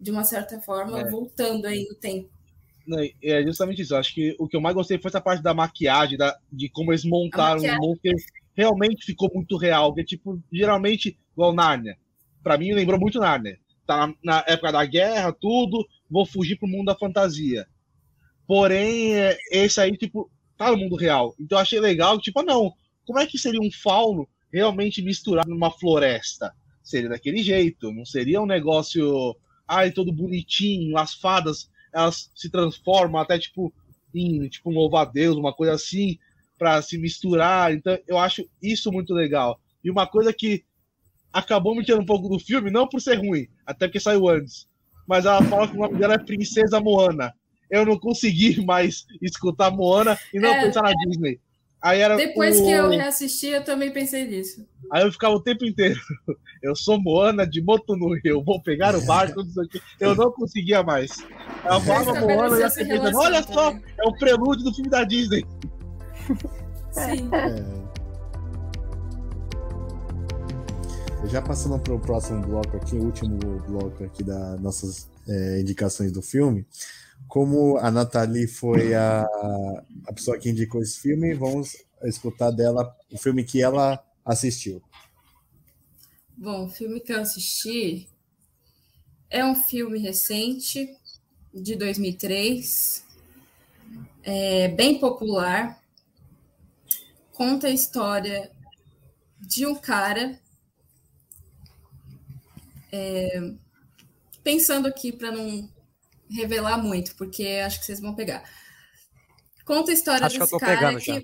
de 0.00 0.10
uma 0.10 0.24
certa 0.24 0.60
forma, 0.60 1.00
é. 1.00 1.10
voltando 1.10 1.66
aí 1.66 1.86
no 1.88 1.94
tempo. 1.94 2.30
É 3.22 3.42
justamente 3.42 3.82
isso. 3.82 3.94
Acho 3.94 4.14
que 4.14 4.34
o 4.38 4.48
que 4.48 4.56
eu 4.56 4.60
mais 4.60 4.74
gostei 4.74 4.98
foi 4.98 5.10
essa 5.10 5.20
parte 5.20 5.42
da 5.42 5.54
maquiagem, 5.54 6.16
da, 6.18 6.36
de 6.50 6.68
como 6.70 6.90
eles 6.90 7.04
montaram 7.04 7.60
o 7.60 7.76
monstro. 7.76 8.10
Realmente 8.54 9.04
ficou 9.04 9.30
muito 9.32 9.56
real. 9.56 9.94
Que, 9.94 10.02
tipo, 10.02 10.42
geralmente, 10.50 11.16
igual 11.32 11.52
Nárnia. 11.52 11.96
Pra 12.42 12.56
mim, 12.58 12.72
lembrou 12.72 12.98
muito 12.98 13.20
Nárnia. 13.20 13.58
Tá 13.86 14.06
na, 14.06 14.14
na 14.24 14.44
época 14.48 14.72
da 14.72 14.84
guerra, 14.84 15.32
tudo. 15.32 15.86
Vou 16.10 16.26
fugir 16.26 16.56
pro 16.56 16.66
mundo 16.66 16.86
da 16.86 16.96
fantasia. 16.96 17.66
Porém, 18.46 19.14
é, 19.14 19.36
esse 19.52 19.80
aí, 19.80 19.96
tipo, 19.96 20.28
tá 20.56 20.72
no 20.72 20.78
mundo 20.78 20.96
real. 20.96 21.34
Então 21.38 21.58
eu 21.58 21.62
achei 21.62 21.78
legal, 21.78 22.18
tipo, 22.18 22.40
ah, 22.40 22.44
não. 22.44 22.72
Como 23.06 23.18
é 23.18 23.26
que 23.26 23.38
seria 23.38 23.60
um 23.60 23.70
fauno 23.70 24.28
realmente 24.52 25.00
misturado 25.00 25.50
numa 25.50 25.70
floresta? 25.70 26.52
seria 26.90 27.08
daquele 27.08 27.42
jeito, 27.42 27.92
não 27.92 28.04
seria 28.04 28.40
um 28.40 28.46
negócio, 28.46 29.36
ai, 29.70 29.92
todo 29.92 30.12
bonitinho, 30.12 30.98
as 30.98 31.14
fadas, 31.14 31.70
elas 31.94 32.30
se 32.34 32.50
transformam 32.50 33.20
até 33.20 33.38
tipo 33.38 33.72
em 34.12 34.48
tipo 34.48 34.70
um 34.70 34.74
louva-a-Deus, 34.74 35.36
uma 35.36 35.54
coisa 35.54 35.74
assim, 35.74 36.18
para 36.58 36.82
se 36.82 36.98
misturar. 36.98 37.72
Então, 37.72 37.96
eu 38.08 38.18
acho 38.18 38.44
isso 38.60 38.90
muito 38.90 39.14
legal. 39.14 39.60
E 39.84 39.90
uma 39.90 40.08
coisa 40.08 40.32
que 40.32 40.64
acabou 41.32 41.76
me 41.76 41.84
tirando 41.84 42.02
um 42.02 42.06
pouco 42.06 42.28
do 42.28 42.40
filme, 42.40 42.68
não 42.68 42.88
por 42.88 43.00
ser 43.00 43.14
ruim, 43.14 43.46
até 43.64 43.86
porque 43.86 44.00
saiu 44.00 44.28
antes, 44.28 44.68
mas 45.06 45.24
ela 45.24 45.42
fala 45.44 45.68
que 45.68 45.76
o 45.76 45.80
nome 45.80 45.96
dela 45.96 46.14
é 46.14 46.18
Princesa 46.18 46.80
Moana. 46.80 47.32
Eu 47.70 47.86
não 47.86 47.96
consegui 47.96 48.60
mais 48.66 49.06
escutar 49.22 49.70
Moana 49.70 50.18
e 50.34 50.40
não 50.40 50.48
é, 50.48 50.64
pensar 50.64 50.82
na 50.82 50.92
Disney. 50.92 51.38
Aí 51.82 52.00
era 52.00 52.16
Depois 52.16 52.60
o... 52.60 52.64
que 52.64 52.70
eu 52.70 52.90
reassisti, 52.90 53.46
eu 53.46 53.64
também 53.64 53.90
pensei 53.90 54.26
nisso. 54.26 54.66
Aí 54.92 55.02
eu 55.02 55.10
ficava 55.10 55.34
o 55.34 55.40
tempo 55.40 55.64
inteiro. 55.64 55.98
Eu 56.62 56.76
sou 56.76 57.00
Moana 57.00 57.46
de 57.46 57.62
Moto 57.62 57.96
no 57.96 58.14
Rio, 58.22 58.44
vou 58.44 58.60
pegar 58.60 58.94
o 58.94 59.00
barco, 59.06 59.42
não 59.42 59.50
sei 59.50 59.64
o 59.64 59.68
quê. 59.70 59.80
Eu 59.98 60.14
não 60.14 60.30
conseguia 60.30 60.82
mais. 60.82 61.10
Eu 61.64 61.80
falava 61.80 62.20
Moana 62.20 62.58
e 62.58 62.62
eu 62.62 62.70
pensando, 62.70 63.16
olha 63.16 63.42
só, 63.42 63.70
é 63.70 64.06
o 64.06 64.12
prelúdio 64.18 64.64
do 64.64 64.74
filme 64.74 64.90
da 64.90 65.02
Disney. 65.02 65.42
Sim. 66.92 67.30
É. 67.32 67.90
Já 71.28 71.40
passando 71.40 71.78
para 71.78 71.94
o 71.94 71.98
próximo 71.98 72.42
bloco 72.42 72.76
aqui, 72.76 72.96
o 72.96 73.04
último 73.04 73.38
bloco 73.66 74.04
aqui 74.04 74.22
das 74.22 74.60
nossas 74.60 75.08
é, 75.26 75.60
indicações 75.60 76.12
do 76.12 76.20
filme. 76.20 76.66
Como 77.30 77.78
a 77.78 77.92
Nathalie 77.92 78.48
foi 78.48 78.92
a, 78.92 79.22
a 80.04 80.12
pessoa 80.12 80.36
que 80.36 80.50
indicou 80.50 80.82
esse 80.82 80.98
filme, 80.98 81.32
vamos 81.32 81.76
escutar 82.02 82.50
dela 82.50 82.92
o 83.12 83.16
filme 83.16 83.44
que 83.44 83.62
ela 83.62 84.04
assistiu. 84.24 84.82
Bom, 86.36 86.64
o 86.64 86.68
filme 86.68 86.98
que 86.98 87.12
eu 87.12 87.20
assisti 87.20 88.08
é 89.30 89.44
um 89.44 89.54
filme 89.54 90.00
recente, 90.00 90.92
de 91.54 91.76
2003, 91.76 93.04
é 94.24 94.66
bem 94.66 94.98
popular, 94.98 95.80
conta 97.30 97.68
a 97.68 97.70
história 97.70 98.50
de 99.40 99.64
um 99.66 99.76
cara. 99.76 100.36
É, 102.90 103.52
pensando 104.42 104.88
aqui 104.88 105.12
para 105.12 105.30
não 105.30 105.70
revelar 106.30 106.78
muito, 106.78 107.14
porque 107.16 107.60
acho 107.64 107.80
que 107.80 107.86
vocês 107.86 108.00
vão 108.00 108.14
pegar. 108.14 108.42
Conta 109.64 109.90
a 109.90 109.94
história 109.94 110.26
acho 110.26 110.38
desse 110.38 110.58
cara 110.58 110.94
que. 110.94 111.00
Já. 111.00 111.22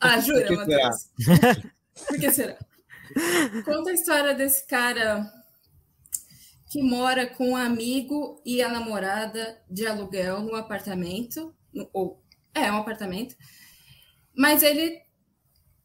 Ah, 0.00 0.18
jura, 0.20 0.52
Matheus? 0.52 1.10
Por 2.08 2.18
que 2.18 2.30
será? 2.30 2.58
Conta 3.64 3.90
a 3.90 3.94
história 3.94 4.34
desse 4.34 4.66
cara 4.66 5.30
que 6.70 6.82
mora 6.82 7.26
com 7.26 7.50
um 7.50 7.56
amigo 7.56 8.40
e 8.46 8.62
a 8.62 8.68
namorada 8.68 9.62
de 9.68 9.86
aluguel 9.86 10.40
no 10.40 10.54
apartamento, 10.54 11.54
no, 11.72 11.88
ou 11.92 12.24
é 12.54 12.72
um 12.72 12.78
apartamento, 12.78 13.36
mas 14.34 14.62
ele 14.62 15.02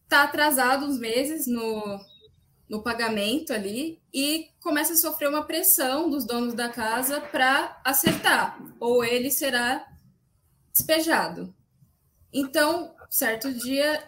tá 0.07 0.23
atrasado 0.23 0.85
uns 0.85 0.97
meses 0.97 1.45
no, 1.45 1.99
no 2.69 2.83
pagamento 2.83 3.53
ali 3.53 4.01
e 4.13 4.49
começa 4.59 4.93
a 4.93 4.97
sofrer 4.97 5.29
uma 5.29 5.45
pressão 5.45 6.09
dos 6.09 6.25
donos 6.25 6.53
da 6.53 6.69
casa 6.69 7.21
para 7.21 7.79
acertar, 7.83 8.59
ou 8.79 9.03
ele 9.03 9.31
será 9.31 9.87
despejado. 10.73 11.55
Então, 12.31 12.93
certo 13.09 13.53
dia, 13.53 14.07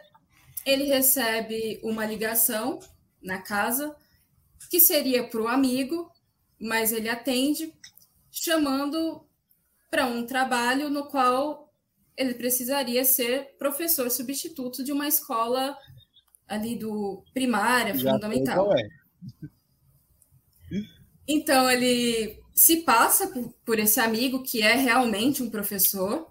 ele 0.66 0.84
recebe 0.84 1.80
uma 1.84 2.06
ligação 2.06 2.80
na 3.22 3.40
casa, 3.42 3.96
que 4.70 4.80
seria 4.80 5.28
para 5.28 5.42
o 5.42 5.48
amigo, 5.48 6.12
mas 6.60 6.92
ele 6.92 7.10
atende, 7.10 7.74
chamando 8.30 9.26
para 9.90 10.06
um 10.06 10.26
trabalho 10.26 10.90
no 10.90 11.06
qual 11.06 11.74
ele 12.16 12.34
precisaria 12.34 13.06
ser 13.06 13.56
professor 13.58 14.12
substituto 14.12 14.84
de 14.84 14.92
uma 14.92 15.08
escola 15.08 15.78
ali 16.50 16.76
do 16.76 17.24
primária, 17.34 17.96
Já 17.96 18.12
fundamental. 18.12 18.74
É. 18.76 18.90
Então 21.28 21.70
ele 21.70 22.42
se 22.54 22.78
passa 22.78 23.28
por, 23.28 23.54
por 23.64 23.80
esse 23.80 24.00
amigo 24.00 24.44
que 24.44 24.62
é 24.62 24.76
realmente 24.76 25.44
um 25.44 25.50
professor 25.50 26.28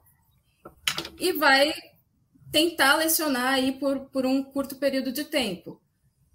e 1.19 1.33
vai 1.33 1.73
tentar 2.51 2.97
lecionar 2.97 3.55
aí 3.55 3.73
por, 3.79 4.01
por 4.11 4.27
um 4.27 4.43
curto 4.43 4.77
período 4.77 5.13
de 5.13 5.25
tempo. 5.25 5.81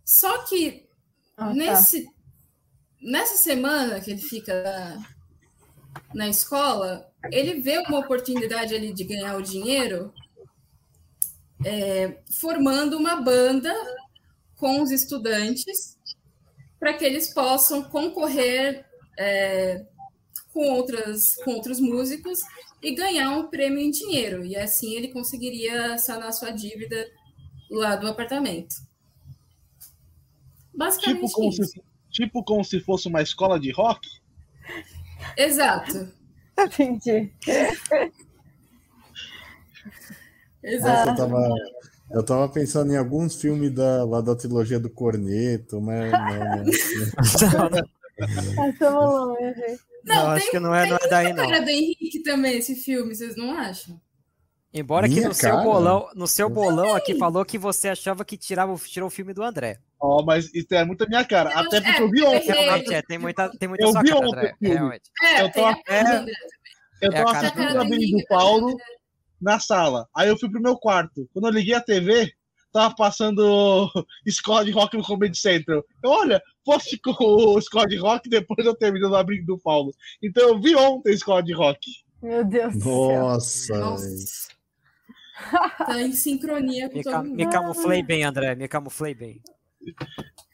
Só 0.06 0.44
que 0.46 0.88
ah, 1.36 1.48
tá. 1.48 1.54
nesse, 1.54 2.10
nessa 3.02 3.36
semana 3.36 4.00
que 4.00 4.12
ele 4.12 4.22
fica 4.22 4.64
na, 4.64 5.10
na 6.14 6.30
escola, 6.30 7.12
ele 7.32 7.62
vê 7.62 7.80
uma 7.80 8.00
oportunidade 8.00 8.74
ali 8.74 8.94
de 8.94 9.04
ganhar 9.04 9.36
o 9.36 9.42
dinheiro 9.42 10.14
é, 11.66 12.18
formando 12.40 12.98
uma 12.98 13.16
banda 13.16 13.74
com 14.56 14.82
os 14.82 14.92
estudantes 14.92 15.98
para 16.80 16.94
que 16.94 17.06
eles 17.06 17.34
possam 17.34 17.84
concorrer 17.84 18.86
é, 19.18 19.86
com, 20.52 20.70
outras, 20.72 21.36
com 21.44 21.52
outros 21.52 21.80
músicos 21.80 22.42
e 22.82 22.94
ganhar 22.94 23.32
um 23.32 23.48
prêmio 23.48 23.80
em 23.80 23.90
dinheiro. 23.90 24.46
E 24.46 24.56
assim 24.56 24.94
ele 24.96 25.08
conseguiria 25.10 25.98
sanar 25.98 26.34
sua 26.34 26.52
dívida 26.52 27.10
lá 27.72 27.96
do 27.96 28.08
apartamento. 28.08 28.76
Basicamente 30.76 31.22
tipo 31.22 31.32
como, 31.32 31.50
isso. 31.50 31.66
Se, 31.66 31.82
tipo 32.12 32.44
como 32.44 32.64
se 32.64 32.80
fosse 32.80 33.08
uma 33.08 33.22
escola 33.22 33.60
de 33.60 33.72
rock? 33.72 34.08
Exato. 35.38 36.12
Entendi. 36.60 37.34
Exato. 40.64 41.10
Eu 41.10 41.16
tava, 41.16 41.50
eu 42.12 42.24
tava 42.24 42.50
pensando 42.50 42.94
em 42.94 42.98
alguns 42.98 43.40
filmes 43.40 43.72
da, 43.72 44.04
lá 44.06 44.22
da 44.22 44.36
trilogia 44.36 44.80
do 44.80 44.90
Corneto, 44.90 45.82
mas 45.82 46.12
não. 46.12 46.64
não. 48.80 49.38
Não, 50.06 50.16
não 50.16 50.28
acho 50.32 50.52
que 50.52 50.60
não 50.60 50.76
é, 50.76 50.88
não 50.88 50.98
é 50.98 51.08
daí, 51.10 51.34
não. 51.34 51.46
cara 51.50 51.62
do 51.62 51.70
Henrique 51.70 52.22
também, 52.24 52.58
esse 52.58 52.76
filme, 52.76 53.16
vocês 53.16 53.36
não 53.36 53.52
acham? 53.52 54.00
Embora 54.74 55.08
Minha 55.08 55.22
que 55.22 55.28
no 55.28 55.36
cara? 55.36 55.54
seu 55.54 55.64
bolão, 55.64 56.10
no 56.16 56.28
seu 56.28 56.50
bolão 56.50 56.96
aqui 56.96 57.16
falou 57.16 57.46
que 57.46 57.60
você 57.60 57.90
achava 57.90 58.26
que 58.26 58.36
tirava, 58.36 58.76
tirou 58.76 59.08
o 59.08 59.12
filme 59.12 59.32
do 59.32 59.44
André. 59.44 59.80
Ó, 60.00 60.20
oh, 60.20 60.26
mas 60.26 60.52
isso 60.54 60.74
é 60.74 60.84
muito 60.84 61.04
a 61.04 61.08
minha 61.08 61.24
cara. 61.24 61.52
Até 61.52 61.80
porque 61.80 62.02
eu 62.02 62.10
vi 62.10 62.24
ontem. 62.24 62.52
Realmente, 62.52 62.94
é, 62.94 63.02
tem 63.04 63.20
muita, 63.20 63.50
tem 63.58 63.70
muita 63.70 63.84
eu 63.84 63.90
vi 63.90 64.10
cara, 64.10 64.18
ontem 64.18 64.28
André. 64.28 64.56
Realmente. 64.60 65.04
É, 65.22 65.42
eu 65.42 65.52
tô, 65.52 65.70
é, 65.70 66.26
eu 67.02 67.12
tô 67.12 67.18
é 67.18 67.22
assistindo 67.22 67.80
a 67.80 67.84
do 67.84 68.28
Paulo 68.28 68.78
na 69.44 69.60
sala. 69.60 70.08
Aí 70.16 70.30
eu 70.30 70.38
fui 70.38 70.50
pro 70.50 70.62
meu 70.62 70.78
quarto. 70.78 71.30
Quando 71.34 71.48
eu 71.48 71.54
liguei 71.54 71.76
a 71.76 71.82
TV, 71.82 72.34
tava 72.72 72.96
passando 72.96 73.90
Escola 74.26 74.66
de 74.66 74.72
Rock 74.72 74.98
no 74.98 75.04
Comedy 75.04 75.38
Central. 75.38 75.84
Eu, 76.04 76.10
olha, 76.10 76.42
posso 76.66 76.98
com 77.02 77.14
o 77.24 77.60
Escola 77.60 77.88
de 77.88 77.98
Rock 77.98 78.30
depois 78.30 78.66
eu 78.66 78.76
termino 78.76 79.10
no 79.10 79.16
abrigo 79.16 79.46
do 79.46 79.60
Paulo. 79.60 79.94
Então 80.22 80.50
eu 80.50 80.60
vi 80.60 80.76
ontem 80.76 81.14
Escola 81.14 81.44
de 81.44 81.54
Rock. 81.54 81.80
Meu 82.22 82.44
Deus 82.44 82.76
Nossa, 82.84 83.74
do 83.74 83.98
céu. 84.08 84.54
Tá 85.86 86.00
em 86.00 86.14
sincronia 86.14 86.90
com 86.90 86.98
me, 86.98 87.04
todo 87.04 87.24
mundo. 87.24 87.36
Me 87.36 87.50
camuflei 87.50 88.04
bem, 88.04 88.24
André, 88.24 88.56
me 88.56 88.68
camuflei 88.68 89.14
bem. 89.14 89.42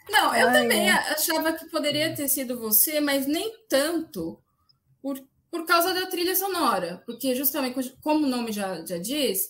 Não, 0.09 0.33
eu 0.33 0.47
Ai, 0.47 0.61
também 0.61 0.89
é. 0.89 0.93
achava 0.93 1.53
que 1.53 1.69
poderia 1.69 2.15
ter 2.15 2.27
sido 2.27 2.59
você, 2.59 2.99
mas 2.99 3.27
nem 3.27 3.53
tanto 3.67 4.41
por, 5.01 5.21
por 5.51 5.65
causa 5.65 5.93
da 5.93 6.05
trilha 6.05 6.35
sonora, 6.35 7.01
porque 7.05 7.35
justamente 7.35 7.95
como 8.01 8.25
o 8.25 8.29
nome 8.29 8.51
já, 8.51 8.85
já 8.85 8.97
diz, 8.97 9.49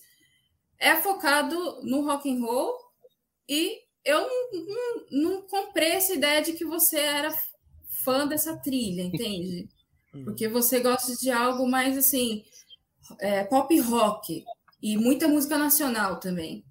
é 0.80 0.96
focado 0.96 1.82
no 1.84 2.06
rock 2.06 2.30
and 2.30 2.40
roll 2.40 2.74
e 3.48 3.80
eu 4.06 4.22
não, 4.22 4.66
não, 4.66 5.06
não 5.12 5.42
comprei 5.44 5.92
essa 5.92 6.14
ideia 6.14 6.42
de 6.42 6.54
que 6.54 6.66
você 6.66 6.98
era 6.98 7.34
fã 8.04 8.26
dessa 8.26 8.58
trilha, 8.58 9.04
entende? 9.04 9.68
Porque 10.24 10.48
você 10.48 10.80
gosta 10.80 11.14
de 11.16 11.30
algo 11.30 11.68
mais 11.70 11.98
assim, 11.98 12.44
é, 13.20 13.44
pop 13.44 13.78
rock 13.82 14.44
e 14.82 14.98
muita 14.98 15.28
música 15.28 15.58
nacional 15.58 16.20
também. 16.20 16.64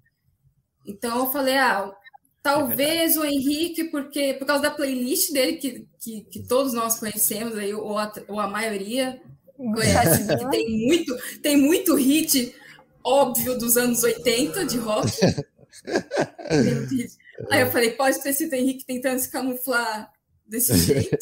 Então 0.85 1.19
eu 1.19 1.31
falei, 1.31 1.57
ah, 1.57 1.93
talvez 2.41 3.15
é 3.15 3.19
o 3.19 3.25
Henrique, 3.25 3.85
porque 3.85 4.33
por 4.33 4.45
causa 4.45 4.63
da 4.63 4.71
playlist 4.71 5.31
dele, 5.31 5.57
que, 5.57 5.87
que, 5.99 6.21
que 6.21 6.47
todos 6.47 6.73
nós 6.73 6.99
conhecemos, 6.99 7.57
aí, 7.57 7.73
ou, 7.73 7.97
a, 7.97 8.11
ou 8.27 8.39
a 8.39 8.47
maioria 8.47 9.21
conhece, 9.55 10.27
que 10.37 10.49
tem 10.49 10.87
muito, 10.87 11.17
tem 11.41 11.57
muito 11.57 11.95
hit 11.95 12.55
óbvio 13.03 13.57
dos 13.57 13.77
anos 13.77 14.03
80 14.03 14.65
de 14.65 14.77
rock. 14.77 15.11
Aí 17.49 17.61
eu 17.61 17.71
falei, 17.71 17.91
pode 17.91 18.21
ter 18.21 18.33
sido 18.33 18.51
o 18.51 18.55
Henrique 18.55 18.85
tentando 18.85 19.19
se 19.19 19.31
camuflar 19.31 20.11
desse 20.45 20.75
jeito. 20.77 21.15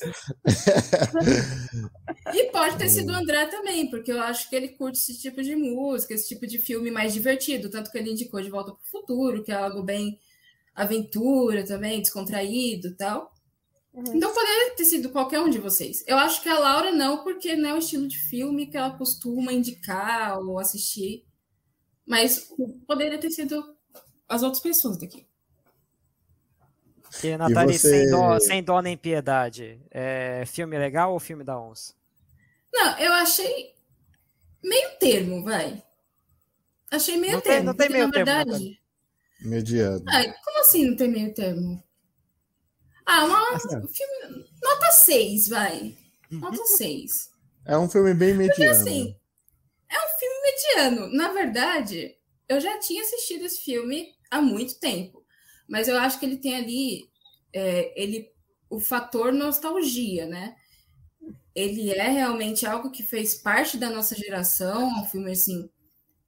e 2.34 2.46
pode 2.46 2.78
ter 2.78 2.90
sido 2.90 3.12
o 3.12 3.16
André 3.16 3.46
também, 3.48 3.90
porque 3.90 4.12
eu 4.12 4.20
acho 4.22 4.50
que 4.50 4.56
ele 4.56 4.70
curte 4.70 4.98
esse 4.98 5.20
tipo 5.20 5.44
de 5.44 5.56
música, 5.56 6.14
esse 6.14 6.28
tipo 6.28 6.48
de 6.48 6.58
filme 6.58 6.90
mais 6.90 7.14
divertido, 7.14 7.70
tanto 7.70 7.92
que 7.92 7.98
ele 7.98 8.12
indicou 8.12 8.42
De 8.42 8.50
Volta 8.50 8.72
para 8.72 8.82
o 8.82 8.90
Futuro, 8.90 9.44
que 9.44 9.52
é 9.52 9.56
algo 9.56 9.84
bem 9.84 10.18
aventura 10.78 11.66
também, 11.66 12.02
descontraído 12.02 12.90
e 12.90 12.96
tal. 12.96 13.34
Uhum. 13.92 14.04
Então 14.14 14.32
poderia 14.32 14.76
ter 14.76 14.86
sido 14.86 15.10
qualquer 15.10 15.40
um 15.42 15.50
de 15.50 15.58
vocês. 15.58 16.04
Eu 16.06 16.18
acho 16.18 16.44
que 16.44 16.50
a 16.50 16.60
Laura 16.60 16.92
não, 16.92 17.24
porque 17.24 17.56
não 17.56 17.70
é 17.70 17.74
o 17.74 17.80
estilo 17.80 18.08
de 18.08 18.18
filme 18.18 18.68
que 18.68 18.78
ela 18.78 18.96
costuma 18.96 19.52
indicar 19.52 20.40
ou 20.40 20.60
assistir. 20.60 21.26
Mas 22.06 22.50
poderia 22.88 23.18
ter 23.18 23.32
sido 23.32 23.76
as 24.30 24.44
outras 24.44 24.62
pessoas 24.62 24.98
daqui. 25.00 25.28
E, 27.24 27.36
Nathalie, 27.36 27.78
você... 27.78 27.90
sem, 27.90 28.12
dó, 28.12 28.40
sem 28.40 28.64
dó 28.64 28.82
nem 28.82 28.96
piedade, 28.96 29.82
é 29.90 30.44
filme 30.46 30.78
legal 30.78 31.14
ou 31.14 31.20
filme 31.20 31.44
da 31.44 31.60
onça? 31.60 31.94
Não, 32.72 33.00
eu 33.00 33.12
achei 33.14 33.74
meio 34.64 34.90
termo, 35.00 35.44
vai. 35.44 35.82
Achei 36.92 37.18
meio 37.18 37.34
não 37.34 37.42
termo. 37.42 37.58
Tem, 37.58 37.66
não 37.66 37.74
tem 37.74 37.90
meio 37.90 38.06
na 38.08 38.14
termo. 38.14 38.26
Verdade... 38.26 38.87
Mediano. 39.42 40.04
Ai, 40.08 40.34
como 40.44 40.60
assim 40.62 40.90
não 40.90 40.96
tem 40.96 41.10
meio 41.10 41.34
termo? 41.34 41.84
Ah, 43.06 43.26
uma, 43.26 43.56
um 43.56 43.88
filme, 43.88 44.46
nota 44.62 44.92
6, 44.92 45.48
vai. 45.48 45.98
Nota 46.30 46.64
6. 46.66 47.32
É 47.66 47.78
um 47.78 47.90
filme 47.90 48.14
bem 48.14 48.34
mediano. 48.34 48.50
Porque 48.50 48.66
assim, 48.66 49.16
é 49.90 49.98
um 49.98 50.20
filme 50.20 50.42
mediano. 50.44 51.16
Na 51.16 51.32
verdade, 51.32 52.16
eu 52.50 52.60
já 52.60 52.78
tinha 52.80 53.02
assistido 53.02 53.46
esse 53.46 53.62
filme 53.62 54.14
há 54.30 54.42
muito 54.42 54.80
tempo. 54.80 55.26
Mas 55.68 55.88
eu 55.88 55.98
acho 55.98 56.20
que 56.20 56.26
ele 56.26 56.38
tem 56.38 56.56
ali 56.56 57.10
é, 57.54 57.94
ele, 58.02 58.30
o 58.70 58.80
fator 58.80 59.32
nostalgia, 59.32 60.26
né? 60.26 60.56
Ele 61.56 61.92
é 61.92 62.08
realmente 62.08 62.66
algo 62.66 62.92
que 62.92 63.04
fez 63.04 63.36
parte 63.36 63.78
da 63.78 63.90
nossa 63.90 64.16
geração, 64.16 64.88
um 65.02 65.06
filme 65.06 65.32
assim, 65.32 65.70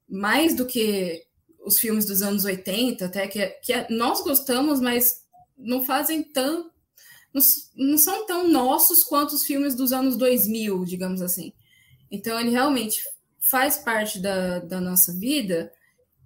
mais 0.08 0.54
do 0.54 0.66
que 0.66 1.24
os 1.64 1.78
filmes 1.78 2.06
dos 2.06 2.22
anos 2.22 2.44
80, 2.44 3.04
até 3.04 3.26
que, 3.28 3.46
que 3.46 3.92
nós 3.92 4.22
gostamos, 4.22 4.80
mas 4.80 5.22
não 5.56 5.84
fazem 5.84 6.22
tão. 6.22 6.70
Não, 7.32 7.42
não 7.76 7.98
são 7.98 8.26
tão 8.26 8.48
nossos 8.48 9.04
quanto 9.04 9.34
os 9.34 9.44
filmes 9.44 9.74
dos 9.74 9.92
anos 9.92 10.16
2000, 10.16 10.84
digamos 10.84 11.22
assim. 11.22 11.52
Então, 12.10 12.40
ele 12.40 12.50
realmente 12.50 13.00
faz 13.38 13.78
parte 13.78 14.18
da, 14.18 14.58
da 14.58 14.80
nossa 14.80 15.12
vida, 15.12 15.72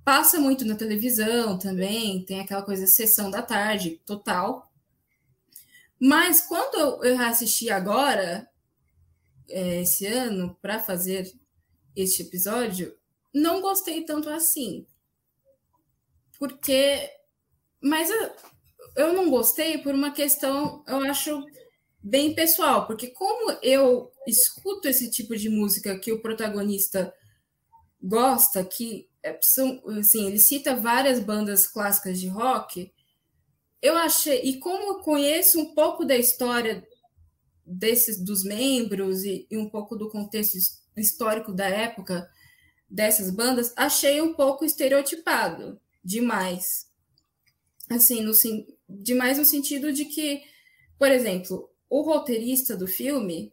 passa 0.05 0.39
muito 0.39 0.65
na 0.65 0.74
televisão 0.74 1.59
também, 1.59 2.24
tem 2.24 2.40
aquela 2.40 2.62
coisa 2.62 2.86
sessão 2.86 3.31
da 3.31 3.43
tarde, 3.43 4.01
total. 4.06 4.70
Mas 6.01 6.40
quando 6.40 7.05
eu 7.05 7.20
assisti 7.20 7.70
agora, 7.70 8.48
é, 9.48 9.82
esse 9.82 10.06
ano, 10.06 10.56
para 10.61 10.81
fazer 10.81 11.31
este 11.94 12.23
episódio, 12.23 12.94
não 13.32 13.61
gostei 13.61 14.05
tanto 14.05 14.28
assim. 14.28 14.86
Porque. 16.39 17.11
Mas 17.82 18.11
eu, 18.11 18.31
eu 18.97 19.12
não 19.12 19.31
gostei 19.31 19.78
por 19.78 19.94
uma 19.94 20.11
questão, 20.11 20.82
eu 20.86 20.98
acho, 21.01 21.44
bem 22.02 22.35
pessoal. 22.35 22.86
Porque, 22.86 23.09
como 23.09 23.59
eu 23.62 24.12
escuto 24.27 24.89
esse 24.89 25.11
tipo 25.11 25.35
de 25.36 25.48
música 25.48 25.98
que 25.98 26.12
o 26.12 26.20
protagonista 26.20 27.12
gosta, 28.02 28.62
que 28.62 29.09
é, 29.23 29.39
são, 29.40 29.82
assim, 29.98 30.27
ele 30.27 30.39
cita 30.39 30.77
várias 30.77 31.19
bandas 31.19 31.66
clássicas 31.66 32.20
de 32.20 32.28
rock, 32.28 32.93
eu 33.81 33.97
achei, 33.97 34.43
e 34.43 34.59
como 34.59 34.82
eu 34.82 34.94
conheço 35.01 35.59
um 35.61 35.74
pouco 35.74 36.05
da 36.05 36.16
história 36.16 36.86
desses 37.66 38.23
dos 38.23 38.44
membros 38.44 39.24
e, 39.24 39.47
e 39.51 39.56
um 39.56 39.69
pouco 39.69 39.97
do 39.97 40.11
contexto 40.11 40.59
histórico 40.97 41.52
da 41.52 41.66
época 41.66 42.28
dessas 42.89 43.31
bandas, 43.31 43.73
achei 43.77 44.20
um 44.20 44.35
pouco 44.35 44.65
estereotipado 44.65 45.81
demais. 46.05 46.89
Assim, 47.90 48.22
no, 48.22 48.32
demais 48.89 49.39
no 49.39 49.44
sentido 49.44 49.93
de 49.93 50.05
que, 50.05 50.43
por 50.98 51.10
exemplo, 51.10 51.70
o 51.89 52.02
roteirista 52.02 52.76
do 52.76 52.86
filme 52.86 53.52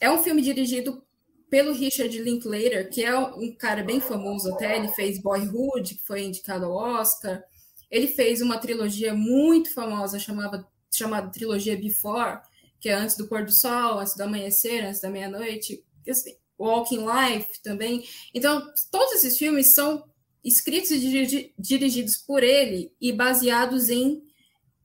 é 0.00 0.10
um 0.10 0.22
filme 0.22 0.42
dirigido 0.42 1.02
pelo 1.48 1.72
Richard 1.72 2.16
Linklater, 2.18 2.90
que 2.90 3.04
é 3.04 3.16
um 3.16 3.54
cara 3.54 3.82
bem 3.82 4.00
famoso 4.00 4.52
até, 4.52 4.76
ele 4.76 4.88
fez 4.88 5.20
Boyhood, 5.20 5.94
que 5.94 6.04
foi 6.04 6.24
indicado 6.24 6.66
ao 6.66 6.72
Oscar. 6.72 7.42
Ele 7.90 8.08
fez 8.08 8.42
uma 8.42 8.58
trilogia 8.58 9.14
muito 9.14 9.72
famosa 9.72 10.18
chamada, 10.18 10.66
chamada 10.92 11.30
trilogia 11.30 11.76
Before, 11.76 12.40
que 12.80 12.88
é 12.88 12.94
antes 12.94 13.16
do 13.16 13.28
pôr 13.28 13.44
do 13.44 13.52
sol, 13.52 14.00
antes 14.00 14.16
do 14.16 14.22
amanhecer, 14.22 14.84
antes 14.84 15.00
da 15.00 15.08
meia-noite, 15.08 15.84
assim, 16.08 16.36
Walking 16.58 17.06
Life 17.06 17.62
também. 17.62 18.04
Então, 18.34 18.66
todos 18.90 19.12
esses 19.14 19.38
filmes 19.38 19.74
são 19.74 20.04
escritos 20.46 20.92
e 20.92 21.52
dirigidos 21.58 22.16
por 22.16 22.44
ele 22.44 22.92
e 23.00 23.12
baseados 23.12 23.88
em 23.88 24.22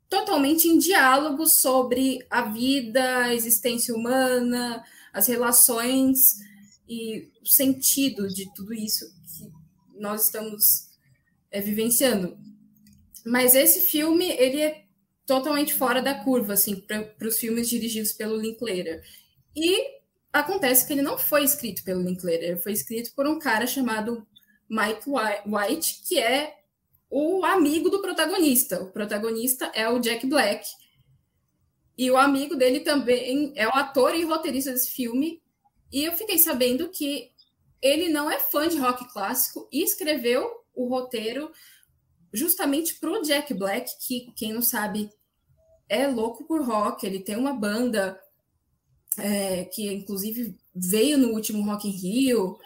totalmente 0.10 0.68
em 0.68 0.80
diálogos 0.80 1.54
sobre 1.54 2.26
a 2.30 2.42
vida, 2.42 3.26
a 3.26 3.34
existência 3.34 3.96
humana, 3.96 4.84
as 5.14 5.28
relações 5.28 6.40
e 6.90 7.32
o 7.42 7.48
sentido 7.48 8.28
de 8.28 8.52
tudo 8.54 8.74
isso 8.74 9.06
que 9.38 9.50
nós 9.98 10.26
estamos 10.26 10.90
é, 11.52 11.62
vivenciando. 11.62 12.38
Mas 13.24 13.54
esse 13.54 13.82
filme, 13.82 14.32
ele 14.32 14.62
é 14.62 14.86
totalmente 15.28 15.76
fora 15.76 16.02
da 16.02 16.16
curva, 16.16 16.54
assim, 16.54 16.76
para 16.76 17.28
os 17.28 17.38
filmes 17.38 17.70
dirigidos 17.70 18.12
pelo 18.12 18.36
Linklater. 18.36 19.04
E 19.56 20.02
acontece 20.34 20.88
que 20.88 20.94
ele 20.94 21.04
não 21.04 21.20
foi 21.20 21.44
escrito 21.44 21.84
pelo 21.84 22.02
Linklater, 22.02 22.50
ele 22.50 22.62
foi 22.62 22.74
escrito 22.74 23.14
por 23.14 23.28
um 23.28 23.38
cara 23.38 23.68
chamado 23.68 24.28
Mike 24.72 25.04
White, 25.46 26.02
que 26.08 26.18
é 26.18 26.62
o 27.10 27.44
amigo 27.44 27.90
do 27.90 28.02
protagonista. 28.02 28.82
O 28.82 28.90
protagonista 28.90 29.66
é 29.76 29.90
o 29.90 30.00
Jack 30.00 30.26
Black. 30.26 30.66
E 31.98 32.10
o 32.10 32.16
amigo 32.16 32.56
dele 32.56 32.80
também 32.80 33.52
é 33.58 33.68
o 33.68 33.76
ator 33.76 34.16
e 34.16 34.24
roteirista 34.24 34.72
desse 34.72 34.92
filme. 34.92 35.44
E 35.92 36.06
eu 36.06 36.14
fiquei 36.14 36.38
sabendo 36.38 36.88
que 36.88 37.32
ele 37.82 38.08
não 38.08 38.32
é 38.32 38.40
fã 38.40 38.66
de 38.66 38.78
rock 38.78 39.12
clássico 39.12 39.68
e 39.74 39.84
escreveu 39.84 40.50
o 40.74 40.88
roteiro 40.88 41.52
justamente 42.32 42.96
para 42.96 43.12
o 43.12 43.22
Jack 43.22 43.54
Black, 43.54 43.92
que, 44.00 44.32
quem 44.38 44.54
não 44.54 44.62
sabe, 44.62 45.10
é 45.90 46.08
louco 46.08 46.46
por 46.46 46.66
rock. 46.66 47.06
Ele 47.06 47.20
tem 47.20 47.36
uma 47.36 47.54
banda 47.54 48.18
é, 49.18 49.66
que, 49.66 49.92
inclusive, 49.92 50.56
veio 50.74 51.18
no 51.18 51.34
último 51.34 51.62
Rock 51.66 51.90
in 51.90 51.92
Rio. 51.92 52.58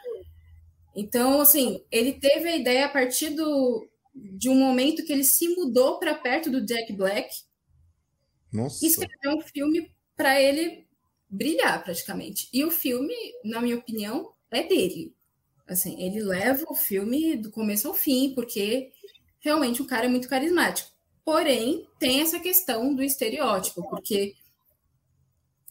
Então, 0.96 1.42
assim, 1.42 1.84
ele 1.92 2.14
teve 2.14 2.48
a 2.48 2.56
ideia 2.56 2.86
a 2.86 2.90
partir 2.90 3.32
do, 3.32 3.88
de 4.14 4.50
um 4.50 4.56
momento 4.56 5.04
que 5.06 5.12
ele 5.12 5.24
se 5.24 5.50
mudou 5.50 6.00
para 6.00 6.16
perto 6.16 6.50
do 6.50 6.66
Jack 6.66 6.94
Black 6.94 7.30
Nossa. 8.52 8.84
e 8.84 8.88
escreveu 8.88 9.38
um 9.38 9.42
filme 9.42 9.92
para 10.16 10.42
ele 10.42 10.88
brilhar, 11.30 11.84
praticamente. 11.84 12.48
E 12.54 12.64
o 12.64 12.72
filme, 12.72 13.14
na 13.44 13.62
minha 13.62 13.76
opinião, 13.76 14.34
é 14.50 14.64
dele. 14.64 15.14
Assim, 15.68 16.02
ele 16.02 16.22
leva 16.22 16.64
o 16.70 16.76
filme 16.76 17.36
do 17.36 17.52
começo 17.52 17.88
ao 17.88 17.94
fim, 17.94 18.34
porque 18.34 18.92
realmente 19.40 19.82
o 19.82 19.88
cara 19.88 20.06
é 20.06 20.10
muito 20.10 20.30
carismático. 20.30 20.90
Porém, 21.26 21.88
tem 22.00 22.22
essa 22.22 22.40
questão 22.40 22.96
do 22.96 23.04
estereótipo, 23.04 23.88
porque 23.90 24.36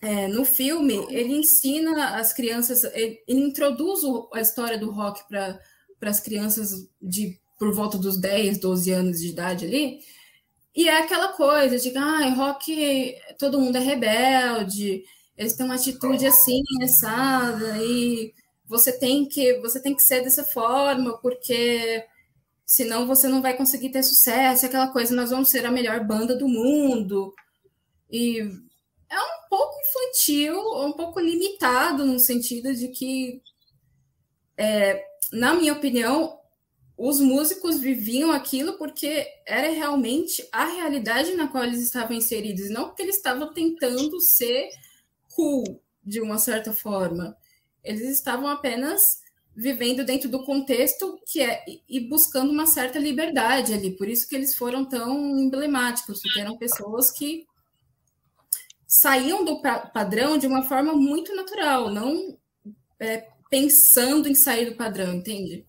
é, 0.05 0.29
no 0.29 0.45
filme 0.45 0.95
ele 1.09 1.35
ensina 1.35 2.17
as 2.19 2.31
crianças, 2.31 2.85
ele, 2.85 3.23
ele 3.27 3.41
introduz 3.41 4.01
a 4.35 4.41
história 4.41 4.77
do 4.79 4.91
rock 4.91 5.27
para 5.27 5.59
as 6.03 6.21
crianças 6.21 6.87
de 7.01 7.41
por 7.59 7.73
volta 7.73 7.97
dos 7.97 8.21
10, 8.21 8.59
12 8.59 8.91
anos 8.91 9.21
de 9.21 9.29
idade 9.29 9.65
ali. 9.65 10.01
E 10.77 10.89
é 10.89 10.99
aquela 11.01 11.29
coisa 11.29 11.79
de 11.79 11.91
que 11.91 11.97
ah, 11.97 12.35
rock, 12.35 13.15
todo 13.39 13.61
mundo 13.61 13.77
é 13.77 13.81
rebelde, 13.81 15.05
eles 15.39 15.55
têm 15.55 15.65
uma 15.65 15.77
atitude 15.77 16.27
assim, 16.27 16.61
assada, 16.83 17.79
e 17.83 18.35
você 18.67 18.93
tem 18.93 19.27
que 19.27 19.59
você 19.61 19.81
tem 19.81 19.95
que 19.95 20.03
ser 20.03 20.23
dessa 20.23 20.45
forma, 20.45 21.17
porque 21.19 22.05
senão 22.67 23.07
você 23.07 23.27
não 23.29 23.41
vai 23.41 23.57
conseguir 23.57 23.91
ter 23.91 24.03
sucesso, 24.03 24.67
aquela 24.67 24.89
coisa, 24.89 25.15
nós 25.15 25.31
vamos 25.31 25.49
ser 25.49 25.65
a 25.65 25.71
melhor 25.71 26.05
banda 26.05 26.37
do 26.37 26.49
mundo. 26.49 27.33
E 28.11 28.64
é 29.15 29.19
um 29.19 29.49
pouco 29.49 29.77
infantil, 29.81 30.59
um 30.85 30.93
pouco 30.93 31.21
limitado 31.21 32.05
no 32.05 32.19
sentido 32.19 32.75
de 32.75 32.89
que, 32.89 33.43
é, 34.57 35.05
na 35.33 35.55
minha 35.55 35.73
opinião, 35.73 36.39
os 36.97 37.21
músicos 37.21 37.81
viviam 37.81 38.31
aquilo 38.31 38.75
porque 38.75 39.27
era 39.47 39.69
realmente 39.71 40.47
a 40.53 40.65
realidade 40.65 41.35
na 41.35 41.49
qual 41.49 41.65
eles 41.65 41.83
estavam 41.83 42.17
inseridos, 42.17 42.71
não 42.71 42.87
porque 42.87 43.03
eles 43.03 43.17
estavam 43.17 43.53
tentando 43.53 44.21
ser 44.21 44.69
cool 45.35 45.81
de 46.05 46.21
uma 46.21 46.39
certa 46.39 46.73
forma. 46.73 47.37
Eles 47.83 48.09
estavam 48.09 48.49
apenas 48.49 49.23
vivendo 49.57 50.05
dentro 50.05 50.29
do 50.29 50.45
contexto 50.45 51.21
que 51.27 51.41
é 51.41 51.65
e 51.89 52.01
buscando 52.01 52.51
uma 52.51 52.67
certa 52.67 52.99
liberdade 52.99 53.73
ali. 53.73 53.97
Por 53.97 54.09
isso 54.09 54.29
que 54.29 54.35
eles 54.35 54.57
foram 54.57 54.85
tão 54.85 55.39
emblemáticos, 55.39 56.21
porque 56.21 56.41
eram 56.41 56.57
pessoas 56.57 57.11
que 57.11 57.47
saíam 58.95 59.45
do 59.45 59.61
padrão 59.61 60.39
de 60.39 60.47
uma 60.47 60.63
forma 60.63 60.95
muito 60.95 61.35
natural, 61.35 61.91
não 61.91 62.39
é, 63.01 63.27
pensando 63.51 64.29
em 64.29 64.37
sair 64.37 64.71
do 64.71 64.77
padrão, 64.77 65.15
entende? 65.15 65.67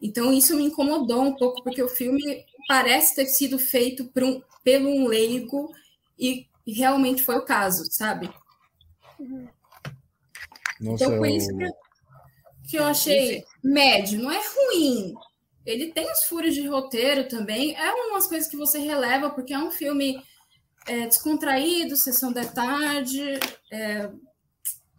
Então 0.00 0.30
isso 0.30 0.54
me 0.54 0.64
incomodou 0.64 1.22
um 1.22 1.34
pouco, 1.34 1.62
porque 1.62 1.82
o 1.82 1.88
filme 1.88 2.44
parece 2.68 3.14
ter 3.14 3.26
sido 3.26 3.58
feito 3.58 4.04
por 4.06 4.22
um, 4.22 4.42
pelo 4.62 4.90
um 4.90 5.06
leigo 5.06 5.72
e 6.18 6.46
realmente 6.66 7.22
foi 7.22 7.36
o 7.36 7.44
caso, 7.46 7.84
sabe? 7.90 8.30
Nossa, 10.78 11.04
então, 11.04 11.16
por 11.16 11.26
isso 11.26 11.56
que 11.56 11.70
que 12.68 12.76
eu 12.76 12.84
achei 12.84 13.42
médio, 13.64 14.22
não 14.22 14.30
é 14.30 14.38
ruim. 14.38 15.12
Ele 15.66 15.92
tem 15.92 16.10
os 16.12 16.22
furos 16.24 16.54
de 16.54 16.68
roteiro 16.68 17.26
também, 17.26 17.74
é 17.74 17.92
umas 17.92 18.28
coisas 18.28 18.48
que 18.48 18.56
você 18.56 18.78
releva, 18.78 19.30
porque 19.30 19.52
é 19.52 19.58
um 19.58 19.72
filme 19.72 20.22
é, 20.86 21.06
descontraído, 21.06 21.96
sessão 21.96 22.32
da 22.32 22.44
tarde, 22.44 23.22
é, 23.70 24.10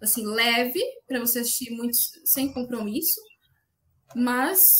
assim, 0.01 0.25
leve, 0.25 0.81
para 1.07 1.19
você 1.19 1.39
assistir 1.39 1.71
muito 1.71 1.97
sem 2.25 2.51
compromisso, 2.53 3.21
mas 4.15 4.73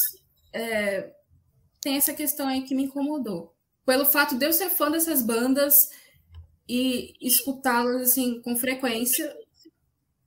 é, 0.53 1.13
tem 1.79 1.95
essa 1.95 2.13
questão 2.13 2.47
aí 2.47 2.63
que 2.63 2.75
me 2.75 2.83
incomodou. 2.83 3.55
Pelo 3.85 4.05
fato 4.05 4.37
de 4.37 4.45
eu 4.45 4.53
ser 4.53 4.69
fã 4.69 4.89
dessas 4.89 5.21
bandas 5.21 5.89
e 6.67 7.13
escutá-las 7.19 8.11
assim, 8.11 8.41
com 8.41 8.55
frequência, 8.55 9.35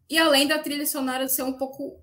e 0.08 0.18
além 0.18 0.46
da 0.46 0.58
trilha 0.58 0.86
sonora 0.86 1.28
ser 1.28 1.42
um 1.42 1.54
pouco 1.54 1.98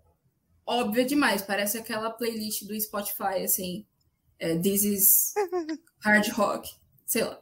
óbvia 0.65 1.06
demais, 1.06 1.41
parece 1.41 1.77
aquela 1.77 2.10
playlist 2.10 2.64
do 2.65 2.80
Spotify, 2.80 3.43
assim, 3.43 3.85
é, 4.39 4.57
This 4.57 4.84
is 4.84 5.34
Hard 5.99 6.27
Rock, 6.30 6.69
sei 7.06 7.23
lá. 7.23 7.39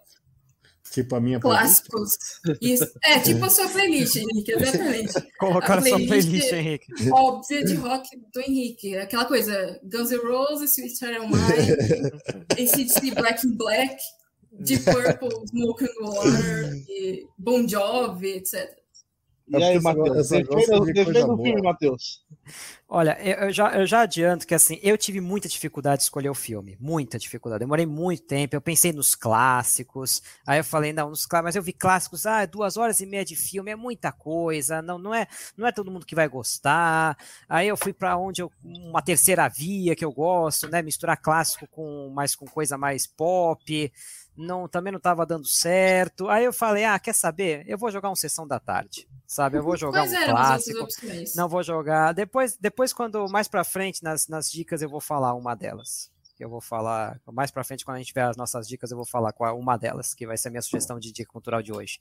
Tipo 0.92 1.16
a 1.16 1.20
minha 1.20 1.40
Clássicos. 1.40 2.18
Isso. 2.62 2.88
É, 3.04 3.20
tipo 3.20 3.46
a 3.46 3.50
sua 3.50 3.70
playlist, 3.70 4.16
Henrique, 4.16 4.52
exatamente. 4.52 5.14
Colocar 5.40 5.78
a, 5.78 5.82
sua 5.82 5.98
playlist, 5.98 6.52
Henrique. 6.52 7.12
Óbvia 7.12 7.64
de 7.64 7.76
rock 7.76 8.10
do 8.34 8.42
Henrique. 8.42 8.98
Aquela 8.98 9.26
coisa, 9.26 9.80
Guns 9.84 10.12
N' 10.12 10.18
Roses, 10.18 10.74
Sweet 10.74 10.98
Child 10.98 11.28
Mine, 11.30 12.12
ACDC 12.58 13.14
Black 13.16 13.46
and 13.46 13.56
Black, 13.56 13.98
Deep 14.52 14.84
Purple, 14.84 15.48
Smoke 15.48 15.86
and 15.86 16.06
Water, 16.06 16.74
e 16.90 17.28
Bon 17.38 17.68
Jovi, 17.68 18.38
etc. 18.38 18.76
E 19.50 19.64
aí, 19.64 19.80
Matheus? 19.82 20.30
Defenda 20.30 21.34
o 21.34 21.44
filme, 21.44 21.62
Matheus. 21.62 22.24
Olha, 22.88 23.18
eu 23.22 23.52
já, 23.52 23.78
eu 23.78 23.86
já 23.86 24.02
adianto 24.02 24.48
que 24.48 24.56
assim, 24.56 24.80
eu 24.82 24.98
tive 24.98 25.22
muita 25.22 25.48
dificuldade 25.48 25.98
de 25.98 26.04
escolher 26.04 26.30
o 26.30 26.34
filme, 26.34 26.76
muita 26.80 27.20
dificuldade. 27.20 27.60
Demorei 27.60 27.86
muito 27.86 28.24
tempo, 28.24 28.56
eu 28.56 28.62
pensei 28.62 28.92
nos 28.92 29.14
clássicos, 29.14 30.24
aí 30.46 30.60
eu 30.60 30.64
falei, 30.64 30.92
não, 30.92 31.10
nos 31.10 31.26
clássicos, 31.26 31.48
mas 31.48 31.56
eu 31.56 31.62
vi 31.62 31.72
clássicos, 31.72 32.26
ah, 32.26 32.46
duas 32.48 32.78
horas 32.78 33.00
e 33.00 33.06
meia 33.06 33.24
de 33.24 33.36
filme 33.36 33.70
é 33.70 33.76
muita 33.76 34.12
coisa, 34.12 34.82
não, 34.82 34.98
não 34.98 35.14
é, 35.14 35.28
não 35.56 35.68
é 35.68 35.72
todo 35.72 35.92
mundo 35.92 36.06
que 36.06 36.16
vai 36.16 36.28
gostar. 36.28 37.16
Aí 37.48 37.68
eu 37.68 37.78
fui 37.78 37.94
para 37.94 38.18
onde 38.18 38.42
eu, 38.42 38.52
uma 38.64 39.02
terceira 39.04 39.48
via 39.48 39.96
que 39.96 40.06
eu 40.06 40.12
gosto, 40.12 40.68
né, 40.68 40.82
misturar 40.82 41.18
clássico 41.18 41.68
com 41.68 42.10
mais 42.10 42.36
com 42.36 42.46
coisa 42.46 42.76
mais 42.76 43.06
pop 43.06 43.92
não, 44.40 44.68
também 44.68 44.92
não 44.92 44.98
estava 44.98 45.26
dando 45.26 45.46
certo. 45.46 46.30
Aí 46.30 46.46
eu 46.46 46.54
falei, 46.54 46.86
ah, 46.86 46.98
quer 46.98 47.14
saber? 47.14 47.64
Eu 47.68 47.78
vou 47.78 47.92
jogar 47.92 48.10
um 48.10 48.16
sessão 48.16 48.48
da 48.48 48.60
tarde, 48.60 49.08
sabe? 49.28 49.58
Eu 49.58 49.64
vou 49.64 49.76
jogar 49.76 50.08
Quais 50.08 50.14
um 50.14 50.26
clássico. 50.32 50.88
Não 51.36 51.50
vou 51.50 51.62
jogar. 51.62 52.14
Depois, 52.14 52.56
depois 52.58 52.94
quando 52.94 53.28
mais 53.28 53.48
para 53.48 53.64
frente 53.64 54.02
nas, 54.02 54.28
nas 54.28 54.50
dicas 54.50 54.82
eu 54.82 54.90
vou 54.90 55.02
falar 55.02 55.34
uma 55.34 55.56
delas 55.56 56.10
que 56.40 56.46
eu 56.46 56.50
vou 56.50 56.62
falar 56.62 57.20
mais 57.30 57.52
para 57.52 57.66
frente 57.66 57.84
quando 57.84 57.98
a 57.98 58.00
gente 58.00 58.14
ver 58.14 58.22
as 58.22 58.38
nossas 58.38 58.66
dicas, 58.66 58.90
eu 58.92 58.96
vou 58.96 59.06
falar 59.06 59.34
qual 59.34 59.60
uma 59.60 59.78
delas, 59.78 60.14
que 60.14 60.26
vai 60.26 60.38
ser 60.38 60.48
a 60.48 60.52
minha 60.52 60.62
sugestão 60.62 60.98
de 60.98 61.12
dica 61.12 61.30
cultural 61.30 61.62
de 61.62 61.74
hoje. 61.74 62.00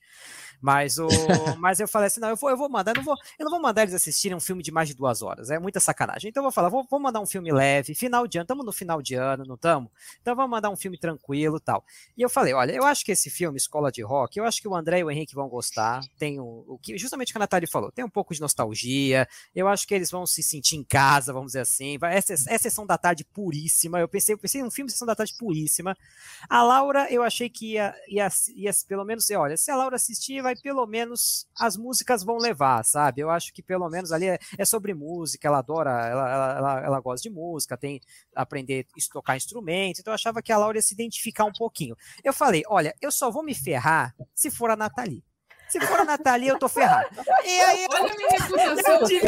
Mas 0.60 0.97
o 0.97 1.09
mas 1.59 1.81
eu 1.81 1.89
falei 1.89 2.06
assim, 2.06 2.20
não, 2.20 2.28
eu 2.28 2.36
vou, 2.36 2.48
eu 2.48 2.56
vou 2.56 2.69
mandar, 2.69 2.93
eu 2.93 2.98
não 2.98 3.02
vou, 3.02 3.16
eu 3.36 3.44
não 3.44 3.51
vou 3.51 3.60
mandar 3.60 3.82
eles 3.82 3.94
assistirem 3.94 4.36
um 4.36 4.40
filme 4.40 4.62
de 4.62 4.70
mais 4.70 4.86
de 4.86 4.94
duas 4.94 5.23
horas, 5.23 5.51
é 5.51 5.59
muita 5.59 5.81
sacanagem. 5.81 6.28
Então 6.28 6.40
eu 6.40 6.44
vou 6.44 6.52
falar, 6.52 6.69
vou, 6.69 6.86
vou 6.89 7.01
mandar 7.01 7.19
um 7.19 7.27
filme 7.27 7.51
leve, 7.51 7.97
final 7.97 8.28
de 8.28 8.39
ano, 8.39 8.44
estamos 8.44 8.65
no 8.65 8.73
final 8.73 9.02
de 9.02 9.16
ano, 9.16 9.44
não 9.44 9.56
estamos? 9.56 9.90
Então 10.23 10.36
vamos 10.36 10.52
mandar 10.52 10.70
um 10.70 10.77
filme 10.77 10.97
tranquilo, 10.97 11.59
tal. 11.59 11.85
E 12.16 12.23
eu 12.23 12.31
falei, 12.31 12.55
olha, 12.55 12.70
eu 12.70 12.85
acho 12.85 13.05
que 13.05 13.10
esse 13.10 13.28
filme 13.28 13.56
Escola 13.56 13.90
de 13.90 14.02
Rock, 14.02 14.39
eu 14.39 14.44
acho 14.44 14.62
que 14.62 14.69
o 14.69 14.77
André 14.77 15.01
e 15.01 15.05
o 15.05 15.10
Henrique 15.10 15.35
vão 15.35 15.48
gostar. 15.48 16.01
Tem 16.16 16.39
o, 16.39 16.65
o 16.69 16.78
que 16.78 16.97
justamente 16.97 17.31
o 17.31 17.32
que 17.32 17.39
a 17.39 17.40
Natália 17.40 17.66
falou, 17.66 17.90
tem 17.90 18.05
um 18.05 18.10
pouco 18.10 18.32
de 18.32 18.40
nostalgia. 18.40 19.27
Eu 19.52 19.66
acho 19.66 19.85
que 19.85 19.94
eles 19.94 20.12
vão 20.12 20.24
se 20.24 20.44
sentir 20.44 20.77
em 20.77 20.85
casa, 20.85 21.32
vamos 21.32 21.48
dizer 21.48 21.60
assim. 21.60 21.98
Vai, 21.98 22.16
essa 22.16 22.35
é 22.48 22.56
sessão 22.56 22.86
da 22.86 22.97
tarde 22.97 23.24
puríssima. 23.24 23.98
Eu 23.98 24.09
pensei, 24.09 24.27
eu 24.28 24.38
pensei 24.38 24.62
um 24.62 24.70
filme 24.70 24.90
Sessão 24.90 25.06
da 25.06 25.14
Tarde 25.14 25.34
puríssima. 25.38 25.96
A 26.48 26.62
Laura, 26.62 27.06
eu 27.10 27.22
achei 27.22 27.48
que 27.48 27.72
ia, 27.72 27.94
ia, 28.09 28.28
ia 28.55 28.70
pelo 28.86 29.05
menos, 29.05 29.30
olha, 29.30 29.56
se 29.56 29.70
a 29.70 29.76
Laura 29.76 29.96
assistir, 29.96 30.42
vai 30.42 30.55
pelo 30.56 30.86
menos 30.86 31.46
as 31.59 31.76
músicas 31.76 32.22
vão 32.22 32.36
levar, 32.36 32.84
sabe? 32.84 33.20
Eu 33.20 33.30
acho 33.30 33.52
que 33.52 33.62
pelo 33.62 33.88
menos 33.88 34.12
ali 34.12 34.26
é, 34.26 34.38
é 34.56 34.64
sobre 34.64 34.94
música, 34.94 35.48
ela 35.48 35.59
adora, 35.59 35.90
ela, 35.90 36.30
ela, 36.30 36.59
ela, 36.59 36.80
ela, 36.86 37.00
gosta 37.00 37.28
de 37.28 37.34
música, 37.34 37.76
tem 37.76 38.00
aprender 38.34 38.86
a 38.96 39.12
tocar 39.12 39.36
instrumentos, 39.36 40.00
então 40.00 40.12
eu 40.12 40.16
achava 40.16 40.42
que 40.42 40.52
a 40.52 40.59
Laura 40.59 40.78
ia 40.78 40.82
se 40.82 40.94
identificar 40.94 41.44
um 41.44 41.52
pouquinho. 41.52 41.96
Eu 42.22 42.32
falei, 42.32 42.62
olha, 42.68 42.94
eu 43.00 43.10
só 43.10 43.30
vou 43.30 43.42
me 43.42 43.55
ferrar 43.55 44.14
se 44.34 44.50
for 44.50 44.70
a 44.70 44.76
Nathalie. 44.76 45.22
Se 45.68 45.80
for 45.80 46.00
a 46.00 46.04
Nathalie, 46.04 46.48
eu 46.48 46.58
tô 46.58 46.68
ferrado. 46.68 47.08
E 47.44 47.60
aí, 47.60 47.86
Olha 47.90 48.12
a 48.12 48.16
minha 48.16 48.28
reputação. 48.30 49.00
Eu 49.00 49.04
tive, 49.04 49.26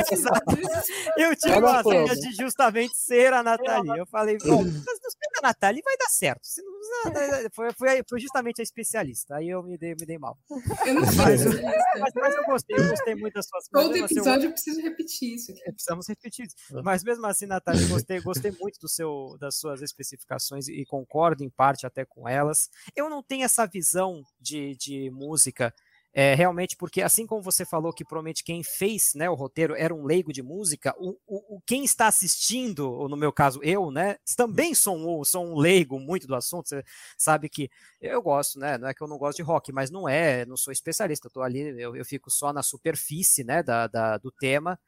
eu 1.17 1.37
tive 1.37 1.59
uma 1.59 1.81
ideia 1.81 2.17
de 2.17 2.33
justamente 2.33 2.97
ser 2.97 3.33
a 3.33 3.43
Nathalie. 3.43 3.99
Eu 3.99 4.07
falei, 4.07 4.39
bom, 4.39 4.65
se 4.65 4.71
não 4.71 5.41
a 5.41 5.49
Nathalie, 5.49 5.83
vai 5.83 5.97
dar 5.97 6.09
certo. 6.09 6.41
Se 6.43 6.63
não, 6.63 7.13
foi, 7.53 7.73
foi, 7.73 8.03
foi, 8.09 8.21
justamente 8.21 8.61
a 8.61 8.63
especialista. 8.63 9.37
Aí 9.37 9.49
eu 9.49 9.63
me 9.63 9.77
dei, 9.77 9.95
me 9.95 10.07
dei 10.07 10.19
mal. 10.19 10.39
Eu 10.87 10.95
não 10.95 11.07
sei. 11.07 11.17
Mas, 11.17 11.45
mas, 11.45 12.13
mas, 12.15 12.35
eu 12.35 12.45
gostei, 12.45 12.77
eu 12.77 12.89
gostei 12.89 13.15
muito 13.15 13.35
das 13.35 13.47
suas 13.47 13.69
Todo 13.69 13.97
episódio 13.97 14.45
eu, 14.45 14.49
eu 14.49 14.53
preciso 14.53 14.81
repetir 14.81 15.35
isso. 15.35 15.53
Aqui. 15.53 15.61
É, 15.67 15.73
precisamos 15.73 16.09
repetir 16.09 16.47
isso. 16.47 16.57
Mas 16.83 17.05
mesmo 17.05 17.27
assim, 17.27 17.47
Natália, 17.47 17.87
gostei, 17.87 18.21
gostei 18.21 18.51
muito 18.61 18.79
do 18.81 18.89
seu, 18.89 19.37
das 19.39 19.57
suas 19.57 19.83
especificações 19.83 20.69
e 20.69 20.85
concordo 20.85 21.45
em 21.45 21.51
parte 21.51 21.87
até 21.87 22.05
com 22.05 22.29
elas. 22.29 22.69
Eu 22.97 23.09
não 23.09 23.23
tenho 23.23 23.45
essa 23.45 23.67
visão 23.67 24.23
de, 24.41 24.75
de 24.77 25.11
música 25.11 25.73
é, 26.13 26.35
realmente, 26.35 26.77
porque 26.77 27.03
assim 27.03 27.27
como 27.27 27.41
você 27.43 27.65
falou 27.65 27.93
que 27.93 28.05
provavelmente 28.05 28.43
quem 28.43 28.63
fez 28.65 29.15
né, 29.15 29.31
o 29.31 29.35
roteiro 29.35 29.75
era 29.77 29.95
um 29.95 30.05
leigo 30.05 30.33
de 30.33 30.43
música, 30.43 30.95
o, 30.99 31.17
o, 31.27 31.61
quem 31.65 31.85
está 31.85 32.09
assistindo, 32.09 32.91
ou 32.91 33.09
no 33.09 33.17
meu 33.17 33.33
caso 33.33 33.61
eu, 33.63 33.91
né, 33.91 34.17
também 34.37 34.75
sou 34.75 34.97
um, 34.97 35.25
sou 35.25 35.47
um 35.47 35.57
leigo 35.57 36.01
muito 36.01 36.27
do 36.27 36.35
assunto, 36.35 36.69
você 36.69 36.85
sabe 37.17 37.49
que 37.49 37.71
eu 38.01 38.21
gosto, 38.21 38.59
né, 38.59 38.77
não 38.77 38.89
é 38.89 38.95
que 38.95 39.03
eu 39.03 39.07
não 39.09 39.19
gosto 39.19 39.37
de 39.37 39.43
rock, 39.43 39.73
mas 39.73 39.91
não 39.91 40.09
é, 40.09 40.45
não 40.47 40.57
sou 40.57 40.73
especialista, 40.73 41.29
eu 41.29 41.33
tô 41.33 41.43
ali, 41.43 41.61
eu, 41.81 41.95
eu 41.95 42.05
fico 42.05 42.31
só 42.31 42.53
na 42.53 42.63
superfície, 42.63 43.45
né, 43.45 43.63
da, 43.63 43.87
da 43.87 44.19
do 44.19 44.33
tema, 44.33 44.79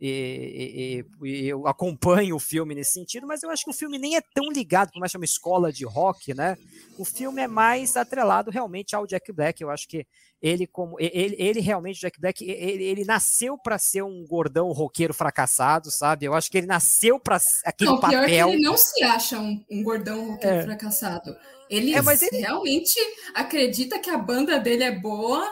e, 0.00 1.04
e, 1.22 1.28
e, 1.28 1.48
eu 1.48 1.66
acompanho 1.66 2.34
o 2.34 2.40
filme 2.40 2.74
nesse 2.74 2.92
sentido, 2.92 3.26
mas 3.26 3.42
eu 3.42 3.50
acho 3.50 3.64
que 3.64 3.70
o 3.70 3.74
filme 3.74 3.98
nem 3.98 4.16
é 4.16 4.22
tão 4.34 4.50
ligado, 4.50 4.90
como 4.92 5.04
é 5.04 5.08
uma 5.14 5.24
escola 5.24 5.70
de 5.70 5.84
rock, 5.84 6.32
né? 6.32 6.56
O 6.98 7.04
filme 7.04 7.42
é 7.42 7.46
mais 7.46 7.98
atrelado 7.98 8.50
realmente 8.50 8.96
ao 8.96 9.06
Jack 9.06 9.30
Black. 9.30 9.62
Eu 9.62 9.68
acho 9.68 9.86
que 9.86 10.06
ele 10.40 10.66
como 10.66 10.96
ele, 10.98 11.36
ele 11.38 11.60
realmente 11.60 12.00
Jack 12.00 12.18
Black 12.18 12.42
ele, 12.42 12.82
ele 12.82 13.04
nasceu 13.04 13.58
para 13.58 13.78
ser 13.78 14.02
um 14.02 14.24
gordão 14.26 14.72
roqueiro 14.72 15.12
fracassado, 15.12 15.90
sabe? 15.90 16.24
Eu 16.24 16.32
acho 16.32 16.50
que 16.50 16.56
ele 16.56 16.66
nasceu 16.66 17.20
para 17.20 17.38
aquele 17.66 17.90
não, 17.90 18.00
papel. 18.00 18.24
Pior 18.24 18.46
que 18.46 18.54
ele 18.54 18.62
não 18.62 18.78
se 18.78 19.02
acha 19.02 19.38
um, 19.38 19.62
um 19.70 19.82
gordão 19.82 20.32
roqueiro 20.32 20.56
é. 20.56 20.62
fracassado. 20.62 21.36
Ele, 21.68 21.94
é, 21.94 22.00
mas 22.00 22.22
ele 22.22 22.38
realmente 22.38 22.98
acredita 23.34 23.98
que 23.98 24.08
a 24.08 24.16
banda 24.16 24.58
dele 24.58 24.82
é 24.82 24.98
boa 24.98 25.46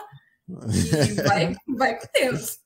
e 0.47 1.13
vai, 1.21 1.55
vai 1.67 1.99
com 1.99 2.07
Deus. 2.13 2.57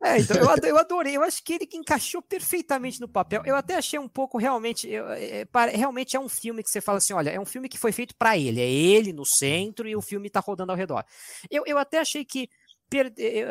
É, 0.00 0.18
então 0.18 0.36
eu, 0.62 0.78
adorei, 0.78 1.16
eu 1.16 1.22
acho 1.24 1.42
que 1.42 1.54
ele 1.54 1.68
encaixou 1.74 2.22
perfeitamente 2.22 3.00
no 3.00 3.08
papel. 3.08 3.42
Eu 3.44 3.56
até 3.56 3.74
achei 3.74 3.98
um 3.98 4.08
pouco 4.08 4.38
realmente, 4.38 4.88
eu, 4.88 5.08
é, 5.08 5.40
é 5.40 5.76
realmente 5.76 6.16
é 6.16 6.20
um 6.20 6.28
filme 6.28 6.62
que 6.62 6.70
você 6.70 6.80
fala 6.80 6.98
assim, 6.98 7.12
olha, 7.12 7.30
é 7.30 7.40
um 7.40 7.44
filme 7.44 7.68
que 7.68 7.76
foi 7.78 7.90
feito 7.90 8.14
para 8.16 8.38
ele, 8.38 8.60
é 8.60 8.70
ele 8.70 9.12
no 9.12 9.24
centro 9.24 9.88
e 9.88 9.96
o 9.96 10.00
filme 10.00 10.30
tá 10.30 10.38
rodando 10.38 10.70
ao 10.70 10.78
redor. 10.78 11.04
Eu, 11.50 11.64
eu 11.66 11.76
até 11.78 11.98
achei 11.98 12.24
que 12.24 12.48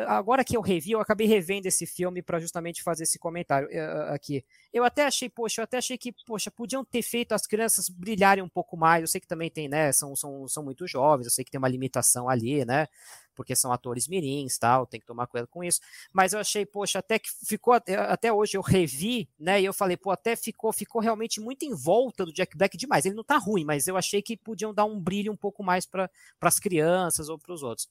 agora 0.08 0.44
que 0.44 0.56
eu 0.56 0.60
revi, 0.60 0.92
eu 0.92 1.00
acabei 1.00 1.26
revendo 1.26 1.66
esse 1.66 1.86
filme 1.86 2.22
para 2.22 2.40
justamente 2.40 2.82
fazer 2.82 3.04
esse 3.04 3.18
comentário 3.18 3.68
uh, 3.68 4.12
aqui. 4.12 4.44
Eu 4.72 4.84
até 4.84 5.06
achei, 5.06 5.28
poxa, 5.28 5.60
eu 5.60 5.64
até 5.64 5.78
achei 5.78 5.96
que, 5.96 6.12
poxa, 6.26 6.50
podiam 6.50 6.84
ter 6.84 7.02
feito 7.02 7.32
as 7.32 7.46
crianças 7.46 7.88
brilharem 7.88 8.42
um 8.42 8.48
pouco 8.48 8.76
mais. 8.76 9.02
Eu 9.02 9.08
sei 9.08 9.20
que 9.20 9.26
também 9.26 9.50
tem, 9.50 9.68
né, 9.68 9.92
são, 9.92 10.16
são, 10.16 10.48
são 10.48 10.62
muito 10.62 10.86
jovens, 10.86 11.26
eu 11.26 11.30
sei 11.30 11.44
que 11.44 11.50
tem 11.50 11.58
uma 11.58 11.68
limitação 11.68 12.28
ali, 12.28 12.64
né, 12.64 12.88
porque 13.34 13.54
são 13.54 13.72
atores 13.72 14.08
mirins, 14.08 14.58
tal, 14.58 14.84
tem 14.84 14.98
que 14.98 15.06
tomar 15.06 15.28
cuidado 15.28 15.48
com 15.48 15.62
isso. 15.62 15.80
Mas 16.12 16.32
eu 16.32 16.40
achei, 16.40 16.66
poxa, 16.66 16.98
até 16.98 17.18
que 17.20 17.28
ficou 17.46 17.74
até 17.74 18.32
hoje 18.32 18.56
eu 18.56 18.62
revi, 18.62 19.28
né, 19.38 19.60
e 19.60 19.64
eu 19.64 19.72
falei, 19.72 19.96
pô, 19.96 20.10
até 20.10 20.34
ficou 20.34 20.72
ficou 20.72 21.00
realmente 21.00 21.40
muito 21.40 21.64
em 21.64 21.74
volta 21.74 22.24
do 22.24 22.32
Jack 22.32 22.56
Black 22.56 22.76
demais. 22.76 23.06
Ele 23.06 23.14
não 23.14 23.24
tá 23.24 23.36
ruim, 23.38 23.64
mas 23.64 23.86
eu 23.86 23.96
achei 23.96 24.20
que 24.20 24.36
podiam 24.36 24.74
dar 24.74 24.84
um 24.84 24.98
brilho 24.98 25.32
um 25.32 25.36
pouco 25.36 25.62
mais 25.62 25.86
para 25.86 26.10
as 26.40 26.58
crianças 26.58 27.28
ou 27.28 27.38
para 27.38 27.52
os 27.52 27.62
outros. 27.62 27.88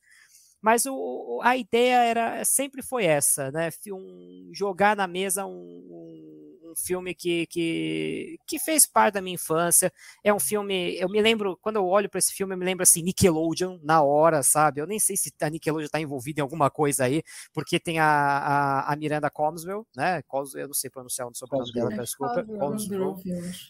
Mas 0.62 0.86
o, 0.86 1.40
a 1.44 1.56
ideia 1.56 2.04
era 2.04 2.46
sempre 2.46 2.82
foi 2.82 3.06
essa, 3.06 3.52
né? 3.52 3.70
Um, 3.92 4.50
jogar 4.54 4.96
na 4.96 5.08
mesa 5.08 5.46
um, 5.46 5.52
um, 5.52 6.37
filme 6.84 7.14
que, 7.14 7.46
que, 7.48 8.40
que 8.46 8.60
fez 8.60 8.86
parte 8.86 9.16
da 9.16 9.22
minha 9.22 9.36
infância. 9.36 9.92
É 10.24 10.34
um 10.34 10.40
filme, 10.40 10.96
eu 10.98 11.10
me 11.10 11.22
lembro, 11.22 11.58
quando 11.62 11.78
eu 11.78 11.86
olho 11.86 12.10
para 12.10 12.20
esse 12.20 12.34
filme, 12.34 12.54
eu 12.54 12.58
me 12.58 12.66
lembro 12.66 12.84
assim, 12.84 13.02
Nickelodeon 13.02 13.80
na 13.84 14.02
hora, 14.02 14.44
sabe? 14.44 14.82
Eu 14.82 14.88
nem 14.88 15.00
sei 15.00 15.16
se 15.18 15.32
a 15.42 15.50
Nickelodeon 15.50 15.86
está 15.86 16.00
envolvida 16.00 16.40
em 16.40 16.44
alguma 16.44 16.70
coisa 16.70 17.06
aí, 17.06 17.24
porque 17.54 17.80
tem 17.80 18.00
a, 18.00 18.06
a, 18.06 18.94
a 18.94 18.96
Miranda 18.96 19.30
Coswell, 19.30 19.86
né? 19.96 20.22
Cos, 20.24 20.56
eu 20.56 20.68
não 20.68 20.74
sei 20.74 20.90
pronunciar 20.90 21.28
o 21.28 21.36
sobrenome 21.36 21.72
dela, 21.72 21.90
desculpa. 21.90 22.44
Coswell, 22.44 23.18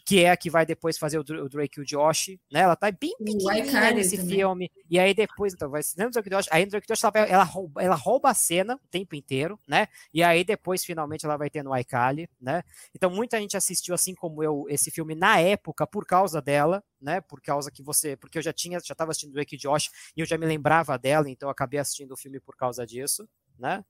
que 0.04 0.22
é 0.22 0.30
a 0.30 0.36
que 0.36 0.50
vai 0.50 0.64
depois 0.64 0.98
fazer 0.98 1.18
o, 1.18 1.20
o 1.20 1.48
Drake 1.48 1.78
e 1.78 1.82
o 1.82 1.84
Josh, 1.84 2.38
né? 2.50 2.60
Ela 2.60 2.76
tá 2.76 2.90
bem 2.90 3.14
pequenininha 3.18 3.92
nesse 3.92 4.16
também. 4.16 4.36
filme. 4.36 4.70
E 4.90 4.98
aí 4.98 5.14
depois, 5.14 5.52
então, 5.54 5.70
vai 5.70 5.82
ser 5.82 6.06
o 6.06 6.10
Drake 6.10 6.28
e 6.28 6.30
Josh, 6.30 6.48
aí 6.50 6.66
Drake 6.66 6.86
Josh 6.86 7.04
ela, 7.04 7.26
ela, 7.26 7.44
rouba, 7.44 7.82
ela 7.82 7.94
rouba 7.94 8.30
a 8.30 8.34
cena 8.34 8.76
o 8.76 8.88
tempo 8.90 9.14
inteiro, 9.14 9.58
né? 9.66 9.88
E 10.12 10.22
aí 10.22 10.44
depois, 10.44 10.84
finalmente, 10.84 11.24
ela 11.24 11.36
vai 11.36 11.50
ter 11.50 11.62
no 11.62 11.76
iCali, 11.76 12.28
né? 12.40 12.62
Então 12.98 13.08
muita 13.10 13.38
gente 13.40 13.56
assistiu 13.56 13.94
assim 13.94 14.12
como 14.12 14.42
eu 14.42 14.64
esse 14.68 14.90
filme 14.90 15.14
na 15.14 15.38
época 15.38 15.86
por 15.86 16.04
causa 16.04 16.42
dela, 16.42 16.82
né? 17.00 17.20
Por 17.20 17.40
causa 17.40 17.70
que 17.70 17.80
você, 17.80 18.16
porque 18.16 18.38
eu 18.38 18.42
já 18.42 18.52
tinha, 18.52 18.80
já 18.80 18.92
estava 18.92 19.12
assistindo 19.12 19.32
Drake 19.32 19.56
Josh 19.56 19.88
e 20.16 20.20
eu 20.20 20.26
já 20.26 20.36
me 20.36 20.44
lembrava 20.44 20.98
dela, 20.98 21.30
então 21.30 21.46
eu 21.48 21.52
acabei 21.52 21.78
assistindo 21.78 22.10
o 22.10 22.16
filme 22.16 22.40
por 22.40 22.56
causa 22.56 22.84
disso, 22.84 23.28
né? 23.56 23.84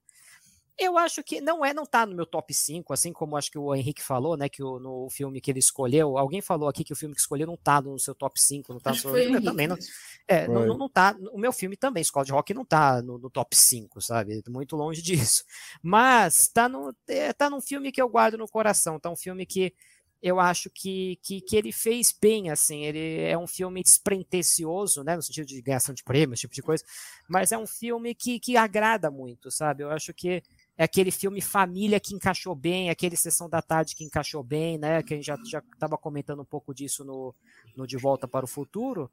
Eu 0.78 0.96
acho 0.96 1.24
que 1.24 1.40
não 1.40 1.64
é, 1.64 1.74
não 1.74 1.84
tá 1.84 2.06
no 2.06 2.14
meu 2.14 2.24
top 2.24 2.54
5, 2.54 2.92
assim 2.92 3.12
como 3.12 3.36
acho 3.36 3.50
que 3.50 3.58
o 3.58 3.74
Henrique 3.74 4.00
falou, 4.00 4.36
né, 4.36 4.48
que 4.48 4.62
o, 4.62 4.78
no 4.78 5.10
filme 5.10 5.40
que 5.40 5.50
ele 5.50 5.58
escolheu, 5.58 6.16
alguém 6.16 6.40
falou 6.40 6.68
aqui 6.68 6.84
que 6.84 6.92
o 6.92 6.96
filme 6.96 7.16
que 7.16 7.20
escolheu 7.20 7.48
não 7.48 7.56
tá 7.56 7.80
no 7.82 7.98
seu 7.98 8.14
top 8.14 8.40
5, 8.40 8.72
não 8.72 8.80
tá 8.80 8.90
no 8.90 8.96
seu, 8.96 9.16
eu 9.16 9.42
também 9.42 9.66
não, 9.66 9.76
é, 10.28 10.46
não, 10.46 10.64
não, 10.64 10.78
não, 10.78 10.88
tá, 10.88 11.16
o 11.32 11.38
meu 11.38 11.52
filme 11.52 11.76
também, 11.76 12.00
Escola 12.00 12.24
de 12.24 12.30
Rock 12.30 12.54
não 12.54 12.64
tá 12.64 13.02
no, 13.02 13.18
no, 13.18 13.28
top 13.28 13.56
5, 13.56 14.00
sabe, 14.00 14.40
muito 14.48 14.76
longe 14.76 15.02
disso, 15.02 15.42
mas 15.82 16.46
tá 16.46 16.68
no, 16.68 16.94
é, 17.08 17.32
tá 17.32 17.50
num 17.50 17.60
filme 17.60 17.90
que 17.90 18.00
eu 18.00 18.08
guardo 18.08 18.38
no 18.38 18.46
coração, 18.46 19.00
tá 19.00 19.10
um 19.10 19.16
filme 19.16 19.44
que 19.44 19.74
eu 20.22 20.38
acho 20.38 20.70
que, 20.70 21.18
que, 21.22 21.40
que, 21.40 21.56
ele 21.56 21.72
fez 21.72 22.12
bem, 22.20 22.50
assim, 22.50 22.84
ele 22.84 23.22
é 23.22 23.36
um 23.36 23.46
filme 23.46 23.82
despretensioso, 23.82 25.02
né, 25.02 25.16
no 25.16 25.22
sentido 25.22 25.46
de 25.46 25.60
ganhação 25.60 25.92
de 25.92 26.04
prêmios, 26.04 26.38
esse 26.38 26.42
tipo 26.42 26.54
de 26.54 26.62
coisa, 26.62 26.84
mas 27.28 27.50
é 27.50 27.58
um 27.58 27.66
filme 27.66 28.14
que, 28.14 28.38
que 28.38 28.56
agrada 28.56 29.10
muito, 29.10 29.50
sabe, 29.50 29.82
eu 29.82 29.90
acho 29.90 30.14
que 30.14 30.42
é 30.78 30.84
aquele 30.84 31.10
filme 31.10 31.40
família 31.40 31.98
que 31.98 32.14
encaixou 32.14 32.54
bem, 32.54 32.88
aquele 32.88 33.16
Sessão 33.16 33.48
da 33.48 33.60
Tarde 33.60 33.96
que 33.96 34.04
encaixou 34.04 34.44
bem, 34.44 34.78
né? 34.78 35.02
Que 35.02 35.14
a 35.14 35.16
gente 35.16 35.50
já 35.50 35.58
estava 35.74 35.98
comentando 35.98 36.40
um 36.40 36.44
pouco 36.44 36.72
disso 36.72 37.04
no, 37.04 37.34
no 37.76 37.84
De 37.84 37.96
Volta 37.96 38.28
para 38.28 38.44
o 38.44 38.48
Futuro. 38.48 39.10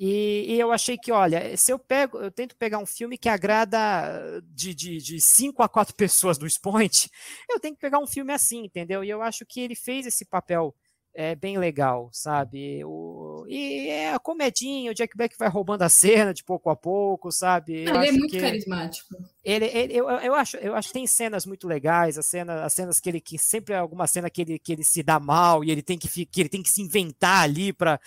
E, 0.00 0.46
e, 0.48 0.58
eu 0.58 0.72
achei 0.72 0.98
que, 0.98 1.12
olha, 1.12 1.56
se 1.56 1.70
eu 1.70 1.78
pego, 1.78 2.18
eu 2.18 2.30
tento 2.30 2.56
pegar 2.56 2.78
um 2.78 2.86
filme 2.86 3.16
que 3.16 3.28
agrada 3.28 4.42
de, 4.52 4.74
de, 4.74 4.96
de 4.96 5.20
cinco 5.20 5.62
a 5.62 5.68
quatro 5.68 5.94
pessoas 5.94 6.38
do 6.38 6.46
Spoint, 6.46 7.08
eu 7.48 7.60
tenho 7.60 7.74
que 7.74 7.80
pegar 7.80 8.00
um 8.00 8.06
filme 8.06 8.32
assim, 8.32 8.64
entendeu? 8.64 9.04
E 9.04 9.10
eu 9.10 9.22
acho 9.22 9.46
que 9.46 9.60
ele 9.60 9.76
fez 9.76 10.06
esse 10.06 10.24
papel 10.24 10.74
é 11.14 11.34
bem 11.34 11.56
legal, 11.58 12.10
sabe? 12.12 12.84
O, 12.84 13.44
e 13.48 13.88
é 13.88 14.12
a 14.12 14.18
comedinha, 14.18 14.90
o 14.90 14.94
Jack 14.94 15.16
Black 15.16 15.36
vai 15.38 15.48
roubando 15.48 15.82
a 15.82 15.88
cena 15.88 16.34
de 16.34 16.42
pouco 16.42 16.68
a 16.68 16.76
pouco, 16.76 17.30
sabe? 17.30 17.84
Eu 17.84 17.94
ele 17.94 18.08
é 18.08 18.12
muito 18.12 18.38
carismático. 18.38 19.14
Ele, 19.44 19.66
ele, 19.66 19.94
eu, 19.94 20.10
eu, 20.10 20.34
acho, 20.34 20.56
eu 20.56 20.74
acho 20.74 20.88
que 20.88 20.94
tem 20.94 21.06
cenas 21.06 21.46
muito 21.46 21.68
legais, 21.68 22.18
as 22.18 22.26
cenas, 22.26 22.60
as 22.60 22.72
cenas 22.72 22.98
que 22.98 23.08
ele 23.08 23.20
que 23.20 23.38
sempre 23.38 23.74
é 23.74 23.78
alguma 23.78 24.06
cena 24.06 24.28
que 24.28 24.42
ele, 24.42 24.58
que 24.58 24.72
ele 24.72 24.82
se 24.82 25.02
dá 25.02 25.20
mal 25.20 25.62
e 25.62 25.70
ele 25.70 25.82
tem 25.82 25.98
que, 25.98 26.26
que 26.26 26.40
ele 26.40 26.48
tem 26.48 26.62
que 26.62 26.70
se 26.70 26.82
inventar 26.82 27.44
ali 27.44 27.72
para 27.72 28.00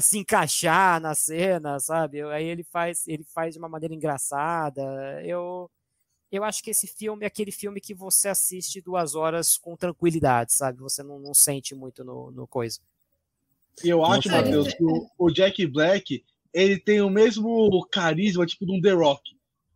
se 0.00 0.18
encaixar 0.18 1.00
na 1.00 1.14
cena, 1.14 1.78
sabe? 1.78 2.22
Aí 2.22 2.46
ele 2.46 2.64
faz, 2.64 3.06
ele 3.06 3.24
faz 3.24 3.52
de 3.52 3.58
uma 3.58 3.68
maneira 3.68 3.94
engraçada. 3.94 4.82
Eu 5.22 5.70
eu 6.36 6.44
acho 6.44 6.62
que 6.62 6.70
esse 6.70 6.86
filme 6.86 7.24
é 7.24 7.26
aquele 7.26 7.52
filme 7.52 7.80
que 7.80 7.94
você 7.94 8.28
assiste 8.28 8.80
duas 8.80 9.14
horas 9.14 9.56
com 9.56 9.76
tranquilidade, 9.76 10.52
sabe? 10.52 10.80
Você 10.80 11.02
não, 11.02 11.18
não 11.18 11.34
sente 11.34 11.74
muito 11.74 12.04
no, 12.04 12.30
no 12.30 12.46
coisa. 12.46 12.80
E 13.82 13.88
eu 13.88 14.04
acho, 14.04 14.30
Matheus, 14.30 14.72
que 14.72 14.84
o, 14.84 15.08
o, 15.18 15.30
Jack 15.30 15.66
Black 15.66 16.24
ele 16.52 16.78
tem 16.78 17.00
o 17.00 17.10
mesmo 17.10 17.86
carisma, 17.90 18.46
tipo, 18.46 18.64
de 18.64 18.72
um 18.72 18.80
The 18.80 18.92
Rock. 18.92 19.22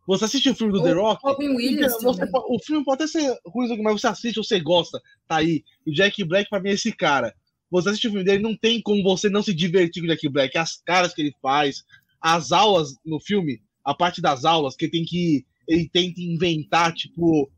Você 0.07 0.25
assiste 0.25 0.49
o 0.49 0.55
filme 0.55 0.73
do 0.73 0.79
o, 0.79 0.83
The 0.83 0.93
Rock? 0.93 1.21
Williams 1.39 2.01
você, 2.01 2.23
o 2.33 2.59
filme 2.59 2.83
pode 2.83 3.03
até 3.03 3.11
ser 3.11 3.37
ruim, 3.45 3.81
mas 3.81 4.01
você 4.01 4.07
assiste, 4.07 4.37
você 4.37 4.59
gosta, 4.59 5.01
tá 5.27 5.37
aí. 5.37 5.63
O 5.85 5.91
Jack 5.91 6.23
Black, 6.23 6.49
pra 6.49 6.59
mim, 6.59 6.69
é 6.69 6.73
esse 6.73 6.91
cara. 6.91 7.35
Você 7.69 7.89
assiste 7.89 8.07
o 8.07 8.11
filme 8.11 8.25
dele, 8.25 8.41
não 8.41 8.57
tem 8.57 8.81
como 8.81 9.03
você 9.03 9.29
não 9.29 9.43
se 9.43 9.53
divertir 9.53 10.01
com 10.01 10.07
o 10.07 10.09
Jack 10.09 10.27
Black. 10.29 10.57
As 10.57 10.77
caras 10.77 11.13
que 11.13 11.21
ele 11.21 11.35
faz, 11.41 11.83
as 12.19 12.51
aulas 12.51 12.95
no 13.05 13.19
filme, 13.19 13.61
a 13.83 13.93
parte 13.93 14.21
das 14.21 14.45
aulas, 14.45 14.75
que 14.75 14.87
tem 14.87 15.05
que 15.05 15.45
ele 15.69 15.87
tenta 15.87 16.19
inventar, 16.19 16.93
tipo, 16.93 17.49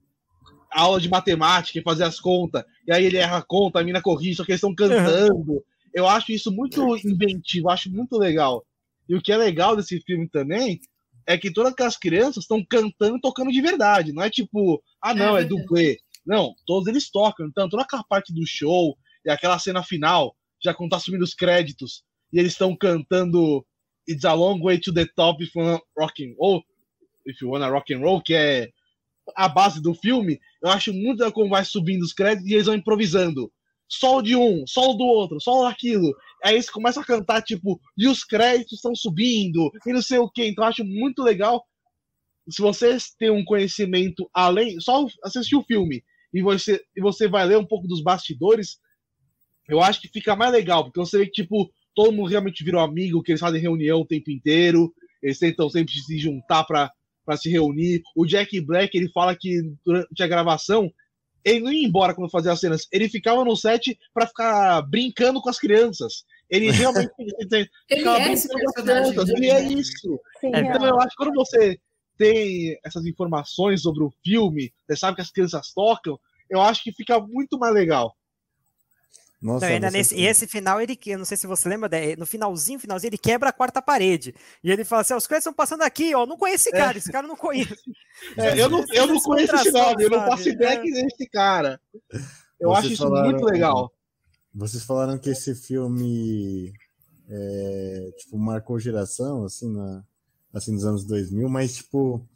aula 0.72 1.00
de 1.00 1.10
matemática 1.10 1.80
e 1.80 1.84
fazer 1.84 2.04
as 2.04 2.20
contas, 2.20 2.64
e 2.88 2.92
aí 2.92 3.06
ele 3.06 3.18
erra 3.18 3.38
a 3.38 3.42
conta, 3.42 3.80
a 3.80 3.84
mina 3.84 4.02
corrige, 4.02 4.36
só 4.36 4.44
que 4.44 4.52
eles 4.52 4.60
estão 4.60 4.76
cantando. 4.76 5.54
Uhum. 5.54 5.62
Eu 5.94 6.08
acho 6.08 6.32
isso 6.32 6.52
muito 6.52 6.96
inventivo, 7.06 7.70
acho 7.70 7.92
muito 7.92 8.18
legal. 8.18 8.66
E 9.08 9.16
o 9.16 9.22
que 9.22 9.32
é 9.32 9.38
legal 9.38 9.76
desse 9.76 10.00
filme 10.02 10.30
também 10.30 10.80
é 11.28 11.38
que 11.38 11.52
todas 11.52 11.74
aquelas 11.74 11.98
crianças 11.98 12.44
estão 12.44 12.64
cantando 12.64 13.18
e 13.18 13.22
tocando 13.22 13.52
de 13.52 13.62
verdade. 13.62 14.14
Não 14.14 14.24
é 14.24 14.30
tipo, 14.30 14.82
ah, 15.02 15.14
não, 15.14 15.38
é, 15.38 15.42
é 15.42 15.46
dublê. 15.46 15.98
Não, 16.26 16.54
todos 16.66 16.88
eles 16.88 17.10
tocam. 17.10 17.48
Então, 17.48 17.68
toda 17.68 17.84
aquela 17.84 18.04
parte 18.04 18.34
do 18.34 18.46
show 18.46 18.98
e 19.26 19.30
aquela 19.30 19.60
cena 19.60 19.84
final, 19.84 20.36
já 20.64 20.74
quando 20.74 20.92
tá 20.92 21.00
subindo 21.00 21.24
os 21.24 21.34
créditos, 21.34 22.04
e 22.32 22.40
eles 22.40 22.54
estão 22.54 22.76
cantando 22.76 23.66
It's 24.08 24.26
a 24.26 24.34
Long 24.34 24.62
Way 24.62 24.80
to 24.80 24.94
the 24.94 25.06
Top 25.16 25.46
from 25.48 25.80
Rocking. 25.98 26.36
Ou 26.38 26.64
If 27.26 27.42
You 27.42 27.50
Wanna 27.50 27.70
Rock 27.70 27.94
and 27.94 28.00
Roll, 28.00 28.22
que 28.22 28.34
é 28.34 28.70
a 29.36 29.48
base 29.48 29.82
do 29.82 29.94
filme, 29.94 30.40
eu 30.62 30.70
acho 30.70 30.94
muito 30.94 31.30
como 31.32 31.50
vai 31.50 31.64
subindo 31.64 32.02
os 32.02 32.14
créditos 32.14 32.50
e 32.50 32.54
eles 32.54 32.66
vão 32.66 32.76
improvisando. 32.76 33.52
Sol 33.88 34.22
de 34.22 34.36
um, 34.36 34.66
sol 34.66 34.98
do 34.98 35.04
outro, 35.04 35.40
sol 35.42 35.64
daquilo. 35.64 36.16
Aí 36.44 36.56
eles 36.56 36.70
começam 36.70 37.04
a 37.04 37.06
cantar, 37.06 37.42
tipo, 37.42 37.80
e 37.98 38.08
os 38.08 38.24
créditos 38.24 38.74
estão 38.74 38.96
subindo, 38.96 39.70
e 39.86 39.92
não 39.92 40.02
sei 40.02 40.18
o 40.18 40.30
que. 40.30 40.46
Então 40.46 40.64
eu 40.64 40.70
acho 40.70 40.86
muito 40.86 41.22
legal. 41.22 41.66
Se 42.50 42.62
vocês 42.62 43.12
têm 43.18 43.30
um 43.30 43.44
conhecimento 43.44 44.30
além, 44.34 44.80
só 44.80 45.06
assistir 45.24 45.56
o 45.56 45.64
filme 45.64 46.04
e 46.34 46.42
você, 46.42 46.82
e 46.96 47.02
você 47.02 47.28
vai 47.28 47.46
ler 47.46 47.58
um 47.58 47.66
pouco 47.66 47.88
dos 47.88 48.02
bastidores, 48.02 48.80
eu 49.68 49.82
acho 49.82 50.02
que 50.02 50.08
fica 50.08 50.36
mais 50.36 50.52
legal, 50.52 50.84
porque 50.84 51.00
você 51.00 51.20
vê 51.20 51.26
que, 51.26 51.44
tipo, 51.44 51.72
todo 51.94 52.12
mundo 52.12 52.30
realmente 52.30 52.64
virou 52.64 52.82
amigo, 52.82 53.22
que 53.22 53.32
eles 53.32 53.42
fazem 53.42 53.62
reunião 53.62 54.02
o 54.02 54.06
tempo 54.06 54.32
inteiro, 54.32 54.94
eles 55.22 55.38
tentam 55.38 55.70
sempre 55.70 55.94
se 55.94 56.18
juntar 56.18 56.64
para 56.64 56.92
para 57.26 57.38
se 57.38 57.50
reunir. 57.50 58.02
O 58.16 58.26
Jack 58.26 58.60
Black, 58.62 58.96
ele 58.98 59.10
fala 59.12 59.36
que 59.36 59.62
durante 59.86 60.22
a 60.22 60.28
gravação, 60.28 60.92
ele 61.44 61.60
não 61.60 61.72
ia 61.72 61.88
embora 61.88 62.14
quando 62.14 62.30
fazia 62.30 62.52
as 62.52 62.60
cenas, 62.60 62.88
ele 62.92 63.10
ficava 63.10 63.44
no 63.44 63.56
set 63.56 63.98
para 64.14 64.28
ficar 64.28 64.82
brincando 64.84 65.42
com 65.42 65.50
as 65.50 65.60
crianças. 65.60 66.24
Ele 66.50 66.70
realmente 66.72 67.12
ele, 67.18 67.70
é 67.90 68.34
esse 68.34 68.48
personagem. 68.48 69.36
Ele 69.36 69.50
é 69.50 69.62
isso. 69.74 70.20
Sim, 70.40 70.52
então 70.54 70.86
eu 70.86 71.00
acho 71.00 71.10
que 71.10 71.16
quando 71.16 71.34
você 71.34 71.80
tem 72.18 72.78
essas 72.84 73.06
informações 73.06 73.82
sobre 73.82 74.04
o 74.04 74.14
filme, 74.24 74.72
você 74.86 74.96
sabe 74.96 75.16
que 75.16 75.22
as 75.22 75.32
crianças 75.32 75.74
tocam, 75.74 76.20
eu 76.50 76.62
acho 76.62 76.84
que 76.84 76.92
fica 76.92 77.20
muito 77.20 77.58
mais 77.58 77.74
legal. 77.74 78.16
Nossa, 79.42 79.66
ainda 79.66 79.90
nesse, 79.90 80.14
e 80.14 80.26
esse 80.26 80.46
final, 80.46 80.80
ele, 80.80 80.98
eu 81.08 81.18
não 81.18 81.26
sei 81.26 81.36
se 81.36 81.48
você 81.48 81.68
lembra, 81.68 81.90
no 82.16 82.28
finalzinho, 82.28 82.80
finalzinho, 82.80 83.10
ele 83.10 83.18
quebra 83.18 83.50
a 83.50 83.54
quarta 83.54 83.82
parede. 83.82 84.36
E 84.64 84.70
ele 84.70 84.84
fala 84.84 85.02
assim: 85.02 85.16
os 85.16 85.26
créditos 85.26 85.48
estão 85.48 85.54
passando 85.54 85.82
aqui, 85.82 86.14
ó. 86.14 86.28
Não 86.28 86.38
conheço 86.38 86.70
esse 86.70 86.72
cara, 86.72 86.96
é. 86.96 87.00
esse 87.00 87.12
cara 87.12 87.28
não 87.28 87.36
conheço. 87.36 87.76
É, 88.38 88.62
eu 88.62 88.70
não, 88.70 88.86
eu 88.94 89.08
não 89.08 89.20
conheço 89.20 89.56
esse 89.56 89.72
nome, 89.72 90.04
eu 90.04 90.10
não 90.10 90.20
faço 90.20 90.48
ideia 90.48 90.74
é. 90.74 90.78
que 90.80 90.94
é 90.94 91.08
esse 91.08 91.28
cara. 91.28 91.82
Eu 92.60 92.70
vocês 92.70 92.78
acho 92.78 92.94
isso 92.94 93.04
falaram, 93.04 93.32
muito 93.32 93.46
legal. 93.46 93.92
Vocês 94.54 94.84
falaram 94.84 95.18
que 95.18 95.32
esse 95.32 95.56
filme 95.56 96.72
é, 97.28 98.12
tipo, 98.18 98.38
marcou 98.38 98.78
geração, 98.78 99.46
assim, 99.46 99.74
na, 99.74 100.04
assim, 100.54 100.74
nos 100.74 100.86
anos 100.86 101.06
2000, 101.06 101.50
mas, 101.50 101.78
tipo, 101.78 102.28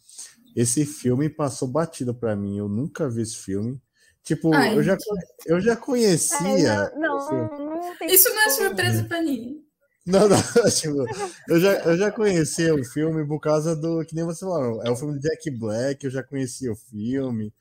esse 0.56 0.86
filme 0.86 1.30
passou 1.30 1.68
batido 1.68 2.15
para 2.15 2.36
mim. 2.36 2.57
Eu 2.57 2.69
nunca 2.69 3.10
vi 3.10 3.22
esse 3.22 3.36
filme. 3.36 3.80
Tipo, 4.26 4.52
Ai, 4.56 4.76
eu, 4.76 4.82
já, 4.82 4.98
eu 5.46 5.62
já 5.62 5.76
conhecia. 5.78 6.92
É, 6.92 6.98
não, 6.98 7.18
assim. 7.18 7.36
não, 7.36 7.76
não 7.76 8.08
Isso 8.08 8.28
não 8.30 8.42
é 8.42 8.50
surpresa 8.50 9.04
pra 9.04 9.22
mim. 9.22 9.64
Não, 10.04 10.28
não, 10.28 10.38
tipo, 10.70 11.06
eu 11.48 11.60
já, 11.60 11.74
eu 11.82 11.96
já 11.96 12.12
conhecia 12.12 12.74
o 12.74 12.84
filme 12.84 13.26
por 13.26 13.40
causa 13.40 13.76
do. 13.76 14.04
Que 14.04 14.16
nem 14.16 14.26
você 14.26 14.40
falou, 14.40 14.82
é 14.84 14.90
o 14.90 14.96
filme 14.96 15.20
de 15.20 15.30
Jack 15.30 15.52
Black, 15.52 16.04
eu 16.04 16.10
já 16.10 16.24
conhecia 16.24 16.72
o 16.72 16.76
filme. 16.76 17.54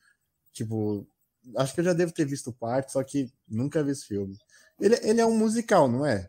Tipo, 0.51 1.07
acho 1.55 1.71
que 1.71 1.81
eu 1.81 1.85
já 1.85 1.93
devo 1.93 2.11
ter 2.11 2.25
visto 2.25 2.51
parte, 2.51 2.93
só 2.93 3.03
que 3.03 3.31
nunca 3.47 3.83
vi 3.83 3.91
esse 3.91 4.07
filme. 4.07 4.35
Ele, 4.79 4.97
ele 5.03 5.21
é 5.21 5.25
um 5.25 5.37
musical, 5.37 5.87
não 5.87 6.03
é? 6.03 6.27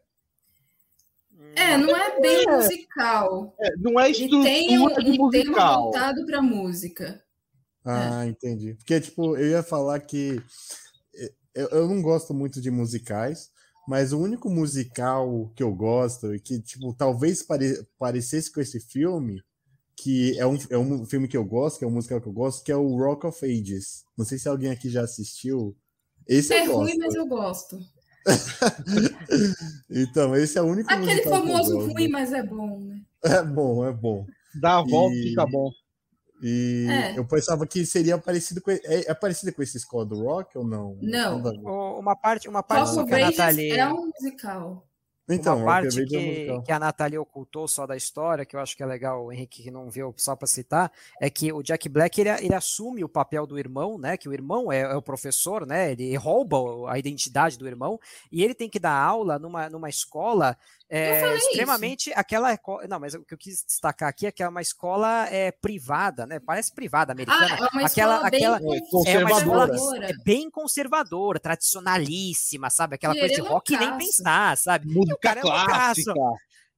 É, 1.54 1.78
não 1.78 1.96
é 1.96 2.20
bem 2.20 2.46
é. 2.46 2.56
musical. 2.56 3.54
É, 3.58 3.74
não 3.78 3.98
é 3.98 4.10
estrutura 4.10 4.44
tem 4.44 4.78
um, 4.78 4.88
de 4.88 5.18
musical. 5.18 5.30
Tem 5.30 5.50
um 5.50 5.54
voltado 5.54 6.26
para 6.26 6.42
música. 6.42 7.24
Ah, 7.86 8.26
é. 8.26 8.28
entendi. 8.28 8.74
Porque, 8.74 9.00
tipo, 9.00 9.36
eu 9.36 9.48
ia 9.48 9.62
falar 9.62 10.00
que 10.00 10.42
eu, 11.56 11.68
eu 11.68 11.88
não 11.88 12.02
gosto 12.02 12.34
muito 12.34 12.60
de 12.60 12.70
musicais, 12.70 13.50
mas 13.88 14.12
o 14.12 14.18
único 14.18 14.50
musical 14.50 15.50
que 15.56 15.62
eu 15.62 15.74
gosto 15.74 16.34
e 16.34 16.38
que, 16.38 16.60
tipo, 16.60 16.92
talvez 16.92 17.42
pare, 17.42 17.82
parecesse 17.98 18.52
com 18.52 18.60
esse 18.60 18.78
filme, 18.78 19.42
que 19.96 20.38
é 20.38 20.46
um, 20.46 20.58
é 20.68 20.76
um 20.76 21.06
filme 21.06 21.26
que 21.26 21.36
eu 21.36 21.44
gosto, 21.44 21.78
que 21.78 21.84
é 21.84 21.88
um 21.88 21.92
musical 21.92 22.20
que 22.20 22.28
eu 22.28 22.32
gosto, 22.32 22.62
que 22.62 22.70
é 22.70 22.76
o 22.76 22.96
Rock 22.96 23.26
of 23.26 23.44
Ages. 23.44 24.04
Não 24.16 24.26
sei 24.26 24.38
se 24.38 24.48
alguém 24.48 24.70
aqui 24.70 24.90
já 24.90 25.02
assistiu. 25.02 25.74
Esse 26.28 26.52
é 26.52 26.64
ruim, 26.64 26.98
mas 26.98 27.14
eu 27.14 27.26
gosto. 27.26 27.78
então, 29.88 30.36
esse 30.36 30.58
é 30.58 30.62
o 30.62 30.66
único 30.66 30.92
Aquele 30.92 31.22
famoso 31.22 31.78
ruim, 31.78 32.08
mas 32.08 32.32
é 32.32 32.42
bom, 32.42 32.80
né? 32.80 33.00
É 33.22 33.42
bom, 33.42 33.84
é 33.84 33.92
bom. 33.92 34.26
Dá 34.54 34.78
a 34.78 34.82
volta 34.82 35.16
e 35.16 35.30
fica 35.30 35.46
bom. 35.46 35.70
E 36.42 36.86
é. 36.88 37.18
eu 37.18 37.24
pensava 37.24 37.66
que 37.66 37.84
seria 37.86 38.18
parecido 38.18 38.60
com. 38.60 38.70
É, 38.70 38.80
é 38.84 39.14
parecido 39.14 39.52
com 39.52 39.62
esse 39.62 39.78
Squad 39.80 40.08
do 40.08 40.22
Rock 40.22 40.56
ou 40.58 40.66
não? 40.66 40.98
Não. 41.00 41.38
Uma 41.98 42.14
parte, 42.14 42.48
uma 42.48 42.62
parte 42.62 42.94
Rock 42.94 43.08
que 43.08 43.14
a 43.14 43.26
Nathalie... 43.26 43.70
é 43.72 43.88
um 43.88 44.10
musical. 44.14 44.86
Então, 45.28 45.56
uma 45.56 45.66
parte 45.66 46.04
que, 46.04 46.62
que, 46.62 46.72
a 46.72 46.78
Natalia 46.78 47.20
ocultou 47.20 47.66
só 47.66 47.84
da 47.84 47.96
história, 47.96 48.44
que 48.44 48.54
eu 48.54 48.60
acho 48.60 48.76
que 48.76 48.82
é 48.82 48.86
legal, 48.86 49.24
o 49.24 49.32
Henrique 49.32 49.64
que 49.64 49.70
não 49.72 49.90
viu, 49.90 50.14
só 50.16 50.36
para 50.36 50.46
citar, 50.46 50.92
é 51.20 51.28
que 51.28 51.52
o 51.52 51.64
Jack 51.64 51.88
Black 51.88 52.20
ele, 52.20 52.30
ele, 52.30 52.54
assume 52.54 53.02
o 53.02 53.08
papel 53.08 53.44
do 53.44 53.58
irmão, 53.58 53.98
né? 53.98 54.16
Que 54.16 54.28
o 54.28 54.32
irmão 54.32 54.70
é, 54.70 54.82
é, 54.82 54.94
o 54.94 55.02
professor, 55.02 55.66
né? 55.66 55.90
Ele 55.92 56.14
rouba 56.16 56.56
a 56.88 56.96
identidade 56.96 57.58
do 57.58 57.66
irmão 57.66 57.98
e 58.30 58.44
ele 58.44 58.54
tem 58.54 58.70
que 58.70 58.78
dar 58.78 58.96
aula 58.96 59.36
numa, 59.36 59.68
numa 59.68 59.88
escola 59.88 60.56
é, 60.88 61.36
extremamente 61.36 62.10
isso. 62.10 62.18
aquela 62.18 62.56
não 62.88 63.00
mas 63.00 63.14
o 63.14 63.24
que 63.24 63.34
eu 63.34 63.38
quis 63.38 63.64
destacar 63.66 64.08
aqui 64.08 64.26
é 64.26 64.30
que 64.32 64.42
é 64.42 64.48
uma 64.48 64.62
escola 64.62 65.26
é, 65.30 65.50
privada 65.50 66.26
né 66.26 66.38
parece 66.38 66.72
privada 66.72 67.12
americana 67.12 67.56
ah, 67.60 67.64
é 67.64 67.76
uma 67.76 67.86
aquela 67.86 68.26
aquela 68.26 68.58
bem 68.60 68.80
é 69.06 69.18
uma 69.18 69.30
escola 69.32 69.68
é 70.04 70.12
bem 70.24 70.50
conservadora 70.50 71.40
tradicionalíssima 71.40 72.70
sabe 72.70 72.94
aquela 72.94 73.14
coisa 73.14 73.34
de 73.34 73.40
rock 73.40 73.76
nem 73.76 73.98
pensar 73.98 74.56
sabe 74.56 74.86
música 74.86 75.30
é 75.30 75.40
clássica 75.40 76.14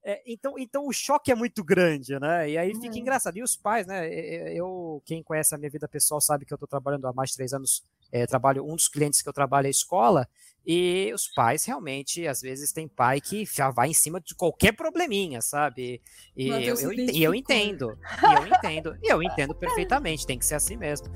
é, 0.08 0.22
então, 0.26 0.54
então 0.58 0.86
o 0.86 0.92
choque 0.92 1.30
é 1.30 1.34
muito 1.34 1.62
grande, 1.62 2.18
né? 2.18 2.48
E 2.48 2.56
aí 2.56 2.72
fica 2.74 2.94
uhum. 2.94 2.96
engraçado. 2.96 3.36
E 3.36 3.42
os 3.42 3.54
pais, 3.56 3.86
né? 3.86 4.08
Eu, 4.54 5.02
quem 5.04 5.22
conhece 5.22 5.54
a 5.54 5.58
minha 5.58 5.68
vida 5.68 5.86
pessoal 5.86 6.18
sabe 6.18 6.46
que 6.46 6.52
eu 6.52 6.56
estou 6.56 6.66
trabalhando 6.66 7.06
há 7.06 7.12
mais 7.12 7.28
de 7.28 7.36
três 7.36 7.52
anos. 7.52 7.84
É, 8.10 8.26
trabalho 8.26 8.64
um 8.64 8.74
dos 8.74 8.88
clientes 8.88 9.20
que 9.20 9.28
eu 9.28 9.34
trabalho 9.34 9.66
é 9.66 9.68
a 9.68 9.70
escola 9.70 10.26
e 10.66 11.10
os 11.14 11.28
pais 11.28 11.64
realmente, 11.64 12.26
às 12.26 12.40
vezes, 12.40 12.72
tem 12.72 12.86
pai 12.86 13.20
que 13.20 13.44
já 13.44 13.70
vai 13.70 13.88
em 13.88 13.94
cima 13.94 14.20
de 14.20 14.34
qualquer 14.34 14.72
probleminha, 14.72 15.40
sabe? 15.40 16.00
E 16.36 16.48
eu, 16.48 16.76
eu, 16.76 16.92
e 16.92 17.22
eu 17.22 17.34
entendo. 17.34 17.98
E 18.22 18.34
eu 18.34 18.46
entendo. 18.46 18.96
E 19.02 19.12
eu 19.12 19.22
entendo 19.22 19.54
perfeitamente, 19.54 20.26
tem 20.26 20.38
que 20.38 20.44
ser 20.44 20.56
assim 20.56 20.76
mesmo. 20.76 21.08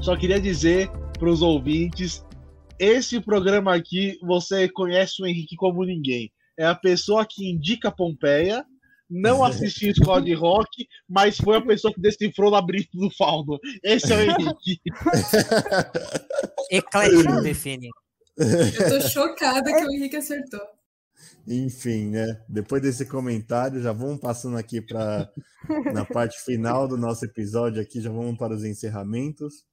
Só 0.00 0.16
queria 0.16 0.40
dizer 0.40 0.88
para 1.18 1.28
os 1.28 1.42
ouvintes: 1.42 2.24
esse 2.78 3.20
programa 3.20 3.74
aqui, 3.74 4.18
você 4.22 4.68
conhece 4.68 5.22
o 5.22 5.26
Henrique 5.26 5.56
como 5.56 5.84
ninguém. 5.84 6.30
É 6.58 6.64
a 6.64 6.74
pessoa 6.74 7.26
que 7.28 7.50
indica 7.50 7.90
Pompeia 7.90 8.64
não 9.08 9.44
assistiu 9.44 9.90
Escola 9.90 10.22
de 10.22 10.34
Rock, 10.34 10.86
mas 11.08 11.36
foi 11.36 11.56
a 11.56 11.60
pessoa 11.60 11.92
que 11.92 12.00
decifrou 12.00 12.48
o 12.48 12.52
labirinto 12.52 12.98
do 12.98 13.10
Fauno. 13.10 13.58
Esse 13.82 14.12
é 14.12 14.16
o 14.16 14.20
Henrique. 14.20 14.80
Eclético 16.70 17.40
define. 17.42 17.88
Eu 18.36 19.00
tô 19.00 19.08
chocada 19.08 19.72
que 19.72 19.84
o 19.84 19.90
Henrique 19.90 20.16
acertou. 20.16 20.60
Enfim, 21.46 22.10
né? 22.10 22.42
Depois 22.48 22.82
desse 22.82 23.06
comentário, 23.06 23.80
já 23.80 23.92
vamos 23.92 24.20
passando 24.20 24.56
aqui 24.56 24.80
para 24.80 25.30
na 25.92 26.04
parte 26.04 26.38
final 26.42 26.88
do 26.88 26.96
nosso 26.96 27.24
episódio 27.24 27.80
aqui, 27.80 28.00
já 28.00 28.10
vamos 28.10 28.36
para 28.36 28.54
os 28.54 28.64
encerramentos. 28.64 29.64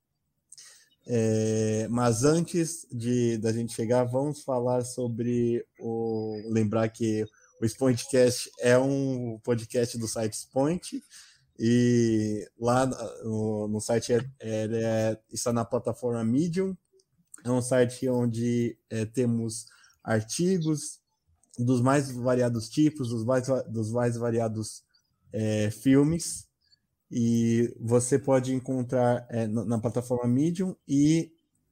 É, 1.05 1.87
mas 1.89 2.23
antes 2.23 2.87
de 2.91 3.37
da 3.37 3.51
gente 3.51 3.73
chegar, 3.73 4.05
vamos 4.05 4.41
falar 4.43 4.81
sobre 4.81 5.65
o 5.79 6.41
lembrar 6.49 6.87
que 6.89 7.25
o 7.63 7.65
Spointcast 7.65 8.51
é 8.59 8.77
um 8.77 9.39
podcast 9.41 9.97
do 9.97 10.05
site 10.05 10.33
Spoint 10.33 11.01
e 11.57 12.45
lá 12.59 12.85
no, 12.85 13.69
no 13.69 13.79
site 13.79 14.11
é, 14.11 14.19
é, 14.41 15.17
está 15.31 15.53
na 15.53 15.63
plataforma 15.63 16.21
Medium. 16.25 16.75
É 17.41 17.49
um 17.49 17.61
site 17.61 18.09
onde 18.09 18.77
é, 18.89 19.05
temos 19.05 19.67
artigos 20.03 20.99
dos 21.57 21.79
mais 21.79 22.11
variados 22.11 22.67
tipos, 22.67 23.07
dos 23.07 23.23
mais, 23.23 23.47
dos 23.69 23.93
mais 23.93 24.17
variados 24.17 24.83
é, 25.31 25.71
filmes. 25.71 26.45
E 27.09 27.73
você 27.79 28.19
pode 28.19 28.53
encontrar 28.53 29.25
é, 29.29 29.47
na, 29.47 29.63
na 29.63 29.79
plataforma 29.79 30.27
Medium 30.27 30.75
e 30.85 31.31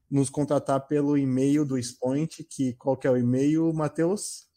nos 0.09 0.30
contatar 0.30 0.88
pelo 0.88 1.18
e-mail 1.18 1.65
do 1.65 1.77
Spoint, 1.77 2.45
que 2.45 2.76
qual 2.76 2.95
que 2.95 3.07
é 3.07 3.11
o 3.11 3.18
e-mail, 3.18 3.73
Matheus? 3.73 4.49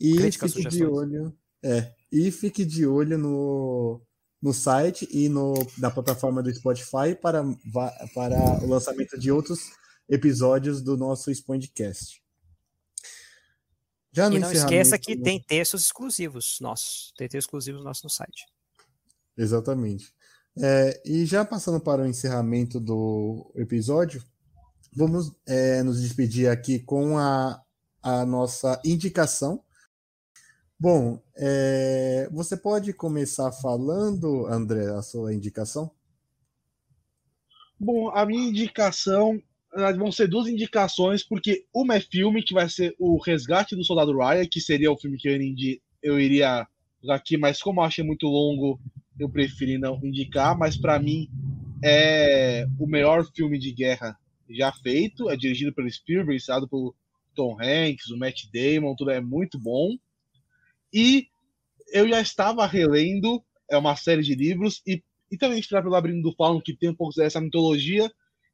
E 0.00 0.16
Crítica, 0.16 0.48
fique 0.48 0.62
sugestões. 0.62 0.74
de 0.74 0.86
olho. 0.86 1.36
É, 1.62 1.92
e 2.10 2.30
fique 2.30 2.64
de 2.64 2.86
olho 2.86 3.18
no, 3.18 4.00
no 4.44 4.52
site 4.52 5.08
e 5.10 5.26
no, 5.26 5.54
na 5.78 5.90
plataforma 5.90 6.42
do 6.42 6.54
Spotify 6.54 7.16
para, 7.18 7.42
para 8.14 8.62
o 8.62 8.68
lançamento 8.68 9.18
de 9.18 9.32
outros 9.32 9.72
episódios 10.06 10.82
do 10.82 10.98
nosso 10.98 11.30
Spondcast. 11.30 12.22
Já 14.12 14.30
e 14.30 14.38
não 14.38 14.52
esqueça 14.52 14.98
que 14.98 15.16
tem 15.16 15.40
textos 15.40 15.86
exclusivos 15.86 16.58
nossos, 16.60 17.14
tem 17.16 17.26
textos 17.26 17.46
exclusivos 17.46 17.82
nossos 17.82 18.04
no 18.04 18.10
site. 18.10 18.46
Exatamente. 19.34 20.12
É, 20.58 21.00
e 21.06 21.24
já 21.24 21.42
passando 21.42 21.80
para 21.80 22.02
o 22.02 22.06
encerramento 22.06 22.78
do 22.78 23.50
episódio, 23.56 24.22
vamos 24.94 25.32
é, 25.46 25.82
nos 25.82 26.02
despedir 26.02 26.50
aqui 26.50 26.78
com 26.78 27.16
a, 27.16 27.62
a 28.02 28.26
nossa 28.26 28.78
indicação 28.84 29.63
Bom, 30.78 31.20
é, 31.36 32.28
você 32.32 32.56
pode 32.56 32.92
começar 32.92 33.50
falando, 33.52 34.46
André, 34.46 34.86
a 34.90 35.02
sua 35.02 35.32
indicação? 35.32 35.90
Bom, 37.78 38.10
a 38.10 38.26
minha 38.26 38.48
indicação 38.48 39.40
vão 39.96 40.12
ser 40.12 40.28
duas 40.28 40.48
indicações, 40.48 41.22
porque 41.22 41.64
uma 41.74 41.96
é 41.96 42.00
filme, 42.00 42.42
que 42.42 42.54
vai 42.54 42.68
ser 42.68 42.94
o 42.98 43.18
Resgate 43.20 43.74
do 43.74 43.84
Soldado 43.84 44.16
Ryan, 44.16 44.46
que 44.46 44.60
seria 44.60 44.90
o 44.90 44.96
filme 44.96 45.16
que 45.16 45.28
eu, 45.28 45.34
iria, 45.34 45.78
eu 46.02 46.20
iria 46.20 46.66
aqui, 47.08 47.36
mas 47.36 47.60
como 47.60 47.80
eu 47.80 47.84
achei 47.84 48.04
muito 48.04 48.26
longo, 48.26 48.80
eu 49.18 49.28
preferi 49.28 49.78
não 49.78 50.00
indicar, 50.02 50.56
mas 50.56 50.76
para 50.76 50.98
mim 50.98 51.28
é 51.82 52.66
o 52.78 52.86
melhor 52.86 53.24
filme 53.34 53.58
de 53.58 53.72
guerra 53.72 54.16
já 54.48 54.72
feito, 54.72 55.28
é 55.28 55.36
dirigido 55.36 55.72
pelo 55.72 55.90
Spielberg, 55.90 56.36
estrelado 56.36 56.68
pelo 56.68 56.94
Tom 57.34 57.56
Hanks, 57.60 58.10
o 58.10 58.18
Matt 58.18 58.44
Damon, 58.52 58.94
tudo 58.94 59.10
é 59.10 59.20
muito 59.20 59.58
bom. 59.58 59.96
E 60.94 61.26
eu 61.92 62.08
já 62.08 62.20
estava 62.20 62.64
relendo 62.66 63.44
é 63.70 63.76
uma 63.76 63.96
série 63.96 64.22
de 64.22 64.34
livros 64.34 64.80
e, 64.86 65.02
e 65.30 65.36
também 65.36 65.58
inspirado 65.58 65.84
pelo 65.84 65.94
Labirinto 65.94 66.30
do 66.30 66.36
Fauno, 66.36 66.62
que 66.62 66.76
tem 66.76 66.90
um 66.90 66.94
pouco 66.94 67.14
dessa 67.16 67.40
mitologia, 67.40 68.10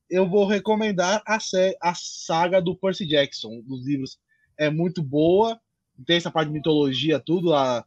eu 0.08 0.28
vou 0.28 0.46
recomendar 0.46 1.22
a, 1.26 1.38
a 1.82 1.94
saga 1.94 2.60
do 2.60 2.76
Percy 2.76 3.06
Jackson, 3.06 3.60
dos 3.62 3.86
livros. 3.86 4.18
É 4.58 4.70
muito 4.70 5.02
boa, 5.02 5.60
tem 6.06 6.16
essa 6.16 6.30
parte 6.30 6.48
de 6.48 6.54
mitologia, 6.54 7.20
tudo, 7.20 7.54
a, 7.54 7.84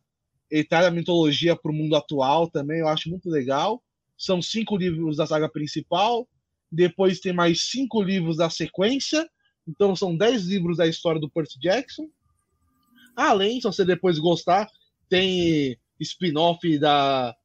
ele 0.49 0.63
traz 0.63 0.85
a 0.85 0.91
mitologia 0.91 1.55
para 1.55 1.71
o 1.71 1.75
mundo 1.75 1.95
atual 1.95 2.49
também, 2.49 2.79
eu 2.79 2.87
acho 2.87 3.09
muito 3.09 3.29
legal. 3.29 3.83
São 4.17 4.41
cinco 4.41 4.77
livros 4.77 5.17
da 5.17 5.25
saga 5.25 5.49
principal, 5.49 6.27
depois 6.71 7.19
tem 7.19 7.33
mais 7.33 7.63
cinco 7.69 8.01
livros 8.01 8.37
da 8.37 8.49
sequência, 8.49 9.27
então 9.67 9.95
são 9.95 10.15
dez 10.15 10.45
livros 10.45 10.77
da 10.77 10.87
história 10.87 11.19
do 11.19 11.29
Percy 11.29 11.59
Jackson. 11.59 12.07
Além, 13.15 13.61
se 13.61 13.67
você 13.67 13.85
depois 13.85 14.17
gostar, 14.19 14.67
tem 15.09 15.77
spin-off 15.99 16.77
da 16.79 17.35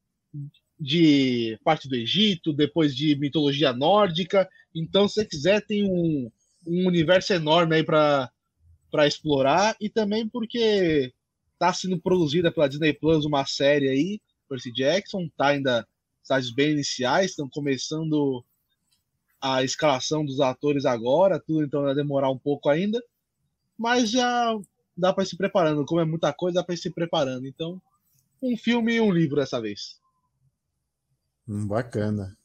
de 0.81 1.59
parte 1.65 1.89
do 1.89 1.97
Egito, 1.97 2.53
depois 2.53 2.95
de 2.95 3.17
mitologia 3.17 3.73
nórdica. 3.73 4.49
Então, 4.75 5.09
se 5.09 5.15
você 5.15 5.25
quiser, 5.25 5.67
tem 5.67 5.85
um, 5.85 6.31
um 6.67 6.87
universo 6.87 7.33
enorme 7.33 7.77
aí 7.77 7.85
para 7.85 8.31
explorar. 9.07 9.77
E 9.81 9.89
também 9.89 10.29
porque 10.29 11.13
está 11.55 11.73
sendo 11.73 12.01
produzida 12.01 12.53
pela 12.53 12.69
Disney 12.69 12.93
Plus 12.93 13.25
uma 13.25 13.45
série 13.45 13.89
aí, 13.89 14.21
Percy 14.49 14.73
Jackson, 14.73 15.29
tá 15.37 15.49
ainda 15.49 15.87
estágios 16.23 16.55
bem 16.55 16.71
iniciais, 16.71 17.31
estão 17.31 17.49
começando 17.49 18.45
a 19.41 19.65
escalação 19.65 20.25
dos 20.25 20.41
atores 20.41 20.85
agora, 20.85 21.41
tudo 21.41 21.65
então 21.65 21.83
vai 21.83 21.95
demorar 21.95 22.31
um 22.31 22.39
pouco 22.39 22.69
ainda. 22.69 23.03
Mas 23.77 24.11
já 24.11 24.55
dá 24.99 25.13
para 25.13 25.23
ir 25.23 25.27
se 25.27 25.37
preparando. 25.37 25.87
Como 25.87 26.01
é 26.01 26.05
muita 26.05 26.33
coisa, 26.33 26.57
dá 26.57 26.65
para 26.65 26.75
ir 26.75 26.79
se 26.79 26.91
preparando. 26.91 27.47
Então, 27.47 27.81
um 28.43 28.57
filme 28.57 28.95
e 28.95 29.01
um 29.01 29.13
livro 29.13 29.37
dessa 29.37 29.61
vez. 29.61 30.01
Hum, 31.49 31.67
bacana. 31.67 32.37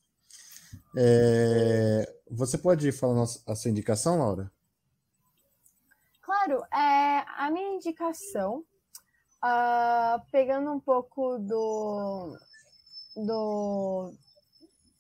É, 0.96 2.16
você 2.30 2.58
pode 2.58 2.92
falar 2.92 3.24
a 3.48 3.56
sua 3.56 3.72
indicação, 3.72 4.20
Laura? 4.20 4.52
Claro, 6.22 6.64
é, 6.74 7.26
a 7.38 7.50
minha 7.52 7.76
indicação, 7.76 8.64
uh, 9.44 10.22
pegando 10.32 10.72
um 10.72 10.80
pouco 10.80 11.38
do, 11.40 12.38
do 13.16 14.14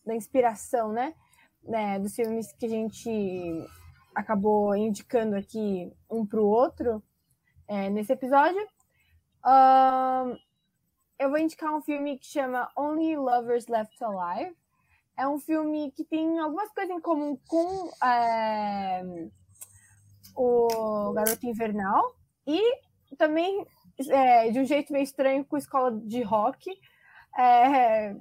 da 0.05 0.15
inspiração, 0.15 0.91
né, 0.91 1.13
né, 1.63 1.97
dos 1.97 2.13
filmes 2.13 2.51
que 2.51 2.65
a 2.65 2.69
gente 2.69 3.09
acabou 4.13 4.75
indicando 4.75 5.35
aqui 5.35 5.91
um 6.09 6.25
para 6.25 6.41
o 6.41 6.47
outro 6.47 7.01
é, 7.67 7.89
nesse 7.89 8.13
episódio, 8.13 8.61
uh, 9.45 10.37
eu 11.19 11.29
vou 11.29 11.39
indicar 11.39 11.73
um 11.73 11.81
filme 11.81 12.17
que 12.17 12.25
chama 12.25 12.69
Only 12.77 13.15
Lovers 13.15 13.67
Left 13.67 14.03
Alive. 14.03 14.55
É 15.17 15.27
um 15.27 15.39
filme 15.39 15.91
que 15.91 16.03
tem 16.03 16.39
algumas 16.39 16.71
coisas 16.73 16.95
em 16.95 16.99
comum 16.99 17.37
com 17.47 17.91
é, 18.03 19.03
o 20.35 21.13
Garoto 21.13 21.45
Invernal 21.45 22.15
e 22.47 22.59
também 23.15 23.65
é, 24.09 24.49
de 24.49 24.59
um 24.59 24.65
jeito 24.65 24.91
meio 24.91 25.03
estranho 25.03 25.45
com 25.45 25.55
Escola 25.55 25.91
de 25.91 26.23
Rock. 26.23 26.69
É, 27.37 28.15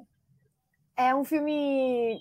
é 0.97 1.14
um 1.14 1.24
filme 1.24 2.20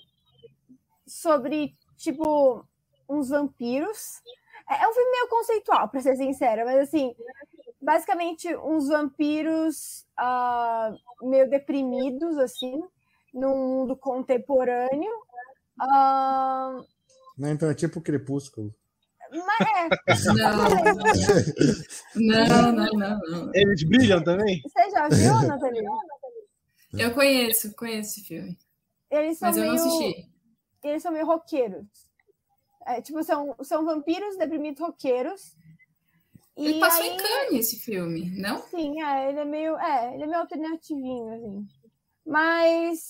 sobre, 1.06 1.74
tipo, 1.96 2.66
uns 3.08 3.28
vampiros. 3.28 4.22
É, 4.68 4.82
é 4.82 4.88
um 4.88 4.92
filme 4.92 5.10
meio 5.10 5.28
conceitual, 5.28 5.88
para 5.88 6.00
ser 6.00 6.16
sincera, 6.16 6.64
mas 6.64 6.78
assim, 6.80 7.14
basicamente 7.80 8.54
uns 8.56 8.88
vampiros 8.88 10.06
uh, 10.18 11.28
meio 11.28 11.48
deprimidos, 11.48 12.38
assim, 12.38 12.80
no 13.32 13.48
mundo 13.48 13.96
contemporâneo. 13.96 15.12
Uh... 15.80 16.84
Não, 17.36 17.48
então 17.48 17.70
é 17.70 17.74
tipo 17.74 18.00
Crepúsculo. 18.00 18.74
Mas 19.32 19.66
é. 19.66 20.34
Não. 22.14 22.46
não, 22.46 22.72
não, 22.72 22.86
não, 22.92 23.18
não. 23.18 23.50
Eles 23.54 23.82
brilham 23.82 24.22
também? 24.22 24.60
Você 24.60 24.90
já 24.90 25.08
viu, 25.08 25.48
Nathalie? 25.48 25.82
Eu 26.92 27.14
conheço, 27.14 27.74
conheço 27.74 28.10
esse 28.10 28.28
filme. 28.28 28.58
Eles 29.10 29.38
são 29.38 29.48
Mas 29.48 29.56
eu 29.56 29.62
meio... 29.62 29.74
não 29.74 29.82
assisti. 29.82 30.28
Eles 30.84 31.02
são 31.02 31.12
meio 31.12 31.26
roqueiros. 31.26 31.86
É, 32.86 33.00
tipo, 33.00 33.22
são, 33.22 33.54
são 33.62 33.84
vampiros 33.84 34.36
deprimidos 34.36 34.80
roqueiros. 34.80 35.56
Ele 36.56 36.78
passou 36.78 37.02
aí... 37.02 37.10
em 37.10 37.16
Cannes 37.16 37.66
esse 37.66 37.78
filme, 37.78 38.30
não? 38.38 38.58
Sim, 38.64 39.02
é, 39.02 39.30
ele 39.30 39.40
é 39.40 39.44
meio, 39.44 39.76
é, 39.78 40.14
ele 40.14 40.24
é 40.24 40.26
meio 40.26 40.40
alternativinho, 40.40 41.34
assim. 41.34 41.66
Mas, 42.26 43.06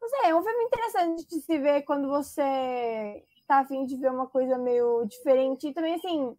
não 0.00 0.08
sei, 0.08 0.30
é 0.30 0.34
um 0.34 0.42
filme 0.42 0.64
interessante 0.64 1.26
de 1.26 1.40
se 1.40 1.58
ver 1.58 1.82
quando 1.82 2.08
você 2.08 3.22
tá 3.46 3.58
afim 3.60 3.84
de 3.84 3.96
ver 3.96 4.10
uma 4.10 4.26
coisa 4.26 4.58
meio 4.58 5.04
diferente. 5.04 5.68
E 5.68 5.74
também, 5.74 5.94
assim, 5.94 6.36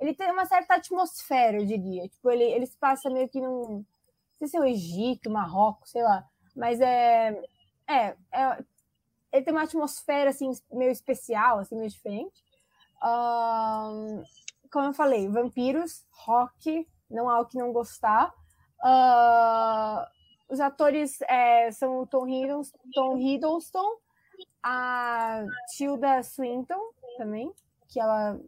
ele 0.00 0.14
tem 0.14 0.30
uma 0.30 0.46
certa 0.46 0.74
atmosfera, 0.74 1.58
eu 1.58 1.66
diria. 1.66 2.08
Tipo, 2.08 2.30
ele, 2.30 2.44
ele 2.44 2.66
se 2.66 2.76
passa 2.78 3.10
meio 3.10 3.28
que 3.28 3.40
num. 3.40 3.84
Não 3.84 3.84
sei 4.38 4.48
se 4.48 4.56
é 4.56 4.60
o 4.60 4.64
Egito, 4.64 5.30
Marrocos, 5.30 5.90
sei 5.90 6.02
lá. 6.02 6.26
Mas 6.56 6.80
é. 6.80 7.40
É, 7.86 8.16
é 8.32 8.64
ele 9.32 9.44
tem 9.44 9.54
uma 9.54 9.62
atmosfera 9.62 10.30
assim 10.30 10.50
meio 10.72 10.90
especial, 10.90 11.58
assim 11.58 11.76
meio 11.76 11.90
diferente. 11.90 12.44
Um, 13.02 14.22
como 14.70 14.86
eu 14.86 14.92
falei, 14.92 15.28
vampiros, 15.28 16.04
rock, 16.10 16.86
não 17.10 17.28
há 17.28 17.40
o 17.40 17.46
que 17.46 17.58
não 17.58 17.72
gostar. 17.72 18.32
Uh, 18.82 20.06
os 20.48 20.60
atores 20.60 21.20
é, 21.22 21.70
são 21.70 22.00
o 22.00 22.06
Tom 22.06 22.26
Hiddleston, 22.28 22.78
Tom 22.92 23.16
Hiddleston, 23.18 23.96
a 24.62 25.44
Tilda 25.76 26.22
Swinton 26.22 26.80
também, 27.16 27.52
que 27.88 28.00
ela, 28.00 28.38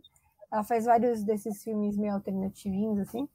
ela 0.50 0.64
faz 0.64 0.84
vários 0.84 1.22
desses 1.22 1.62
filmes 1.62 1.96
meio 1.96 2.14
alternativinhos, 2.14 2.98
assim. 3.00 3.28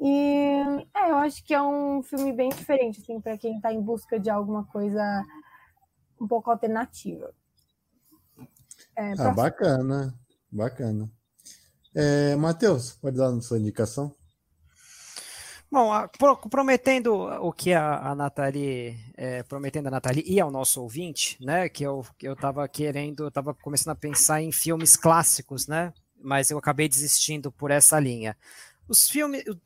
E 0.00 0.86
é, 0.94 1.10
eu 1.10 1.16
acho 1.16 1.42
que 1.44 1.52
é 1.52 1.60
um 1.60 2.02
filme 2.02 2.32
bem 2.32 2.50
diferente, 2.50 3.00
assim, 3.00 3.20
para 3.20 3.36
quem 3.36 3.56
está 3.56 3.72
em 3.72 3.80
busca 3.80 4.18
de 4.18 4.30
alguma 4.30 4.64
coisa 4.66 5.02
um 6.20 6.26
pouco 6.26 6.50
alternativa. 6.50 7.32
É, 8.96 9.12
ah, 9.18 9.30
bacana, 9.30 10.14
bacana. 10.50 11.10
É, 11.94 12.36
Matheus, 12.36 12.92
pode 12.92 13.16
dar 13.16 13.28
a 13.28 13.40
sua 13.40 13.58
indicação? 13.58 14.14
Bom, 15.70 15.90
prometendo 16.48 17.14
o 17.14 17.52
que 17.52 17.74
a, 17.74 18.10
a 18.10 18.14
Nathalie, 18.14 18.98
é, 19.14 19.42
prometendo 19.42 19.88
a 19.88 19.90
Nathalie 19.90 20.24
e 20.26 20.40
ao 20.40 20.50
nosso 20.50 20.80
ouvinte, 20.80 21.36
né, 21.44 21.68
que 21.68 21.84
eu, 21.84 22.06
que 22.16 22.26
eu 22.26 22.34
tava 22.34 22.66
querendo, 22.66 23.24
eu 23.24 23.30
tava 23.30 23.52
começando 23.52 23.92
a 23.92 23.94
pensar 23.94 24.40
em 24.40 24.50
filmes 24.50 24.96
clássicos, 24.96 25.66
né, 25.66 25.92
mas 26.22 26.50
eu 26.50 26.56
acabei 26.56 26.88
desistindo 26.88 27.52
por 27.52 27.70
essa 27.70 28.00
linha. 28.00 28.34
Os 28.88 29.10
filmes, 29.10 29.44
eu, 29.44 29.56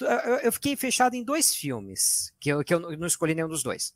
eu 0.42 0.52
fiquei 0.52 0.74
fechado 0.74 1.14
em 1.14 1.22
dois 1.22 1.54
filmes, 1.54 2.34
que 2.40 2.48
eu, 2.48 2.64
que 2.64 2.74
eu 2.74 2.80
não 2.80 3.06
escolhi 3.06 3.34
nenhum 3.34 3.48
dos 3.48 3.62
dois. 3.62 3.94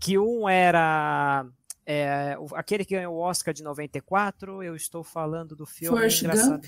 Que 0.00 0.18
um 0.18 0.48
era 0.48 1.46
é, 1.90 2.36
aquele 2.52 2.84
que 2.84 2.94
ganhou 2.94 3.14
o 3.14 3.18
Oscar 3.18 3.54
de 3.54 3.62
94, 3.62 4.62
eu 4.62 4.76
estou 4.76 5.02
falando 5.02 5.56
do 5.56 5.64
filme 5.64 5.96
Forrest 5.96 6.20
engraçado. 6.20 6.50
Gump? 6.50 6.64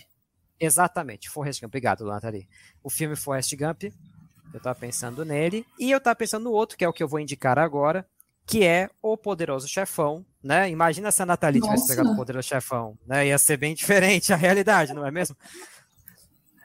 Exatamente, 0.58 1.28
Forrest 1.28 1.60
Gump. 1.60 1.68
Obrigado, 1.68 2.06
Nathalie. 2.06 2.48
O 2.82 2.88
filme 2.88 3.14
Forrest 3.14 3.54
Gump, 3.54 3.82
eu 3.84 3.92
estava 4.56 4.74
pensando 4.78 5.22
nele. 5.22 5.66
E 5.78 5.90
eu 5.90 5.98
estava 5.98 6.16
pensando 6.16 6.44
no 6.44 6.52
outro, 6.52 6.78
que 6.78 6.86
é 6.86 6.88
o 6.88 6.92
que 6.92 7.02
eu 7.02 7.08
vou 7.08 7.20
indicar 7.20 7.58
agora, 7.58 8.08
que 8.46 8.64
é 8.64 8.88
O 9.02 9.14
Poderoso 9.14 9.68
Chefão, 9.68 10.24
né? 10.42 10.70
Imagina 10.70 11.12
se 11.12 11.20
a 11.20 11.26
Nathalie 11.26 11.60
Nossa. 11.60 11.74
tivesse 11.74 11.88
pegado 11.88 12.12
O 12.12 12.16
Poderoso 12.16 12.48
Chefão, 12.48 12.98
né? 13.06 13.26
Ia 13.26 13.36
ser 13.36 13.58
bem 13.58 13.74
diferente 13.76 14.32
a 14.32 14.36
realidade, 14.36 14.94
não 14.94 15.06
é 15.06 15.10
mesmo? 15.10 15.36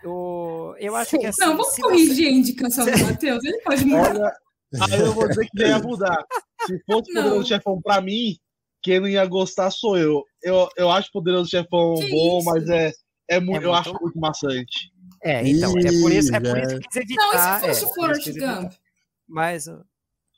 O, 0.06 0.74
eu 0.80 0.96
acho 0.96 1.12
Sim. 1.12 1.20
que 1.20 1.26
assim, 1.26 1.42
Não, 1.42 1.58
vamos 1.58 1.76
corrigir 1.76 2.16
você... 2.16 2.26
a 2.26 2.32
indicação 2.32 2.86
do 2.86 3.06
Matheus, 3.06 3.44
ele 3.44 3.60
pode 3.60 3.84
mudar. 3.84 4.12
Olha, 4.12 4.34
aí 4.80 5.00
eu 5.02 5.12
vou 5.12 5.28
dizer 5.28 5.46
que 5.50 5.62
ia 5.62 5.78
mudar. 5.80 6.26
Se 6.66 6.80
fosse 6.86 7.12
o 7.12 7.14
Poderoso 7.16 7.48
Chefão 7.50 7.82
para 7.82 8.00
mim, 8.00 8.40
quem 8.86 9.00
não 9.00 9.08
ia 9.08 9.26
gostar 9.26 9.72
sou 9.72 9.98
eu. 9.98 10.24
Eu, 10.44 10.70
eu 10.78 10.92
acho 10.92 11.12
Poderoso 11.12 11.50
Chefão 11.50 11.96
que 11.96 12.08
bom, 12.12 12.38
isso? 12.38 12.46
mas 12.46 12.70
é, 12.70 12.92
é, 13.28 13.40
muito, 13.40 13.64
é 13.64 13.66
eu 13.66 13.74
acho 13.74 13.92
muito 14.00 14.20
maçante. 14.20 14.92
É, 15.24 15.48
então, 15.48 15.72
é 15.72 16.02
por 16.02 16.12
isso, 16.12 16.36
é 16.36 16.40
por 16.40 16.58
isso 16.60 16.80
que 16.80 16.88
quis 16.88 16.96
evitar. 16.98 17.62
Não, 17.62 17.68
e 17.68 17.74
se 17.74 17.82
fosse 17.82 17.86
é, 17.86 17.96
Forrest 17.96 18.32
Gump? 18.38 18.74
Mas... 19.28 19.66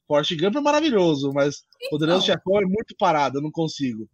Forrest 0.07 0.39
Gump 0.39 0.55
é 0.55 0.61
maravilhoso, 0.61 1.33
mas 1.33 1.57
então. 1.75 1.89
Poderoso 1.89 2.25
Chefão 2.25 2.61
é 2.61 2.65
muito 2.65 2.95
parado, 2.97 3.39
eu 3.39 3.41
não 3.41 3.51
consigo. 3.51 4.09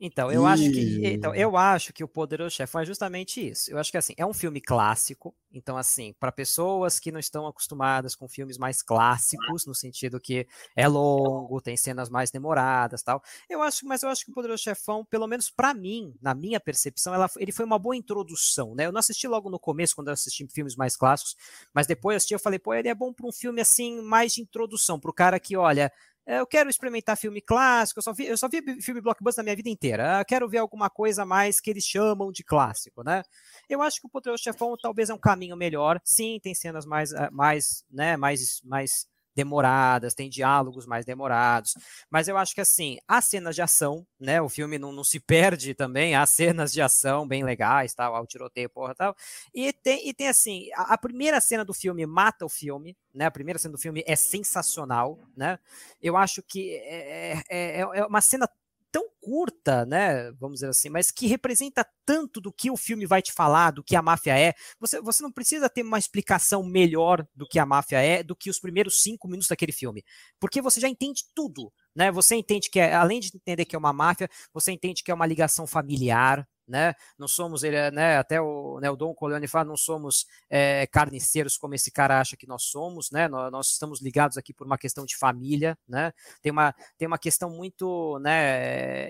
Então, 0.00 0.30
eu 0.30 0.44
acho 0.44 0.70
que 0.72 1.00
então, 1.06 1.34
eu 1.34 1.56
acho 1.56 1.92
que 1.92 2.02
o 2.02 2.08
Poderoso 2.08 2.54
Chefão 2.54 2.80
é 2.80 2.84
justamente 2.84 3.48
isso. 3.48 3.70
Eu 3.70 3.78
acho 3.78 3.92
que 3.92 3.96
assim, 3.96 4.12
é 4.16 4.26
um 4.26 4.32
filme 4.32 4.60
clássico, 4.60 5.34
então 5.52 5.76
assim, 5.76 6.12
para 6.18 6.32
pessoas 6.32 6.98
que 6.98 7.12
não 7.12 7.20
estão 7.20 7.46
acostumadas 7.46 8.16
com 8.16 8.28
filmes 8.28 8.58
mais 8.58 8.82
clássicos, 8.82 9.64
no 9.66 9.74
sentido 9.74 10.20
que 10.20 10.48
é 10.74 10.88
longo, 10.88 11.60
tem 11.60 11.76
cenas 11.76 12.10
mais 12.10 12.30
demoradas, 12.30 13.02
tal. 13.02 13.22
Eu 13.48 13.62
acho, 13.62 13.86
mas 13.86 14.02
eu 14.02 14.08
acho 14.08 14.24
que 14.24 14.32
o 14.32 14.34
Poderoso 14.34 14.64
Chefão, 14.64 15.04
pelo 15.04 15.28
menos 15.28 15.48
para 15.48 15.72
mim, 15.72 16.12
na 16.20 16.34
minha 16.34 16.58
percepção, 16.58 17.14
ela, 17.14 17.30
ele 17.38 17.52
foi 17.52 17.64
uma 17.64 17.78
boa 17.78 17.96
introdução, 17.96 18.74
né? 18.74 18.86
Eu 18.86 18.92
não 18.92 18.98
assisti 18.98 19.28
logo 19.28 19.48
no 19.48 19.60
começo 19.60 19.94
quando 19.94 20.08
eu 20.08 20.14
assisti 20.14 20.44
filmes 20.52 20.74
mais 20.74 20.96
clássicos, 20.96 21.36
mas 21.72 21.86
depois 21.86 22.14
eu 22.14 22.16
assisti, 22.16 22.34
eu 22.34 22.40
falei, 22.40 22.58
pô, 22.58 22.74
ele 22.74 22.88
é 22.88 22.94
bom 22.94 23.12
para 23.12 23.26
um 23.26 23.32
filme 23.32 23.60
assim 23.60 24.02
mais 24.02 24.34
de 24.34 24.42
introdução, 24.42 24.98
para 24.98 25.10
o 25.10 25.14
cara 25.14 25.38
que, 25.38 25.56
olha, 25.56 25.92
eu 26.26 26.46
quero 26.46 26.70
experimentar 26.70 27.16
filme 27.16 27.40
clássico, 27.40 27.98
eu 27.98 28.02
só 28.02 28.12
vi, 28.12 28.26
eu 28.26 28.36
só 28.36 28.48
vi 28.48 28.62
filme 28.80 29.00
blockbuster 29.00 29.42
na 29.42 29.46
minha 29.46 29.56
vida 29.56 29.68
inteira. 29.68 30.20
Eu 30.20 30.24
quero 30.24 30.48
ver 30.48 30.58
alguma 30.58 30.88
coisa 30.88 31.24
mais 31.24 31.60
que 31.60 31.70
eles 31.70 31.84
chamam 31.84 32.32
de 32.32 32.42
clássico, 32.42 33.02
né? 33.02 33.22
Eu 33.68 33.82
acho 33.82 34.00
que 34.00 34.06
o 34.06 34.10
Poderoso 34.10 34.42
Chefão 34.42 34.74
talvez 34.80 35.10
é 35.10 35.14
um 35.14 35.18
caminho 35.18 35.56
melhor. 35.56 36.00
Sim, 36.04 36.38
tem 36.42 36.54
cenas 36.54 36.86
mais, 36.86 37.12
eh, 37.12 37.30
mais, 37.30 37.84
né, 37.90 38.16
mais, 38.16 38.60
mais 38.64 39.06
demoradas, 39.34 40.14
tem 40.14 40.28
diálogos 40.28 40.86
mais 40.86 41.04
demorados, 41.04 41.74
mas 42.10 42.28
eu 42.28 42.36
acho 42.36 42.54
que 42.54 42.60
assim, 42.60 42.98
as 43.06 43.24
cenas 43.24 43.54
de 43.54 43.62
ação, 43.62 44.06
né, 44.18 44.40
o 44.40 44.48
filme 44.48 44.78
não, 44.78 44.92
não 44.92 45.04
se 45.04 45.20
perde 45.20 45.74
também, 45.74 46.14
há 46.14 46.24
cenas 46.26 46.72
de 46.72 46.80
ação 46.80 47.26
bem 47.26 47.42
legais, 47.44 47.94
tal, 47.94 48.14
ao 48.14 48.26
tiroteio, 48.26 48.70
porra, 48.70 48.94
tal, 48.94 49.16
e 49.52 49.72
tem, 49.72 50.08
e 50.08 50.14
tem 50.14 50.28
assim, 50.28 50.68
a, 50.74 50.94
a, 50.94 50.98
primeira 50.98 51.40
cena 51.40 51.64
do 51.64 51.74
filme 51.74 52.06
mata 52.06 52.44
o 52.44 52.48
filme, 52.48 52.96
né, 53.12 53.26
a 53.26 53.30
primeira 53.30 53.58
cena 53.58 53.72
do 53.72 53.80
filme 53.80 54.02
é 54.06 54.16
sensacional, 54.16 55.18
né, 55.36 55.58
eu 56.00 56.16
acho 56.16 56.42
que 56.42 56.74
é, 56.76 57.32
é, 57.48 57.80
é, 57.80 57.80
é 57.80 58.06
uma 58.06 58.20
cena 58.20 58.48
tão 58.94 59.08
curta, 59.20 59.84
né, 59.84 60.30
vamos 60.38 60.60
dizer 60.60 60.68
assim, 60.68 60.88
mas 60.88 61.10
que 61.10 61.26
representa 61.26 61.84
tanto 62.06 62.40
do 62.40 62.52
que 62.52 62.70
o 62.70 62.76
filme 62.76 63.06
vai 63.06 63.20
te 63.20 63.32
falar, 63.32 63.72
do 63.72 63.82
que 63.82 63.96
a 63.96 64.02
máfia 64.02 64.38
é. 64.38 64.54
Você, 64.78 65.00
você 65.00 65.20
não 65.20 65.32
precisa 65.32 65.68
ter 65.68 65.82
uma 65.82 65.98
explicação 65.98 66.62
melhor 66.62 67.26
do 67.34 67.44
que 67.44 67.58
a 67.58 67.66
máfia 67.66 67.98
é, 68.00 68.22
do 68.22 68.36
que 68.36 68.48
os 68.48 68.60
primeiros 68.60 69.02
cinco 69.02 69.26
minutos 69.26 69.48
daquele 69.48 69.72
filme, 69.72 70.04
porque 70.38 70.62
você 70.62 70.78
já 70.78 70.88
entende 70.88 71.24
tudo, 71.34 71.72
né? 71.92 72.12
Você 72.12 72.36
entende 72.36 72.70
que, 72.70 72.78
é, 72.78 72.94
além 72.94 73.18
de 73.18 73.32
entender 73.34 73.64
que 73.64 73.74
é 73.74 73.78
uma 73.78 73.92
máfia, 73.92 74.28
você 74.52 74.70
entende 74.70 75.02
que 75.02 75.10
é 75.10 75.14
uma 75.14 75.26
ligação 75.26 75.66
familiar, 75.66 76.46
né? 76.66 76.94
Não 77.18 77.28
somos, 77.28 77.62
ele, 77.62 77.90
né? 77.90 78.18
Até 78.18 78.40
o, 78.40 78.78
né, 78.80 78.90
o 78.90 78.96
Dom 78.96 79.14
Corleone 79.14 79.46
fala, 79.46 79.64
não 79.64 79.76
somos 79.76 80.26
é, 80.48 80.86
carniceiros 80.86 81.56
como 81.56 81.74
esse 81.74 81.90
cara 81.90 82.20
acha 82.20 82.36
que 82.36 82.46
nós 82.46 82.64
somos, 82.64 83.10
né? 83.10 83.28
Nós, 83.28 83.52
nós, 83.52 83.70
estamos 83.70 84.00
ligados 84.00 84.36
aqui 84.36 84.52
por 84.52 84.66
uma 84.66 84.78
questão 84.78 85.04
de 85.04 85.16
família, 85.16 85.76
né? 85.88 86.12
Tem 86.42 86.52
uma, 86.52 86.74
tem 86.96 87.06
uma 87.06 87.18
questão 87.18 87.50
muito, 87.50 88.18
né? 88.20 89.08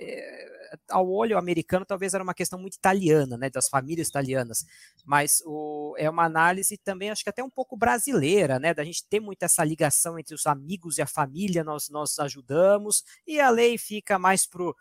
Ao 0.88 1.08
olho 1.10 1.38
americano 1.38 1.84
talvez 1.84 2.14
era 2.14 2.22
uma 2.22 2.34
questão 2.34 2.58
muito 2.58 2.74
italiana, 2.74 3.36
né, 3.36 3.50
das 3.50 3.68
famílias 3.68 4.08
italianas, 4.08 4.64
mas 5.04 5.42
o, 5.46 5.94
é 5.98 6.08
uma 6.08 6.24
análise 6.24 6.76
também 6.78 7.10
acho 7.10 7.22
que 7.22 7.30
até 7.30 7.42
um 7.42 7.50
pouco 7.50 7.76
brasileira, 7.76 8.58
né, 8.58 8.74
da 8.74 8.84
gente 8.84 9.04
ter 9.08 9.20
muito 9.20 9.42
essa 9.42 9.64
ligação 9.64 10.18
entre 10.18 10.34
os 10.34 10.46
amigos 10.46 10.98
e 10.98 11.02
a 11.02 11.06
família, 11.06 11.64
nós, 11.64 11.88
nós 11.88 12.18
ajudamos 12.18 13.04
e 13.26 13.40
a 13.40 13.50
lei 13.50 13.78
fica 13.78 14.18
mais 14.18 14.46
para 14.46 14.72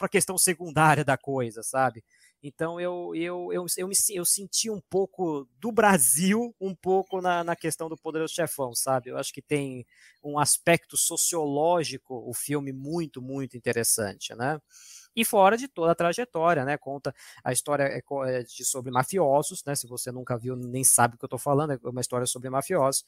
a 0.00 0.08
questão 0.08 0.36
secundária 0.38 1.04
da 1.04 1.16
coisa, 1.16 1.62
sabe? 1.62 2.02
Então 2.42 2.80
eu, 2.80 3.14
eu, 3.14 3.52
eu, 3.52 3.66
eu, 3.76 3.88
me, 3.88 3.94
eu 4.10 4.24
senti 4.24 4.70
um 4.70 4.80
pouco 4.80 5.46
do 5.58 5.70
Brasil, 5.70 6.54
um 6.58 6.74
pouco 6.74 7.20
na, 7.20 7.44
na 7.44 7.54
questão 7.54 7.88
do 7.88 7.98
Poderoso 7.98 8.34
Chefão, 8.34 8.74
sabe? 8.74 9.10
Eu 9.10 9.18
acho 9.18 9.32
que 9.32 9.42
tem 9.42 9.86
um 10.24 10.38
aspecto 10.38 10.96
sociológico, 10.96 12.14
o 12.26 12.32
filme 12.32 12.72
muito, 12.72 13.20
muito 13.20 13.56
interessante, 13.58 14.34
né? 14.34 14.58
E 15.14 15.24
fora 15.24 15.56
de 15.56 15.68
toda 15.68 15.92
a 15.92 15.94
trajetória, 15.94 16.64
né? 16.64 16.76
Conta 16.78 17.14
a 17.42 17.52
história 17.52 17.84
é, 17.84 18.02
é 18.28 18.42
de, 18.42 18.64
sobre 18.64 18.90
mafiosos, 18.90 19.64
né? 19.64 19.74
Se 19.74 19.86
você 19.86 20.12
nunca 20.12 20.36
viu, 20.38 20.56
nem 20.56 20.84
sabe 20.84 21.14
o 21.14 21.18
que 21.18 21.24
eu 21.24 21.28
estou 21.28 21.38
falando, 21.38 21.72
é 21.72 21.78
uma 21.82 22.00
história 22.00 22.26
sobre 22.26 22.48
mafiosos. 22.50 23.04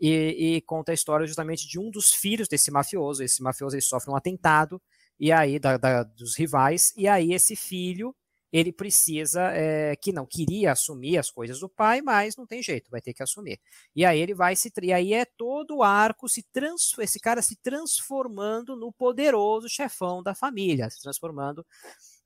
E, 0.00 0.56
e, 0.56 0.60
conta 0.62 0.92
a 0.92 0.94
história 0.94 1.26
justamente 1.26 1.66
de 1.66 1.78
um 1.78 1.90
dos 1.90 2.12
filhos 2.12 2.48
desse 2.48 2.70
mafioso. 2.70 3.22
Esse 3.22 3.42
mafioso 3.42 3.74
ele 3.74 3.82
sofre 3.82 4.10
um 4.10 4.16
atentado, 4.16 4.80
e 5.18 5.32
aí, 5.32 5.58
da, 5.58 5.76
da, 5.76 6.02
dos 6.04 6.36
rivais, 6.36 6.92
e 6.96 7.08
aí 7.08 7.32
esse 7.32 7.56
filho 7.56 8.14
ele 8.52 8.72
precisa, 8.72 9.50
é, 9.52 9.94
que 9.96 10.12
não 10.12 10.26
queria 10.26 10.72
assumir 10.72 11.18
as 11.18 11.30
coisas 11.30 11.60
do 11.60 11.68
pai, 11.68 12.00
mas 12.00 12.36
não 12.36 12.46
tem 12.46 12.62
jeito, 12.62 12.90
vai 12.90 13.00
ter 13.00 13.12
que 13.12 13.22
assumir. 13.22 13.60
E 13.94 14.04
aí 14.04 14.18
ele 14.18 14.34
vai 14.34 14.56
se, 14.56 14.72
e 14.82 14.92
aí 14.92 15.12
é 15.12 15.24
todo 15.24 15.76
o 15.76 15.82
arco 15.82 16.28
se 16.28 16.42
trans, 16.42 16.92
esse 16.98 17.20
cara 17.20 17.42
se 17.42 17.56
transformando 17.56 18.76
no 18.76 18.92
poderoso 18.92 19.68
chefão 19.68 20.22
da 20.22 20.34
família, 20.34 20.88
se 20.90 21.00
transformando 21.02 21.64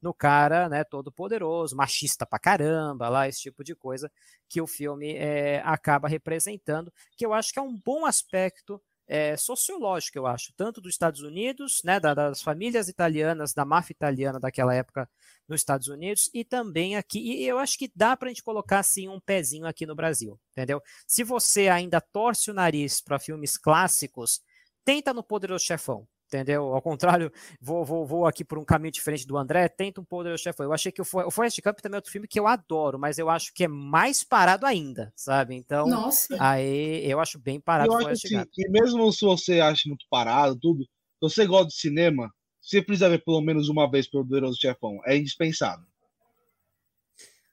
no 0.00 0.12
cara, 0.12 0.68
né, 0.68 0.82
todo 0.84 1.12
poderoso, 1.12 1.76
machista 1.76 2.26
pra 2.26 2.38
caramba, 2.38 3.08
lá 3.08 3.28
esse 3.28 3.40
tipo 3.42 3.62
de 3.62 3.74
coisa 3.74 4.10
que 4.48 4.60
o 4.60 4.66
filme 4.66 5.14
é, 5.14 5.62
acaba 5.64 6.08
representando, 6.08 6.92
que 7.16 7.24
eu 7.24 7.32
acho 7.32 7.52
que 7.52 7.58
é 7.58 7.62
um 7.62 7.78
bom 7.84 8.04
aspecto 8.04 8.82
é, 9.06 9.36
sociológico, 9.36 10.18
eu 10.18 10.26
acho, 10.26 10.52
tanto 10.56 10.80
dos 10.80 10.92
Estados 10.92 11.20
Unidos, 11.20 11.80
né, 11.84 12.00
das 12.00 12.42
famílias 12.42 12.88
italianas, 12.88 13.52
da 13.52 13.64
máfia 13.64 13.92
italiana 13.92 14.38
daquela 14.40 14.74
época 14.74 15.08
nos 15.48 15.60
Estados 15.60 15.88
Unidos, 15.88 16.30
e 16.32 16.44
também 16.44 16.96
aqui, 16.96 17.18
e 17.18 17.44
eu 17.44 17.58
acho 17.58 17.76
que 17.78 17.90
dá 17.94 18.16
para 18.16 18.28
a 18.28 18.30
gente 18.30 18.42
colocar 18.42 18.78
assim 18.78 19.08
um 19.08 19.20
pezinho 19.20 19.66
aqui 19.66 19.84
no 19.84 19.94
Brasil, 19.94 20.38
entendeu? 20.52 20.80
Se 21.06 21.24
você 21.24 21.68
ainda 21.68 22.00
torce 22.00 22.50
o 22.50 22.54
nariz 22.54 23.00
para 23.00 23.18
filmes 23.18 23.58
clássicos, 23.58 24.40
tenta 24.84 25.12
no 25.12 25.22
Poderoso 25.22 25.64
Chefão, 25.64 26.06
entendeu? 26.32 26.74
Ao 26.74 26.80
contrário, 26.80 27.30
vou, 27.60 27.84
vou, 27.84 28.06
vou 28.06 28.26
aqui 28.26 28.42
por 28.44 28.58
um 28.58 28.64
caminho 28.64 28.92
diferente 28.92 29.26
do 29.26 29.36
André, 29.36 29.68
tenta 29.68 30.00
um 30.00 30.04
Poderoso 30.04 30.42
Chefão. 30.42 30.64
Eu 30.64 30.72
achei 30.72 30.90
que 30.90 31.02
o, 31.02 31.04
o 31.04 31.30
Forrest 31.30 31.60
Gump 31.62 31.78
também 31.80 31.96
é 31.96 31.98
outro 31.98 32.10
filme 32.10 32.26
que 32.26 32.40
eu 32.40 32.46
adoro, 32.46 32.98
mas 32.98 33.18
eu 33.18 33.28
acho 33.28 33.52
que 33.52 33.64
é 33.64 33.68
mais 33.68 34.24
parado 34.24 34.64
ainda, 34.64 35.12
sabe? 35.14 35.54
Então, 35.54 35.86
Nossa. 35.86 36.36
aí 36.40 37.04
eu 37.04 37.20
acho 37.20 37.38
bem 37.38 37.60
parado 37.60 37.92
eu 37.92 37.96
o 37.96 38.00
Forrest 38.00 38.30
Gump. 38.30 38.48
Que 38.50 38.68
mesmo 38.70 39.12
se 39.12 39.24
você 39.24 39.60
acha 39.60 39.88
muito 39.88 40.06
parado, 40.08 40.58
tudo, 40.58 40.84
se 40.84 40.88
você 41.20 41.46
gosta 41.46 41.68
de 41.68 41.74
cinema, 41.74 42.32
você 42.60 42.80
precisa 42.80 43.10
ver 43.10 43.22
pelo 43.22 43.40
menos 43.42 43.68
uma 43.68 43.90
vez 43.90 44.08
Poderoso 44.08 44.58
Chefão. 44.58 45.00
É 45.04 45.16
indispensável. 45.16 45.86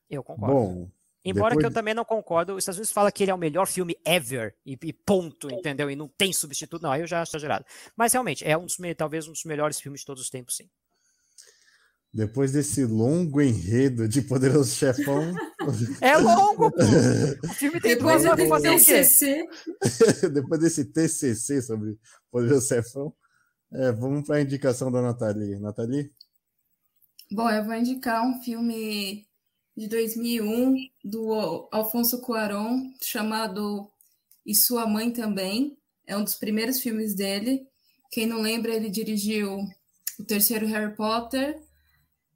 Eu 0.10 0.24
concordo. 0.24 0.56
Bom, 0.56 0.92
Embora 1.24 1.50
Depois... 1.50 1.64
que 1.64 1.66
eu 1.66 1.74
também 1.74 1.94
não 1.94 2.06
concordo, 2.06 2.54
os 2.54 2.60
Estados 2.60 2.78
Unidos 2.78 2.94
fala 2.94 3.12
que 3.12 3.24
ele 3.24 3.32
é 3.32 3.34
o 3.34 3.38
melhor 3.38 3.68
filme 3.68 3.98
ever, 4.06 4.56
e, 4.66 4.78
e, 4.82 4.94
ponto, 4.94 5.54
entendeu? 5.54 5.92
E 5.92 5.96
não 5.96 6.08
tem 6.08 6.32
substituto, 6.32 6.82
não, 6.82 6.92
aí 6.92 7.02
eu 7.02 7.08
já 7.08 7.22
acho 7.22 7.32
exagerado. 7.32 7.66
Mas 7.96 8.14
realmente, 8.14 8.46
é 8.46 8.58
um 8.58 8.66
dos, 8.66 8.78
talvez 8.98 9.28
um 9.28 9.34
dos 9.34 9.44
melhores 9.44 9.82
filmes 9.82 10.02
de 10.02 10.06
todos 10.06 10.24
os 10.24 10.30
tempos, 10.30 10.56
sim. 10.56 10.70
Depois 12.12 12.52
desse 12.52 12.86
longo 12.86 13.40
enredo 13.40 14.08
de 14.08 14.22
Poderoso 14.22 14.74
Chefão. 14.74 15.32
é 16.02 16.18
longo, 16.18 16.72
pô! 16.72 16.84
O 17.44 17.54
filme 17.54 17.80
tem 17.80 17.96
Depois 17.96 18.24
duas 18.24 18.32
horas 18.32 18.50
fazer 18.50 18.78
TCC. 18.78 19.46
Depois 20.34 20.60
desse 20.60 20.86
TCC 20.86 21.62
sobre 21.62 22.00
Poderoso 22.32 22.68
Chefão, 22.68 23.14
é, 23.72 23.92
vamos 23.92 24.26
para 24.26 24.38
a 24.38 24.42
indicação 24.42 24.92
da 24.92 25.02
Nathalie. 25.02 25.60
Nathalie? 25.60 26.12
Bom, 27.32 27.48
eu 27.52 27.64
vou 27.64 27.76
indicar 27.76 28.26
um 28.26 28.42
filme 28.42 29.29
de 29.80 29.88
2001 29.88 30.90
do 31.06 31.70
Alfonso 31.72 32.20
Cuarón 32.20 32.92
chamado 33.02 33.90
E 34.46 34.54
Sua 34.54 34.86
Mãe 34.86 35.10
Também. 35.10 35.78
É 36.06 36.18
um 36.18 36.24
dos 36.24 36.36
primeiros 36.36 36.82
filmes 36.82 37.16
dele. 37.16 37.66
Quem 38.12 38.28
não 38.28 38.42
lembra, 38.42 38.74
ele 38.74 38.90
dirigiu 38.90 39.58
o 40.20 40.26
terceiro 40.26 40.68
Harry 40.68 40.94
Potter, 40.98 41.64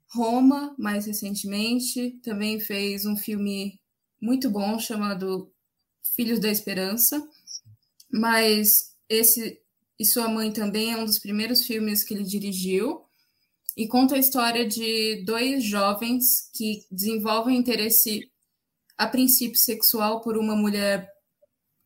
Roma, 0.08 0.74
mais 0.78 1.04
recentemente. 1.04 2.18
Também 2.22 2.58
fez 2.58 3.04
um 3.04 3.14
filme 3.14 3.78
muito 4.18 4.48
bom 4.48 4.78
chamado 4.78 5.52
Filhos 6.16 6.40
da 6.40 6.48
Esperança. 6.48 7.22
Mas 8.10 8.96
esse 9.06 9.60
e 9.98 10.04
Sua 10.06 10.28
Mãe 10.28 10.50
também 10.50 10.92
é 10.92 10.96
um 10.96 11.04
dos 11.04 11.18
primeiros 11.18 11.66
filmes 11.66 12.02
que 12.02 12.14
ele 12.14 12.24
dirigiu 12.24 13.04
e 13.76 13.88
conta 13.88 14.14
a 14.14 14.18
história 14.18 14.66
de 14.66 15.24
dois 15.24 15.64
jovens 15.64 16.48
que 16.54 16.86
desenvolvem 16.90 17.56
interesse 17.56 18.30
a 18.96 19.06
princípio 19.06 19.58
sexual 19.58 20.20
por 20.20 20.38
uma 20.38 20.54
mulher 20.54 21.10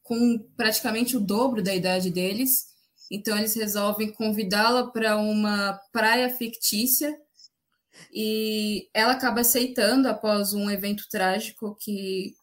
com 0.03 0.39
praticamente 0.57 1.17
o 1.17 1.21
dobro 1.21 1.63
da 1.63 1.75
idade 1.75 2.11
deles. 2.11 2.67
Então 3.11 3.37
eles 3.39 3.55
resolvem 3.55 4.13
convidá-la 4.13 4.91
para 4.91 5.17
uma 5.17 5.81
praia 5.91 6.29
fictícia 6.29 7.19
e 8.13 8.89
ela 8.93 9.13
acaba 9.13 9.41
aceitando 9.41 10.09
após 10.09 10.53
um 10.53 10.71
evento 10.71 11.09
trágico 11.11 11.75
que 11.81 12.35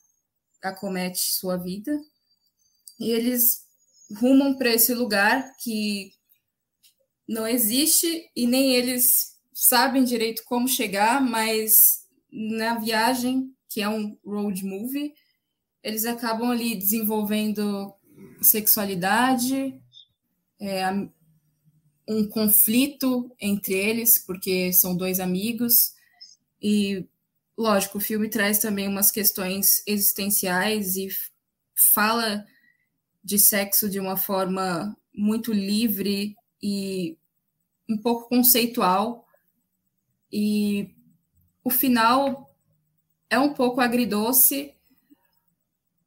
acomete 0.62 1.20
sua 1.34 1.56
vida. 1.56 1.92
E 3.00 3.12
eles 3.12 3.64
rumam 4.20 4.58
para 4.58 4.74
esse 4.74 4.94
lugar 4.94 5.56
que 5.62 6.12
não 7.28 7.48
existe 7.48 8.30
e 8.36 8.48
nem 8.48 8.76
eles 8.76 9.35
sabem 9.58 10.04
direito 10.04 10.44
como 10.44 10.68
chegar, 10.68 11.22
mas 11.22 12.06
na 12.30 12.78
viagem, 12.78 13.56
que 13.70 13.82
é 13.82 13.88
um 13.88 14.18
road 14.26 14.66
movie, 14.66 15.14
eles 15.82 16.06
acabam 16.06 16.52
ali 16.52 16.76
desenvolvendo 16.76 17.94
sexualidade, 18.42 19.80
é, 20.60 20.84
um 22.06 22.28
conflito 22.28 23.34
entre 23.40 23.74
eles, 23.74 24.20
porque 24.20 24.74
são 24.74 24.96
dois 24.96 25.22
amigos, 25.22 25.94
e 26.62 27.08
lógico, 27.58 27.98
o 27.98 28.02
filme 28.02 28.28
traz 28.28 28.60
também 28.60 28.90
umas 28.90 29.10
questões 29.10 29.82
existenciais 29.88 30.98
e 30.98 31.08
fala 31.74 32.46
de 33.24 33.40
sexo 33.40 33.90
de 33.90 34.02
uma 34.02 34.18
forma 34.18 34.98
muito 35.14 35.54
livre 35.54 36.36
e 36.62 37.18
um 37.90 37.98
pouco 37.98 38.28
conceitual, 38.28 39.25
e 40.38 40.94
o 41.64 41.70
final 41.70 42.54
é 43.30 43.40
um 43.40 43.54
pouco 43.54 43.80
agridoce, 43.80 44.76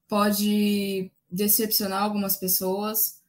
pode 0.06 1.10
decepcionar 1.30 2.02
algumas 2.02 2.36
pessoas, 2.36 3.22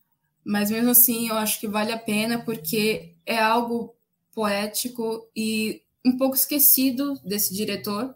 mas 0.44 0.70
mesmo 0.70 0.90
assim 0.90 1.30
eu 1.30 1.38
acho 1.38 1.58
que 1.58 1.70
vale 1.70 1.94
a 1.94 1.98
pena 1.98 2.44
porque 2.44 3.16
é 3.26 3.40
algo 3.40 3.96
poético 4.34 5.26
e 5.34 5.82
um 6.06 6.18
pouco 6.18 6.36
esquecido 6.36 7.18
desse 7.24 7.54
diretor 7.54 8.14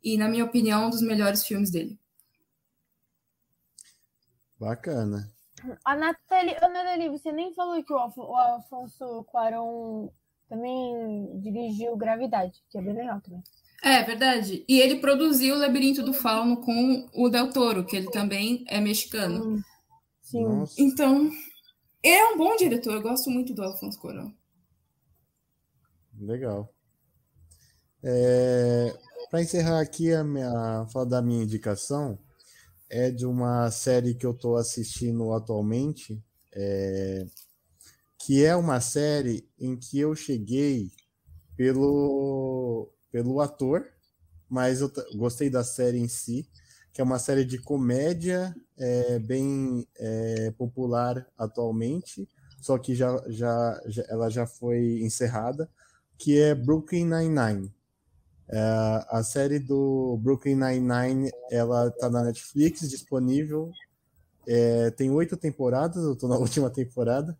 e, 0.00 0.16
na 0.16 0.28
minha 0.28 0.44
opinião, 0.44 0.86
um 0.86 0.90
dos 0.90 1.02
melhores 1.02 1.44
filmes 1.44 1.72
dele. 1.72 1.98
Bacana. 4.60 5.28
A 5.84 5.96
Nathalie, 5.96 6.56
a 6.62 6.68
Nathalie, 6.68 7.08
você 7.08 7.32
nem 7.32 7.52
falou 7.52 7.82
que 7.82 7.92
o, 7.92 7.98
Alfonso 7.98 9.24
Cuarón 9.24 10.08
também 10.50 11.40
dirigiu 11.40 11.96
Gravidade, 11.96 12.60
que 12.68 12.76
é 12.76 12.82
bem 12.82 12.92
legal 12.92 13.20
também. 13.20 13.42
É 13.82 14.02
verdade. 14.02 14.64
E 14.68 14.80
ele 14.80 15.00
produziu 15.00 15.54
o 15.54 15.58
Labirinto 15.58 16.02
do 16.02 16.12
Fauno 16.12 16.60
com 16.60 17.08
o 17.14 17.30
Del 17.30 17.50
Toro, 17.50 17.86
que 17.86 17.96
ele 17.96 18.10
também 18.10 18.64
é 18.68 18.80
mexicano. 18.80 19.54
Hum, 19.54 19.62
sim. 20.20 20.42
Nossa. 20.42 20.74
Então, 20.76 21.30
é 22.02 22.24
um 22.26 22.36
bom 22.36 22.56
diretor. 22.56 22.94
Eu 22.94 23.00
gosto 23.00 23.30
muito 23.30 23.54
do 23.54 23.62
Alfonso 23.62 23.98
Cuarón. 23.98 24.32
Legal. 26.18 26.68
É, 28.02 28.94
Para 29.30 29.42
encerrar 29.42 29.80
aqui 29.80 30.12
a 30.12 30.24
minha 30.24 30.86
fala 30.92 31.06
da 31.06 31.22
minha 31.22 31.44
indicação, 31.44 32.18
é 32.90 33.10
de 33.10 33.24
uma 33.24 33.70
série 33.70 34.14
que 34.14 34.26
eu 34.26 34.32
estou 34.32 34.56
assistindo 34.56 35.32
atualmente. 35.32 36.22
É, 36.52 37.24
que 38.20 38.44
é 38.44 38.54
uma 38.54 38.80
série 38.80 39.48
em 39.58 39.74
que 39.74 39.98
eu 39.98 40.14
cheguei 40.14 40.92
pelo, 41.56 42.92
pelo 43.10 43.40
ator, 43.40 43.86
mas 44.48 44.82
eu 44.82 44.92
gostei 45.16 45.48
da 45.48 45.64
série 45.64 45.98
em 45.98 46.08
si, 46.08 46.46
que 46.92 47.00
é 47.00 47.04
uma 47.04 47.18
série 47.18 47.46
de 47.46 47.58
comédia 47.58 48.54
é, 48.78 49.18
bem 49.18 49.86
é, 49.96 50.50
popular 50.50 51.26
atualmente, 51.38 52.28
só 52.60 52.76
que 52.76 52.94
já, 52.94 53.22
já, 53.28 53.80
já, 53.86 54.04
ela 54.08 54.28
já 54.28 54.46
foi 54.46 55.00
encerrada, 55.00 55.70
que 56.18 56.38
é 56.38 56.54
Brooklyn 56.54 57.06
Nine-Nine. 57.06 57.72
É, 58.50 58.58
a 59.08 59.22
série 59.22 59.58
do 59.58 60.18
Brooklyn 60.22 60.56
Nine-Nine, 60.56 61.30
ela 61.50 61.90
tá 61.90 62.10
na 62.10 62.24
Netflix, 62.24 62.86
disponível. 62.90 63.70
É, 64.46 64.90
tem 64.90 65.10
oito 65.10 65.38
temporadas, 65.38 66.04
eu 66.04 66.14
tô 66.14 66.28
na 66.28 66.36
última 66.38 66.68
temporada. 66.68 67.38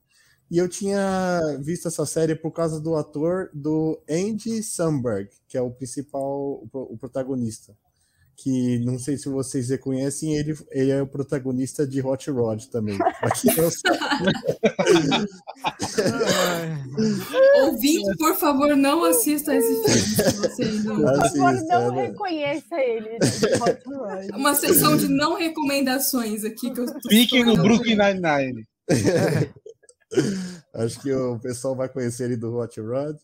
E 0.51 0.59
eu 0.59 0.69
tinha 0.69 1.41
visto 1.61 1.89
essa 1.89 2.05
série 2.05 2.35
por 2.35 2.51
causa 2.51 2.81
do 2.81 2.97
ator 2.97 3.51
do 3.55 4.03
Andy 4.11 4.63
Samberg, 4.63 5.31
que 5.49 5.57
é 5.57 5.63
o 5.63 5.71
principal, 5.71 6.67
o 6.73 6.97
protagonista 6.99 7.75
que 8.43 8.79
não 8.79 8.99
sei 8.99 9.19
se 9.19 9.29
vocês 9.29 9.69
reconhecem, 9.69 10.35
ele, 10.35 10.57
ele 10.71 10.91
é 10.91 11.03
o 11.03 11.07
protagonista 11.07 11.87
de 11.87 12.01
Hot 12.01 12.31
Rod 12.31 12.65
também. 12.67 12.97
Ouvinte, 17.65 18.17
por 18.17 18.35
favor, 18.37 18.75
não 18.77 19.05
assista 19.05 19.55
esse 19.55 19.75
filme. 20.57 21.03
Por 21.11 21.17
favor, 21.17 21.53
não 21.67 22.01
é, 22.01 22.07
reconheça 22.07 22.77
ele. 22.77 23.17
Hot 23.17 23.83
Rod. 23.87 24.31
Uma 24.35 24.55
sessão 24.55 24.97
de 24.97 25.09
não 25.09 25.37
recomendações 25.37 26.45
aqui. 26.45 26.71
que 26.71 26.81
eu 26.81 26.87
Fiquem 27.09 27.45
no 27.45 27.57
Brooklyn 27.57 27.97
Nine-Nine. 27.97 28.65
Acho 30.75 31.01
que 31.01 31.13
o 31.13 31.39
pessoal 31.39 31.77
vai 31.77 31.89
conhecer 31.89 32.25
ele 32.25 32.37
do 32.37 32.57
Hot 32.57 32.81
Rod. 32.81 33.17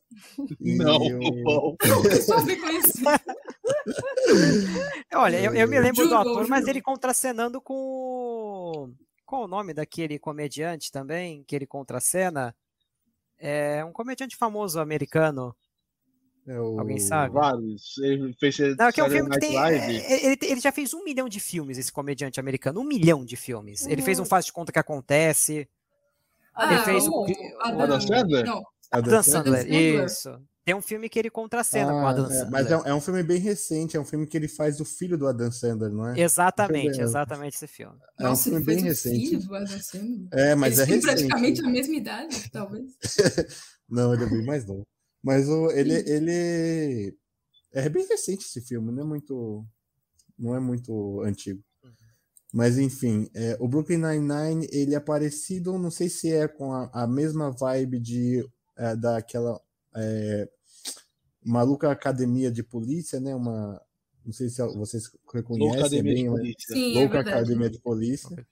Não, 0.60 0.98
o... 0.98 1.68
o 1.70 1.76
pessoal 2.02 2.44
vai 2.44 2.56
conhecer. 2.60 3.02
Olha, 5.14 5.40
eu, 5.42 5.54
eu, 5.54 5.68
me 5.68 5.80
lembro 5.80 6.08
do 6.08 6.14
ator, 6.14 6.48
mas 6.48 6.66
ele 6.66 6.80
contracenando 6.80 7.60
com. 7.60 8.92
Qual 9.24 9.44
o 9.44 9.48
nome 9.48 9.74
daquele 9.74 10.18
comediante 10.18 10.92
também 10.92 11.42
que 11.44 11.56
ele 11.56 11.66
contracena? 11.66 12.54
É 13.38 13.84
um 13.84 13.92
comediante 13.92 14.36
famoso 14.36 14.78
americano. 14.78 15.54
É 16.46 16.60
o... 16.60 16.78
Alguém 16.78 17.00
sabe? 17.00 17.34
Vários. 17.34 17.98
Ele 17.98 18.32
fez 18.38 18.56
Não, 18.78 18.92
que 18.92 19.00
é 19.00 19.04
um 19.04 19.10
filme 19.10 19.30
que 19.30 19.40
tem. 19.40 19.58
É, 19.58 20.26
ele, 20.26 20.38
ele 20.42 20.60
já 20.60 20.70
fez 20.70 20.94
um 20.94 21.02
milhão 21.02 21.28
de 21.28 21.40
filmes, 21.40 21.76
esse 21.76 21.92
comediante 21.92 22.38
americano. 22.38 22.80
Um 22.80 22.84
milhão 22.84 23.24
de 23.24 23.34
filmes. 23.34 23.82
Uhum. 23.82 23.90
Ele 23.90 24.02
fez 24.02 24.20
um 24.20 24.24
Faz 24.24 24.46
de 24.46 24.52
Conta 24.52 24.70
que 24.70 24.78
Acontece. 24.78 25.68
Ah, 26.56 26.74
ele 26.74 26.82
fez 26.84 27.06
o. 27.06 27.26
Adam 27.60 28.00
Sandler? 28.00 28.46
Não. 28.46 28.62
Adam 28.90 29.22
Sandler, 29.22 29.70
isso. 29.70 30.30
Tem 30.64 30.74
um 30.74 30.82
filme 30.82 31.08
que 31.08 31.16
ele 31.16 31.30
contracena 31.30 31.92
ah, 31.92 31.94
com 31.94 32.02
o 32.02 32.06
Adam 32.08 32.26
é, 32.26 32.28
Sandler. 32.28 32.50
Mas 32.50 32.66
é, 32.66 32.90
é, 32.90 32.94
um 32.94 33.00
filme 33.00 33.22
bem 33.22 33.38
recente, 33.38 33.96
é 33.96 34.00
um 34.00 34.04
filme 34.04 34.26
que 34.26 34.36
ele 34.36 34.48
faz 34.48 34.76
do 34.76 34.84
filho 34.84 35.16
do 35.16 35.28
Adam 35.28 35.52
Sandler, 35.52 35.92
não 35.92 36.08
é? 36.08 36.18
Exatamente, 36.18 37.00
exatamente 37.00 37.54
esse 37.54 37.68
filme. 37.68 37.96
É 38.18 38.24
um 38.24 38.30
Nossa, 38.30 38.50
filme 38.50 38.64
bem 38.64 38.80
recente. 38.80 39.28
Filho 39.28 39.46
do 39.46 39.54
Adam 39.54 39.80
Sandler. 39.80 40.28
É, 40.32 40.54
mas 40.56 40.78
Eles 40.78 40.80
é 40.80 40.84
recente. 40.84 41.06
praticamente 41.06 41.64
a 41.64 41.68
mesma 41.68 41.94
idade, 41.94 42.50
talvez. 42.50 42.90
não, 43.88 44.12
ele 44.12 44.24
é 44.24 44.28
bem 44.28 44.44
mais 44.44 44.66
novo. 44.66 44.84
Mas 45.22 45.48
o, 45.48 45.70
ele, 45.70 45.94
ele 46.10 47.16
é 47.72 47.88
bem 47.88 48.04
recente 48.04 48.44
esse 48.44 48.60
filme, 48.60 48.90
não 48.90 49.04
é 49.04 49.06
muito, 49.06 49.64
não 50.36 50.56
é 50.56 50.58
muito 50.58 51.22
antigo. 51.22 51.62
Mas 52.56 52.78
enfim, 52.78 53.28
é, 53.34 53.54
o 53.60 53.68
Brooklyn 53.68 53.98
Nine-Nine, 53.98 54.66
ele 54.72 54.94
é 54.94 54.98
parecido, 54.98 55.78
não 55.78 55.90
sei 55.90 56.08
se 56.08 56.32
é 56.32 56.48
com 56.48 56.72
a, 56.72 56.88
a 56.90 57.06
mesma 57.06 57.50
vibe 57.50 58.00
de 58.00 58.48
é, 58.78 58.96
daquela 58.96 59.60
é, 59.94 60.48
Maluca 61.44 61.90
Academia 61.90 62.50
de 62.50 62.62
Polícia, 62.62 63.20
né? 63.20 63.34
Uma, 63.34 63.78
não 64.24 64.32
sei 64.32 64.48
se 64.48 64.62
vocês 64.68 65.10
reconhecem 65.30 65.68
Louca 65.68 65.80
Academia 65.80 66.14
bem, 66.14 66.24
de 66.24 66.30
Polícia. 66.30 66.74
Sim, 66.74 66.96
é 66.96 66.98
Louca 66.98 67.16
é 67.18 67.20
Academia 67.20 67.68
de 67.68 67.78
Polícia. 67.78 68.46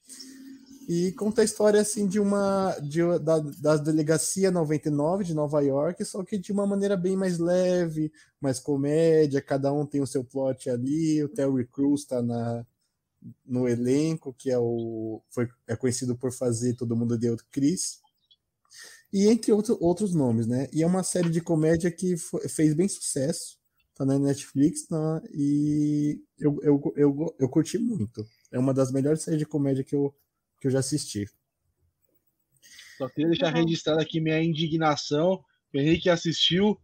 E 0.86 1.12
conta 1.12 1.40
a 1.40 1.44
história 1.46 1.80
assim 1.80 2.06
de 2.06 2.20
uma 2.20 2.76
de, 2.82 3.00
da, 3.20 3.38
da 3.38 3.76
delegacia 3.78 4.50
99 4.50 5.24
de 5.24 5.32
Nova 5.32 5.62
York, 5.62 6.04
só 6.04 6.22
que 6.22 6.36
de 6.36 6.52
uma 6.52 6.66
maneira 6.66 6.94
bem 6.94 7.16
mais 7.16 7.38
leve, 7.38 8.12
mais 8.38 8.60
comédia, 8.60 9.40
cada 9.40 9.72
um 9.72 9.86
tem 9.86 10.02
o 10.02 10.06
seu 10.06 10.22
plot 10.22 10.68
ali, 10.68 11.24
o 11.24 11.28
Terry 11.30 11.66
Crews 11.66 12.02
está 12.02 12.20
na 12.20 12.66
no 13.44 13.68
elenco, 13.68 14.34
que 14.34 14.50
é 14.50 14.58
o 14.58 15.22
foi 15.30 15.48
é 15.66 15.76
conhecido 15.76 16.16
por 16.16 16.32
fazer 16.32 16.74
Todo 16.74 16.96
Mundo 16.96 17.18
Deu 17.18 17.36
Chris 17.50 18.02
e 19.14 19.28
entre 19.28 19.52
outro, 19.52 19.78
outros 19.80 20.12
nomes, 20.12 20.44
né? 20.44 20.68
E 20.72 20.82
é 20.82 20.86
uma 20.86 21.04
série 21.04 21.30
de 21.30 21.40
comédia 21.40 21.88
que 21.88 22.16
foi, 22.16 22.48
fez 22.48 22.74
bem 22.74 22.88
sucesso, 22.88 23.56
tá 23.94 24.04
na 24.04 24.18
Netflix, 24.18 24.88
tá? 24.88 25.22
e 25.32 26.20
eu, 26.36 26.58
eu, 26.62 26.92
eu, 26.96 27.36
eu 27.38 27.48
curti 27.48 27.78
muito. 27.78 28.26
É 28.50 28.58
uma 28.58 28.74
das 28.74 28.90
melhores 28.90 29.22
séries 29.22 29.38
de 29.38 29.46
comédia 29.46 29.84
que 29.84 29.94
eu, 29.94 30.12
que 30.60 30.66
eu 30.66 30.70
já 30.72 30.80
assisti. 30.80 31.30
Só 32.98 33.08
queria 33.08 33.28
deixar 33.28 33.54
uhum. 33.54 33.62
registrado 33.62 34.00
aqui 34.00 34.20
minha 34.20 34.42
indignação. 34.42 35.44
O 35.72 35.78
Henrique 35.78 36.10
assistiu 36.10 36.76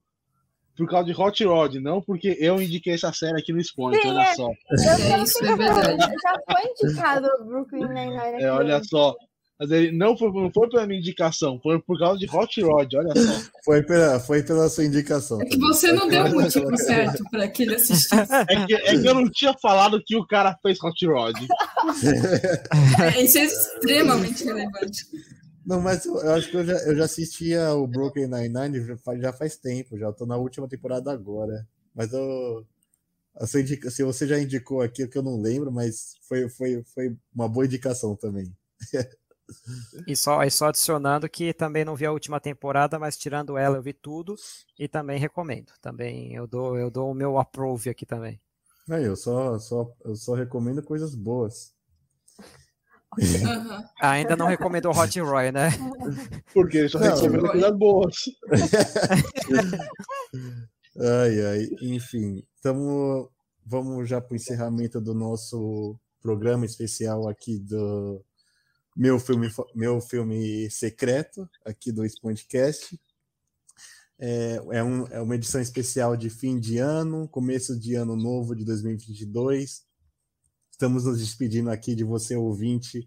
por 0.80 0.88
causa 0.88 1.04
de 1.04 1.20
Hot 1.20 1.44
Rod, 1.44 1.74
não 1.74 2.00
porque 2.00 2.38
eu 2.40 2.60
indiquei 2.60 2.94
essa 2.94 3.12
série 3.12 3.38
aqui 3.38 3.52
no 3.52 3.62
Spawn, 3.62 3.92
olha 3.92 4.22
é. 4.22 4.34
só. 4.34 4.48
é, 4.48 5.22
isso 5.22 5.44
é 5.44 5.54
verdade. 5.54 5.98
Já 5.98 6.40
foi 6.50 6.70
indicado 6.70 7.28
o 7.38 7.44
Brooklyn 7.44 7.86
Nine-Nine. 7.86 8.42
É, 8.42 8.50
olha 8.50 8.82
só. 8.82 9.14
Mas 9.58 9.70
ele 9.72 9.92
não 9.92 10.16
foi, 10.16 10.32
não 10.32 10.50
foi 10.50 10.70
pela 10.70 10.86
minha 10.86 10.98
indicação, 10.98 11.60
foi 11.62 11.78
por 11.82 11.98
causa 11.98 12.18
de 12.18 12.24
Hot 12.34 12.62
Rod, 12.62 12.94
olha 12.94 13.12
só. 13.14 13.50
Foi 13.62 13.82
pela, 13.82 14.18
foi 14.18 14.42
pela 14.42 14.70
sua 14.70 14.86
indicação. 14.86 15.38
É 15.42 15.44
que 15.44 15.58
você 15.58 15.92
não 15.92 16.08
deu 16.08 16.24
o 16.24 16.32
motivo 16.32 16.74
certo 16.78 17.22
para 17.30 17.46
que 17.46 17.64
ele 17.64 17.74
assistisse. 17.74 18.16
É 18.48 18.66
que, 18.66 18.72
é 18.72 18.98
que 18.98 19.06
eu 19.06 19.14
não 19.14 19.28
tinha 19.30 19.52
falado 19.60 20.02
que 20.02 20.16
o 20.16 20.26
cara 20.26 20.56
fez 20.62 20.82
Hot 20.82 21.06
Rod. 21.06 21.36
É, 23.02 23.22
isso 23.22 23.36
é 23.36 23.44
extremamente 23.44 24.44
relevante. 24.44 25.04
Não, 25.70 25.80
mas 25.80 26.04
eu, 26.04 26.16
eu, 26.16 26.32
acho 26.32 26.50
que 26.50 26.56
eu 26.56 26.64
já, 26.64 26.72
eu 26.78 26.96
já 26.96 27.04
assistia 27.04 27.72
o 27.74 27.86
Broken 27.86 28.26
Nine-Nine 28.26 28.98
já 29.20 29.32
faz 29.32 29.56
tempo, 29.56 29.96
já 29.96 30.12
tô 30.12 30.26
na 30.26 30.36
última 30.36 30.66
temporada 30.68 31.12
agora. 31.12 31.64
Mas 31.94 32.12
eu. 32.12 32.66
Se 33.46 34.02
você 34.02 34.26
já 34.26 34.36
indicou 34.36 34.82
aqui, 34.82 35.06
que 35.06 35.16
eu 35.16 35.22
não 35.22 35.40
lembro, 35.40 35.70
mas 35.70 36.16
foi, 36.26 36.48
foi, 36.48 36.82
foi 36.92 37.16
uma 37.32 37.48
boa 37.48 37.64
indicação 37.64 38.16
também. 38.16 38.52
E 40.06 40.14
só, 40.14 40.44
e 40.44 40.50
só 40.50 40.68
adicionando 40.68 41.28
que 41.28 41.52
também 41.52 41.84
não 41.84 41.96
vi 41.96 42.06
a 42.06 42.12
última 42.12 42.38
temporada, 42.38 43.00
mas 43.00 43.16
tirando 43.16 43.58
ela 43.58 43.78
eu 43.78 43.82
vi 43.82 43.92
tudo 43.92 44.36
e 44.78 44.86
também 44.86 45.18
recomendo. 45.18 45.72
Também 45.82 46.32
eu 46.32 46.46
dou, 46.46 46.78
eu 46.78 46.88
dou 46.88 47.10
o 47.10 47.14
meu 47.14 47.36
approve 47.36 47.90
aqui 47.90 48.06
também. 48.06 48.40
É, 48.88 49.04
eu 49.04 49.16
só, 49.16 49.58
só, 49.58 49.92
eu 50.04 50.14
só 50.14 50.34
recomendo 50.34 50.84
coisas 50.84 51.16
boas. 51.16 51.74
Uhum. 53.18 53.84
Ainda 54.00 54.36
não 54.36 54.46
recomendou 54.46 54.96
Hot 54.96 55.20
Roy, 55.20 55.50
né? 55.50 55.70
Porque 56.54 56.88
só 56.88 56.98
recomendo 56.98 57.48
coisas 57.48 57.76
boas. 57.76 58.16
ai, 60.96 61.46
ai, 61.46 61.68
enfim, 61.82 62.44
tamo, 62.62 63.28
vamos 63.66 64.08
já 64.08 64.20
para 64.20 64.32
o 64.32 64.36
encerramento 64.36 65.00
do 65.00 65.12
nosso 65.12 65.98
programa 66.22 66.64
especial 66.64 67.28
aqui 67.28 67.58
do 67.58 68.24
meu 68.96 69.18
filme, 69.18 69.50
meu 69.74 70.00
filme 70.00 70.70
secreto 70.70 71.48
aqui 71.64 71.90
do 71.90 72.04
Spondcast. 72.04 72.96
É, 74.22 74.60
é, 74.72 74.84
um, 74.84 75.06
é 75.06 75.20
uma 75.20 75.34
edição 75.34 75.60
especial 75.60 76.16
de 76.16 76.28
fim 76.28 76.60
de 76.60 76.78
ano, 76.78 77.26
começo 77.26 77.78
de 77.78 77.94
ano 77.94 78.14
novo 78.14 78.54
de 78.54 78.64
2022. 78.64 79.82
Estamos 80.80 81.04
nos 81.04 81.18
despedindo 81.18 81.68
aqui 81.68 81.94
de 81.94 82.02
você, 82.02 82.34
ouvinte, 82.34 83.06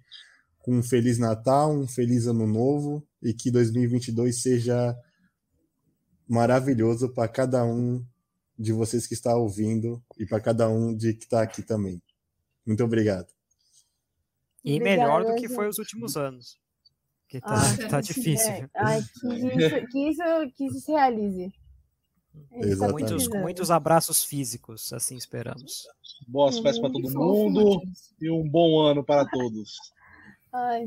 com 0.59 0.77
um 0.77 0.83
Feliz 0.83 1.17
Natal, 1.17 1.75
um 1.75 1.87
Feliz 1.87 2.27
Ano 2.27 2.45
Novo 2.45 3.03
e 3.19 3.33
que 3.33 3.49
2022 3.49 4.43
seja 4.43 4.95
maravilhoso 6.29 7.11
para 7.11 7.27
cada 7.27 7.65
um 7.65 8.05
de 8.59 8.71
vocês 8.71 9.07
que 9.07 9.15
está 9.15 9.35
ouvindo 9.35 9.99
e 10.19 10.25
para 10.27 10.39
cada 10.39 10.69
um 10.69 10.95
de 10.95 11.15
que 11.15 11.23
está 11.23 11.41
aqui 11.41 11.63
também. 11.63 11.99
Muito 12.63 12.83
obrigado. 12.83 13.33
E 14.63 14.75
Obrigada, 14.75 15.01
melhor 15.01 15.25
do 15.25 15.35
que 15.41 15.49
foi 15.49 15.67
os 15.67 15.79
últimos 15.79 16.15
anos. 16.15 16.59
Que 17.27 17.41
tá, 17.41 17.55
ah, 17.55 17.89
tá 17.89 18.01
difícil. 18.01 18.51
É. 18.51 18.69
Ai, 18.75 19.01
que 19.01 19.33
isso, 19.33 19.87
que, 19.87 20.09
isso, 20.11 20.23
que 20.55 20.65
isso 20.67 20.79
se 20.79 20.91
realize. 20.91 21.51
Tá 22.79 22.87
muitos, 22.87 23.27
muitos 23.27 23.71
abraços 23.71 24.23
físicos, 24.23 24.91
assim 24.93 25.15
esperamos. 25.15 25.87
Boas 26.27 26.59
festas 26.59 26.79
para 26.79 26.91
todo 26.91 27.11
mundo 27.11 27.81
e 28.19 28.29
um 28.29 28.47
bom 28.47 28.79
ano 28.79 29.03
para 29.03 29.25
todos. 29.27 29.75
Ai, 30.51 30.85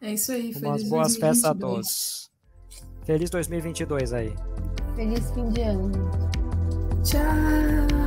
É 0.00 0.14
isso 0.14 0.32
aí. 0.32 0.52
Umas 0.56 0.82
boas 0.88 1.16
festas 1.16 1.44
a 1.44 1.54
todos. 1.54 2.30
Feliz 3.04 3.30
2022 3.30 4.12
aí. 4.12 4.34
Feliz 4.96 5.30
fim 5.32 5.48
de 5.50 5.62
ano. 5.62 5.92
Tchau. 7.02 8.01